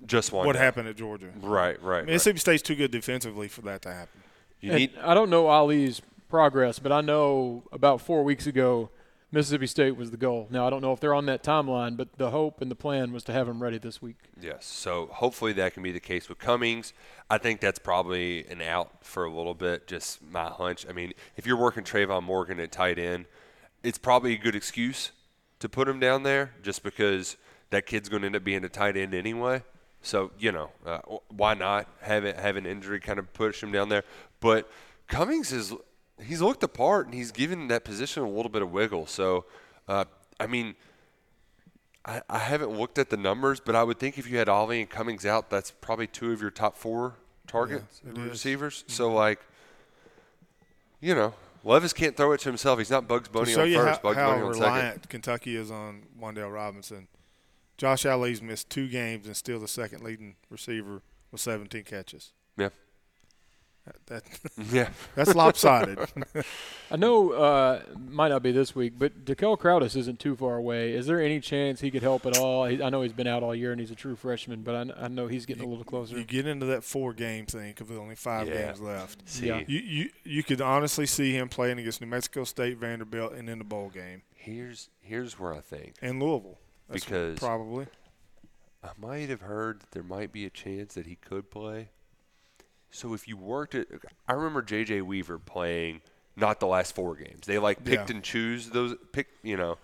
just 0.06 0.32
one. 0.32 0.46
what 0.46 0.54
guy. 0.56 0.62
happened 0.62 0.88
at 0.88 0.96
Georgia. 0.96 1.30
Right, 1.40 1.80
right. 1.82 1.98
right. 2.00 2.06
Mississippi 2.06 2.38
State's 2.38 2.62
too 2.62 2.74
good 2.74 2.90
defensively 2.90 3.48
for 3.48 3.62
that 3.62 3.82
to 3.82 3.92
happen. 3.92 4.20
You 4.60 4.70
And 4.72 4.78
need 4.80 4.90
I 5.02 5.14
don't 5.14 5.30
know 5.30 5.46
Ali's 5.46 6.02
progress, 6.28 6.78
but 6.78 6.92
I 6.92 7.00
know 7.00 7.62
about 7.72 8.00
four 8.00 8.22
weeks 8.24 8.46
ago, 8.46 8.90
Mississippi 9.34 9.66
State 9.66 9.96
was 9.96 10.12
the 10.12 10.16
goal. 10.16 10.46
Now 10.48 10.64
I 10.64 10.70
don't 10.70 10.80
know 10.80 10.92
if 10.92 11.00
they're 11.00 11.12
on 11.12 11.26
that 11.26 11.42
timeline, 11.42 11.96
but 11.96 12.18
the 12.18 12.30
hope 12.30 12.60
and 12.60 12.70
the 12.70 12.76
plan 12.76 13.12
was 13.12 13.24
to 13.24 13.32
have 13.32 13.48
him 13.48 13.60
ready 13.60 13.78
this 13.78 14.00
week. 14.00 14.14
Yes. 14.40 14.64
So 14.64 15.08
hopefully 15.10 15.52
that 15.54 15.74
can 15.74 15.82
be 15.82 15.90
the 15.90 15.98
case 15.98 16.28
with 16.28 16.38
Cummings. 16.38 16.92
I 17.28 17.38
think 17.38 17.60
that's 17.60 17.80
probably 17.80 18.46
an 18.46 18.62
out 18.62 19.04
for 19.04 19.24
a 19.24 19.30
little 19.30 19.54
bit, 19.54 19.88
just 19.88 20.22
my 20.22 20.44
hunch. 20.44 20.86
I 20.88 20.92
mean, 20.92 21.14
if 21.36 21.48
you're 21.48 21.56
working 21.56 21.82
Trayvon 21.82 22.22
Morgan 22.22 22.60
at 22.60 22.70
tight 22.70 22.96
end, 22.96 23.24
it's 23.82 23.98
probably 23.98 24.34
a 24.34 24.38
good 24.38 24.54
excuse 24.54 25.10
to 25.58 25.68
put 25.68 25.88
him 25.88 25.98
down 25.98 26.22
there 26.22 26.52
just 26.62 26.84
because 26.84 27.36
that 27.70 27.86
kid's 27.86 28.08
going 28.08 28.22
to 28.22 28.26
end 28.26 28.36
up 28.36 28.44
being 28.44 28.64
a 28.64 28.68
tight 28.68 28.96
end 28.96 29.14
anyway. 29.14 29.64
So, 30.00 30.30
you 30.38 30.52
know, 30.52 30.70
uh, 30.86 31.00
why 31.28 31.54
not 31.54 31.88
have 32.02 32.24
it, 32.24 32.38
have 32.38 32.54
an 32.54 32.66
injury 32.66 33.00
kind 33.00 33.18
of 33.18 33.32
push 33.32 33.64
him 33.64 33.72
down 33.72 33.88
there? 33.88 34.04
But 34.38 34.70
Cummings 35.08 35.50
is 35.50 35.74
he's 36.22 36.40
looked 36.40 36.60
the 36.60 36.68
part 36.68 37.06
and 37.06 37.14
he's 37.14 37.32
given 37.32 37.68
that 37.68 37.84
position 37.84 38.22
a 38.22 38.28
little 38.28 38.50
bit 38.50 38.62
of 38.62 38.72
wiggle. 38.72 39.06
So, 39.06 39.44
uh, 39.88 40.04
I 40.38 40.46
mean, 40.46 40.74
I, 42.04 42.22
I 42.28 42.38
haven't 42.38 42.70
looked 42.70 42.98
at 42.98 43.10
the 43.10 43.16
numbers, 43.16 43.60
but 43.60 43.74
I 43.74 43.82
would 43.82 43.98
think 43.98 44.18
if 44.18 44.28
you 44.28 44.38
had 44.38 44.48
Ali 44.48 44.80
and 44.80 44.90
Cummings 44.90 45.24
out, 45.24 45.50
that's 45.50 45.70
probably 45.70 46.06
two 46.06 46.32
of 46.32 46.40
your 46.40 46.50
top 46.50 46.76
four 46.76 47.14
target 47.46 47.82
it 48.06 48.18
is. 48.18 48.30
receivers. 48.30 48.84
So 48.86 49.12
like, 49.12 49.40
you 51.00 51.14
know, 51.14 51.34
Levis 51.64 51.92
can't 51.92 52.16
throw 52.16 52.32
it 52.32 52.40
to 52.40 52.48
himself. 52.48 52.78
He's 52.78 52.90
not 52.90 53.08
Bugs 53.08 53.28
To 53.28 53.32
Bunny 53.32 53.52
show 53.52 53.62
on 53.62 53.70
you 53.70 53.76
first, 53.78 53.96
how, 53.96 54.02
Bugs 54.02 54.16
how 54.16 54.30
Bunny 54.32 54.42
on 54.42 54.54
second. 54.54 55.08
Kentucky 55.08 55.56
is 55.56 55.70
on 55.70 56.04
Wan'Dale 56.20 56.52
Robinson, 56.52 57.08
Josh 57.76 58.06
Ali's 58.06 58.40
missed 58.40 58.70
two 58.70 58.88
games 58.88 59.26
and 59.26 59.36
still 59.36 59.58
the 59.58 59.68
second 59.68 60.02
leading 60.02 60.36
receiver 60.50 61.02
with 61.30 61.40
17 61.40 61.84
catches. 61.84 62.32
Yeah, 63.86 63.92
That, 64.06 64.22
yeah. 64.72 64.88
that's 65.14 65.34
lopsided. 65.34 65.98
I 66.90 66.96
know 66.96 67.32
uh, 67.32 67.82
might 68.08 68.28
not 68.28 68.42
be 68.42 68.50
this 68.52 68.74
week, 68.74 68.94
but 68.98 69.24
Dekel 69.24 69.58
Crowdus 69.58 69.96
isn't 69.96 70.18
too 70.20 70.36
far 70.36 70.56
away. 70.56 70.92
Is 70.92 71.06
there 71.06 71.20
any 71.20 71.40
chance 71.40 71.80
he 71.80 71.90
could 71.90 72.02
help 72.02 72.24
at 72.26 72.38
all? 72.38 72.64
He, 72.66 72.82
I 72.82 72.88
know 72.90 73.02
he's 73.02 73.12
been 73.12 73.26
out 73.26 73.42
all 73.42 73.54
year 73.54 73.72
and 73.72 73.80
he's 73.80 73.90
a 73.90 73.94
true 73.94 74.16
freshman, 74.16 74.62
but 74.62 74.74
I, 74.74 75.04
I 75.04 75.08
know 75.08 75.26
he's 75.26 75.44
getting 75.46 75.64
a 75.64 75.66
little 75.66 75.84
closer. 75.84 76.16
you 76.16 76.24
get 76.24 76.46
into 76.46 76.66
that 76.66 76.82
four 76.84 77.12
game 77.12 77.46
thing 77.46 77.72
because 77.72 77.88
there's 77.88 78.00
only 78.00 78.14
five 78.14 78.48
Yeah. 78.48 78.66
games 78.66 78.80
left. 78.80 79.28
See, 79.28 79.48
Yeah. 79.48 79.62
You, 79.66 79.78
you 79.80 80.10
you 80.24 80.42
could 80.42 80.60
honestly 80.60 81.06
see 81.06 81.32
him 81.36 81.48
playing 81.48 81.78
against 81.78 82.00
New 82.00 82.06
Mexico 82.06 82.44
State, 82.44 82.78
Vanderbilt, 82.78 83.32
and 83.34 83.48
in 83.50 83.58
the 83.58 83.64
bowl 83.64 83.90
game, 83.90 84.22
here's 84.34 84.88
here's 85.00 85.38
where 85.38 85.52
I 85.52 85.60
think 85.60 85.94
and 86.00 86.22
Louisville. 86.22 86.58
That's 86.88 87.04
Because- 87.04 87.38
probably 87.38 87.86
I 88.82 88.90
might 88.98 89.30
have 89.30 89.40
heard 89.40 89.80
that 89.80 89.90
there 89.92 90.02
might 90.02 90.30
be 90.32 90.44
a 90.44 90.50
chance 90.50 90.94
that 90.94 91.06
he 91.06 91.16
could 91.16 91.50
play. 91.50 91.88
So 92.94 93.12
if 93.12 93.26
you 93.26 93.36
worked 93.36 93.74
it, 93.74 93.88
I 94.28 94.34
remember 94.34 94.62
J.J. 94.62 95.00
Weaver 95.02 95.38
playing 95.38 96.00
not 96.36 96.60
the 96.60 96.66
last 96.66 96.94
four 96.94 97.16
games. 97.16 97.46
They 97.46 97.58
like 97.58 97.84
picked 97.84 98.08
Yeah. 98.10 98.16
and 98.16 98.24
choose 98.24 98.70
those. 98.70 98.94
Pick, 99.12 99.26
you 99.42 99.56
know, 99.56 99.78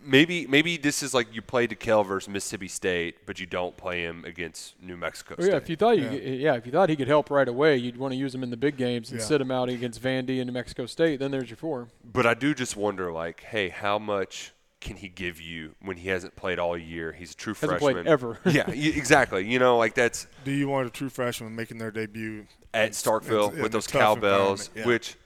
maybe 0.00 0.46
maybe 0.46 0.76
this 0.76 1.02
is 1.02 1.14
like 1.14 1.32
you 1.34 1.40
play 1.42 1.66
DeKel 1.68 2.04
versus 2.06 2.28
Mississippi 2.28 2.68
State, 2.68 3.26
but 3.26 3.38
you 3.40 3.46
don't 3.46 3.76
play 3.76 4.02
him 4.02 4.24
against 4.24 4.74
New 4.82 4.96
Mexico 4.96 5.34
State. 5.36 5.50
yeah, 5.50 5.56
if 5.56 5.68
you 5.70 5.76
thought 5.76 5.98
you 5.98 6.04
Yeah. 6.04 6.10
yeah. 6.12 6.30
yeah, 6.32 6.54
if 6.54 6.66
you 6.66 6.72
thought 6.72 6.88
he 6.88 6.96
could 6.96 7.08
help 7.08 7.30
right 7.30 7.48
away, 7.48 7.76
you'd 7.76 7.96
want 7.96 8.12
to 8.12 8.16
use 8.18 8.34
him 8.34 8.42
in 8.42 8.50
the 8.50 8.56
big 8.56 8.76
games 8.76 9.10
and 9.10 9.20
Yeah. 9.20 9.26
sit 9.26 9.40
him 9.40 9.50
out 9.52 9.68
against 9.68 10.02
Vandy 10.02 10.38
and 10.40 10.46
New 10.46 10.52
Mexico 10.52 10.86
State. 10.86 11.20
Then 11.20 11.30
there's 11.30 11.50
your 11.50 11.56
four. 11.56 11.88
But 12.04 12.26
I 12.26 12.34
do 12.34 12.54
just 12.54 12.76
wonder, 12.76 13.12
like, 13.12 13.42
hey, 13.44 13.68
how 13.68 13.98
much 13.98 14.52
can 14.80 14.96
he 14.96 15.08
give 15.08 15.40
you 15.40 15.74
when 15.80 15.96
he 15.96 16.08
hasn't 16.08 16.36
played 16.36 16.58
all 16.58 16.76
year? 16.76 17.12
He's 17.12 17.32
a 17.32 17.34
true 17.34 17.54
Hasn't 17.54 17.80
freshman. 17.80 17.94
played 17.94 18.06
ever. 18.06 18.38
yeah, 18.46 18.68
exactly. 18.70 19.44
You 19.50 19.58
know, 19.58 19.76
like 19.76 19.94
that's 19.94 20.26
Do 20.44 20.52
you 20.52 20.68
want 20.68 20.86
a 20.86 20.90
true 20.90 21.08
freshman 21.08 21.54
making 21.56 21.78
their 21.78 21.90
debut 21.90 22.46
at 22.72 22.92
Starkville 22.92 23.54
in 23.54 23.62
with 23.62 23.72
those 23.72 23.86
cowbells. 23.86 24.70
Yeah. 24.74 24.86
which 24.86 25.16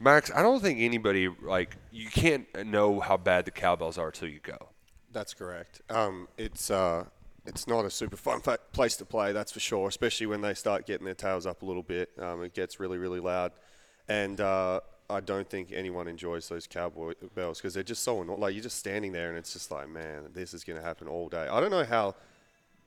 Max, 0.00 0.30
I 0.34 0.42
don't 0.42 0.60
think 0.60 0.80
anybody 0.80 1.28
like 1.28 1.76
you 1.92 2.08
can't 2.08 2.46
know 2.66 3.00
how 3.00 3.16
bad 3.16 3.44
the 3.44 3.50
cowbells 3.50 3.98
are 3.98 4.10
till 4.10 4.28
you 4.28 4.40
go. 4.40 4.70
That's 5.12 5.34
correct. 5.34 5.80
Um, 5.90 6.28
it's 6.36 6.70
uh, 6.70 7.04
it's 7.46 7.66
not 7.66 7.84
a 7.84 7.90
super 7.90 8.16
fun 8.16 8.40
place 8.72 8.96
to 8.96 9.04
play, 9.04 9.32
that's 9.32 9.52
for 9.52 9.60
sure. 9.60 9.88
Especially 9.88 10.26
when 10.26 10.40
they 10.40 10.54
start 10.54 10.86
getting 10.86 11.04
their 11.04 11.14
tails 11.14 11.46
up 11.46 11.62
a 11.62 11.64
little 11.66 11.82
bit, 11.82 12.10
um, 12.18 12.42
it 12.42 12.54
gets 12.54 12.80
really, 12.80 12.98
really 12.98 13.20
loud, 13.20 13.52
and 14.08 14.40
uh, 14.40 14.80
I 15.10 15.20
don't 15.20 15.48
think 15.48 15.70
anyone 15.72 16.08
enjoys 16.08 16.48
those 16.48 16.66
cowboy 16.66 17.12
bells 17.34 17.58
because 17.58 17.74
they're 17.74 17.82
just 17.82 18.02
so 18.02 18.22
annoying. 18.22 18.40
Like 18.40 18.54
you're 18.54 18.62
just 18.62 18.78
standing 18.78 19.12
there, 19.12 19.28
and 19.28 19.36
it's 19.38 19.52
just 19.52 19.70
like, 19.70 19.88
man, 19.88 20.30
this 20.32 20.54
is 20.54 20.64
going 20.64 20.78
to 20.78 20.84
happen 20.84 21.08
all 21.08 21.28
day. 21.28 21.46
I 21.46 21.60
don't 21.60 21.70
know 21.70 21.84
how 21.84 22.14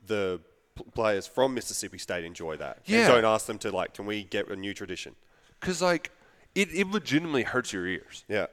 the 0.06 0.40
p- 0.76 0.84
players 0.96 1.28
from 1.28 1.54
Mississippi 1.54 1.98
State 1.98 2.26
enjoy 2.26 2.58
that. 2.58 2.80
Yeah. 2.86 3.08
don't 3.08 3.26
ask 3.26 3.46
them 3.46 3.60
to 3.60 3.72
like, 3.72 3.94
can 3.94 4.06
we 4.06 4.24
get 4.24 4.48
a 4.50 4.56
new 4.56 4.74
tradition? 4.74 5.16
Because 5.60 5.82
like 5.82 6.12
it, 6.56 6.70
it 6.74 6.88
legitimately 6.88 7.44
hurts 7.44 7.72
your 7.72 7.86
ears. 7.86 8.26
Yeah. 8.28 8.48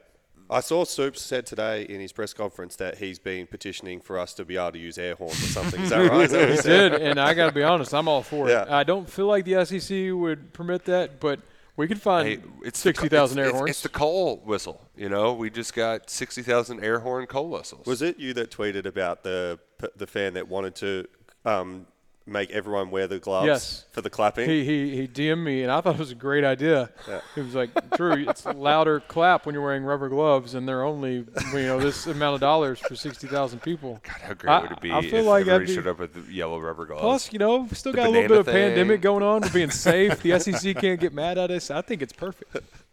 I 0.47 0.59
saw 0.59 0.83
Soups 0.83 1.23
said 1.23 1.47
today 1.47 1.83
in 1.83 1.99
his 1.99 2.11
press 2.11 2.31
conference 2.31 2.75
that 2.75 2.99
he's 2.99 3.17
been 3.17 3.47
petitioning 3.47 3.99
for 3.99 4.19
us 4.19 4.35
to 4.35 4.45
be 4.45 4.57
able 4.57 4.73
to 4.73 4.77
use 4.77 4.99
air 4.99 5.15
horns 5.15 5.43
or 5.43 5.47
something. 5.47 5.81
Is 5.81 5.89
that 5.89 5.97
right? 6.11 6.21
Is 6.25 6.31
that 6.31 6.49
he 6.49 6.57
said? 6.57 6.93
and 6.93 7.19
I 7.19 7.33
got 7.33 7.47
to 7.47 7.51
be 7.51 7.63
honest, 7.63 7.95
I'm 7.95 8.07
all 8.07 8.21
for 8.21 8.47
it. 8.47 8.51
Yeah. 8.51 8.65
I 8.69 8.83
don't 8.83 9.09
feel 9.09 9.25
like 9.25 9.45
the 9.45 9.65
SEC 9.65 10.13
would 10.13 10.53
permit 10.53 10.85
that, 10.85 11.19
but 11.19 11.39
we 11.77 11.87
could 11.87 12.01
find 12.01 12.27
Hey, 12.27 12.39
it's 12.63 12.79
sixty 12.79 13.07
thousand 13.09 13.39
it's- 13.39 13.45
air 13.45 13.49
it's- 13.49 13.59
horns. 13.59 13.69
It's 13.71 13.81
the 13.81 13.89
coal 13.89 14.41
whistle. 14.45 14.81
You 14.95 15.09
know, 15.09 15.33
we 15.33 15.49
just 15.49 15.73
got 15.73 16.09
sixty 16.09 16.41
thousand 16.41 16.83
air 16.83 16.99
horn 16.99 17.25
coal 17.27 17.49
whistles. 17.49 17.85
Was 17.85 18.01
it 18.01 18.19
you 18.19 18.33
that 18.35 18.51
tweeted 18.51 18.85
about 18.85 19.23
the 19.23 19.59
the 19.95 20.07
fan 20.07 20.33
that 20.35 20.47
wanted 20.47 20.75
to 20.75 21.05
um, 21.45 21.85
make 22.27 22.49
everyone 22.51 22.89
wear 22.89 23.05
the 23.07 23.19
gloves 23.19 23.45
Yes. 23.47 23.85
for 23.91 24.01
the 24.01 24.09
clapping? 24.09 24.49
he, 24.49 24.63
he 24.65 24.95
he 25.01 25.07
DM'd 25.07 25.43
me, 25.43 25.61
and 25.63 25.71
I 25.71 25.79
thought 25.81 25.95
it 25.95 25.99
was 25.99 26.11
a 26.11 26.15
great 26.15 26.43
idea. 26.43 26.89
Yeah. 27.07 27.21
He 27.35 27.41
was 27.41 27.53
like, 27.55 27.69
"True, 27.95 28.25
it's 28.27 28.45
louder 28.45 28.99
clap 28.99 29.45
when 29.45 29.53
you're 29.53 29.63
wearing 29.63 29.83
rubber 29.83 30.09
gloves, 30.09 30.53
and 30.55 30.67
they're 30.67 30.83
only 30.83 31.25
you 31.53 31.53
know 31.53 31.79
this 31.79 32.07
amount 32.07 32.35
of 32.35 32.41
dollars 32.41 32.79
for 32.79 32.95
sixty 32.95 33.27
thousand 33.27 33.61
people." 33.61 33.99
God, 34.03 34.21
how 34.21 34.33
great 34.33 34.51
I- 34.51 34.61
would 34.61 34.71
it 34.71 34.81
be 34.81 34.91
I 34.91 35.01
feel 35.01 35.19
if 35.19 35.25
like 35.25 35.41
everybody 35.41 35.45
that'd 35.65 35.67
be- 35.67 35.73
showed 35.75 35.87
up 35.87 35.99
with 35.99 36.29
yellow 36.29 36.59
rubber 36.59 36.85
gloves? 36.85 37.01
Plus, 37.01 37.33
you 37.33 37.39
know, 37.39 37.57
we 37.69 37.75
still 37.75 37.91
The 37.91 37.97
got 37.97 38.07
a 38.07 38.09
little 38.09 38.37
bit 38.37 38.45
banana 38.45 38.67
of 38.67 38.69
pandemic 38.75 39.01
going 39.01 39.23
on. 39.23 39.41
We're 39.41 39.49
being 39.53 39.69
safe. 39.71 40.21
The 40.21 40.39
SEC 40.39 40.75
can't 40.77 40.99
get 40.99 41.13
mad 41.13 41.37
at 41.37 41.51
us. 41.51 41.69
I 41.69 41.81
think 41.81 42.01
it's 42.01 42.13
perfect. 42.13 42.55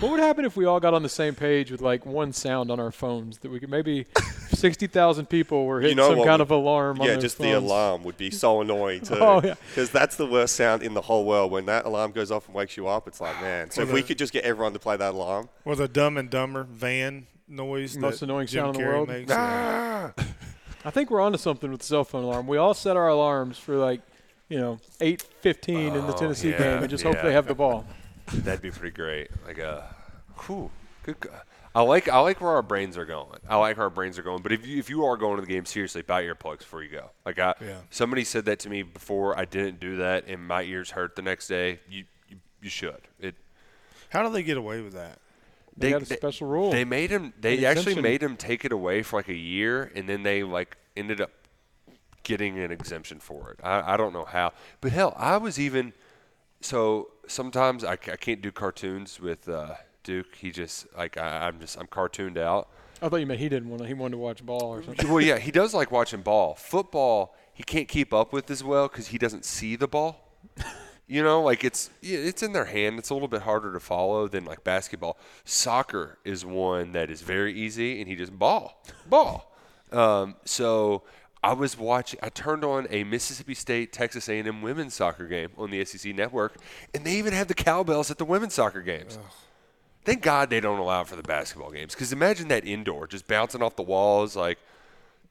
What 0.00 0.10
would 0.12 0.20
happen 0.20 0.44
if 0.44 0.56
we 0.56 0.64
all 0.64 0.80
got 0.80 0.94
on 0.94 1.02
the 1.02 1.08
same 1.08 1.34
page 1.34 1.70
with 1.70 1.80
like 1.80 2.04
one 2.06 2.32
sound 2.32 2.70
on 2.70 2.78
our 2.80 2.90
phones 2.92 3.38
that 3.38 3.50
we 3.50 3.58
could 3.60 3.70
maybe 3.70 4.06
sixty 4.52 4.86
thousand 4.86 5.26
people 5.26 5.64
were 5.66 5.80
hitting 5.80 5.96
know 5.96 6.08
some 6.10 6.18
kind 6.18 6.30
would- 6.32 6.40
of 6.42 6.50
alarm 6.50 7.00
on 7.00 7.06
yeah, 7.06 7.12
their 7.14 7.20
just 7.22 7.38
the 7.38 7.52
alarm 7.52 8.02
would 8.04 8.16
be 8.16 8.30
so 8.30 8.60
annoying 8.60 9.00
too. 9.04 9.16
Oh, 9.18 9.40
yeah. 9.42 9.54
Because 9.68 9.90
that's 9.90 10.16
the 10.16 10.26
worst 10.26 10.56
sound 10.56 10.82
in 10.82 10.94
the 10.94 11.00
whole 11.02 11.24
world. 11.24 11.50
When 11.52 11.66
that 11.66 11.84
alarm 11.84 12.12
goes 12.12 12.30
off 12.30 12.46
and 12.46 12.54
wakes 12.54 12.76
you 12.76 12.86
up, 12.88 13.08
it's 13.08 13.20
like, 13.20 13.40
man. 13.40 13.70
So 13.70 13.82
Well, 13.82 13.88
if 13.88 13.94
we 13.94 14.02
could 14.02 14.18
just 14.18 14.32
get 14.32 14.44
everyone 14.44 14.72
to 14.74 14.78
play 14.78 14.96
that 14.96 15.14
alarm, 15.14 15.48
Or 15.64 15.74
the 15.76 15.88
Dumb 15.88 16.16
and 16.16 16.28
Dumber 16.30 16.64
van 16.64 17.26
noise. 17.48 17.96
Most 17.96 18.22
annoying 18.22 18.46
Jim 18.46 18.64
sound 18.64 18.76
in 18.76 18.82
the 18.82 18.86
Carrey 18.88 18.92
world. 18.92 19.08
Makes. 19.08 19.32
Ah! 19.34 20.12
I 20.84 20.90
think 20.90 21.10
we're 21.10 21.20
onto 21.20 21.38
something 21.38 21.70
with 21.70 21.80
the 21.80 21.86
cell 21.86 22.04
phone 22.04 22.24
alarm. 22.24 22.46
We 22.46 22.56
all 22.56 22.74
set 22.74 22.96
our 22.96 23.08
alarms 23.08 23.56
for 23.58 23.76
like, 23.76 24.00
you 24.48 24.58
know, 24.58 24.80
eight 25.00 25.22
fifteen 25.22 25.94
in 25.94 26.06
the 26.06 26.14
Oh, 26.14 26.18
Tennessee 26.18 26.50
yeah, 26.50 26.58
game, 26.58 26.78
and 26.82 26.90
just 26.90 27.04
hope 27.04 27.16
they 27.22 27.32
have 27.32 27.46
the 27.46 27.54
ball. 27.54 27.86
That'd 28.32 28.62
be 28.62 28.70
pretty 28.70 28.94
great. 28.94 29.30
Like 29.46 29.58
a, 29.58 29.94
whew, 30.46 30.70
good. 31.02 31.20
go- 31.20 31.30
I 31.74 31.80
like 31.82 32.06
I 32.08 32.18
like 32.18 32.40
where 32.42 32.50
our 32.50 32.62
brains 32.62 32.98
are 32.98 33.06
going. 33.06 33.38
I 33.48 33.56
like 33.56 33.76
where 33.78 33.84
our 33.84 33.90
brains 33.90 34.18
are 34.18 34.22
going. 34.22 34.42
But 34.42 34.52
if 34.52 34.66
you 34.66 34.78
if 34.78 34.90
you 34.90 35.04
are 35.06 35.16
going 35.16 35.36
to 35.36 35.40
the 35.40 35.46
game 35.50 35.64
seriously, 35.64 36.02
buy 36.02 36.22
earplugs 36.24 36.58
before 36.58 36.82
you 36.82 36.90
go. 36.90 37.10
Like 37.24 37.38
I, 37.38 37.54
Yeah. 37.60 37.78
somebody 37.90 38.24
said 38.24 38.44
that 38.44 38.58
to 38.60 38.68
me 38.68 38.82
before. 38.82 39.38
I 39.38 39.46
didn't 39.46 39.80
do 39.80 39.96
that, 39.96 40.24
and 40.26 40.46
my 40.46 40.62
ears 40.64 40.90
hurt 40.90 41.16
the 41.16 41.22
next 41.22 41.48
day. 41.48 41.80
You 41.88 42.04
you, 42.28 42.36
you 42.60 42.68
should. 42.68 43.08
It 43.18 43.36
How 44.10 44.22
do 44.22 44.30
they 44.30 44.42
get 44.42 44.58
away 44.58 44.82
with 44.82 44.92
that? 44.92 45.18
They 45.74 45.90
got 45.90 46.02
a 46.02 46.04
special 46.06 46.46
rule. 46.46 46.70
They 46.70 46.84
made 46.84 47.08
him. 47.10 47.32
They 47.40 47.56
An 47.58 47.64
actually 47.64 47.80
exemption. 47.92 48.02
made 48.02 48.22
him 48.22 48.36
take 48.36 48.66
it 48.66 48.72
away 48.72 49.02
for 49.02 49.18
like 49.18 49.28
a 49.28 49.34
year, 49.34 49.90
and 49.94 50.06
then 50.06 50.22
they 50.24 50.42
like 50.42 50.76
ended 50.94 51.22
up 51.22 51.30
getting 52.22 52.58
an 52.58 52.70
exemption 52.70 53.18
for 53.18 53.50
it. 53.52 53.60
I, 53.64 53.94
I 53.94 53.96
don't 53.96 54.12
know 54.12 54.26
how, 54.26 54.52
but 54.82 54.92
hell, 54.92 55.14
I 55.16 55.38
was 55.38 55.58
even. 55.58 55.94
So 56.62 57.10
sometimes 57.26 57.84
I, 57.84 57.92
I 57.92 57.96
can't 57.96 58.40
do 58.40 58.52
cartoons 58.52 59.20
with 59.20 59.48
uh, 59.48 59.74
Duke. 60.02 60.34
He 60.36 60.50
just 60.50 60.86
like 60.96 61.16
I, 61.16 61.48
I'm 61.48 61.60
just 61.60 61.78
I'm 61.78 61.86
cartooned 61.86 62.38
out. 62.38 62.68
I 63.00 63.08
thought 63.08 63.16
you 63.16 63.26
meant 63.26 63.40
he 63.40 63.48
didn't 63.48 63.68
want 63.68 63.82
to. 63.82 63.88
He 63.88 63.94
wanted 63.94 64.12
to 64.12 64.18
watch 64.18 64.46
ball 64.46 64.64
or 64.64 64.82
something. 64.82 65.10
well, 65.10 65.20
yeah, 65.20 65.38
he 65.38 65.50
does 65.50 65.74
like 65.74 65.90
watching 65.90 66.22
ball. 66.22 66.54
Football, 66.54 67.34
he 67.52 67.64
can't 67.64 67.88
keep 67.88 68.14
up 68.14 68.32
with 68.32 68.50
as 68.50 68.62
well 68.62 68.86
because 68.88 69.08
he 69.08 69.18
doesn't 69.18 69.44
see 69.44 69.76
the 69.76 69.88
ball. 69.88 70.28
You 71.08 71.22
know, 71.22 71.42
like 71.42 71.62
it's 71.64 71.90
yeah, 72.00 72.18
it's 72.18 72.42
in 72.42 72.52
their 72.52 72.64
hand. 72.66 72.98
It's 72.98 73.10
a 73.10 73.14
little 73.14 73.28
bit 73.28 73.42
harder 73.42 73.72
to 73.72 73.80
follow 73.80 74.28
than 74.28 74.44
like 74.44 74.64
basketball. 74.64 75.18
Soccer 75.44 76.18
is 76.24 76.44
one 76.44 76.92
that 76.92 77.10
is 77.10 77.20
very 77.22 77.52
easy, 77.52 78.00
and 78.00 78.08
he 78.08 78.14
just 78.14 78.38
ball, 78.38 78.82
ball. 79.06 79.52
Um, 79.90 80.36
so 80.44 81.02
I 81.42 81.54
was 81.54 81.76
watching. 81.76 82.20
I 82.22 82.28
turned 82.28 82.64
on 82.64 82.86
a 82.90 83.02
Mississippi 83.04 83.54
State 83.54 83.92
Texas 83.92 84.28
A&M 84.28 84.62
women's 84.62 84.94
soccer 84.94 85.26
game 85.26 85.48
on 85.58 85.70
the 85.70 85.84
SEC 85.84 86.14
network, 86.14 86.54
and 86.94 87.04
they 87.04 87.16
even 87.16 87.32
had 87.32 87.48
the 87.48 87.54
cowbells 87.54 88.10
at 88.10 88.18
the 88.18 88.24
women's 88.24 88.54
soccer 88.54 88.80
games. 88.80 89.18
Thank 90.04 90.22
God 90.22 90.50
they 90.50 90.60
don't 90.60 90.78
allow 90.78 91.02
it 91.02 91.08
for 91.08 91.16
the 91.16 91.22
basketball 91.22 91.70
games. 91.70 91.94
Because 91.94 92.12
imagine 92.12 92.48
that 92.48 92.64
indoor, 92.64 93.06
just 93.06 93.26
bouncing 93.26 93.62
off 93.62 93.76
the 93.76 93.82
walls, 93.82 94.36
like 94.36 94.58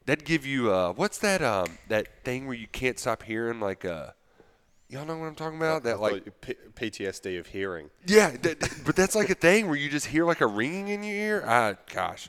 that'd 0.06 0.24
give 0.24 0.44
you 0.44 0.70
uh, 0.72 0.92
what's 0.92 1.18
that 1.18 1.42
um 1.42 1.78
that 1.88 2.24
thing 2.24 2.46
where 2.46 2.56
you 2.56 2.66
can't 2.66 2.98
stop 2.98 3.22
hearing 3.22 3.60
like 3.60 3.84
uh, 3.84 4.08
y'all 4.88 5.06
know 5.06 5.16
what 5.16 5.26
I'm 5.26 5.34
talking 5.34 5.58
about? 5.58 5.82
That 5.84 5.96
I 5.96 5.98
like 5.98 6.40
P- 6.40 6.54
PTSD 6.74 7.38
of 7.38 7.46
hearing. 7.46 7.88
yeah, 8.06 8.32
that, 8.42 8.60
but 8.84 8.96
that's 8.96 9.14
like 9.14 9.30
a 9.30 9.34
thing 9.34 9.66
where 9.66 9.76
you 9.76 9.88
just 9.88 10.06
hear 10.06 10.24
like 10.26 10.40
a 10.42 10.46
ringing 10.46 10.88
in 10.88 11.02
your 11.02 11.14
ear. 11.16 11.44
Ah, 11.46 11.74
gosh. 11.92 12.28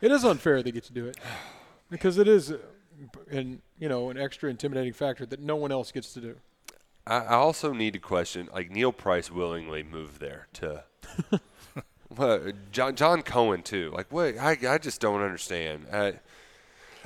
It 0.00 0.10
is 0.12 0.24
unfair 0.24 0.62
they 0.62 0.72
get 0.72 0.84
to 0.84 0.92
do 0.92 1.06
it 1.06 1.16
because 1.90 2.18
it 2.18 2.28
is, 2.28 2.52
uh, 2.52 2.58
an 3.30 3.62
you 3.78 3.88
know, 3.88 4.10
an 4.10 4.18
extra 4.18 4.50
intimidating 4.50 4.92
factor 4.92 5.26
that 5.26 5.40
no 5.40 5.56
one 5.56 5.72
else 5.72 5.92
gets 5.92 6.12
to 6.14 6.20
do. 6.20 6.36
I, 7.06 7.18
I 7.18 7.34
also 7.34 7.72
need 7.72 7.92
to 7.92 7.98
question 7.98 8.48
like 8.52 8.70
Neil 8.70 8.92
Price 8.92 9.30
willingly 9.30 9.82
moved 9.82 10.20
there 10.20 10.48
to. 10.54 10.84
Well, 12.16 12.52
John 12.72 12.94
John 12.94 13.22
Cohen 13.22 13.62
too. 13.62 13.90
Like 13.94 14.10
what? 14.12 14.38
I 14.38 14.56
I 14.68 14.78
just 14.78 15.00
don't 15.00 15.22
understand. 15.22 15.86
I, 15.92 16.14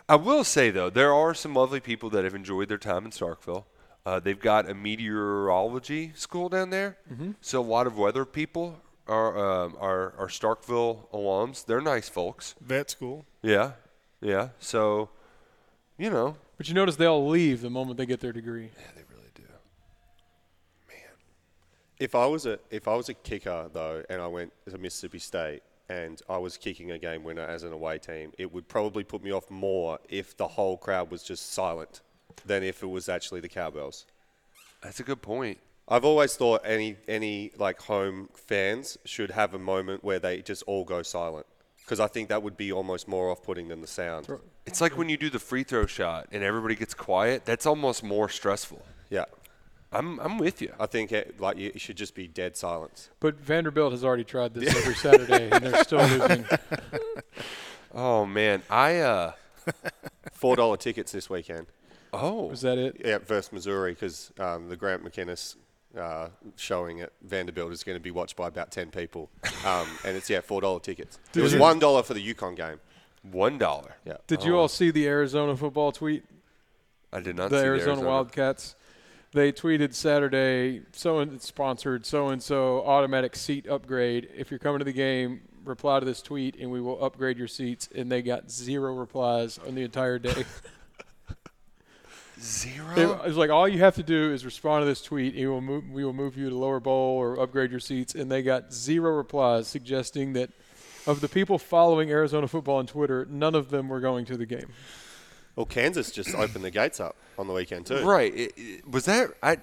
I 0.09 0.17
will 0.17 0.45
say 0.45 0.71
though, 0.71 0.91
there 0.91 1.13
are 1.13 1.35
some 1.35 1.55
lovely 1.55 1.81
people 1.81 2.11
that 2.11 2.25
have 2.25 2.35
enjoyed 2.35 2.69
their 2.69 2.79
time 2.79 3.05
in 3.05 3.11
Starkville. 3.11 3.65
Uh, 4.05 4.21
they've 4.21 4.39
got 4.41 4.69
a 4.69 4.75
meteorology 4.75 6.13
school 6.15 6.49
down 6.49 6.71
there, 6.71 6.97
so 7.41 7.61
a 7.61 7.63
lot 7.63 7.87
of 7.87 7.99
weather 7.99 8.25
people 8.25 8.81
are 9.07 9.37
um, 9.65 9.77
are 9.81 10.15
are 10.19 10.29
Starkville 10.29 11.09
alums. 11.13 11.65
They're 11.65 11.81
nice 11.81 12.09
folks. 12.09 12.55
Vet 12.61 12.91
school. 12.91 13.25
Yeah, 13.43 13.73
yeah. 14.21 14.49
So, 14.59 15.09
you 15.99 16.11
know, 16.11 16.37
But 16.57 16.69
you 16.69 16.75
notice 16.75 16.97
they 16.97 17.07
all 17.07 17.29
leave 17.29 17.61
the 17.63 17.71
moment 17.71 17.97
they 17.97 18.07
get 18.07 18.21
their 18.21 18.33
degree. 18.33 18.71
Yeah, 18.77 18.91
they 18.95 19.03
really 19.11 19.31
do. 19.35 19.43
Man. 20.89 20.99
If 21.99 22.15
I 22.15 22.27
was 22.27 22.47
a 22.47 22.59
if 22.71 22.87
I 22.89 22.95
was 22.95 23.09
a 23.09 23.15
kicker 23.15 23.69
though, 23.73 24.03
and 24.11 24.21
I 24.21 24.27
went 24.27 24.53
to 24.69 24.79
Mississippi 24.79 25.19
State 25.19 25.63
and 25.89 26.21
I 26.29 26.39
was 26.39 26.57
kicking 26.57 26.93
a 26.93 26.99
game 26.99 27.25
winner 27.25 27.43
as 27.43 27.63
an 27.65 27.73
away 27.73 27.99
team, 27.99 28.33
it 28.39 28.53
would 28.53 28.69
probably 28.69 29.05
put 29.05 29.23
me 29.23 29.33
off 29.33 29.51
more 29.51 29.99
if 30.09 30.37
the 30.37 30.47
whole 30.47 30.77
crowd 30.77 31.11
was 31.11 31.23
just 31.23 31.53
silent 31.53 32.01
than 32.47 32.63
if 32.63 32.83
it 32.83 32.87
was 32.87 33.09
actually 33.09 33.41
the 33.41 33.49
cowbells. 33.49 34.07
That's 34.83 35.01
a 35.01 35.03
good 35.03 35.21
point. 35.21 35.59
I've 35.89 36.05
always 36.05 36.37
thought 36.37 36.63
any 36.65 36.97
any 37.09 37.51
like 37.59 37.81
home 37.81 38.29
fans 38.35 38.99
should 39.05 39.33
have 39.33 39.55
a 39.55 39.59
moment 39.59 40.05
where 40.05 40.21
they 40.21 40.43
just 40.43 40.63
all 40.67 40.85
go 40.85 41.03
silent 41.03 41.47
because 41.91 41.99
I 41.99 42.07
think 42.07 42.29
that 42.29 42.45
would 42.45 42.57
be 42.57 42.71
almost 42.71 43.09
more 43.09 43.31
off-putting 43.31 43.67
than 43.67 43.81
the 43.81 43.89
sound. 43.89 44.29
It's 44.65 44.81
like 44.81 44.97
when 44.97 45.09
you 45.09 45.17
do 45.17 45.29
the 45.29 45.41
free 45.41 45.65
throw 45.65 45.87
shot 45.87 46.29
and 46.31 46.45
everybody 46.45 46.77
gets 46.77 46.95
quiet. 46.95 47.45
That's 47.45 47.67
almost 47.67 48.05
more 48.05 48.29
stressful. 48.29 48.81
Yeah, 49.09 49.25
I'm 49.91 50.21
I'm 50.21 50.39
with 50.39 50.63
you. 50.63 50.73
I 50.79 50.87
think 50.87 51.11
it, 51.11 51.41
like 51.41 51.57
you, 51.57 51.73
it 51.75 51.81
should 51.81 51.97
just 51.97 52.15
be 52.15 52.29
dead 52.29 52.57
silence. 52.57 53.09
But 53.19 53.41
Vanderbilt 53.41 53.91
has 53.91 54.05
already 54.05 54.23
tried 54.23 54.55
this 54.55 54.73
every 54.73 54.95
Saturday, 54.95 55.49
and 55.51 55.65
they're 55.65 55.83
still 55.83 55.99
losing. 56.07 56.45
Oh 57.93 58.25
man, 58.25 58.63
I 58.71 58.99
uh 58.99 59.33
Four 60.33 60.55
dollar 60.55 60.77
tickets 60.77 61.11
this 61.11 61.29
weekend. 61.29 61.67
oh 62.13 62.47
Was 62.47 62.61
that 62.61 62.79
it? 62.79 63.03
Yeah, 63.05 63.19
versus 63.19 63.53
Missouri 63.53 63.95
because 63.95 64.31
um, 64.39 64.69
the 64.69 64.77
Grant 64.77 65.05
McInnes 65.05 65.57
uh, 65.99 66.29
showing 66.57 67.01
at 67.01 67.13
Vanderbilt 67.23 67.73
is 67.73 67.83
going 67.83 67.97
to 67.97 68.03
be 68.03 68.11
watched 68.11 68.37
by 68.37 68.49
about 68.49 68.71
ten 68.71 68.91
people, 68.91 69.31
um, 69.67 69.87
and 70.05 70.17
it's 70.17 70.31
yeah 70.31 70.41
four 70.41 70.61
dollar 70.61 70.81
tickets. 70.81 71.19
It 71.35 71.41
was 71.43 71.55
one 71.55 71.79
dollar 71.79 72.03
for 72.03 72.15
the 72.15 72.35
UConn 72.35 72.57
game. 72.57 72.81
one 73.23 73.59
dollar. 73.59 73.97
Yeah, 74.05 74.17
Did 74.27 74.45
you 74.45 74.57
all 74.57 74.69
see 74.69 74.91
the 74.91 75.07
Arizona 75.07 75.57
football 75.57 75.93
tweet? 75.93 76.25
I 77.13 77.21
did 77.21 77.37
not 77.37 77.51
the 77.51 77.59
see 77.59 77.65
Arizona, 77.65 77.85
the 77.85 77.91
Arizona 77.91 78.09
Wildcats. 78.09 78.77
They 79.33 79.53
tweeted 79.53 79.95
Saturday, 79.95 80.83
so 80.93 81.21
and 81.21 81.41
sponsored 81.41 82.05
so 82.05 82.29
and 82.29 82.43
so 82.43 82.85
automatic 82.85 83.37
seat 83.37 83.69
upgrade. 83.69 84.29
If 84.37 84.51
you're 84.51 84.59
coming 84.59 84.81
to 84.81 84.85
the 84.85 84.93
game, 84.93 85.43
reply 85.65 86.01
to 86.01 86.07
this 86.07 86.23
tweet 86.23 86.57
and 86.57 86.71
we 86.71 86.81
will 86.81 87.03
upgrade 87.05 87.39
your 87.39 87.49
seats. 87.49 87.89
And 87.95 88.11
they 88.11 88.23
got 88.23 88.51
zero 88.51 88.95
replies 88.95 89.59
on 89.59 89.75
the 89.75 89.83
entire 89.83 90.19
day. 90.19 90.45
Zero. 92.43 92.95
it 93.23 93.27
was 93.27 93.37
like 93.37 93.51
all 93.51 93.69
you 93.69 93.79
have 93.81 93.95
to 93.97 94.03
do 94.03 94.33
is 94.33 94.45
respond 94.45 94.83
to 94.83 94.87
this 94.87 95.03
tweet. 95.03 95.35
And 95.35 95.43
we 95.43 95.49
will 95.49 95.61
move, 95.61 95.91
we 95.91 96.05
will 96.05 96.13
move 96.13 96.37
you 96.37 96.49
to 96.51 96.57
lower 96.57 96.81
bowl 96.81 97.19
or 97.19 97.39
upgrade 97.41 97.71
your 97.71 97.81
seats. 97.81 98.15
And 98.15 98.31
they 98.31 98.43
got 98.43 98.73
zero 98.73 99.13
replies, 99.17 99.69
suggesting 99.69 100.33
that 100.35 100.51
of 101.07 101.21
the 101.21 101.29
people 101.29 101.59
following 101.59 102.11
Arizona 102.11 102.49
football 102.49 102.77
on 102.77 102.87
Twitter, 102.87 103.27
none 103.31 103.55
of 103.55 103.71
them 103.71 103.89
were 103.89 104.01
going 104.01 104.25
to 104.27 104.37
the 104.37 104.47
game. 104.47 104.69
Well, 105.57 105.67
Kansas 105.67 106.11
just 106.11 106.35
opened 106.35 106.65
the 106.65 106.71
gates 106.71 107.01
up 107.01 107.17
on 107.39 107.47
the 107.47 107.53
weekend 107.53 107.87
too. 107.87 108.03
Right. 108.05 108.35
It, 108.35 108.53
it- 108.57 108.89
was 108.91 109.05
that 109.07 109.31
I? 109.43 109.59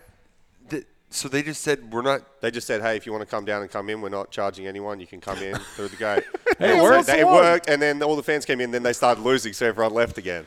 th- 0.69 0.85
so 1.09 1.27
they 1.29 1.41
just 1.41 1.61
said 1.61 1.91
we're 1.91 2.01
not. 2.01 2.41
They 2.41 2.51
just 2.51 2.67
said, 2.67 2.81
"Hey, 2.81 2.97
if 2.97 3.05
you 3.05 3.11
want 3.13 3.21
to 3.21 3.25
come 3.29 3.45
down 3.45 3.61
and 3.61 3.71
come 3.71 3.89
in, 3.89 4.01
we're 4.01 4.09
not 4.09 4.29
charging 4.29 4.67
anyone. 4.67 4.99
You 4.99 5.07
can 5.07 5.21
come 5.21 5.37
in 5.39 5.55
through 5.75 5.87
the 5.87 5.95
gate." 5.95 6.23
Hey, 6.59 6.71
it 6.71 6.71
And 6.71 6.77
so 6.79 6.83
worked. 6.83 7.07
they- 7.07 7.19
It 7.21 7.25
worked, 7.25 7.69
and 7.69 7.81
then 7.81 8.03
all 8.03 8.15
the 8.17 8.23
fans 8.23 8.43
came 8.45 8.59
in. 8.59 8.71
Then 8.71 8.83
they 8.83 8.93
started 8.93 9.21
losing, 9.21 9.53
so 9.53 9.65
everyone 9.67 9.93
left 9.93 10.17
again. 10.17 10.45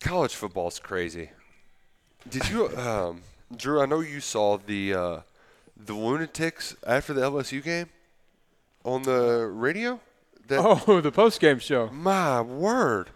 College 0.00 0.34
football's 0.34 0.78
crazy. 0.78 1.30
Did 2.28 2.48
you, 2.50 2.68
um, 2.78 3.22
Drew? 3.56 3.80
I 3.80 3.86
know 3.86 4.00
you 4.00 4.20
saw 4.20 4.56
the 4.58 4.94
uh, 4.94 5.20
the 5.76 5.94
lunatics 5.94 6.76
after 6.86 7.12
the 7.12 7.20
LSU 7.22 7.62
game 7.62 7.88
on 8.84 9.02
the 9.02 9.46
radio. 9.46 10.00
That, 10.48 10.60
Oh, 10.88 11.00
the 11.00 11.12
post 11.12 11.40
game 11.40 11.58
show. 11.58 11.88
my 11.90 12.40
word! 12.40 13.10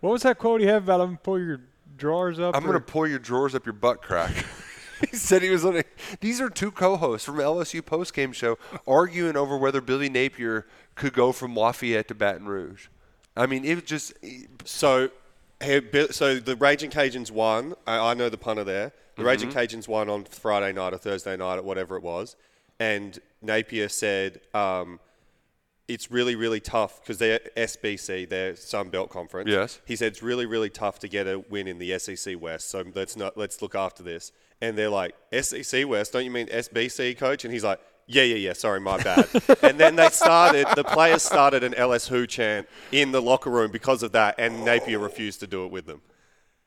What 0.00 0.10
was 0.12 0.22
that 0.22 0.38
quote 0.38 0.60
you 0.60 0.68
have 0.68 0.84
about 0.84 0.98
them 0.98 1.18
pull 1.18 1.38
your 1.38 1.60
drawers 1.96 2.38
up? 2.40 2.56
I'm 2.56 2.64
or- 2.64 2.68
gonna 2.68 2.80
pull 2.80 3.06
your 3.06 3.18
drawers 3.18 3.54
up 3.54 3.66
your 3.66 3.72
butt 3.74 4.00
crack. 4.02 4.32
he 5.10 5.16
said 5.16 5.42
he 5.42 5.50
was 5.50 5.64
on. 5.64 5.76
A, 5.78 5.84
these 6.20 6.40
are 6.40 6.48
two 6.48 6.70
co-hosts 6.70 7.26
from 7.26 7.36
LSU 7.36 7.84
post-game 7.84 8.32
show 8.32 8.56
arguing 8.86 9.36
over 9.36 9.56
whether 9.58 9.80
Billy 9.80 10.08
Napier 10.08 10.66
could 10.94 11.12
go 11.12 11.32
from 11.32 11.54
Lafayette 11.54 12.08
to 12.08 12.14
Baton 12.14 12.46
Rouge. 12.46 12.86
I 13.36 13.46
mean, 13.46 13.64
it 13.64 13.74
was 13.74 13.84
just 13.84 14.12
So, 14.64 15.10
hey, 15.60 16.08
so 16.10 16.38
the 16.38 16.56
Raging 16.56 16.90
Cajuns 16.90 17.30
won. 17.30 17.74
I, 17.86 18.10
I 18.10 18.14
know 18.14 18.28
the 18.28 18.38
punter 18.38 18.64
there. 18.64 18.92
The 19.16 19.24
Raging 19.24 19.50
Cajuns 19.50 19.86
won 19.86 20.08
on 20.08 20.24
Friday 20.24 20.72
night 20.72 20.94
or 20.94 20.98
Thursday 20.98 21.36
night 21.36 21.58
or 21.58 21.62
whatever 21.62 21.96
it 21.96 22.02
was, 22.02 22.36
and 22.78 23.18
Napier 23.42 23.90
said 23.90 24.40
um, 24.54 24.98
it's 25.88 26.10
really 26.10 26.36
really 26.36 26.60
tough 26.60 27.02
because 27.02 27.18
they're 27.18 27.40
SBC, 27.56 28.28
their 28.30 28.56
Sun 28.56 28.88
Belt 28.88 29.10
Conference. 29.10 29.50
Yes. 29.50 29.80
He 29.84 29.94
said 29.94 30.12
it's 30.12 30.22
really 30.22 30.46
really 30.46 30.70
tough 30.70 31.00
to 31.00 31.08
get 31.08 31.26
a 31.26 31.38
win 31.38 31.68
in 31.68 31.78
the 31.78 31.98
SEC 31.98 32.40
West. 32.40 32.70
So 32.70 32.82
let's 32.94 33.14
not 33.14 33.36
let's 33.36 33.60
look 33.60 33.74
after 33.74 34.02
this. 34.02 34.32
And 34.62 34.76
they're 34.76 34.88
like 34.88 35.14
SEC 35.38 35.86
West, 35.86 36.12
don't 36.12 36.24
you 36.24 36.30
mean 36.30 36.46
SBC, 36.46 37.18
coach? 37.18 37.44
And 37.44 37.52
he's 37.52 37.64
like. 37.64 37.80
Yeah, 38.12 38.24
yeah, 38.24 38.36
yeah. 38.36 38.52
Sorry, 38.54 38.80
my 38.80 39.02
bad. 39.02 39.28
and 39.62 39.78
then 39.78 39.96
they 39.96 40.08
started. 40.08 40.66
The 40.74 40.84
players 40.84 41.22
started 41.22 41.62
an 41.62 41.74
LS 41.74 42.08
Who 42.08 42.26
chant 42.26 42.68
in 42.90 43.12
the 43.12 43.22
locker 43.22 43.50
room 43.50 43.70
because 43.70 44.02
of 44.02 44.12
that, 44.12 44.34
and 44.38 44.64
Napier 44.64 44.98
refused 44.98 45.40
to 45.40 45.46
do 45.46 45.64
it 45.64 45.70
with 45.70 45.86
them. 45.86 46.02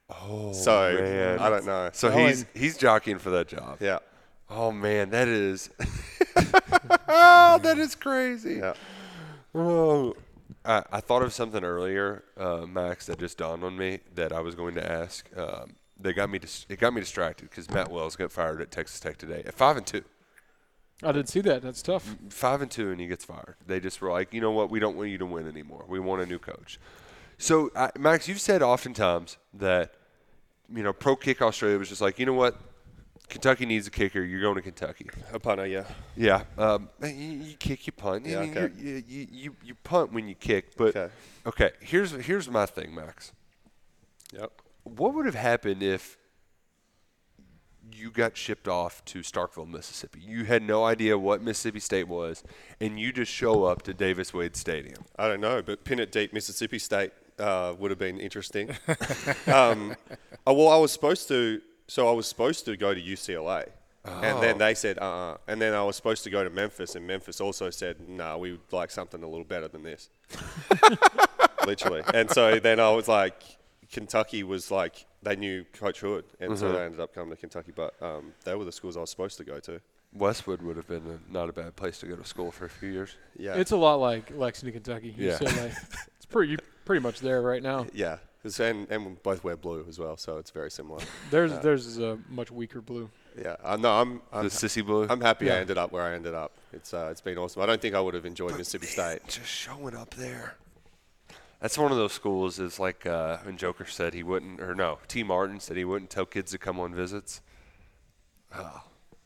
Oh, 0.10 0.54
so 0.54 0.98
man. 1.02 1.40
I 1.40 1.50
don't 1.50 1.66
know. 1.66 1.90
so 1.94 2.10
he's 2.12 2.46
he's 2.54 2.78
jockeying 2.78 3.20
for 3.20 3.30
that 3.32 3.48
job. 3.48 3.78
yeah, 3.82 4.00
Oh 4.50 4.72
man, 4.72 5.10
that 5.10 5.28
is 5.28 5.70
oh, 7.08 7.60
that 7.64 7.76
is 7.78 7.96
crazy. 7.96 8.56
yeah. 8.56 8.74
Oh, 9.56 10.16
I, 10.66 10.84
I 10.92 11.00
thought 11.02 11.24
of 11.24 11.34
something 11.34 11.64
earlier, 11.64 12.24
uh, 12.38 12.66
Max, 12.68 13.06
that 13.08 13.20
just 13.20 13.38
dawned 13.38 13.64
on 13.64 13.78
me 13.78 14.00
that 14.16 14.32
I 14.32 14.40
was 14.40 14.56
going 14.56 14.76
to 14.76 14.92
ask. 14.92 15.30
Um, 15.38 15.76
that 16.00 16.14
got 16.14 16.30
me 16.30 16.40
dis- 16.40 16.66
it 16.70 16.80
got 16.80 16.94
me 16.94 17.00
distracted 17.02 17.50
because 17.50 17.70
Matt 17.70 17.90
Wells 17.90 18.16
got 18.16 18.32
fired 18.32 18.62
at 18.62 18.72
Texas 18.72 19.00
Tech 19.00 19.18
today 19.18 19.44
at 19.46 19.54
five 19.54 19.78
and 19.78 19.86
two. 19.86 20.04
I 21.04 21.12
didn't 21.12 21.30
see 21.30 21.42
that. 21.42 21.62
That's 21.62 21.82
tough. 21.82 22.16
five 22.30 22.62
and 22.62 22.70
two, 22.72 22.92
and 22.92 23.00
he 23.00 23.08
gets 23.08 23.26
fired. 23.26 23.56
They 23.66 23.80
just 23.80 24.02
were 24.02 24.12
like, 24.12 24.34
you 24.34 24.42
know 24.42 24.52
what? 24.52 24.70
We 24.70 24.80
don't 24.80 24.96
want 24.96 25.10
you 25.10 25.18
to 25.20 25.26
win 25.26 25.48
anymore. 25.48 25.86
We 25.88 26.00
want 26.00 26.22
a 26.22 26.26
new 26.26 26.40
coach. 26.40 26.80
So, 27.38 27.72
uh, 27.76 27.90
Max, 28.00 28.28
you've 28.28 28.40
said 28.42 28.62
oftentimes 28.62 29.38
that 29.56 29.94
you 30.74 30.84
know 30.84 30.94
Pro 30.94 31.16
Kick 31.16 31.42
Australia 31.42 31.78
was 31.78 31.90
just 31.90 32.02
like, 32.02 32.20
you 32.20 32.26
know 32.26 32.34
what? 32.34 32.58
Kentucky 33.30 33.66
needs 33.66 33.88
a 33.88 33.92
kicker. 33.92 34.22
You're 34.24 34.42
going 34.42 34.56
to 34.56 34.62
Kentucky. 34.62 35.10
A 35.32 35.40
punter, 35.40 35.66
yeah. 35.66 35.86
Yeah, 36.16 36.44
um, 36.58 36.90
you, 37.02 37.10
you 37.10 37.56
kick, 37.56 37.88
you 37.88 37.94
punt. 37.94 38.26
Yeah, 38.26 38.40
I 38.40 38.42
mean, 38.46 38.58
okay. 38.58 38.74
you're- 38.78 38.92
you, 38.98 39.04
you, 39.08 39.28
you, 39.32 39.56
you 39.64 39.76
punt 39.76 40.12
when 40.14 40.28
you 40.28 40.36
kick, 40.36 40.76
but 40.78 40.96
Okay. 40.96 41.14
okay. 41.48 41.72
Here's 41.80 42.12
here's 42.12 42.50
my 42.50 42.66
thing, 42.66 42.94
Max. 42.94 43.32
Yep. 44.34 44.52
What 44.84 45.14
would 45.16 45.26
have 45.26 45.36
happened 45.36 45.82
if 45.82 46.18
you 47.96 48.12
got 48.12 48.36
shipped 48.36 48.68
off 48.68 49.04
to 49.06 49.20
Starkville, 49.20 49.70
Mississippi? 49.70 50.20
You 50.20 50.46
had 50.46 50.64
no 50.64 50.84
idea 50.84 51.18
what 51.18 51.42
Mississippi 51.42 51.80
State 51.80 52.08
was, 52.08 52.44
and 52.80 53.00
you 53.00 53.12
just 53.12 53.32
show 53.32 53.64
up 53.64 53.82
to 53.84 53.94
Davis 53.94 54.34
Wade 54.34 54.56
Stadium. 54.56 55.06
I 55.18 55.28
don't 55.28 55.42
know, 55.42 55.62
but 55.62 55.84
pin 55.84 56.00
it 56.00 56.12
deep, 56.12 56.34
Mississippi 56.34 56.80
State 56.80 57.12
uh, 57.40 57.74
would 57.78 57.92
have 57.92 58.00
been 58.00 58.20
interesting. 58.20 58.72
um, 59.48 59.96
oh, 60.46 60.54
well, 60.54 60.70
I 60.70 60.78
was 60.78 60.92
supposed 60.92 61.28
to. 61.30 61.62
So 61.88 62.08
I 62.08 62.12
was 62.14 62.28
supposed 62.28 62.66
to 62.66 62.78
go 62.78 62.94
to 62.94 63.02
UCLA, 63.02 63.70
and 64.06 64.42
then 64.42 64.58
they 64.58 64.74
said, 64.74 64.98
uh-uh. 65.00 65.38
And 65.48 65.62
then 65.62 65.74
I 65.74 65.84
was 65.84 65.96
supposed 65.96 66.24
to 66.26 66.30
go 66.30 66.44
to 66.44 66.50
Memphis, 66.50 66.96
and 66.96 67.08
Memphis 67.08 67.40
also 67.40 67.70
said, 67.70 67.98
nah, 68.08 68.38
we 68.38 68.52
would 68.52 68.72
like 68.72 68.92
something 68.92 69.24
a 69.24 69.28
little 69.28 69.46
better 69.46 69.68
than 69.68 69.84
this. 69.84 70.10
Literally. 71.68 72.02
And 72.14 72.30
so 72.30 72.60
then 72.60 72.80
I 72.80 72.90
was 72.92 73.08
like, 73.08 73.42
Kentucky 73.94 74.44
was 74.44 74.72
like, 74.72 75.06
they 75.22 75.36
knew 75.36 75.64
Coach 75.74 76.02
Hood, 76.02 76.26
and 76.40 76.58
so 76.58 76.72
they 76.72 76.84
ended 76.84 77.00
up 77.00 77.14
coming 77.14 77.30
to 77.30 77.38
Kentucky. 77.40 77.72
But 77.76 77.94
um, 78.02 78.34
they 78.44 78.56
were 78.56 78.66
the 78.66 78.72
schools 78.72 78.98
I 78.98 79.02
was 79.02 79.10
supposed 79.10 79.38
to 79.38 79.44
go 79.44 79.60
to. 79.62 79.80
Westwood 80.14 80.62
would 80.62 80.76
have 80.78 80.88
been 80.88 81.08
a, 81.08 81.32
not 81.34 81.50
a 81.50 81.54
bad 81.54 81.76
place 81.76 82.00
to 82.00 82.06
go 82.08 82.16
to 82.16 82.24
school 82.26 82.52
for 82.52 82.66
a 82.66 82.70
few 82.70 82.90
years. 82.90 83.16
Yeah. 83.38 83.56
It's 83.56 83.72
a 83.72 83.78
lot 83.78 83.96
like 83.96 84.32
Lexington, 84.36 84.74
Kentucky. 84.84 85.16
Yeah. 85.18 85.38
UCLA. 85.40 85.76
it's 86.18 86.26
pretty 86.26 86.58
pretty 86.86 87.02
much 87.02 87.20
there 87.22 87.42
right 87.42 87.64
now. 87.64 87.86
yeah. 87.94 88.18
'Cause- 88.44 88.60
And, 88.60 88.88
and 88.92 89.06
we 89.06 89.12
both 89.24 89.44
wear 89.46 89.56
blue 89.56 89.86
as 89.88 89.98
well, 89.98 90.18
so 90.18 90.38
it's 90.38 90.52
very 90.52 90.70
similar. 90.70 91.00
There's 91.32 91.58
there's 91.60 91.98
a 91.98 92.20
much 92.30 92.52
weaker 92.52 92.82
blue. 92.82 93.10
Yeah, 93.42 93.56
uh, 93.64 93.78
no, 93.78 93.90
I'm 93.92 94.22
I'm, 94.34 94.44
The 94.44 94.50
sissy 94.50 94.86
blue. 94.86 95.08
I'm 95.10 95.22
happy 95.22 95.50
I 95.50 95.56
ended 95.60 95.78
up 95.78 95.92
where 95.94 96.04
I 96.04 96.14
ended 96.14 96.34
up. 96.36 96.52
It's 96.74 96.94
uh, 96.94 97.08
it's 97.10 97.22
been 97.22 97.38
awesome. 97.38 97.62
I 97.62 97.66
don't 97.66 97.82
think 97.82 97.96
I 97.96 98.02
would 98.02 98.14
have 98.14 98.26
enjoyed 98.26 98.58
Mississippi 98.58 98.86
State. 98.88 99.22
just 99.28 99.48
showing 99.48 99.96
up 99.96 100.14
there. 100.16 100.56
That's 101.64 101.78
one 101.78 101.94
of 101.94 101.98
those 101.98 102.12
schools. 102.12 102.60
Is 102.60 102.78
like 102.78 103.06
uh, 103.06 103.38
when 103.38 103.56
Joker 103.56 103.86
said 103.86 104.14
he 104.14 104.22
wouldn't, 104.22 104.60
or 104.60 104.76
no, 104.76 105.00
T. 105.08 105.24
Martin 105.24 105.62
said 105.62 105.78
he 105.78 105.86
wouldn't 105.86 106.10
tell 106.10 106.26
kids 106.26 106.52
to 106.52 106.58
come 106.58 106.78
on 106.78 106.94
visits. 106.94 107.40
Oh, 108.54 108.82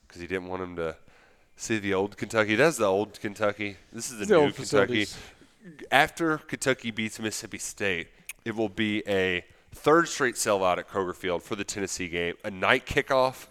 because 0.08 0.22
he 0.22 0.28
didn't 0.28 0.46
want 0.46 0.62
them 0.62 0.76
to 0.76 0.98
see 1.56 1.80
the 1.80 1.96
old 1.96 2.16
Kentucky. 2.16 2.54
That's 2.54 2.78
the 2.78 2.86
old 2.86 3.20
Kentucky. 3.20 3.78
This 3.92 4.12
is 4.12 4.20
the, 4.20 4.26
The 4.26 4.36
new 4.36 4.42
old 4.42 4.56
Kentucky. 4.56 5.08
After 5.92 6.38
Kentucky 6.38 6.92
beats 6.92 7.20
Mississippi 7.20 7.58
State, 7.58 8.10
it 8.46 8.56
will 8.56 8.70
be 8.70 9.02
a 9.08 9.44
third 9.74 10.08
straight 10.08 10.36
sellout 10.36 10.78
at 10.78 10.88
Kroger 10.88 11.16
Field 11.16 11.42
for 11.42 11.56
the 11.56 11.64
Tennessee 11.64 12.08
game. 12.08 12.36
A 12.46 12.52
night 12.52 12.86
kickoff. 12.86 13.48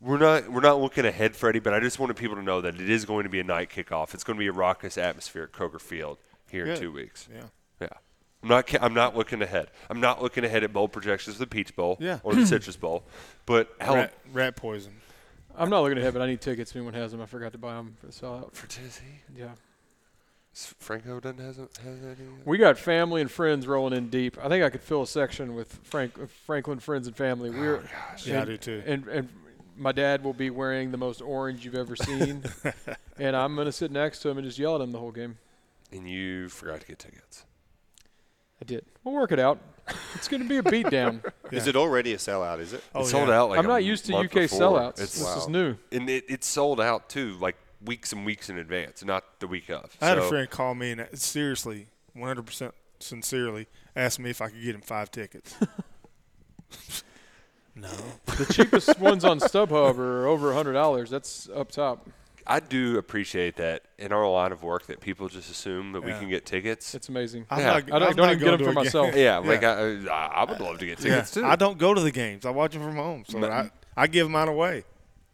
We're 0.00 0.18
not 0.18 0.50
we're 0.50 0.60
not 0.60 0.80
looking 0.80 1.06
ahead, 1.06 1.36
Freddie, 1.36 1.60
but 1.60 1.72
I 1.72 1.78
just 1.78 2.00
wanted 2.00 2.16
people 2.16 2.34
to 2.34 2.42
know 2.42 2.60
that 2.62 2.74
it 2.80 2.90
is 2.90 3.04
going 3.04 3.22
to 3.22 3.30
be 3.30 3.38
a 3.38 3.44
night 3.44 3.70
kickoff. 3.70 4.12
It's 4.12 4.24
going 4.24 4.36
to 4.36 4.40
be 4.40 4.48
a 4.48 4.52
raucous 4.52 4.98
atmosphere 4.98 5.44
at 5.44 5.52
Kroger 5.52 5.80
Field 5.80 6.18
here 6.50 6.66
in 6.66 6.76
two 6.76 6.90
weeks. 6.90 7.28
Yeah. 7.32 7.42
Yeah. 7.82 7.88
I'm 8.42 8.48
not. 8.48 8.82
I'm 8.82 8.94
not 8.94 9.16
looking 9.16 9.40
ahead. 9.42 9.68
I'm 9.88 10.00
not 10.00 10.20
looking 10.22 10.44
ahead 10.44 10.64
at 10.64 10.72
bowl 10.72 10.88
projections 10.88 11.36
for 11.36 11.40
the 11.40 11.46
Peach 11.46 11.76
Bowl 11.76 11.96
Yeah. 12.00 12.18
or 12.24 12.34
the 12.34 12.44
Citrus 12.46 12.76
Bowl. 12.76 13.04
But 13.46 13.72
hell, 13.80 13.94
Rat, 13.94 14.12
rat 14.32 14.56
poison. 14.56 14.92
I'm 15.56 15.70
not 15.70 15.82
looking 15.82 15.98
ahead, 15.98 16.12
but 16.12 16.22
I 16.22 16.26
need 16.26 16.40
tickets. 16.40 16.70
If 16.70 16.76
anyone 16.76 16.94
has 16.94 17.12
them, 17.12 17.20
I 17.20 17.26
forgot 17.26 17.52
to 17.52 17.58
buy 17.58 17.74
them 17.74 17.94
for 18.00 18.06
the 18.06 18.12
sellout. 18.12 18.52
for 18.54 18.66
Tennessee, 18.66 19.04
Yeah. 19.36 19.50
Franco 20.54 21.18
doesn't 21.18 21.38
has, 21.38 21.56
has 21.56 21.70
any. 22.04 22.28
We 22.44 22.58
got 22.58 22.76
family 22.76 23.20
and 23.22 23.30
friends 23.30 23.66
rolling 23.66 23.94
in 23.96 24.10
deep. 24.10 24.36
I 24.42 24.48
think 24.48 24.62
I 24.62 24.68
could 24.70 24.82
fill 24.82 25.02
a 25.02 25.06
section 25.06 25.54
with 25.54 25.78
Frank, 25.82 26.12
uh, 26.20 26.26
Franklin 26.46 26.78
friends 26.78 27.06
and 27.06 27.16
family. 27.16 27.48
Oh 27.48 27.52
We're 27.58 27.82
Yeah, 28.24 28.42
I 28.42 28.44
do 28.44 28.56
too. 28.58 28.82
And 28.84 29.06
and 29.08 29.28
my 29.78 29.92
dad 29.92 30.22
will 30.22 30.34
be 30.34 30.50
wearing 30.50 30.90
the 30.90 30.98
most 30.98 31.22
orange 31.22 31.64
you've 31.64 31.74
ever 31.74 31.96
seen, 31.96 32.44
and 33.18 33.34
I'm 33.34 33.56
gonna 33.56 33.72
sit 33.72 33.90
next 33.90 34.18
to 34.22 34.28
him 34.28 34.36
and 34.36 34.46
just 34.46 34.58
yell 34.58 34.74
at 34.74 34.82
him 34.82 34.92
the 34.92 34.98
whole 34.98 35.12
game. 35.12 35.38
And 35.90 36.06
you 36.10 36.50
forgot 36.50 36.80
to 36.82 36.86
get 36.86 36.98
tickets. 36.98 37.44
I 38.62 38.64
did. 38.64 38.84
We'll 39.02 39.14
work 39.14 39.32
it 39.32 39.40
out. 39.40 39.58
It's 40.14 40.28
gonna 40.28 40.44
be 40.44 40.58
a 40.58 40.62
beatdown. 40.62 41.20
Is 41.50 41.66
it 41.66 41.74
already 41.74 42.12
a 42.12 42.16
sellout? 42.16 42.60
Is 42.60 42.72
it? 42.74 42.84
Oh, 42.94 43.00
it 43.00 43.06
sold 43.06 43.28
out 43.28 43.48
like 43.50 43.58
I'm 43.58 43.64
a 43.64 43.68
not 43.68 43.82
used 43.82 44.06
to 44.06 44.12
month 44.12 44.26
UK 44.26 44.42
before. 44.42 44.60
sellouts. 44.60 45.00
It's, 45.00 45.18
this 45.18 45.36
is 45.36 45.48
new. 45.48 45.74
and 45.90 46.08
it, 46.08 46.26
it's 46.28 46.46
sold 46.46 46.80
out 46.80 47.08
too, 47.08 47.36
like 47.40 47.56
weeks 47.84 48.12
and 48.12 48.24
weeks 48.24 48.48
in 48.48 48.56
advance, 48.56 49.04
not 49.04 49.24
the 49.40 49.48
week 49.48 49.68
of. 49.68 49.96
I 50.00 50.06
had 50.06 50.18
a 50.18 50.20
So- 50.22 50.28
friend 50.28 50.48
call 50.48 50.76
me 50.76 50.92
and 50.92 51.00
uh, 51.00 51.06
seriously, 51.14 51.88
100% 52.16 52.70
sincerely, 53.00 53.66
asked 53.96 54.20
me 54.20 54.30
if 54.30 54.40
I 54.40 54.50
could 54.50 54.62
get 54.62 54.76
him 54.76 54.80
five 54.82 55.10
tickets. 55.10 55.56
no. 57.74 57.90
The 58.26 58.46
cheapest 58.52 59.00
ones 59.00 59.24
on 59.24 59.40
StubHub 59.40 59.98
are 59.98 60.26
over 60.28 60.54
hundred 60.54 60.74
dollars. 60.74 61.10
That's 61.10 61.48
up 61.52 61.72
top. 61.72 62.08
I 62.46 62.60
do 62.60 62.98
appreciate 62.98 63.56
that 63.56 63.82
in 63.98 64.12
our 64.12 64.28
line 64.30 64.52
of 64.52 64.62
work 64.62 64.86
that 64.86 65.00
people 65.00 65.28
just 65.28 65.50
assume 65.50 65.92
that 65.92 66.02
we 66.02 66.12
can 66.12 66.28
get 66.28 66.44
tickets. 66.46 66.94
It's 66.94 67.08
amazing. 67.08 67.46
I'm 67.50 67.58
Yeah. 67.60 67.64
not, 67.66 67.76
I 67.76 67.80
don't, 67.80 68.02
I'm 68.10 68.16
don't 68.16 68.30
even 68.32 68.38
get 68.44 68.58
them 68.58 68.66
for 68.66 68.72
myself. 68.72 69.14
yeah, 69.16 69.38
like 69.38 69.62
I, 69.62 69.74
I 70.06 70.44
would 70.44 70.60
love 70.60 70.78
to 70.78 70.86
get 70.86 70.98
Yeah. 71.00 71.10
tickets 71.16 71.30
too. 71.32 71.44
I 71.44 71.56
don't 71.56 71.78
go 71.78 71.94
to 71.94 72.00
the 72.00 72.10
games. 72.12 72.44
I 72.46 72.50
watch 72.50 72.72
them 72.72 72.82
from 72.82 72.96
home. 72.96 73.24
So 73.28 73.44
I, 73.44 73.70
I 73.96 74.06
give 74.06 74.28
mine 74.30 74.48
away. 74.48 74.84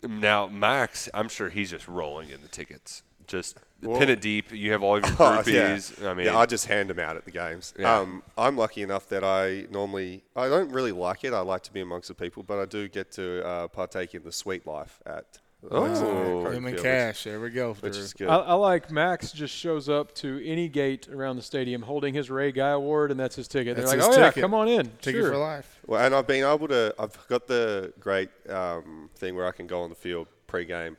Now, 0.02 0.46
Max, 0.46 1.08
I'm 1.12 1.28
sure 1.28 1.48
he's 1.48 1.70
just 1.70 1.88
rolling 1.88 2.30
in 2.30 2.40
the 2.42 2.48
tickets. 2.48 3.02
Just 3.26 3.58
Well- 3.82 3.98
pin 3.98 4.08
it 4.08 4.20
deep. 4.20 4.52
You 4.52 4.72
have 4.72 4.82
all 4.82 4.96
of 4.96 5.02
your 5.04 5.12
Oh, 5.18 5.42
groupies. 5.42 6.00
yeah. 6.00 6.10
I 6.10 6.14
mean, 6.14 6.26
yeah, 6.26 6.38
I 6.38 6.46
just 6.46 6.66
hand 6.66 6.88
them 6.90 6.98
out 6.98 7.16
at 7.16 7.24
the 7.24 7.30
games. 7.30 7.74
Yeah. 7.78 7.98
Um, 7.98 8.22
I'm 8.38 8.56
lucky 8.56 8.82
enough 8.82 9.08
that 9.08 9.22
I 9.24 9.66
normally 9.70 10.22
I 10.36 10.48
don't 10.48 10.70
really 10.72 10.92
like 10.92 11.24
it. 11.24 11.32
I 11.34 11.40
like 11.40 11.62
to 11.64 11.72
be 11.72 11.80
amongst 11.80 12.08
the 12.08 12.14
people, 12.14 12.42
but 12.42 12.58
I 12.58 12.64
do 12.64 12.88
get 12.88 13.10
to 13.12 13.44
uh, 13.46 13.68
partake 13.68 14.14
in 14.14 14.22
the 14.22 14.32
sweet 14.32 14.66
life 14.66 15.00
at 15.04 15.40
Oh. 15.70 16.44
Kroger 16.44 16.54
Him 16.54 16.66
and 16.66 16.78
Cash. 16.78 17.24
There 17.24 17.40
we 17.40 17.50
go. 17.50 17.70
which, 17.72 17.82
which 17.82 17.96
is 17.96 18.12
good. 18.12 18.28
I, 18.28 18.36
I 18.38 18.54
like 18.54 18.90
Max 18.92 19.32
just 19.32 19.52
shows 19.54 19.88
up 19.88 20.14
to 20.16 20.40
any 20.46 20.68
gate 20.68 21.08
around 21.08 21.36
the 21.36 21.42
stadium 21.42 21.82
holding 21.82 22.14
his 22.14 22.30
Ray 22.30 22.52
Guy 22.52 22.70
Award, 22.70 23.10
and 23.10 23.18
that's 23.18 23.34
his 23.34 23.48
ticket. 23.48 23.76
That's 23.76 23.90
They're 23.90 23.98
like, 23.98 24.06
his 24.08 24.16
"Oh 24.16 24.20
yeah, 24.20 24.26
ticket. 24.28 24.42
come 24.42 24.54
on 24.54 24.68
in." 24.68 24.86
Ticket 25.02 25.22
sure. 25.22 25.32
for 25.32 25.36
life. 25.38 25.80
Well, 25.86 26.04
and 26.04 26.14
I've 26.14 26.26
been 26.28 26.44
able 26.44 26.68
to. 26.68 26.94
I've 26.98 27.26
got 27.28 27.48
the 27.48 27.92
great 27.98 28.30
um, 28.48 29.10
thing 29.16 29.34
where 29.34 29.46
I 29.46 29.52
can 29.52 29.66
go 29.66 29.80
on 29.82 29.88
the 29.90 29.96
field 29.96 30.28
pre-game 30.46 30.96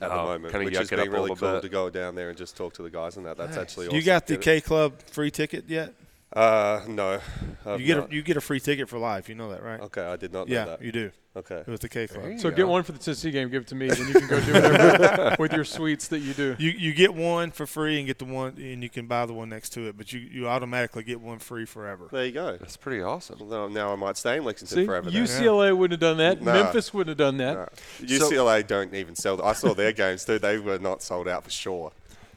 at 0.00 0.08
the 0.08 0.14
Oh, 0.14 0.26
moment, 0.26 0.54
which 0.54 0.74
yuck 0.74 0.78
has 0.78 0.92
it 0.92 0.96
been 0.96 1.10
really 1.10 1.34
cool 1.34 1.52
bit. 1.54 1.62
to 1.62 1.68
go 1.68 1.90
down 1.90 2.14
there 2.14 2.28
and 2.28 2.38
just 2.38 2.56
talk 2.56 2.72
to 2.74 2.82
the 2.82 2.90
guys 2.90 3.16
and 3.16 3.26
that. 3.26 3.36
That's 3.36 3.56
actually 3.56 3.92
You 3.94 4.02
got 4.02 4.26
the 4.28 4.36
K 4.38 4.60
Club 4.60 4.94
free 5.10 5.32
ticket 5.32 5.64
yet? 5.68 5.92
Uh, 6.32 6.80
no. 6.86 7.20
I've 7.66 7.80
You 7.80 7.86
get 7.86 7.96
not. 7.98 8.10
a, 8.10 8.14
you 8.14 8.22
get 8.22 8.36
a 8.36 8.40
free 8.40 8.60
ticket 8.60 8.88
for 8.88 8.98
life. 8.98 9.28
You 9.28 9.34
know 9.34 9.50
that, 9.50 9.62
right? 9.62 9.80
Okay, 9.80 10.02
I 10.02 10.16
did 10.16 10.32
not 10.32 10.48
know 10.48 10.54
yeah, 10.54 10.64
that. 10.66 10.82
you 10.82 10.92
do. 10.92 11.10
Okay. 11.36 11.62
With 11.66 11.80
the 11.80 11.88
K 11.88 12.08
Club. 12.08 12.40
So 12.40 12.50
get 12.50 12.66
one 12.66 12.82
for 12.82 12.90
the 12.90 12.98
Tennessee 12.98 13.30
game, 13.30 13.50
give 13.50 13.62
it 13.62 13.68
to 13.68 13.76
me, 13.76 13.88
then 13.88 14.08
you 14.08 14.14
can 14.14 14.26
go 14.26 14.40
do 14.40 14.52
whatever 14.52 15.36
with 15.38 15.52
your 15.52 15.64
sweets 15.64 16.08
that 16.08 16.18
you 16.18 16.34
do. 16.34 16.56
You 16.58 16.70
you 16.70 16.92
get 16.92 17.14
one 17.14 17.52
for 17.52 17.66
free 17.66 17.98
and 17.98 18.06
get 18.06 18.18
the 18.18 18.24
one 18.24 18.54
and 18.58 18.82
you 18.82 18.88
can 18.90 19.06
buy 19.06 19.26
the 19.26 19.32
one 19.32 19.48
next 19.48 19.70
to 19.70 19.82
it, 19.88 19.96
but 19.96 20.12
you, 20.12 20.18
you 20.18 20.48
automatically 20.48 21.04
get 21.04 21.20
one 21.20 21.38
free 21.38 21.66
forever. 21.66 22.08
There 22.10 22.26
you 22.26 22.32
go. 22.32 22.56
that's 22.56 22.76
pretty 22.76 23.00
awesome. 23.02 23.38
Well, 23.40 23.68
now- 23.68 23.80
now 23.80 23.92
I 23.92 23.96
might 23.96 24.16
stay 24.16 24.38
in 24.38 24.44
Lexington 24.44 24.78
See, 24.78 24.86
forever. 24.86 25.08
then. 25.08 25.22
UCLA 25.24 25.76
wouldn't 25.76 26.00
have 26.02 26.16
done 26.16 26.16
that. 26.18 26.42
Nah. 26.42 26.52
Memphis 26.52 26.92
wouldn't 26.92 27.16
have 27.16 27.24
done 27.26 27.36
that. 27.38 27.54
No. 28.00 28.06
UCLA 28.06 28.66
don't 28.66 28.92
even 28.94 29.14
sell. 29.14 29.40
I 29.40 29.52
saw 29.52 29.72
their 29.72 29.92
games 29.92 30.24
too. 30.24 30.40
They 30.40 30.58
were 30.58 30.78
not 30.80 31.00
sold 31.00 31.28
out 31.28 31.44
for 31.44 31.50
sure. 31.50 31.92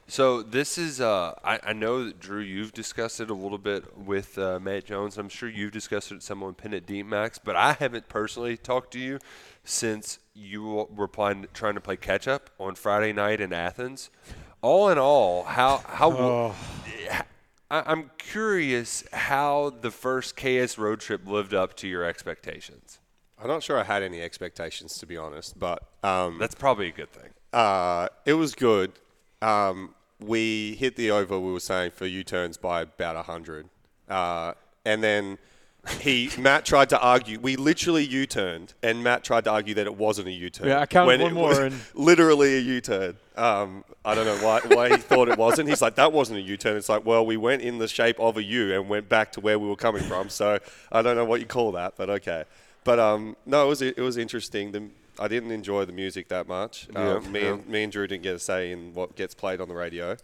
So 0.08 0.43
this 0.43 0.78
is, 0.78 0.99
uh, 0.99 1.34
I, 1.43 1.60
I 1.64 1.74
know 1.74 2.04
that 2.06 2.20
Drew, 2.20 2.41
you've 2.41 2.74
discussed 2.74 3.20
it 3.20 3.30
a 3.30 3.34
little 3.34 3.58
bit 3.58 3.97
with 3.97 4.38
uh, 4.38 4.60
Matt 4.60 4.86
Jones. 4.86 5.18
I'm 5.18 5.30
sure 5.30 5.49
you've 5.49 5.72
discussed 5.72 6.12
it 6.12 6.16
with 6.16 6.24
someone 6.24 6.54
Pin 6.54 6.74
It 6.74 6.86
Deep 6.86 7.06
Max, 7.06 7.39
but 7.39 7.56
I 7.56 7.74
haven't 7.74 8.10
personally 8.10 8.58
talked 8.58 8.91
to 8.93 8.99
you 8.99 9.20
since 9.64 10.20
you 10.34 10.88
were 10.93 11.08
playing, 11.08 11.47
trying 11.54 11.76
to 11.76 11.82
play 11.82 11.95
catch 11.95 12.28
up 12.28 12.49
on 12.60 12.76
Friday 12.76 13.14
night 13.14 13.39
in 13.39 13.54
Athens. 13.54 14.10
All 14.62 14.89
in 14.89 14.97
all, 14.97 15.43
how 15.43 15.78
how 15.86 16.54
I, 17.70 17.84
I'm 17.86 18.12
curious 18.18 19.04
how 19.12 19.72
the 19.82 19.91
first 19.91 20.36
KS 20.38 20.78
road 20.78 20.99
trip 20.99 21.28
lived 21.28 21.54
up 21.54 21.76
to 21.78 21.88
your 21.88 22.04
expectations. 22.04 22.99
I'm 23.41 23.47
not 23.47 23.64
sure 23.64 23.78
I 23.78 23.84
had 23.84 24.04
any 24.04 24.22
expectations 24.22 24.97
to 24.99 25.06
be 25.06 25.18
honest, 25.18 25.60
but 25.60 25.84
um, 26.04 26.38
That's 26.39 26.56
probably 26.56 26.88
a 26.88 26.91
good 26.91 27.12
thing. 27.12 27.32
uh, 27.51 28.08
it 28.26 28.34
was 28.34 28.56
good. 28.56 28.93
Um, 29.44 29.94
we 30.20 30.76
hit 30.76 30.96
the 30.96 31.12
over. 31.12 31.39
We 31.39 31.52
were 31.52 31.60
saying 31.60 31.91
for 31.91 32.06
U-turns 32.06 32.58
by 32.58 32.82
about 32.82 33.26
hundred, 33.26 33.68
uh, 34.10 34.54
and 34.86 35.04
then 35.04 35.38
he 36.00 36.30
Matt 36.38 36.66
tried 36.66 36.89
to 36.89 37.00
argue. 37.00 37.39
We 37.39 37.58
literally 37.58 38.06
U-turned, 38.06 38.74
and 38.82 39.04
Matt 39.04 39.24
tried 39.24 39.44
to 39.46 39.52
argue 39.52 39.74
that 39.76 39.86
it 39.86 39.96
wasn't 39.98 40.30
a 40.30 40.32
U-turn. 40.32 40.68
Yeah, 40.68 40.80
I 40.80 40.86
counted 40.86 41.20
one 41.20 41.32
it 41.32 41.34
more 41.34 41.62
and- 41.62 41.80
literally 41.94 42.56
a 42.56 42.60
U-turn. 42.60 43.18
Um, 43.36 43.84
I 44.06 44.16
don't 44.16 44.26
know 44.26 44.38
why 44.46 44.62
why 44.68 44.89
he 44.89 44.98
thought 44.98 45.28
it 45.28 45.38
wasn't. 45.38 45.68
He's 45.68 45.82
like, 45.82 45.96
that 45.96 46.14
wasn't 46.14 46.39
a 46.39 46.41
U-turn. 46.41 46.78
It's 46.78 46.89
like, 46.89 47.06
well, 47.06 47.26
we 47.26 47.36
went 47.36 47.62
in 47.62 47.80
the 47.80 47.88
shape 47.88 48.20
of 48.20 48.38
a 48.38 48.44
U 48.44 48.74
and 48.74 48.88
went 48.88 49.10
back 49.10 49.32
to 49.34 49.41
where 49.41 49.60
we 49.60 49.68
were 49.68 49.76
coming 49.76 50.04
from. 50.04 50.30
So 50.30 50.60
I 50.91 51.02
don't 51.02 51.18
know 51.18 51.26
what 51.26 51.41
you 51.41 51.46
call 51.48 51.74
that, 51.74 51.96
but 51.98 52.10
okay. 52.10 52.46
But 52.86 53.00
um, 53.00 53.36
no, 53.46 53.66
it 53.66 53.70
was 53.70 53.82
it 53.82 53.98
was 54.00 54.16
interesting. 54.18 54.72
The 54.72 54.89
I 55.20 55.28
didn't 55.28 55.51
enjoy 55.51 55.86
the 55.86 55.93
music 55.93 56.28
that 56.30 56.47
much. 56.47 56.88
Yeah, 56.93 57.14
Um, 57.16 57.32
me, 57.32 57.41
yeah. 57.41 57.53
and, 57.53 57.68
me 57.68 57.84
and 57.84 57.91
Drew 57.91 58.07
didn't 58.07 58.24
get 58.24 58.36
a 58.36 58.39
say 58.39 58.72
in 58.72 58.93
what 58.93 59.16
gets 59.16 59.34
played 59.36 59.61
on 59.61 59.68
the 59.68 59.76
radio, 59.76 60.18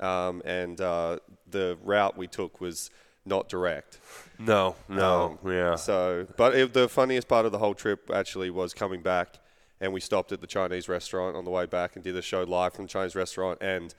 um, 0.00 0.42
and 0.44 0.80
uh, 0.80 1.18
the 1.50 1.78
route 1.82 2.16
we 2.16 2.26
took 2.26 2.60
was 2.60 2.90
not 3.26 3.48
direct. 3.48 3.98
No, 4.38 4.76
no, 4.88 5.38
Um, 5.42 5.50
yeah. 5.50 5.76
So, 5.76 6.26
but 6.36 6.54
it, 6.54 6.74
the 6.74 6.88
funniest 6.88 7.26
part 7.28 7.46
of 7.46 7.52
the 7.52 7.58
whole 7.58 7.74
trip 7.74 8.10
actually 8.12 8.50
was 8.50 8.74
coming 8.74 9.00
back, 9.00 9.38
and 9.80 9.92
we 9.92 10.00
stopped 10.00 10.32
at 10.32 10.40
the 10.40 10.46
Chinese 10.46 10.88
restaurant 10.88 11.36
on 11.36 11.44
the 11.44 11.50
way 11.50 11.64
back 11.66 11.94
and 11.94 12.04
did 12.04 12.16
a 12.16 12.22
show 12.22 12.42
live 12.42 12.74
from 12.74 12.84
the 12.84 12.90
Chinese 12.90 13.14
restaurant. 13.14 13.58
And 13.62 13.94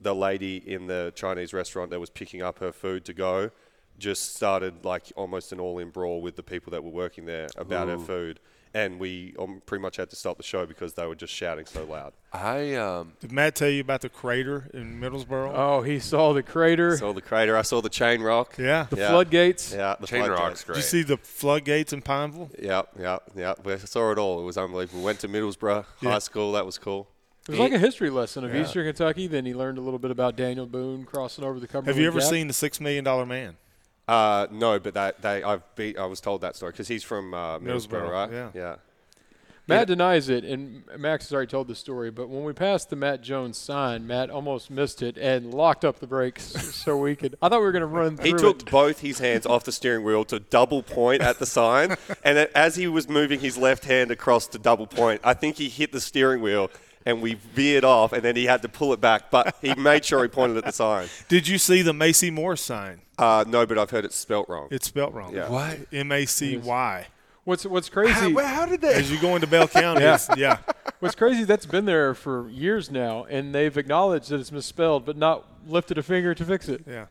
the 0.00 0.14
lady 0.14 0.56
in 0.56 0.86
the 0.86 1.12
Chinese 1.14 1.52
restaurant 1.52 1.90
that 1.90 2.00
was 2.00 2.10
picking 2.10 2.42
up 2.42 2.58
her 2.58 2.72
food 2.72 3.04
to 3.04 3.12
go 3.12 3.50
just 3.98 4.34
started 4.34 4.84
like 4.84 5.12
almost 5.16 5.52
an 5.52 5.60
all-in 5.60 5.90
brawl 5.90 6.20
with 6.20 6.34
the 6.34 6.42
people 6.42 6.70
that 6.72 6.82
were 6.82 6.90
working 6.90 7.24
there 7.24 7.48
about 7.56 7.88
her 7.88 7.98
food. 7.98 8.40
And 8.74 8.98
we 8.98 9.34
um, 9.38 9.60
pretty 9.66 9.82
much 9.82 9.96
had 9.96 10.08
to 10.10 10.16
stop 10.16 10.38
the 10.38 10.42
show 10.42 10.64
because 10.64 10.94
they 10.94 11.06
were 11.06 11.14
just 11.14 11.32
shouting 11.34 11.66
so 11.66 11.84
loud. 11.84 12.14
I 12.32 12.74
um, 12.76 13.12
Did 13.20 13.30
Matt 13.30 13.54
tell 13.54 13.68
you 13.68 13.82
about 13.82 14.00
the 14.00 14.08
crater 14.08 14.70
in 14.72 14.98
Middlesboro? 14.98 15.52
Oh, 15.54 15.82
he 15.82 15.98
saw 15.98 16.32
the 16.32 16.42
crater, 16.42 16.96
Saw 16.96 17.12
the 17.12 17.20
crater. 17.20 17.54
I 17.54 17.60
saw 17.62 17.82
the 17.82 17.90
chain 17.90 18.22
rock. 18.22 18.54
yeah. 18.58 18.86
the 18.88 18.96
yeah. 18.96 19.10
floodgates. 19.10 19.74
Yeah, 19.74 19.96
the 20.00 20.06
Chain 20.06 20.20
floodgates. 20.24 20.40
Rock's 20.40 20.60
Did 20.60 20.66
great. 20.68 20.76
you 20.76 20.82
see 20.82 21.02
the 21.02 21.18
floodgates 21.18 21.92
in 21.92 22.00
Pineville? 22.00 22.50
Yeah, 22.58 22.82
yeah, 22.98 23.18
yeah. 23.36 23.52
We 23.62 23.76
saw 23.76 24.10
it 24.12 24.16
all. 24.18 24.40
It 24.40 24.44
was 24.44 24.56
unbelievable. 24.56 25.00
We 25.00 25.04
went 25.04 25.20
to 25.20 25.28
Middlesboro 25.28 25.84
Yeah. 26.00 26.12
High 26.12 26.18
School. 26.20 26.52
That 26.52 26.64
was 26.64 26.78
cool. 26.78 27.08
It 27.48 27.50
was 27.50 27.58
like 27.58 27.72
a 27.72 27.78
history 27.78 28.08
lesson 28.08 28.44
of 28.44 28.54
Yeah. 28.54 28.62
Eastern 28.62 28.86
Kentucky. 28.86 29.26
Then 29.26 29.44
he 29.44 29.52
learned 29.52 29.76
a 29.76 29.80
little 29.82 29.98
bit 29.98 30.12
about 30.12 30.36
Daniel 30.36 30.64
Boone 30.64 31.04
crossing 31.04 31.44
over 31.44 31.60
the 31.60 31.66
Cumberland. 31.66 31.88
Have 31.88 32.00
you 32.00 32.06
ever 32.06 32.20
Gap. 32.20 32.30
seen 32.30 32.46
the 32.46 32.52
Six 32.54 32.80
Million 32.80 33.04
Dollar 33.04 33.26
Man? 33.26 33.56
Uh, 34.12 34.46
no, 34.50 34.78
but 34.78 34.92
that 34.92 35.22
they 35.22 35.42
I've 35.42 35.62
be, 35.74 35.96
I 35.96 36.04
was 36.04 36.20
told 36.20 36.42
that 36.42 36.54
story 36.54 36.72
because 36.72 36.86
he's 36.86 37.02
from 37.02 37.32
uh, 37.32 37.58
Middlesboro, 37.58 37.88
Middlesboro, 37.88 38.10
right? 38.10 38.32
yeah. 38.32 38.50
yeah. 38.54 38.76
Matt 39.68 39.86
denies 39.86 40.28
it, 40.28 40.44
and 40.44 40.82
Max 40.98 41.26
has 41.26 41.32
already 41.32 41.48
told 41.48 41.68
the 41.68 41.74
story. 41.74 42.10
But 42.10 42.28
when 42.28 42.44
we 42.44 42.52
passed 42.52 42.90
the 42.90 42.96
Matt 42.96 43.22
Jones 43.22 43.56
sign, 43.56 44.06
Matt 44.06 44.28
almost 44.28 44.70
missed 44.70 45.02
it 45.02 45.16
and 45.16 45.54
locked 45.54 45.84
up 45.84 46.00
the 46.00 46.06
brakes 46.06 46.42
so 46.74 46.98
we 46.98 47.16
could. 47.16 47.36
I 47.40 47.48
thought 47.48 47.60
we 47.60 47.64
were 47.64 47.72
going 47.72 47.80
to 47.80 47.86
run 47.86 48.16
through 48.16 48.26
He 48.26 48.32
took 48.32 48.62
it. 48.62 48.70
both 48.70 49.00
his 49.00 49.20
hands 49.20 49.46
off 49.46 49.64
the 49.64 49.72
steering 49.72 50.04
wheel 50.04 50.24
to 50.26 50.40
double 50.40 50.82
point 50.82 51.22
at 51.22 51.38
the 51.38 51.46
sign, 51.46 51.96
and 52.24 52.36
as 52.54 52.76
he 52.76 52.88
was 52.88 53.08
moving 53.08 53.40
his 53.40 53.56
left 53.56 53.84
hand 53.84 54.10
across 54.10 54.46
to 54.48 54.58
double 54.58 54.86
point, 54.86 55.20
I 55.24 55.32
think 55.32 55.56
he 55.56 55.68
hit 55.68 55.92
the 55.92 56.00
steering 56.00 56.42
wheel 56.42 56.70
and 57.06 57.20
we 57.22 57.34
veered 57.34 57.84
off, 57.84 58.12
and 58.12 58.22
then 58.22 58.36
he 58.36 58.44
had 58.46 58.62
to 58.62 58.68
pull 58.68 58.92
it 58.92 59.00
back. 59.00 59.30
But 59.30 59.56
he 59.60 59.74
made 59.74 60.04
sure 60.04 60.22
he 60.22 60.28
pointed 60.28 60.56
at 60.58 60.64
the 60.64 60.72
sign. 60.72 61.08
Did 61.28 61.48
you 61.48 61.58
see 61.58 61.82
the 61.82 61.92
Macy 61.92 62.30
Moore 62.30 62.56
sign? 62.56 63.00
Uh, 63.18 63.44
no, 63.46 63.66
but 63.66 63.78
I've 63.78 63.90
heard 63.90 64.04
it's 64.04 64.16
spelt 64.16 64.48
wrong. 64.48 64.68
It's 64.70 64.86
spelt 64.86 65.12
wrong. 65.12 65.34
Yeah. 65.34 65.48
What? 65.48 65.78
M 65.92 66.10
A 66.12 66.24
C 66.26 66.56
Y. 66.56 67.06
What's 67.44 67.66
What's 67.66 67.88
crazy? 67.88 68.12
How, 68.32 68.44
how 68.44 68.66
did 68.66 68.80
they? 68.80 68.94
As 68.94 69.10
you 69.10 69.20
go 69.20 69.34
into 69.34 69.46
Bell 69.48 69.66
County, 69.68 70.02
Yeah. 70.02 70.18
yeah. 70.36 70.58
What's 71.00 71.14
crazy? 71.16 71.42
That's 71.44 71.66
been 71.66 71.84
there 71.86 72.14
for 72.14 72.48
years 72.48 72.90
now, 72.90 73.24
and 73.24 73.52
they've 73.54 73.76
acknowledged 73.76 74.28
that 74.30 74.38
it's 74.40 74.52
misspelled, 74.52 75.04
but 75.04 75.16
not 75.16 75.44
lifted 75.66 75.98
a 75.98 76.02
finger 76.04 76.34
to 76.34 76.44
fix 76.44 76.68
it. 76.68 76.84
Yeah. 76.86 77.06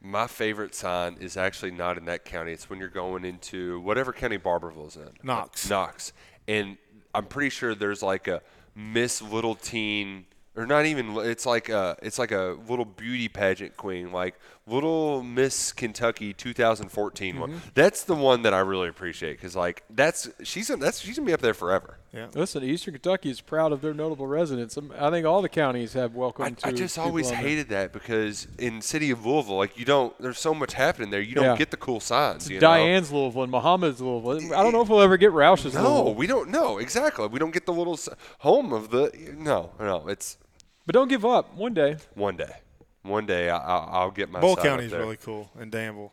My 0.00 0.26
favorite 0.26 0.74
sign 0.74 1.16
is 1.20 1.36
actually 1.36 1.70
not 1.72 1.96
in 1.98 2.04
that 2.06 2.24
county. 2.24 2.52
It's 2.52 2.68
when 2.70 2.78
you're 2.80 2.88
going 2.88 3.24
into 3.24 3.80
whatever 3.80 4.12
county 4.12 4.36
Barbourville's 4.36 4.96
in. 4.96 5.08
Knox. 5.22 5.68
Knox. 5.70 6.12
And 6.48 6.76
I'm 7.14 7.26
pretty 7.26 7.50
sure 7.50 7.74
there's 7.74 8.02
like 8.02 8.26
a 8.26 8.42
Miss 8.74 9.20
Little 9.20 9.54
Teen 9.54 10.26
or 10.56 10.66
not 10.66 10.84
even 10.86 11.16
it's 11.18 11.46
like 11.46 11.68
a 11.68 11.96
it's 12.02 12.18
like 12.18 12.30
a 12.30 12.58
little 12.68 12.84
beauty 12.84 13.28
pageant 13.28 13.76
queen 13.76 14.12
like 14.12 14.38
little 14.66 15.22
miss 15.22 15.72
kentucky 15.72 16.32
2014 16.32 17.40
one. 17.40 17.50
Mm-hmm. 17.50 17.58
That's 17.74 18.04
the 18.04 18.14
one 18.14 18.42
that 18.42 18.52
i 18.52 18.60
really 18.60 18.88
appreciate 18.88 19.32
because 19.32 19.56
like 19.56 19.82
that's 19.90 20.28
she's 20.42 20.68
that's 20.68 21.00
she's 21.00 21.16
gonna 21.16 21.26
be 21.26 21.32
up 21.32 21.40
there 21.40 21.54
forever 21.54 21.98
Listen, 22.34 22.62
Eastern 22.62 22.92
Kentucky 22.92 23.30
is 23.30 23.40
proud 23.40 23.72
of 23.72 23.80
their 23.80 23.94
notable 23.94 24.26
residents. 24.26 24.76
Um, 24.76 24.92
I 24.98 25.08
think 25.10 25.26
all 25.26 25.40
the 25.40 25.48
counties 25.48 25.94
have 25.94 26.14
welcome 26.14 26.44
I, 26.44 26.50
to. 26.50 26.66
I 26.68 26.72
just 26.72 26.98
always 26.98 27.28
on 27.28 27.32
there. 27.32 27.40
hated 27.42 27.68
that 27.70 27.92
because 27.92 28.46
in 28.58 28.82
city 28.82 29.10
of 29.10 29.24
louisville 29.24 29.56
like 29.56 29.78
you 29.78 29.84
don't 29.86 30.16
there's 30.20 30.38
so 30.38 30.52
much 30.52 30.74
happening 30.74 31.08
there 31.10 31.22
you 31.22 31.34
don't 31.34 31.44
Yeah. 31.44 31.56
get 31.56 31.70
the 31.70 31.76
cool 31.78 32.00
signs 32.00 32.50
you 32.50 32.56
know? 32.56 32.60
Diane's 32.60 33.10
Louisville 33.10 33.44
and 33.44 33.50
Muhammad's 33.52 34.00
Louisville. 34.02 34.54
I 34.54 34.62
don't 34.62 34.72
know 34.72 34.82
if 34.82 34.88
we'll 34.90 35.00
ever 35.00 35.16
get 35.16 35.32
Roush's 35.32 35.72
no 35.74 35.80
Louisville. 35.82 36.14
we 36.14 36.26
don't 36.26 36.50
know 36.50 36.76
exactly 36.78 37.26
we 37.28 37.38
don't 37.38 37.52
get 37.54 37.64
the 37.64 37.72
little 37.72 37.98
home 38.40 38.72
of 38.74 38.90
the 38.90 39.10
no 39.38 39.70
no 39.80 40.06
it's 40.08 40.36
But 40.84 40.92
don't 40.94 41.08
give 41.08 41.24
up. 41.24 41.54
One 41.56 41.72
day. 41.72 41.96
one 42.14 42.36
day 42.36 42.56
one 43.02 43.24
day 43.24 43.48
I, 43.48 43.56
I'll, 43.56 43.88
I'll 43.92 44.10
get 44.10 44.30
my 44.30 44.40
Boyle 44.40 44.56
sign 44.56 44.66
up 44.66 44.70
County's 44.72 44.92
really 44.92 45.16
cool, 45.16 45.50
and 45.58 45.72
Danville. 45.72 46.12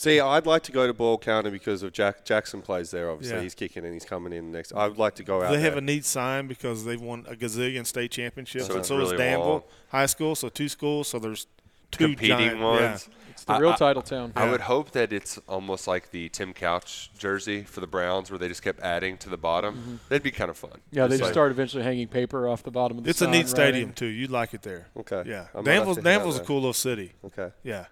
See, 0.00 0.20
I'd 0.20 0.46
like 0.46 0.62
to 0.62 0.70
go 0.70 0.86
to 0.86 0.92
Boyle 0.94 1.18
County 1.18 1.50
because 1.50 1.82
of 1.82 1.92
Jack 1.92 2.24
Jackson 2.24 2.62
plays 2.62 2.92
there. 2.92 3.10
Obviously, 3.10 3.36
Yeah. 3.38 3.42
he's 3.42 3.56
kicking 3.56 3.84
and 3.84 3.92
he's 3.92 4.04
coming 4.04 4.32
in 4.32 4.52
next. 4.52 4.72
I'd 4.72 4.96
like 4.96 5.16
to 5.16 5.24
go 5.24 5.42
out. 5.42 5.50
They 5.50 5.58
have 5.60 5.72
there. 5.72 5.78
a 5.78 5.80
neat 5.80 6.04
sign 6.04 6.46
because 6.46 6.84
they've 6.84 7.00
won 7.00 7.26
a 7.28 7.34
gazillion 7.34 7.84
state 7.84 8.12
championships, 8.12 8.66
So 8.66 8.74
and 8.74 8.78
it's 8.78 8.86
so 8.88 8.96
really 8.96 9.14
is 9.14 9.18
Danville 9.18 9.48
long. 9.48 9.62
High 9.90 10.06
School. 10.06 10.36
So 10.36 10.50
two 10.50 10.68
schools. 10.68 11.08
So 11.08 11.18
there's 11.18 11.48
two 11.90 12.04
competing 12.10 12.38
giant, 12.38 12.60
ones. 12.60 13.08
It's 13.30 13.42
the 13.42 13.54
I- 13.54 13.58
real 13.58 13.70
I- 13.70 13.74
title 13.76 14.02
town. 14.02 14.32
I 14.36 14.48
would 14.48 14.60
hope 14.60 14.92
that 14.92 15.12
it's 15.12 15.36
almost 15.48 15.88
like 15.88 16.12
the 16.12 16.28
Tim 16.28 16.52
Couch 16.52 17.10
jersey 17.18 17.64
for 17.64 17.80
the 17.80 17.88
Browns, 17.88 18.30
where 18.30 18.38
they 18.38 18.46
just 18.46 18.62
kept 18.62 18.78
adding 18.78 19.16
to 19.18 19.28
the 19.28 19.36
bottom. 19.36 19.98
That'd 20.08 20.22
be 20.22 20.30
kind 20.30 20.48
of 20.48 20.56
fun. 20.56 20.70
Mm-hmm. 20.70 20.96
Yeah, 20.96 21.02
they 21.08 21.14
Just 21.14 21.18
just 21.18 21.22
like- 21.24 21.32
start 21.34 21.50
eventually 21.50 21.82
hanging 21.82 22.06
paper 22.06 22.46
off 22.48 22.62
the 22.62 22.70
bottom 22.70 22.98
of 22.98 23.02
the 23.04 23.10
It's 23.10 23.20
a 23.20 23.26
neat 23.28 23.48
stadium 23.48 23.88
writing. 23.88 23.94
too. 23.94 24.06
You'd 24.06 24.30
like 24.30 24.54
it 24.54 24.62
there. 24.62 24.86
Okay. 24.96 25.24
Yeah, 25.26 25.32
I 25.32 25.32
might 25.34 25.46
have 25.56 25.64
Danville's 25.64 25.96
to 25.96 26.02
head 26.04 26.06
out 26.06 26.18
Danville's 26.18 26.38
a 26.38 26.44
cool 26.44 26.56
little 26.58 26.72
city. 26.72 27.14
Okay. 27.24 27.50
Yeah, 27.64 27.86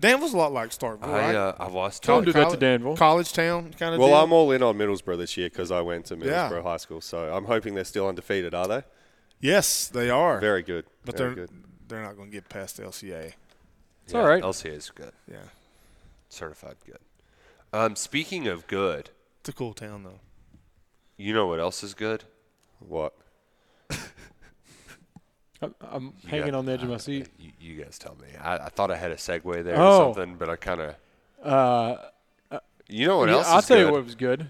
Danville's 0.00 0.34
a 0.34 0.36
lot 0.36 0.52
like 0.52 0.70
Starkville, 0.70 1.04
I 1.04 1.10
right? 1.18 1.34
uh, 1.34 1.54
I 1.58 1.68
lost 1.68 2.02
Don't 2.02 2.24
track. 2.24 2.34
do 2.34 2.40
that 2.40 2.50
to 2.50 2.56
Danville. 2.56 2.96
College 2.96 3.32
town 3.32 3.72
kind 3.78 3.94
of. 3.94 4.00
Well, 4.00 4.08
deal. 4.08 4.16
I'm 4.18 4.32
all 4.32 4.50
in 4.50 4.62
on 4.62 4.76
Middlesboro 4.76 5.16
this 5.16 5.36
year 5.36 5.48
because 5.48 5.70
I 5.70 5.80
went 5.80 6.06
to 6.06 6.16
Yeah. 6.16 6.62
High 6.62 6.76
School, 6.78 7.00
so 7.00 7.32
I'm 7.34 7.44
hoping 7.44 7.74
they're 7.74 7.84
still 7.84 8.08
undefeated. 8.08 8.54
Are 8.54 8.66
they? 8.68 8.82
Yes, 9.40 9.88
they 9.88 10.10
are. 10.10 10.40
Very 10.40 10.62
good. 10.62 10.84
but 11.04 11.16
Very 11.16 11.34
they're 11.34 11.46
good. 11.46 11.64
they're 11.88 12.02
not 12.02 12.16
going 12.16 12.30
to 12.30 12.34
get 12.34 12.48
past 12.48 12.76
the 12.78 12.82
LCA. 12.84 13.32
It's 14.04 14.12
Yeah, 14.12 14.20
all 14.20 14.26
right. 14.26 14.42
LCA 14.42 14.72
is 14.72 14.90
good, 14.90 15.12
Yeah, 15.30 15.38
certified 16.28 16.76
good. 16.84 16.98
Um, 17.72 17.96
speaking 17.96 18.46
of 18.48 18.66
good, 18.66 19.10
it's 19.40 19.48
a 19.48 19.52
cool 19.52 19.72
town 19.74 20.02
though. 20.04 20.20
you 21.16 21.32
know 21.34 21.46
what 21.46 21.60
else 21.60 21.82
is 21.82 21.94
good? 21.94 22.24
What? 22.80 23.14
I'm, 25.62 25.74
I'm 25.80 26.12
hanging 26.26 26.50
got- 26.50 26.58
on 26.58 26.66
the 26.66 26.72
edge 26.72 26.82
of 26.82 26.88
my 26.88 26.96
seat. 26.98 27.28
You, 27.38 27.50
you 27.60 27.82
guys 27.82 27.98
tell 27.98 28.16
me. 28.20 28.28
I, 28.40 28.56
I 28.56 28.68
thought 28.68 28.90
I 28.90 28.96
had 28.96 29.10
a 29.12 29.16
segue 29.16 29.64
there 29.64 29.76
Oh. 29.78 30.08
or 30.10 30.14
something, 30.14 30.36
but 30.36 30.48
I 30.50 30.56
kind 30.56 30.80
of. 30.80 30.94
Uh, 31.42 31.96
You 32.88 33.06
know 33.06 33.18
what 33.18 33.28
yeah, 33.30 33.36
else 33.36 33.48
I'll 33.48 33.58
is 33.60 33.66
tell 33.66 33.76
good? 33.78 33.86
you 33.86 33.92
what 33.92 34.04
was 34.04 34.14
good. 34.14 34.48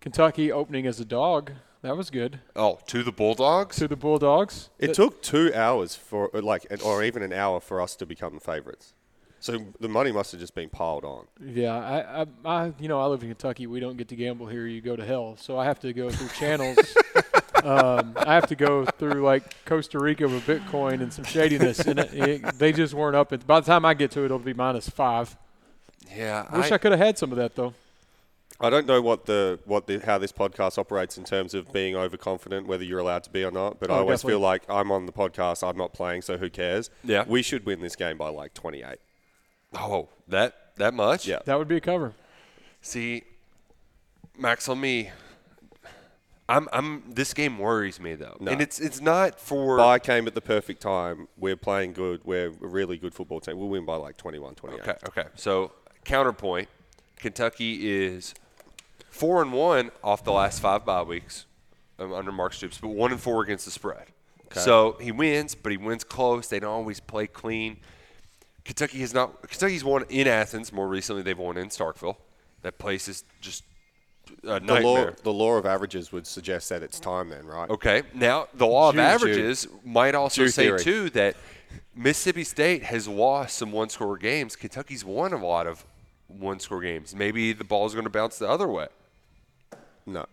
Kentucky 0.00 0.50
opening 0.50 0.86
as 0.86 0.98
a 1.00 1.04
dog. 1.04 1.52
That 1.82 1.96
was 1.96 2.10
good. 2.10 2.40
oh, 2.56 2.78
to 2.88 3.02
the 3.02 3.12
Bulldogs. 3.12 3.76
To 3.76 3.88
the 3.88 3.96
Bulldogs. 3.96 4.68
It 4.78 4.88
That- 4.88 4.96
took 4.96 5.22
two 5.22 5.52
hours 5.54 5.94
for, 5.94 6.34
uh, 6.36 6.42
like, 6.42 6.66
or 6.84 7.02
even 7.02 7.22
an 7.22 7.32
hour 7.32 7.58
for 7.60 7.80
us 7.80 7.96
to 7.96 8.06
become 8.06 8.34
the 8.34 8.40
favourites. 8.40 8.92
So 9.42 9.58
the 9.80 9.88
money 9.88 10.12
must 10.12 10.32
have 10.32 10.40
just 10.40 10.54
been 10.54 10.68
piled 10.68 11.04
on. 11.06 11.26
Yeah, 11.42 11.74
I, 11.74 12.22
I, 12.22 12.26
I, 12.66 12.72
you 12.78 12.88
know, 12.88 13.00
I 13.00 13.06
live 13.06 13.22
in 13.22 13.30
Kentucky. 13.30 13.66
We 13.66 13.80
don't 13.80 13.96
get 13.96 14.08
to 14.08 14.16
gamble 14.16 14.46
here. 14.46 14.66
You 14.66 14.82
go 14.82 14.96
to 14.96 15.04
hell. 15.04 15.36
So 15.38 15.58
I 15.58 15.64
have 15.64 15.80
to 15.80 15.94
go 15.94 16.10
through 16.10 16.28
channels. 16.38 16.76
um, 17.64 18.14
I 18.16 18.34
have 18.34 18.46
to 18.48 18.54
go 18.56 18.84
through 18.84 19.22
like 19.22 19.64
Costa 19.64 19.98
Rica 19.98 20.28
with 20.28 20.46
Bitcoin 20.46 21.00
and 21.02 21.12
some 21.12 21.24
shadiness, 21.24 21.80
and 21.80 21.98
it, 21.98 22.14
it, 22.14 22.58
they 22.58 22.72
just 22.72 22.94
weren't 22.94 23.16
up. 23.16 23.32
At, 23.32 23.46
by 23.46 23.60
the 23.60 23.66
time 23.66 23.84
I 23.84 23.94
get 23.94 24.10
to 24.12 24.20
it, 24.22 24.26
it'll 24.26 24.38
be 24.38 24.54
minus 24.54 24.88
five. 24.88 25.36
yeah, 26.16 26.46
Wish 26.56 26.70
I, 26.72 26.78
could 26.78 26.92
have 26.92 27.00
had 27.00 27.18
some 27.18 27.30
of 27.32 27.38
that 27.38 27.54
though. 27.56 27.74
I 28.62 28.68
don't 28.68 28.86
know 28.86 29.00
what 29.00 29.24
the 29.24 29.58
what 29.64 29.86
the 29.86 30.00
how 30.00 30.18
this 30.18 30.32
podcast 30.32 30.76
operates 30.76 31.16
in 31.16 31.24
terms 31.24 31.54
of 31.54 31.72
being 31.72 31.96
overconfident, 31.96 32.66
whether 32.66 32.84
you're 32.84 32.98
allowed 32.98 33.24
to 33.24 33.30
be 33.30 33.42
or 33.42 33.50
not. 33.50 33.80
But 33.80 33.90
I 33.90 33.94
Oh, 33.94 33.98
always 34.00 34.18
definitely. 34.20 34.32
feel 34.32 34.40
like 34.40 34.62
I'm 34.68 34.92
on 34.92 35.06
the 35.06 35.12
podcast, 35.12 35.66
I'm 35.66 35.78
not 35.78 35.94
playing, 35.94 36.22
so 36.22 36.36
who 36.36 36.50
cares? 36.50 36.90
Yeah. 37.02 37.24
we 37.26 37.40
should 37.42 37.64
win 37.64 37.80
this 37.80 37.96
game 37.96 38.18
by 38.18 38.28
like 38.28 38.52
28. 38.52 38.96
Oh, 39.74 40.08
that 40.28 40.54
that 40.76 40.92
much? 40.92 41.26
Yeah. 41.26 41.38
That 41.46 41.58
would 41.58 41.68
be 41.68 41.76
a 41.76 41.80
cover. 41.80 42.12
See, 42.82 43.22
Max, 44.38 44.68
on 44.68 44.80
me. 44.80 45.10
I'm 46.50 46.68
I'm. 46.72 47.04
This 47.08 47.32
game 47.32 47.58
worries 47.58 48.00
me 48.00 48.14
though, 48.14 48.36
No. 48.40 48.50
and 48.50 48.60
it's 48.60 48.80
it's 48.80 49.00
not 49.00 49.40
for. 49.40 49.76
Bye 49.76 49.98
came 49.98 50.26
at 50.26 50.34
the 50.34 50.40
perfect 50.40 50.82
time. 50.82 51.28
We're 51.38 51.56
playing 51.56 51.92
good. 51.92 52.20
We're 52.24 52.48
a 52.48 52.50
really 52.50 52.98
good 52.98 53.14
football 53.14 53.40
team. 53.40 53.56
We'll 53.58 53.68
win 53.68 53.84
by 53.84 53.96
like 53.96 54.16
21, 54.16 54.54
28. 54.56 54.80
Okay, 54.80 54.94
okay. 55.08 55.24
So 55.36 55.72
counterpoint, 56.04 56.68
Kentucky 57.16 57.90
is 57.96 58.34
four 59.10 59.42
and 59.42 59.52
one 59.52 59.90
off 60.02 60.24
the 60.24 60.32
last 60.32 60.60
five 60.60 60.84
bye 60.84 61.02
weeks 61.02 61.46
um, 61.98 62.12
under 62.12 62.32
Mark 62.32 62.52
Stoops, 62.52 62.78
but 62.78 62.88
one 62.88 63.12
and 63.12 63.20
four 63.20 63.42
against 63.42 63.64
the 63.64 63.70
spread. 63.70 64.06
So 64.52 64.96
he 65.00 65.12
wins, 65.12 65.54
but 65.54 65.70
he 65.70 65.78
wins 65.78 66.02
close. 66.02 66.48
They 66.48 66.58
don't 66.58 66.72
always 66.72 66.98
play 66.98 67.28
clean. 67.28 67.76
Kentucky 68.64 68.98
has 68.98 69.14
not. 69.14 69.48
Kentucky's 69.48 69.84
won 69.84 70.04
in 70.08 70.26
Athens 70.26 70.72
more 70.72 70.88
recently. 70.88 71.22
They've 71.22 71.38
won 71.38 71.56
in 71.56 71.68
Starkville. 71.68 72.16
That 72.62 72.78
place 72.78 73.06
is 73.06 73.24
just 73.40 73.62
a 74.44 74.60
The 74.60 74.80
law, 74.80 75.10
the 75.22 75.32
law 75.32 75.54
of 75.56 75.66
averages 75.66 76.12
would 76.12 76.26
suggest 76.26 76.68
that 76.70 76.82
it's 76.82 76.98
time 77.00 77.28
then, 77.28 77.46
right? 77.46 77.68
Okay. 77.70 78.02
Now 78.14 78.48
the 78.54 78.66
law 78.66 78.88
of 78.90 78.94
Jew- 78.94 79.00
averages 79.00 79.68
might 79.84 80.14
also 80.14 80.42
Jew 80.44 80.48
say 80.48 80.64
theory. 80.64 80.80
too 80.80 81.10
that 81.10 81.36
Mississippi 81.94 82.44
State 82.44 82.82
has 82.84 83.06
lost 83.08 83.58
some 83.58 83.72
one-score 83.72 84.16
games. 84.16 84.56
Kentucky's 84.56 85.04
won 85.04 85.32
a 85.32 85.44
lot 85.44 85.66
of 85.66 85.84
one-score 86.28 86.80
games. 86.80 87.14
Maybe 87.14 87.52
the 87.52 87.64
ball's 87.64 87.92
going 87.92 88.04
to 88.04 88.10
bounce 88.10 88.38
the 88.38 88.48
other 88.48 88.68
way. 88.68 88.86
No. 90.06 90.26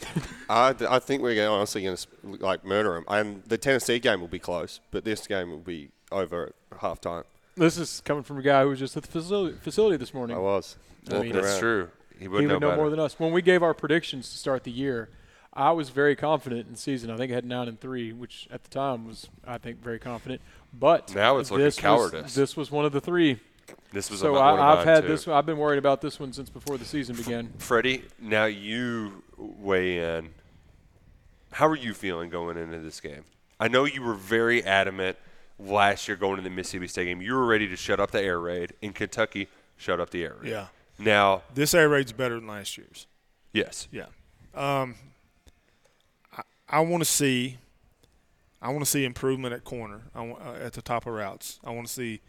I, 0.48 0.74
I 0.88 0.98
think 0.98 1.22
we're 1.22 1.34
gonna, 1.34 1.50
honestly 1.50 1.82
going 1.82 1.96
to 1.96 2.06
like 2.22 2.64
murder 2.64 2.94
them. 2.94 3.04
And 3.08 3.42
the 3.44 3.58
Tennessee 3.58 3.98
game 3.98 4.20
will 4.20 4.28
be 4.28 4.38
close, 4.38 4.80
but 4.90 5.04
this 5.04 5.26
game 5.26 5.50
will 5.50 5.58
be 5.58 5.90
over 6.10 6.52
at 6.72 6.78
halftime. 6.80 7.24
This 7.56 7.76
is 7.76 8.00
coming 8.04 8.22
from 8.22 8.38
a 8.38 8.42
guy 8.42 8.62
who 8.62 8.68
was 8.70 8.78
just 8.78 8.96
at 8.96 9.02
the 9.02 9.08
facility, 9.10 9.56
facility 9.60 9.96
this 9.98 10.14
morning. 10.14 10.36
I 10.36 10.40
was. 10.40 10.76
I 11.10 11.18
mean, 11.20 11.32
That's 11.32 11.46
around. 11.48 11.60
true. 11.60 11.88
He 12.20 12.28
would 12.28 12.42
he 12.42 12.46
know, 12.46 12.54
would 12.54 12.60
know 12.60 12.76
more 12.76 12.90
than 12.90 13.00
us. 13.00 13.18
When 13.18 13.32
we 13.32 13.42
gave 13.42 13.62
our 13.62 13.74
predictions 13.74 14.30
to 14.30 14.36
start 14.36 14.64
the 14.64 14.70
year, 14.70 15.08
I 15.54 15.72
was 15.72 15.88
very 15.88 16.14
confident 16.14 16.68
in 16.68 16.76
season. 16.76 17.10
I 17.10 17.16
think 17.16 17.32
I 17.32 17.34
had 17.34 17.44
nine 17.44 17.66
and 17.66 17.80
three, 17.80 18.12
which 18.12 18.46
at 18.52 18.62
the 18.62 18.68
time 18.70 19.06
was, 19.06 19.28
I 19.46 19.58
think, 19.58 19.82
very 19.82 19.98
confident. 19.98 20.40
But 20.72 21.14
Now 21.14 21.38
it's 21.38 21.50
looking 21.50 21.64
this 21.64 21.76
cowardice. 21.76 22.22
Was, 22.22 22.34
this 22.34 22.56
was 22.56 22.70
one 22.70 22.84
of 22.84 22.92
the 22.92 23.00
three. 23.00 23.40
This 23.92 24.10
was 24.10 24.20
So 24.20 24.36
about 24.36 24.58
one 24.58 24.60
of 24.60 24.78
I, 24.78 24.80
I've 24.80 24.86
had 24.86 25.02
too. 25.02 25.08
this. 25.08 25.26
I've 25.26 25.46
been 25.46 25.58
worried 25.58 25.78
about 25.78 26.00
this 26.00 26.20
one 26.20 26.32
since 26.32 26.50
before 26.50 26.76
the 26.76 26.84
season 26.84 27.16
began. 27.16 27.52
Freddie, 27.58 28.04
now 28.20 28.44
you 28.44 29.22
weigh 29.36 30.18
in. 30.18 30.28
How 31.52 31.66
are 31.66 31.76
you 31.76 31.94
feeling 31.94 32.30
going 32.30 32.56
into 32.56 32.78
this 32.78 33.00
game? 33.00 33.24
I 33.58 33.68
know 33.68 33.84
you 33.84 34.02
were 34.02 34.14
very 34.14 34.62
adamant 34.62 35.16
last 35.58 36.06
year 36.06 36.16
going 36.16 36.38
into 36.38 36.44
the 36.48 36.54
Mississippi 36.54 36.86
State 36.86 37.06
game. 37.06 37.20
You 37.20 37.34
were 37.34 37.46
ready 37.46 37.66
to 37.68 37.76
shut 37.76 37.98
up 37.98 38.10
the 38.10 38.22
air 38.22 38.38
raid. 38.38 38.74
In 38.82 38.92
Kentucky, 38.92 39.48
shut 39.76 40.00
up 40.00 40.10
the 40.10 40.22
air 40.22 40.36
raid. 40.40 40.50
Yeah. 40.50 40.66
Now, 41.00 41.42
This 41.54 41.74
air 41.74 41.88
raid's 41.88 42.12
better 42.12 42.34
than 42.36 42.46
last 42.46 42.76
year's. 42.78 43.06
yes. 43.52 43.88
Yeah. 43.90 44.06
Um, 44.54 44.94
I, 46.36 46.42
I 46.68 46.80
want 46.80 47.02
to 47.02 47.08
see. 47.08 47.58
I 48.62 48.68
want 48.68 48.80
to 48.80 48.90
see 48.90 49.04
improvement 49.04 49.54
at 49.54 49.64
corner. 49.64 50.02
I 50.14 50.20
want, 50.20 50.42
uh, 50.42 50.52
at 50.64 50.72
the 50.74 50.82
top 50.82 51.06
of 51.06 51.14
routes. 51.14 51.58
I 51.64 51.70
want 51.70 51.86
to 51.86 51.92
see 51.92 52.20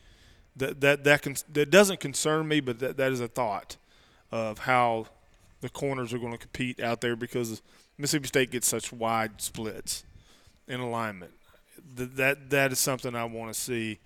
that 0.55 0.79
that 0.81 1.03
that 1.03 1.21
can, 1.21 1.35
that 1.53 1.69
doesn't 1.71 1.99
concern 1.99 2.47
me, 2.47 2.59
but 2.61 2.79
that, 2.79 2.97
that 2.97 3.11
is 3.11 3.19
a 3.19 3.27
thought 3.27 3.75
of 4.31 4.59
how 4.59 5.07
the 5.61 5.69
corners 5.69 6.13
are 6.13 6.19
going 6.19 6.31
to 6.31 6.37
compete 6.37 6.79
out 6.79 7.01
there 7.01 7.15
because 7.15 7.61
Mississippi 7.97 8.27
State 8.27 8.51
gets 8.51 8.67
such 8.67 8.93
wide 8.93 9.41
splits 9.41 10.03
in 10.67 10.79
alignment. 10.79 11.31
That 11.95 12.15
that, 12.17 12.49
that 12.51 12.71
is 12.71 12.79
something 12.79 13.15
I 13.15 13.25
want 13.25 13.53
to 13.53 13.59
see. 13.59 13.99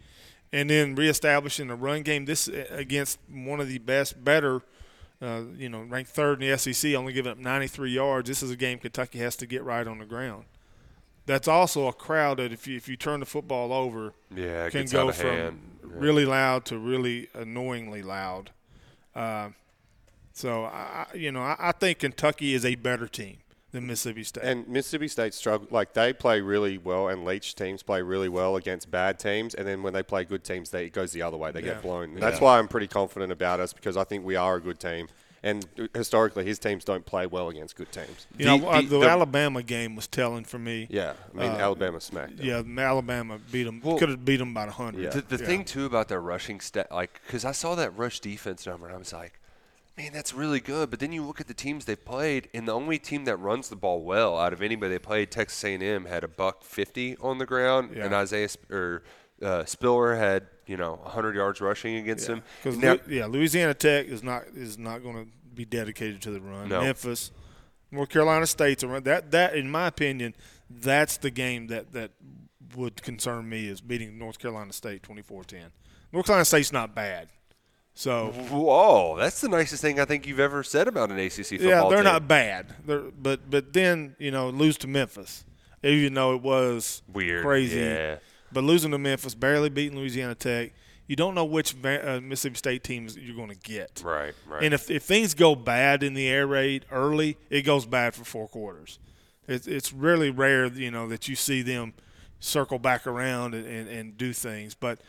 And 0.54 0.70
then 0.70 0.96
reestablishing 0.96 1.68
the 1.68 1.76
run 1.76 2.02
game. 2.04 2.26
This 2.26 2.48
uh, 2.48 2.66
against 2.72 3.20
one 3.30 3.60
of 3.60 3.68
the 3.68 3.78
best, 3.80 4.24
better 4.24 4.62
uh, 5.22 5.41
you 5.58 5.70
know, 5.70 5.82
ranked 5.82 6.12
third 6.12 6.41
in 6.41 6.50
the 6.50 6.58
SEC, 6.58 6.93
only 6.93 7.14
giving 7.14 7.32
up 7.32 7.38
93 7.38 7.91
yards. 7.91 8.28
This 8.30 8.43
is 8.43 8.52
a 8.52 8.56
game 8.56 8.80
Kentucky 8.80 9.20
has 9.20 9.36
to 9.38 9.46
get 9.48 9.64
right 9.64 9.86
on 9.88 10.00
the 10.00 10.06
ground. 10.06 10.46
That's 11.26 11.48
also 11.48 11.88
a 11.88 11.93
crowd 11.93 12.38
that 12.38 12.52
if 12.54 12.68
you 12.68 12.78
if 12.78 12.88
you 12.88 12.96
turn 12.96 13.20
the 13.22 13.26
football 13.26 13.74
over, 13.74 14.14
Yeah, 14.36 14.70
can 14.70 14.86
go 14.86 15.12
from 15.12 15.30
hand. 15.30 15.60
Yeah. 15.82 15.89
really 15.93 16.26
loud 16.26 16.66
to 16.66 16.78
really 16.78 17.30
annoyingly 17.34 18.04
loud. 18.04 18.52
Uh, 19.16 19.50
so 20.34 20.66
I, 20.66 21.08
I- 21.12 21.16
you 21.16 21.32
know, 21.32 21.41
I, 21.41 21.56
I 21.60 21.72
think 21.72 22.00
Kentucky 22.00 22.54
is 22.54 22.64
a 22.66 22.76
better 22.76 23.08
team 23.08 23.38
than 23.76 23.86
Mississippi 23.88 24.24
State. 24.24 24.44
And 24.44 24.68
Mississippi 24.68 25.08
State 25.08 25.34
struggle 25.34 25.68
like 25.70 25.94
they 25.94 26.14
play 26.14 26.42
really 26.42 26.78
well, 26.78 27.08
and 27.10 27.24
Leach 27.26 27.56
teams 27.56 27.84
play 27.84 28.02
really 28.02 28.30
well 28.30 28.56
against 28.56 28.90
bad 28.90 29.20
teams. 29.20 29.54
And 29.54 29.68
then 29.68 29.84
when 29.84 29.94
they 29.94 30.04
play 30.04 30.24
good 30.26 30.44
teams, 30.44 30.72
they, 30.72 30.86
it 30.86 30.94
goes 30.94 31.12
the 31.12 31.22
other 31.22 31.38
way. 31.38 31.52
They 31.52 31.60
Yeah. 31.62 31.74
get 31.74 31.82
blown. 31.84 32.16
That's 32.16 32.42
why 32.42 32.58
I'm 32.58 32.68
pretty 32.68 32.88
confident 32.88 33.32
about 33.32 33.60
us 33.60 33.74
because 33.74 33.96
I 33.98 34.04
think 34.04 34.26
we 34.26 34.36
are 34.36 34.56
a 34.56 34.62
good 34.62 34.80
team. 34.80 35.08
And 35.44 35.64
historically, 35.94 36.44
his 36.44 36.58
teams 36.58 36.84
don't 36.84 37.06
play 37.06 37.28
well 37.28 37.50
against 37.50 37.76
good 37.76 37.92
teams. 37.92 38.26
you 38.36 38.46
the- 38.46 38.58
know, 38.58 38.68
uh, 38.68 38.82
the- 38.82 38.88
the, 38.88 39.00
the- 39.02 39.10
Alabama 39.10 39.62
game 39.62 39.96
was 39.96 40.08
telling 40.08 40.44
for 40.44 40.58
me. 40.58 40.88
Yeah, 40.90 41.14
I 41.36 41.38
mean 41.38 41.52
Uh, 41.52 41.58
Alabama 41.58 42.02
smacked. 42.02 42.38
them. 42.38 42.46
Yeah, 42.48 42.84
Alabama 42.84 43.38
beat 43.52 43.66
them. 43.66 43.80
Well- 43.84 44.00
could 44.00 44.10
have 44.10 44.26
beat 44.26 44.38
them 44.38 44.56
by 44.56 44.66
hundred. 44.68 45.04
Yeah. 45.04 45.10
The, 45.12 45.22
the 45.22 45.38
thing 45.38 45.64
too 45.64 45.86
about 45.86 46.08
their 46.08 46.20
rushing 46.22 46.60
stat, 46.62 46.92
like, 46.92 47.22
because 47.28 47.46
I 47.46 47.52
saw 47.52 47.76
that 47.76 47.96
rush 47.96 48.22
defense 48.22 48.66
number, 48.66 48.88
and 48.88 48.96
I 48.96 48.98
was 48.98 49.14
like, 49.14 49.40
man, 49.98 50.12
that's 50.14 50.34
really 50.34 50.60
good. 50.60 50.89
But 50.89 51.00
then 51.00 51.12
you 51.12 51.24
look 51.26 51.39
at 51.41 51.48
the 51.48 51.54
teams 51.54 51.86
they 51.86 51.96
played, 51.96 52.50
and 52.54 52.68
the 52.68 52.74
only 52.74 53.00
team 53.00 53.26
that 53.26 53.38
runs 53.38 53.70
the 53.70 53.76
ball 53.76 54.02
well 54.04 54.38
out 54.38 54.54
of 54.54 54.62
anybody 54.62 54.93
they 54.93 55.00
played, 55.00 55.32
Texas 55.32 55.64
A&M, 55.64 56.06
had 56.06 56.24
a 56.24 56.28
buck 56.28 56.64
fifty 56.64 57.18
on 57.22 57.38
the 57.38 57.46
ground, 57.46 57.91
and 57.96 58.14
Isaiah 58.14 58.50
Sp- 58.50 58.70
or 58.72 59.04
uh, 59.41 59.66
Spiller 59.66 60.16
had 60.16 60.48
you 60.68 60.78
know 60.78 61.00
hundred 61.06 61.36
yards 61.36 61.62
rushing 61.62 61.96
against 61.98 62.28
him. 62.28 62.41
Because 62.64 62.78
Now- 62.78 62.98
yeah, 63.08 63.26
Louisiana 63.26 63.74
Tech 63.74 64.08
is 64.08 64.24
not 64.24 64.43
is 64.56 64.78
not 64.78 65.04
going 65.04 65.26
to 65.26 65.32
be 65.54 65.66
dedicated 65.66 66.22
to 66.24 66.32
the 66.32 66.41
run. 66.41 66.70
No. 66.70 66.82
Memphis, 66.82 67.32
North 67.91 68.10
Carolina 68.10 68.46
State's 68.46 68.84
a 68.84 68.88
run. 68.88 69.04
That 69.04 69.32
that 69.32 69.56
in 69.56 69.70
my 69.70 69.88
opinion, 69.88 70.36
that's 70.70 71.18
the 71.18 71.32
game 71.32 71.68
that 71.68 71.93
that 71.93 72.12
would 72.76 73.02
concern 73.02 73.48
me 73.48 73.68
is 73.68 73.80
beating 73.80 74.18
North 74.18 74.38
Carolina 74.38 74.74
State 74.74 75.02
24-10. 75.04 75.68
North 76.12 76.26
Carolina 76.26 76.43
State's 76.43 76.74
not 76.74 76.93
bad. 76.93 77.30
So 77.98 78.28
Whoa, 78.50 79.16
that's 79.18 79.39
the 79.39 79.48
nicest 79.48 79.82
thing 79.82 80.00
I 80.02 80.06
think 80.06 80.28
you've 80.28 80.39
ever 80.39 80.64
said 80.64 80.88
about 80.89 81.12
an 81.12 81.18
ACC 81.18 81.46
football 81.46 81.68
yeah, 81.68 81.88
they're 81.88 81.98
team. 82.00 82.04
not 82.04 82.28
bad. 82.28 82.76
They're, 82.86 83.00
but 83.00 83.50
but 83.50 83.72
then 83.72 84.16
you 84.20 84.32
know 84.32 84.50
lose 84.50 84.78
to 84.80 84.88
Memphis, 84.88 85.46
even 85.82 86.14
though 86.14 86.36
it 86.36 86.41
was 86.41 87.02
Weird, 87.12 87.43
crazy. 87.43 87.80
yeah. 87.80 88.18
But 88.52 88.66
losing 88.66 88.91
to 88.91 88.98
Memphis, 88.98 89.34
barely 89.34 89.70
beating 89.70 89.98
Louisiana 89.98 90.36
Tech, 90.36 90.74
you 91.08 91.16
don't 91.16 91.36
know 91.36 91.46
which 91.46 91.74
uh, 91.86 92.20
Mississippi 92.22 92.56
State 92.56 92.84
teams 92.84 93.18
you're 93.18 93.36
going 93.36 93.50
to 93.50 93.56
get. 93.56 94.02
Right, 94.04 94.34
right. 94.48 94.64
And 94.64 94.74
if, 94.74 94.89
if 94.89 95.04
things 95.04 95.34
go 95.34 95.56
bad 95.56 96.04
in 96.04 96.14
the 96.16 96.28
air 96.28 96.48
raid 96.48 96.86
early, 96.91 97.38
it 97.50 97.62
goes 97.62 97.86
bad 97.86 98.14
for 98.14 98.24
four 98.26 98.48
quarters. 98.48 99.00
It's 99.48 99.68
it's 99.68 99.93
really 99.93 100.32
rare, 100.32 100.66
you 100.68 100.91
know, 100.91 101.08
that 101.08 101.28
you 101.28 101.36
see 101.36 101.62
them 101.62 101.93
circle 102.39 102.80
back 102.80 103.08
around 103.08 103.54
and, 103.56 103.66
and, 103.66 103.88
and 103.89 104.18
do 104.18 104.34
things. 104.34 104.76
But 104.76 105.00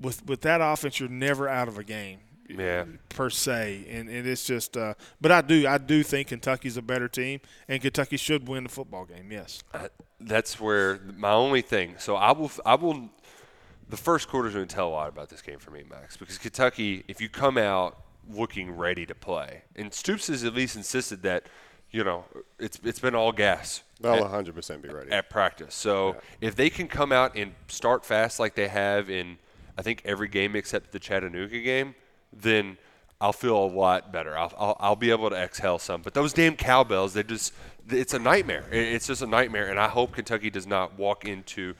with 0.00 0.24
with 0.26 0.40
that 0.42 0.60
offense, 0.60 0.98
you're 1.00 1.08
never 1.08 1.48
out 1.48 1.68
of 1.68 1.78
a 1.78 1.84
game. 1.84 2.18
Yeah. 2.48 2.84
Per 3.10 3.30
se, 3.30 3.86
and, 3.88 4.08
and 4.08 4.26
it's 4.26 4.44
just, 4.44 4.76
uh, 4.76 4.94
but 5.20 5.30
I 5.30 5.40
do 5.40 5.68
I 5.68 5.78
do 5.78 6.02
think 6.02 6.28
Kentucky's 6.28 6.76
a 6.76 6.82
better 6.82 7.06
team, 7.06 7.40
and 7.68 7.80
Kentucky 7.80 8.16
should 8.16 8.48
win 8.48 8.64
the 8.64 8.68
football 8.70 9.04
game. 9.04 9.30
Yes, 9.30 9.62
Uh, 9.72 9.86
that's 10.18 10.58
where 10.58 10.98
my 11.16 11.30
only 11.30 11.62
thing. 11.62 11.94
So 11.98 12.16
I 12.16 12.32
will, 12.32 12.50
I 12.66 12.74
will. 12.74 13.08
The 13.88 13.96
first 13.96 14.28
quarter 14.28 14.48
is 14.48 14.54
going 14.54 14.66
to 14.66 14.74
tell 14.74 14.88
a 14.88 14.90
lot 14.90 15.08
about 15.08 15.28
this 15.28 15.42
game 15.42 15.58
for 15.60 15.70
me, 15.70 15.84
Max, 15.88 16.16
because 16.16 16.38
Kentucky, 16.38 17.04
if 17.08 17.20
you 17.20 17.28
come 17.28 17.56
out 17.58 18.02
looking 18.28 18.76
ready 18.76 19.06
to 19.06 19.14
play, 19.14 19.62
and 19.76 19.92
Stoops 19.94 20.26
has 20.28 20.42
at 20.44 20.52
least 20.54 20.74
insisted 20.76 21.22
that, 21.22 21.44
you 21.92 22.02
know, 22.02 22.24
it's 22.58 22.80
it's 22.82 22.98
been 22.98 23.14
all 23.14 23.30
gas. 23.30 23.82
They'll 24.00 24.14
at- 24.24 24.44
100% 24.44 24.82
be 24.82 24.88
ready. 24.88 25.12
at 25.12 25.30
practice. 25.30 25.74
So 25.74 26.16
if 26.40 26.56
they 26.56 26.68
can 26.70 26.88
come 26.88 27.12
out 27.12 27.36
and 27.36 27.52
start 27.68 28.04
fast 28.04 28.40
like 28.40 28.54
they 28.56 28.66
have 28.68 29.08
in, 29.10 29.38
I 29.80 29.82
think 29.82 30.02
every 30.04 30.28
game 30.28 30.56
except 30.56 30.92
the 30.92 30.98
Chattanooga 30.98 31.58
game, 31.58 31.94
then 32.34 32.76
I'll 33.18 33.32
feel 33.32 33.56
a 33.56 33.64
lot 33.64 34.12
better. 34.12 34.36
I'll, 34.36 34.52
I'll, 34.58 34.76
I'll 34.78 34.96
be 34.96 35.10
able 35.10 35.30
to 35.30 35.36
exhale 35.36 35.78
some. 35.78 36.02
But 36.02 36.12
those 36.12 36.34
damn 36.34 36.54
cowbells, 36.54 37.14
they 37.14 37.22
just, 37.22 37.54
it's 37.88 38.12
a 38.12 38.18
nightmare. 38.18 38.66
It's 38.70 39.06
just 39.06 39.22
a 39.22 39.26
nightmare. 39.26 39.70
And 39.70 39.80
I 39.80 39.88
hope 39.88 40.12
Kentucky 40.12 40.50
does 40.50 40.66
not 40.66 40.98
walk 40.98 41.24
into 41.24 41.72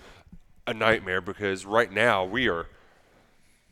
a 0.66 0.72
nightmare 0.72 1.20
because 1.20 1.66
right 1.66 1.92
now 1.92 2.24
we 2.24 2.48
are, 2.48 2.68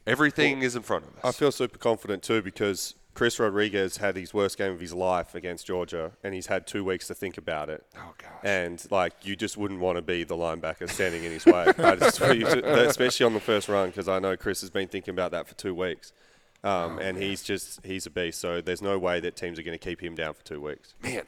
everything 0.06 0.60
is 0.60 0.76
in 0.76 0.82
front 0.82 1.06
of 1.06 1.14
us. 1.16 1.20
I 1.24 1.32
feel 1.32 1.50
super 1.50 1.78
confident 1.78 2.22
too 2.22 2.42
because 2.42 2.96
Chris 3.18 3.40
Rodriguez 3.40 3.96
had 3.96 4.14
his 4.14 4.32
worst 4.32 4.56
game 4.56 4.70
of 4.70 4.78
his 4.78 4.94
life 4.94 5.34
against 5.34 5.66
Georgia, 5.66 6.12
and 6.22 6.32
he's 6.32 6.46
had 6.46 6.68
two 6.68 6.84
weeks 6.84 7.08
to 7.08 7.16
think 7.16 7.36
about 7.36 7.68
it. 7.68 7.84
Oh, 7.96 8.14
gosh. 8.16 8.30
And 8.44 8.86
like, 8.92 9.12
you 9.24 9.34
just 9.34 9.56
wouldn't 9.56 9.80
want 9.80 9.96
to 9.96 10.02
be 10.02 10.22
the 10.22 10.36
linebacker 10.36 10.88
standing 10.88 11.24
in 11.24 11.32
his 11.32 11.44
way, 11.44 11.64
just, 11.76 12.20
especially 12.20 13.26
on 13.26 13.34
the 13.34 13.40
first 13.40 13.68
run, 13.68 13.88
because 13.88 14.06
I 14.06 14.20
know 14.20 14.36
Chris 14.36 14.60
has 14.60 14.70
been 14.70 14.86
thinking 14.86 15.10
about 15.10 15.32
that 15.32 15.48
for 15.48 15.56
two 15.56 15.74
weeks. 15.74 16.12
Um, 16.62 17.00
and 17.00 17.18
he's 17.18 17.42
just 17.42 17.84
he's 17.84 18.06
a 18.06 18.10
beast. 18.10 18.38
So 18.38 18.60
there's 18.60 18.82
no 18.82 18.96
way 19.00 19.18
that 19.18 19.34
teams 19.34 19.58
are 19.58 19.64
going 19.64 19.76
to 19.76 19.84
keep 19.84 20.00
him 20.00 20.14
down 20.14 20.34
for 20.34 20.44
two 20.44 20.60
weeks. 20.60 20.94
Man, 21.02 21.24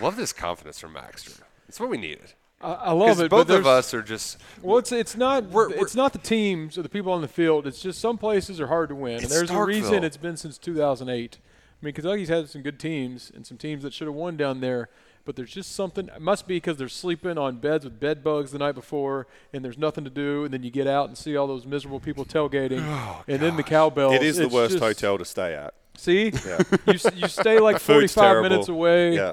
love 0.00 0.16
this 0.16 0.32
confidence 0.32 0.80
from 0.80 0.94
Max. 0.94 1.24
Drew. 1.24 1.44
It's 1.68 1.78
what 1.78 1.90
we 1.90 1.98
needed. 1.98 2.32
I, 2.60 2.72
I 2.72 2.92
love 2.92 3.20
it. 3.20 3.30
both 3.30 3.46
but 3.48 3.54
of 3.56 3.64
there's- 3.64 3.66
us 3.66 3.94
are 3.94 4.02
just, 4.02 4.38
Well, 4.62 4.78
it's 4.78 4.90
it's 4.92 5.16
not 5.16 5.44
We're- 5.44 5.68
we're- 5.68 5.80
it's 5.80 5.94
not 5.94 6.12
the 6.12 6.18
teams 6.18 6.76
or 6.76 6.82
the 6.82 6.88
people 6.88 7.12
on 7.12 7.20
the 7.22 7.28
field. 7.28 7.66
It's 7.66 7.80
just 7.80 8.00
some 8.00 8.18
places 8.18 8.60
are 8.60 8.66
hard 8.66 8.88
to 8.88 8.94
win, 8.94 9.14
and 9.14 9.22
It's 9.24 9.32
there's 9.32 9.50
a 9.50 9.62
reason 9.62 10.02
it's 10.04 10.16
been 10.16 10.36
since 10.36 10.58
2008. 10.58 11.38
I 11.80 11.84
mean, 11.84 11.94
Kentucky's 11.94 12.28
had 12.28 12.48
some 12.48 12.62
good 12.62 12.80
teams 12.80 13.30
and 13.34 13.46
some 13.46 13.56
teams 13.56 13.84
that 13.84 13.92
should 13.94 14.08
have 14.08 14.14
won 14.16 14.36
down 14.36 14.60
there, 14.60 14.88
but 15.24 15.36
there's 15.36 15.52
just 15.54 15.70
something. 15.76 16.08
It 16.08 16.20
must 16.20 16.48
be 16.48 16.56
because 16.56 16.76
they're 16.76 16.88
sleeping 16.88 17.38
on 17.38 17.58
beds 17.58 17.84
with 17.84 18.00
bed 18.00 18.24
bugs 18.24 18.50
the 18.50 18.58
night 18.58 18.74
before, 18.74 19.28
and 19.52 19.64
there's 19.64 19.78
nothing 19.78 20.02
to 20.02 20.10
do, 20.10 20.42
and 20.44 20.52
then 20.52 20.64
you 20.64 20.70
get 20.72 20.88
out 20.88 21.06
and 21.06 21.16
see 21.16 21.36
all 21.36 21.46
those 21.46 21.64
miserable 21.64 22.00
people 22.00 22.24
tailgating, 22.24 22.80
oh, 22.84 23.22
and 23.28 23.38
then 23.40 23.54
the 23.56 23.62
cowbells. 23.62 24.14
It 24.14 24.24
is 24.24 24.38
the 24.38 24.48
worst 24.48 24.72
just- 24.72 24.82
hotel 24.82 25.16
to 25.18 25.24
stay 25.24 25.54
at. 25.54 25.74
See, 25.96 26.30
Yeah. 26.44 26.62
you 26.86 26.98
you 27.14 27.28
stay 27.28 27.60
like 27.60 27.78
45 27.78 28.14
terrible. 28.24 28.48
minutes 28.50 28.68
away. 28.68 29.14
Yeah. 29.14 29.32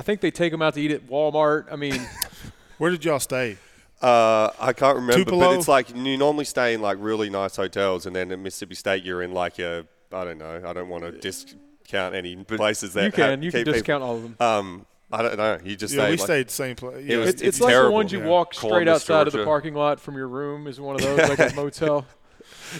I 0.00 0.02
think 0.02 0.22
they 0.22 0.30
take 0.30 0.50
them 0.50 0.62
out 0.62 0.72
to 0.74 0.80
eat 0.80 0.92
at 0.92 1.06
Walmart. 1.08 1.70
I 1.70 1.76
mean. 1.76 2.00
where 2.78 2.90
did 2.90 3.04
y'all 3.04 3.20
stay? 3.20 3.58
Uh, 4.00 4.48
I 4.58 4.72
can't 4.72 4.96
remember, 4.96 5.30
but 5.30 5.56
it's 5.58 5.68
like 5.68 5.94
you 5.94 6.16
normally 6.16 6.46
stay 6.46 6.72
in 6.72 6.80
like 6.80 6.96
really 7.00 7.28
nice 7.28 7.54
hotels, 7.56 8.06
and 8.06 8.16
then 8.16 8.32
at 8.32 8.38
Mississippi 8.38 8.74
State 8.74 9.04
you're 9.04 9.20
in 9.22 9.32
like 9.32 9.58
a 9.58 9.86
I 10.10 10.24
don't 10.24 10.38
know. 10.38 10.62
I 10.66 10.72
don't 10.72 10.88
want 10.88 11.04
to 11.04 11.12
discount 11.12 12.14
any 12.14 12.34
places 12.36 12.94
that 12.94 13.04
you 13.04 13.12
can 13.12 13.30
have- 13.30 13.44
you 13.44 13.50
can 13.50 13.58
keep 13.58 13.66
people- 13.66 13.72
discount 13.74 14.02
all 14.02 14.16
of 14.16 14.22
them. 14.22 14.36
Um, 14.40 14.86
I 15.12 15.20
don't 15.20 15.36
know. 15.36 15.58
You 15.62 15.76
just 15.76 15.92
Yeah, 15.92 16.00
stay 16.04 16.10
we 16.12 16.16
like, 16.16 16.24
stayed 16.24 16.48
the 16.48 16.52
same 16.52 16.76
place. 16.76 17.04
Yeah, 17.04 17.18
was- 17.18 17.28
It's, 17.28 17.42
it's 17.42 17.48
it's 17.58 17.60
like 17.60 17.74
the 17.74 17.90
ones 17.90 18.10
you 18.10 18.20
Yeah. 18.20 18.26
walk 18.26 18.54
straight 18.54 18.70
Columbus, 18.70 18.94
outside 19.02 19.26
of 19.26 19.34
the 19.34 19.44
parking 19.44 19.74
lot 19.74 20.00
from 20.00 20.16
your 20.16 20.28
room 20.28 20.66
is 20.66 20.80
one 20.80 20.94
of 20.94 21.02
those, 21.02 21.28
like 21.28 21.38
a 21.52 21.54
motel. 21.56 22.06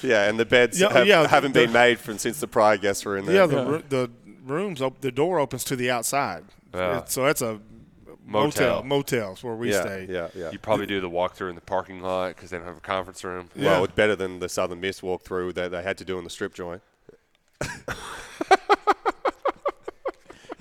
Yeah, 0.02 0.26
and 0.26 0.40
the 0.40 0.46
beds 0.46 0.80
Yeah, 0.80 0.90
have, 0.92 1.06
yeah, 1.06 1.26
haven't 1.28 1.52
the- 1.52 1.64
been 1.66 1.72
made 1.72 1.98
from 1.98 2.16
since 2.16 2.40
the 2.40 2.46
prior 2.46 2.78
guests 2.78 3.04
were 3.04 3.18
in 3.18 3.26
there. 3.26 3.34
Yeah, 3.34 3.46
the 3.46 3.56
Yeah. 3.56 3.68
ru- 3.68 3.82
the 3.90 4.10
rooms 4.46 4.80
op- 4.80 5.02
the 5.02 5.12
door 5.12 5.38
opens 5.38 5.64
to 5.64 5.76
the 5.76 5.90
outside. 5.90 6.44
Yeah. 6.74 7.04
So 7.04 7.24
that's 7.24 7.42
a 7.42 7.60
Motel. 8.24 8.82
motel. 8.82 8.82
Motels 8.84 9.42
where 9.42 9.56
we 9.56 9.72
yeah, 9.72 9.80
stay. 9.80 10.06
yeah, 10.08 10.28
yeah. 10.36 10.50
You 10.52 10.58
probably 10.58 10.86
do 10.86 11.00
the 11.00 11.10
walkthrough 11.10 11.48
in 11.48 11.56
the 11.56 11.60
parking 11.60 12.00
lot 12.00 12.36
because 12.36 12.50
they 12.50 12.58
don't 12.58 12.66
have 12.66 12.76
a 12.76 12.80
conference 12.80 13.24
room. 13.24 13.50
Yeah. 13.56 13.72
Well, 13.72 13.84
it's 13.84 13.94
better 13.94 14.14
than 14.14 14.38
the 14.38 14.48
Southern 14.48 14.80
Miss 14.80 15.00
walkthrough 15.00 15.54
that 15.54 15.72
they 15.72 15.82
had 15.82 15.98
to 15.98 16.04
do 16.04 16.16
in 16.18 16.24
the 16.24 16.30
strip 16.30 16.54
joint. 16.54 16.82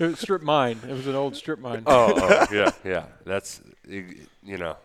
It 0.00 0.06
was 0.06 0.18
strip 0.18 0.40
mine. 0.40 0.80
It 0.88 0.92
was 0.92 1.06
an 1.06 1.14
old 1.14 1.36
strip 1.36 1.58
mine. 1.58 1.82
Oh, 1.86 2.14
oh, 2.16 2.46
yeah, 2.52 2.70
yeah. 2.82 3.04
That's 3.26 3.60
you 3.86 4.06
you 4.42 4.56
know, 4.56 4.76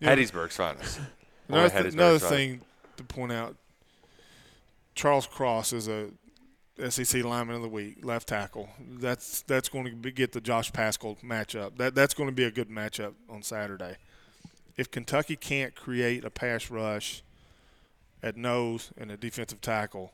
Yeah. 0.00 0.14
Hattiesburg's 0.14 0.56
finest. 0.56 0.98
Another, 1.48 1.70
th- 1.82 1.94
another 1.94 2.18
thing 2.18 2.62
to 2.96 3.04
point 3.04 3.30
out: 3.30 3.54
Charles 4.96 5.28
Cross 5.28 5.72
is 5.72 5.86
a 5.86 6.08
SEC 6.88 7.24
lineman 7.24 7.56
of 7.56 7.62
the 7.62 7.68
week, 7.68 8.04
left 8.04 8.28
tackle. 8.28 8.68
That's 8.98 9.42
that's 9.42 9.68
going 9.68 9.86
to 9.86 9.92
be, 9.92 10.12
get 10.12 10.32
the 10.32 10.40
Josh 10.40 10.72
Paschal 10.72 11.16
matchup. 11.24 11.78
That 11.78 11.94
that's 11.94 12.14
going 12.14 12.28
to 12.28 12.34
be 12.34 12.44
a 12.44 12.50
good 12.50 12.68
matchup 12.68 13.14
on 13.28 13.42
Saturday. 13.42 13.96
If 14.76 14.90
Kentucky 14.90 15.36
can't 15.36 15.74
create 15.74 16.24
a 16.24 16.30
pass 16.30 16.70
rush 16.70 17.22
at 18.22 18.36
nose 18.36 18.90
and 18.98 19.10
a 19.10 19.16
defensive 19.16 19.60
tackle, 19.60 20.12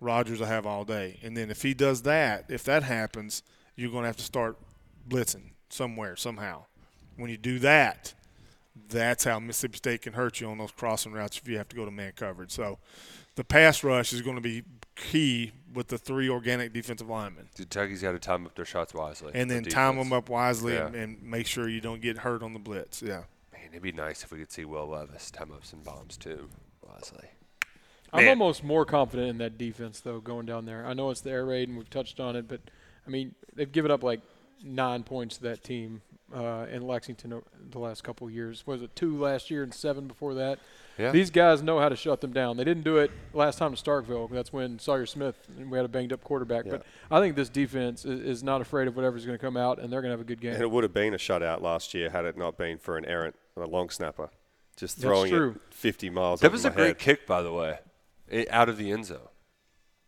Rogers 0.00 0.40
will 0.40 0.46
have 0.46 0.66
all 0.66 0.84
day. 0.84 1.20
And 1.22 1.36
then 1.36 1.50
if 1.50 1.62
he 1.62 1.72
does 1.74 2.02
that, 2.02 2.46
if 2.48 2.64
that 2.64 2.82
happens, 2.82 3.44
you're 3.76 3.90
going 3.90 4.02
to 4.02 4.08
have 4.08 4.16
to 4.16 4.24
start 4.24 4.56
blitzing 5.08 5.50
somewhere 5.68 6.16
somehow. 6.16 6.64
When 7.16 7.30
you 7.30 7.36
do 7.36 7.60
that, 7.60 8.14
that's 8.88 9.24
how 9.24 9.38
Mississippi 9.38 9.76
State 9.76 10.02
can 10.02 10.14
hurt 10.14 10.40
you 10.40 10.48
on 10.48 10.58
those 10.58 10.72
crossing 10.72 11.12
routes 11.12 11.38
if 11.38 11.48
you 11.48 11.58
have 11.58 11.68
to 11.68 11.76
go 11.76 11.84
to 11.84 11.90
man 11.90 12.12
coverage. 12.16 12.50
So 12.50 12.78
the 13.36 13.44
pass 13.44 13.84
rush 13.84 14.12
is 14.12 14.22
going 14.22 14.36
to 14.36 14.42
be 14.42 14.62
key 14.94 15.52
with 15.72 15.88
the 15.88 15.98
three 15.98 16.28
organic 16.28 16.72
defensive 16.72 17.08
linemen. 17.08 17.48
Kentucky's 17.56 18.02
got 18.02 18.12
to 18.12 18.18
time 18.18 18.46
up 18.46 18.54
their 18.54 18.64
shots 18.64 18.92
wisely. 18.94 19.32
And 19.34 19.50
for 19.50 19.54
then 19.54 19.64
time 19.64 19.96
them 19.96 20.12
up 20.12 20.28
wisely 20.28 20.76
and, 20.76 20.94
Yeah. 20.94 21.00
and 21.02 21.22
make 21.22 21.46
sure 21.46 21.68
you 21.68 21.80
don't 21.80 22.00
get 22.02 22.18
hurt 22.18 22.42
on 22.42 22.52
the 22.52 22.58
blitz. 22.58 23.00
Yeah. 23.02 23.24
Man, 23.52 23.68
it'd 23.70 23.82
be 23.82 23.92
nice 23.92 24.22
if 24.22 24.30
we 24.32 24.38
could 24.38 24.52
see 24.52 24.64
Will 24.64 24.86
Levis 24.88 25.30
time 25.30 25.50
up 25.52 25.64
some 25.64 25.80
bombs 25.80 26.16
too, 26.16 26.48
wisely. 26.86 27.28
I'm 28.12 28.24
Man. 28.24 28.30
almost 28.40 28.62
more 28.62 28.84
confident 28.84 29.30
in 29.30 29.38
that 29.38 29.56
defense 29.56 30.00
though 30.00 30.20
going 30.20 30.44
down 30.44 30.66
there. 30.66 30.84
I 30.86 30.92
know 30.92 31.08
it's 31.10 31.22
the 31.22 31.30
air 31.30 31.46
raid 31.46 31.68
and 31.70 31.78
we've 31.78 31.88
touched 31.88 32.20
on 32.20 32.36
it, 32.36 32.46
but 32.46 32.60
I 33.06 33.10
mean 33.10 33.34
they've 33.54 33.72
given 33.72 33.90
up 33.90 34.02
like 34.02 34.20
nine 34.62 35.02
points 35.02 35.38
to 35.38 35.44
that 35.44 35.64
team 35.64 36.02
uh, 36.34 36.66
in 36.70 36.82
Lexington 36.86 37.42
the 37.70 37.78
last 37.78 38.04
couple 38.04 38.26
of 38.26 38.32
years. 38.34 38.66
Was 38.66 38.82
it 38.82 38.94
two 38.94 39.18
last 39.18 39.50
year 39.50 39.62
and 39.62 39.72
seven 39.72 40.06
before 40.08 40.34
that? 40.34 40.58
Yeah. 41.02 41.10
These 41.10 41.30
guys 41.30 41.62
know 41.62 41.80
how 41.80 41.88
to 41.88 41.96
shut 41.96 42.20
them 42.20 42.32
down. 42.32 42.56
They 42.56 42.62
didn't 42.64 42.84
do 42.84 42.98
it 42.98 43.10
last 43.34 43.58
time 43.58 43.74
to 43.74 43.82
Starkville. 43.82 44.30
That's 44.30 44.52
when 44.52 44.78
Sawyer 44.78 45.04
Smith 45.04 45.36
and 45.58 45.68
we 45.68 45.76
had 45.76 45.84
a 45.84 45.88
banged 45.88 46.12
up 46.12 46.22
quarterback. 46.22 46.64
But 46.68 46.84
I 47.10 47.18
think 47.18 47.34
this 47.34 47.48
defense 47.48 48.04
is, 48.04 48.20
is 48.20 48.42
not 48.44 48.60
afraid 48.60 48.86
of 48.86 48.94
whatever's 48.94 49.26
going 49.26 49.36
to 49.36 49.44
come 49.44 49.56
out, 49.56 49.80
and 49.80 49.92
they're 49.92 50.00
going 50.00 50.10
to 50.10 50.16
have 50.16 50.20
a 50.20 50.28
good 50.28 50.40
game. 50.40 50.52
And 50.52 50.62
it 50.62 50.70
would 50.70 50.84
have 50.84 50.94
been 50.94 51.12
a 51.12 51.18
shutout 51.18 51.60
last 51.60 51.92
year 51.92 52.10
had 52.10 52.24
it 52.24 52.38
not 52.38 52.56
been 52.56 52.78
for 52.78 52.96
an 52.96 53.04
errant, 53.04 53.34
a 53.56 53.66
long 53.66 53.90
snapper, 53.90 54.30
just 54.76 54.98
throwing 54.98 55.34
it 55.34 55.60
50 55.70 56.10
miles. 56.10 56.40
That 56.40 56.52
was 56.52 56.62
my 56.62 56.70
a 56.70 56.72
great 56.72 56.86
head. 56.86 56.98
kick, 56.98 57.26
by 57.26 57.42
the 57.42 57.52
way, 57.52 57.78
eh, 58.30 58.44
out 58.50 58.68
of 58.68 58.76
the 58.76 58.92
end 58.92 59.06
zone. 59.06 59.28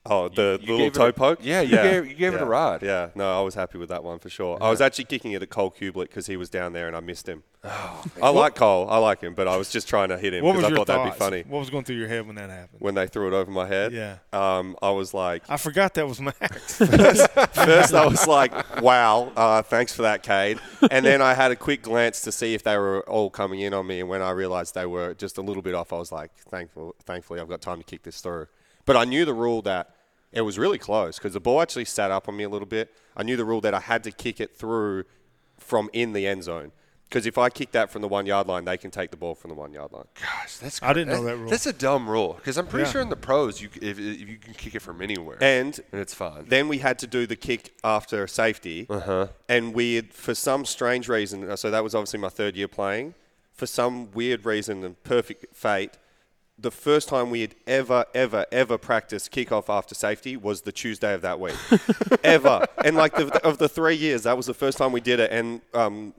Oh, 0.06 0.28
the 0.28 0.58
you 0.62 0.74
little 0.76 0.90
toe 0.90 1.06
a- 1.08 1.12
poke? 1.14 1.38
yeah, 1.42 1.62
you 1.62 1.76
gave- 1.76 2.06
you 2.06 2.14
gave 2.14 2.34
it 2.34 2.42
a 2.42 2.44
ride. 2.44 2.82
Yeah, 2.82 3.08
no, 3.14 3.38
I 3.38 3.42
was 3.42 3.54
happy 3.54 3.78
with 3.78 3.88
that 3.88 4.04
one 4.04 4.18
for 4.18 4.28
sure. 4.28 4.58
I 4.62 4.68
was 4.68 4.82
actually 4.82 5.06
kicking 5.06 5.32
it 5.32 5.42
at 5.42 5.48
Cole 5.48 5.70
Kublik 5.70 6.08
because 6.08 6.26
he 6.26 6.36
was 6.36 6.50
down 6.50 6.74
there 6.74 6.86
and 6.86 6.94
I 6.94 7.00
missed 7.00 7.26
him. 7.26 7.42
Oh, 7.66 8.04
I 8.22 8.28
like 8.28 8.54
Cole, 8.54 8.86
I 8.90 8.98
like 8.98 9.22
him, 9.22 9.32
but 9.32 9.48
I 9.48 9.56
was 9.56 9.70
just 9.70 9.88
trying 9.88 10.10
to 10.10 10.18
hit 10.18 10.34
him 10.34 10.44
because 10.44 10.64
I 10.64 10.74
thought 10.76 10.86
that'd 10.88 11.10
be 11.14 11.18
funny. 11.18 11.44
What 11.48 11.60
was 11.60 11.70
going 11.70 11.84
through 11.84 11.96
your 11.96 12.08
head 12.08 12.26
when 12.26 12.36
that 12.36 12.50
happened? 12.50 12.80
When 12.80 12.94
they 12.94 13.06
threw 13.06 13.28
it 13.28 13.32
over 13.32 13.50
my 13.50 13.66
head, 13.66 13.92
Yeah. 13.94 14.16
um, 14.34 14.76
I 14.82 14.90
was 14.90 15.14
like, 15.14 15.44
I 15.48 15.56
forgot 15.56 15.94
that 15.94 16.06
was 16.06 16.20
Max. 16.20 16.76
First, 16.76 17.94
I 17.94 18.06
was 18.06 18.26
like, 18.26 18.82
"Wow, 18.82 19.32
uh, 19.36 19.62
thanks 19.62 19.94
for 19.94 20.02
that, 20.02 20.22
Cade." 20.22 20.58
And 20.90 21.06
then 21.06 21.22
I 21.22 21.32
had 21.32 21.50
a 21.50 21.56
quick 21.56 21.80
glance 21.82 22.20
to 22.22 22.32
see 22.32 22.52
if 22.52 22.62
they 22.62 22.76
were 22.76 23.00
all 23.08 23.30
coming 23.30 23.60
in 23.60 23.72
on 23.72 23.86
me. 23.86 24.00
And 24.00 24.08
when 24.10 24.20
I 24.20 24.30
realized 24.32 24.74
they 24.74 24.84
were 24.86 25.14
just 25.14 25.38
a 25.38 25.42
little 25.42 25.62
bit 25.62 25.74
off, 25.74 25.92
I 25.94 25.96
was 25.96 26.12
like, 26.12 26.32
"Thankful, 26.50 26.94
thankfully, 27.06 27.40
I've 27.40 27.48
got 27.48 27.62
time 27.62 27.78
to 27.78 27.84
kick 27.84 28.02
this 28.02 28.20
through." 28.20 28.48
But 28.86 28.96
I 28.96 29.04
knew 29.04 29.24
the 29.24 29.34
rule 29.34 29.62
that 29.62 29.90
it 30.32 30.42
was 30.42 30.58
really 30.58 30.78
close 30.78 31.18
because 31.18 31.32
the 31.32 31.40
ball 31.40 31.60
actually 31.62 31.84
sat 31.86 32.10
up 32.10 32.28
on 32.28 32.36
me 32.36 32.44
a 32.44 32.48
little 32.48 32.66
bit. 32.66 32.92
I 33.16 33.22
knew 33.22 33.36
the 33.36 33.44
rule 33.44 33.60
that 33.62 33.74
I 33.74 33.80
had 33.80 34.02
to 34.04 34.10
kick 34.10 34.40
it 34.40 34.56
through 34.56 35.04
from 35.58 35.88
in 35.92 36.12
the 36.12 36.26
end 36.26 36.44
zone. 36.44 36.72
Because 37.08 37.26
if 37.26 37.38
I 37.38 37.48
kick 37.48 37.70
that 37.72 37.90
from 37.90 38.02
the 38.02 38.08
one 38.08 38.26
yard 38.26 38.48
line, 38.48 38.64
they 38.64 38.76
can 38.76 38.90
take 38.90 39.10
the 39.12 39.16
ball 39.16 39.36
from 39.36 39.50
the 39.50 39.54
one 39.54 39.72
yard 39.72 39.92
line. 39.92 40.06
Gosh, 40.20 40.56
that's 40.56 40.82
I 40.82 40.92
didn't 40.92 41.10
know 41.10 41.22
that- 41.22 41.30
that 41.32 41.36
rule. 41.36 41.50
That's 41.50 41.66
a 41.66 41.72
dumb 41.72 42.10
rule 42.10 42.32
because 42.34 42.58
I'm 42.58 42.66
pretty 42.66 42.86
Yeah. 42.86 42.92
sure 42.92 43.02
in 43.02 43.08
the 43.10 43.14
pros 43.16 43.60
you 43.60 43.68
if, 43.80 43.98
if 44.00 44.28
you 44.28 44.36
can 44.38 44.54
kick 44.54 44.74
it 44.74 44.80
from 44.80 45.00
anywhere 45.00 45.38
And 45.40 45.78
and 45.92 46.00
it's 46.00 46.14
fine. 46.14 46.46
Then 46.48 46.66
we 46.66 46.78
had 46.78 46.98
to 47.00 47.06
do 47.06 47.26
the 47.26 47.36
kick 47.36 47.72
after 47.84 48.26
safety. 48.26 48.86
Uh-huh. 48.90 49.28
And 49.48 49.74
we 49.74 49.94
had, 49.96 50.12
for 50.12 50.34
some 50.34 50.64
strange 50.64 51.08
reason, 51.08 51.56
so 51.56 51.70
that 51.70 51.84
was 51.84 51.94
obviously 51.94 52.18
my 52.18 52.30
third 52.30 52.56
year 52.56 52.68
playing. 52.68 53.14
For 53.52 53.66
some 53.66 54.10
weird 54.10 54.44
reason 54.44 54.82
and 54.82 55.00
perfect 55.04 55.54
fate, 55.54 55.92
the 56.56 56.70
first 56.70 57.08
time 57.08 57.30
we 57.30 57.40
had 57.40 57.54
ever, 57.66 58.06
ever, 58.14 58.46
ever 58.52 58.78
practiced 58.78 59.32
kickoff 59.32 59.68
after 59.68 59.94
safety 59.94 60.36
was 60.36 60.62
the 60.62 60.72
Tuesday 60.72 61.12
of 61.12 61.22
that 61.22 61.40
week. 61.40 61.56
ever. 62.24 62.64
And 62.84 62.96
like 62.96 63.14
the, 63.16 63.44
of 63.44 63.58
the 63.58 63.68
three 63.68 63.96
years, 63.96 64.22
that 64.22 64.36
was 64.36 64.46
the 64.46 64.54
first 64.54 64.78
time 64.78 64.92
we 64.92 65.00
did 65.00 65.18
it. 65.18 65.32
And 65.32 65.60
um, 65.74 66.14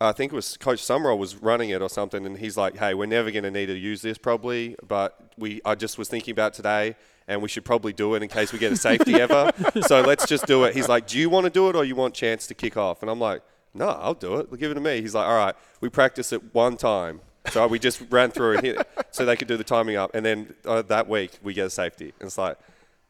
I 0.00 0.12
think 0.12 0.32
it 0.32 0.36
was 0.36 0.56
Coach 0.56 0.82
Summerall 0.82 1.18
was 1.18 1.36
running 1.36 1.70
it 1.70 1.82
or 1.82 1.88
something, 1.88 2.24
and 2.24 2.38
he's 2.38 2.56
like, 2.56 2.76
"Hey, 2.76 2.94
we're 2.94 3.06
never 3.06 3.30
going 3.32 3.42
to 3.42 3.50
need 3.50 3.66
to 3.66 3.76
use 3.76 4.00
this 4.00 4.16
probably, 4.16 4.76
but 4.86 5.32
we 5.36 5.60
I 5.64 5.74
just 5.74 5.98
was 5.98 6.08
thinking 6.08 6.32
about 6.32 6.54
today, 6.54 6.94
and 7.26 7.42
we 7.42 7.48
should 7.48 7.64
probably 7.64 7.92
do 7.92 8.14
it 8.14 8.22
in 8.22 8.28
case 8.28 8.52
we 8.52 8.60
get 8.60 8.70
a 8.70 8.76
safety 8.76 9.14
ever. 9.20 9.50
So 9.82 10.02
let's 10.02 10.26
just 10.26 10.46
do 10.46 10.62
it." 10.64 10.74
He's 10.76 10.88
like, 10.88 11.08
"Do 11.08 11.18
you 11.18 11.28
want 11.28 11.44
to 11.44 11.50
do 11.50 11.68
it, 11.68 11.74
or 11.74 11.84
you 11.84 11.96
want 11.96 12.14
chance 12.14 12.46
to 12.46 12.54
kick 12.54 12.76
off?" 12.76 13.02
And 13.02 13.10
I'm 13.10 13.18
like, 13.18 13.42
"No, 13.74 13.88
I'll 13.88 14.14
do 14.14 14.36
it. 14.36 14.56
Give 14.56 14.70
it 14.70 14.74
to 14.74 14.80
me." 14.80 15.00
He's 15.00 15.16
like, 15.16 15.26
"All 15.26 15.36
right, 15.36 15.56
we 15.80 15.88
practice 15.88 16.32
it 16.32 16.54
one 16.54 16.76
time." 16.76 17.20
So 17.50 17.66
we 17.66 17.78
just 17.78 18.02
ran 18.10 18.30
through 18.30 18.58
it 18.58 18.64
here, 18.64 18.82
so 19.10 19.24
they 19.24 19.36
could 19.36 19.48
do 19.48 19.56
the 19.56 19.64
timing 19.64 19.96
up, 19.96 20.14
and 20.14 20.24
then 20.24 20.54
uh, 20.64 20.82
that 20.82 21.08
week 21.08 21.38
we 21.42 21.54
get 21.54 21.66
a 21.66 21.70
safety. 21.70 22.12
And 22.20 22.26
it's 22.26 22.38
like, 22.38 22.58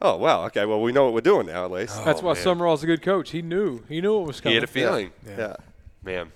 "Oh 0.01 0.15
wow, 0.17 0.45
okay, 0.45 0.65
well 0.65 0.81
we 0.81 0.91
know 0.91 1.05
what 1.05 1.13
we're 1.13 1.21
doing 1.21 1.47
now 1.47 1.65
at 1.65 1.71
least." 1.71 2.03
That's 2.05 2.21
why 2.21 2.33
man. 2.33 2.43
Summerall's 2.43 2.83
a 2.83 2.87
good 2.87 3.01
coach. 3.01 3.31
He 3.31 3.41
knew. 3.41 3.83
He 3.89 4.01
knew 4.01 4.17
what 4.17 4.27
was 4.27 4.41
coming. 4.41 4.51
he 4.51 4.55
had 4.55 4.63
a 4.63 4.67
feeling, 4.67 5.11
yeah. 5.27 5.55
man. 6.03 6.31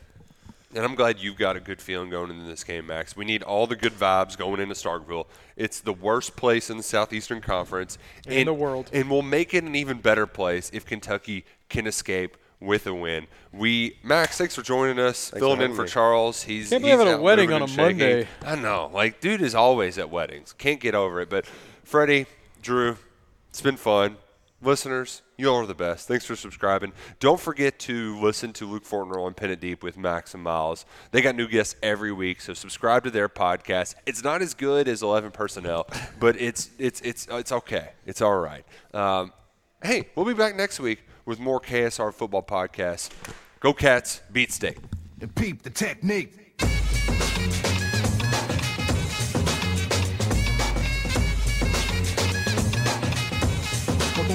And 0.75 0.83
I'm 0.83 0.95
glad 0.95 1.19
you've 1.19 1.37
got 1.37 1.55
a 1.55 1.59
good 1.59 1.79
feeling 1.79 2.09
going 2.09 2.31
into 2.31 2.45
this 2.45 2.63
game, 2.63 2.87
Max. 2.87 3.15
We 3.15 3.25
need 3.25 3.43
all 3.43 3.67
the 3.67 3.75
good 3.75 3.93
vibes 3.93 4.35
going 4.35 4.59
into 4.59 4.73
Starkville. 4.73 5.27
It's 5.55 5.79
the 5.81 5.93
worst 5.93 6.35
place 6.35 6.71
in 6.71 6.77
the 6.77 6.83
Southeastern 6.83 7.41
Conference 7.41 7.99
In 8.25 8.47
the 8.47 8.55
world. 8.55 8.89
and 8.91 9.07
we'll 9.09 9.21
make 9.21 9.53
it 9.53 9.63
an 9.63 9.75
even 9.75 9.99
better 9.99 10.25
place 10.25 10.71
if 10.73 10.83
Kentucky 10.83 11.45
can 11.69 11.85
escape 11.85 12.37
with 12.63 12.87
a 12.87 12.93
win. 12.93 13.27
We 13.51 13.97
Max, 14.03 14.37
thanks 14.37 14.55
for 14.55 14.61
joining 14.61 14.99
us, 14.99 15.29
filling 15.29 15.59
for 15.59 15.65
in 15.65 15.75
for 15.75 15.83
me. 15.83 15.87
Charles. 15.87 16.43
He's 16.43 16.69
Can't 16.69 16.81
believe 16.81 16.99
he's 16.99 17.07
I'm 17.07 17.15
at 17.15 17.19
a 17.19 17.21
wedding 17.21 17.51
on 17.51 17.61
a 17.61 17.67
shaking. 17.67 17.99
Monday. 17.99 18.27
I 18.45 18.55
know, 18.55 18.89
like 18.93 19.19
dude 19.19 19.41
is 19.41 19.53
always 19.53 19.97
at 19.97 20.09
weddings. 20.09 20.53
Can't 20.53 20.79
get 20.79 20.95
over 20.95 21.21
it. 21.21 21.29
But 21.29 21.45
Freddie, 21.83 22.25
Drew, 22.61 22.97
it's 23.49 23.61
been 23.61 23.77
fun. 23.77 24.17
Listeners, 24.61 25.21
you 25.37 25.49
all 25.49 25.57
are 25.57 25.65
the 25.65 25.73
best. 25.75 26.07
Thanks 26.07 26.23
for 26.23 26.37
subscribing. 26.37 26.93
Don't 27.19 27.39
forget 27.39 27.77
to 27.79 28.17
listen 28.21 28.53
to 28.53 28.65
Luke 28.65 28.85
Fortner 28.85 29.17
on 29.17 29.33
Pin 29.33 29.51
It 29.51 29.59
Deep 29.59 29.83
with 29.83 29.97
Max 29.97 30.33
and 30.33 30.41
Miles. 30.41 30.85
They 31.11 31.21
got 31.21 31.35
new 31.35 31.49
guests 31.49 31.75
every 31.83 32.13
week, 32.13 32.39
so 32.39 32.53
subscribe 32.53 33.03
to 33.03 33.11
their 33.11 33.27
podcast. 33.27 33.95
It's 34.05 34.23
not 34.23 34.41
as 34.41 34.53
good 34.53 34.87
as 34.87 35.03
Eleven 35.03 35.31
Personnel, 35.31 35.87
but 36.19 36.39
it's 36.39 36.69
it's 36.79 37.01
it's 37.01 37.27
it's 37.29 37.51
okay. 37.51 37.89
It's 38.05 38.21
all 38.21 38.39
right. 38.39 38.63
Um, 38.93 39.33
hey, 39.83 40.07
we'll 40.15 40.25
be 40.25 40.33
back 40.33 40.55
next 40.55 40.79
week 40.79 41.03
with 41.25 41.39
more 41.39 41.59
KSR 41.59 42.13
football 42.13 42.43
podcasts. 42.43 43.09
Go 43.59 43.73
Cats! 43.73 44.21
Beat 44.31 44.51
State. 44.51 44.77
and 45.21 45.33
peep 45.35 45.63
the 45.63 45.69
technique. 45.69 46.39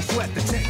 Sweat 0.00 0.34
the. 0.34 0.67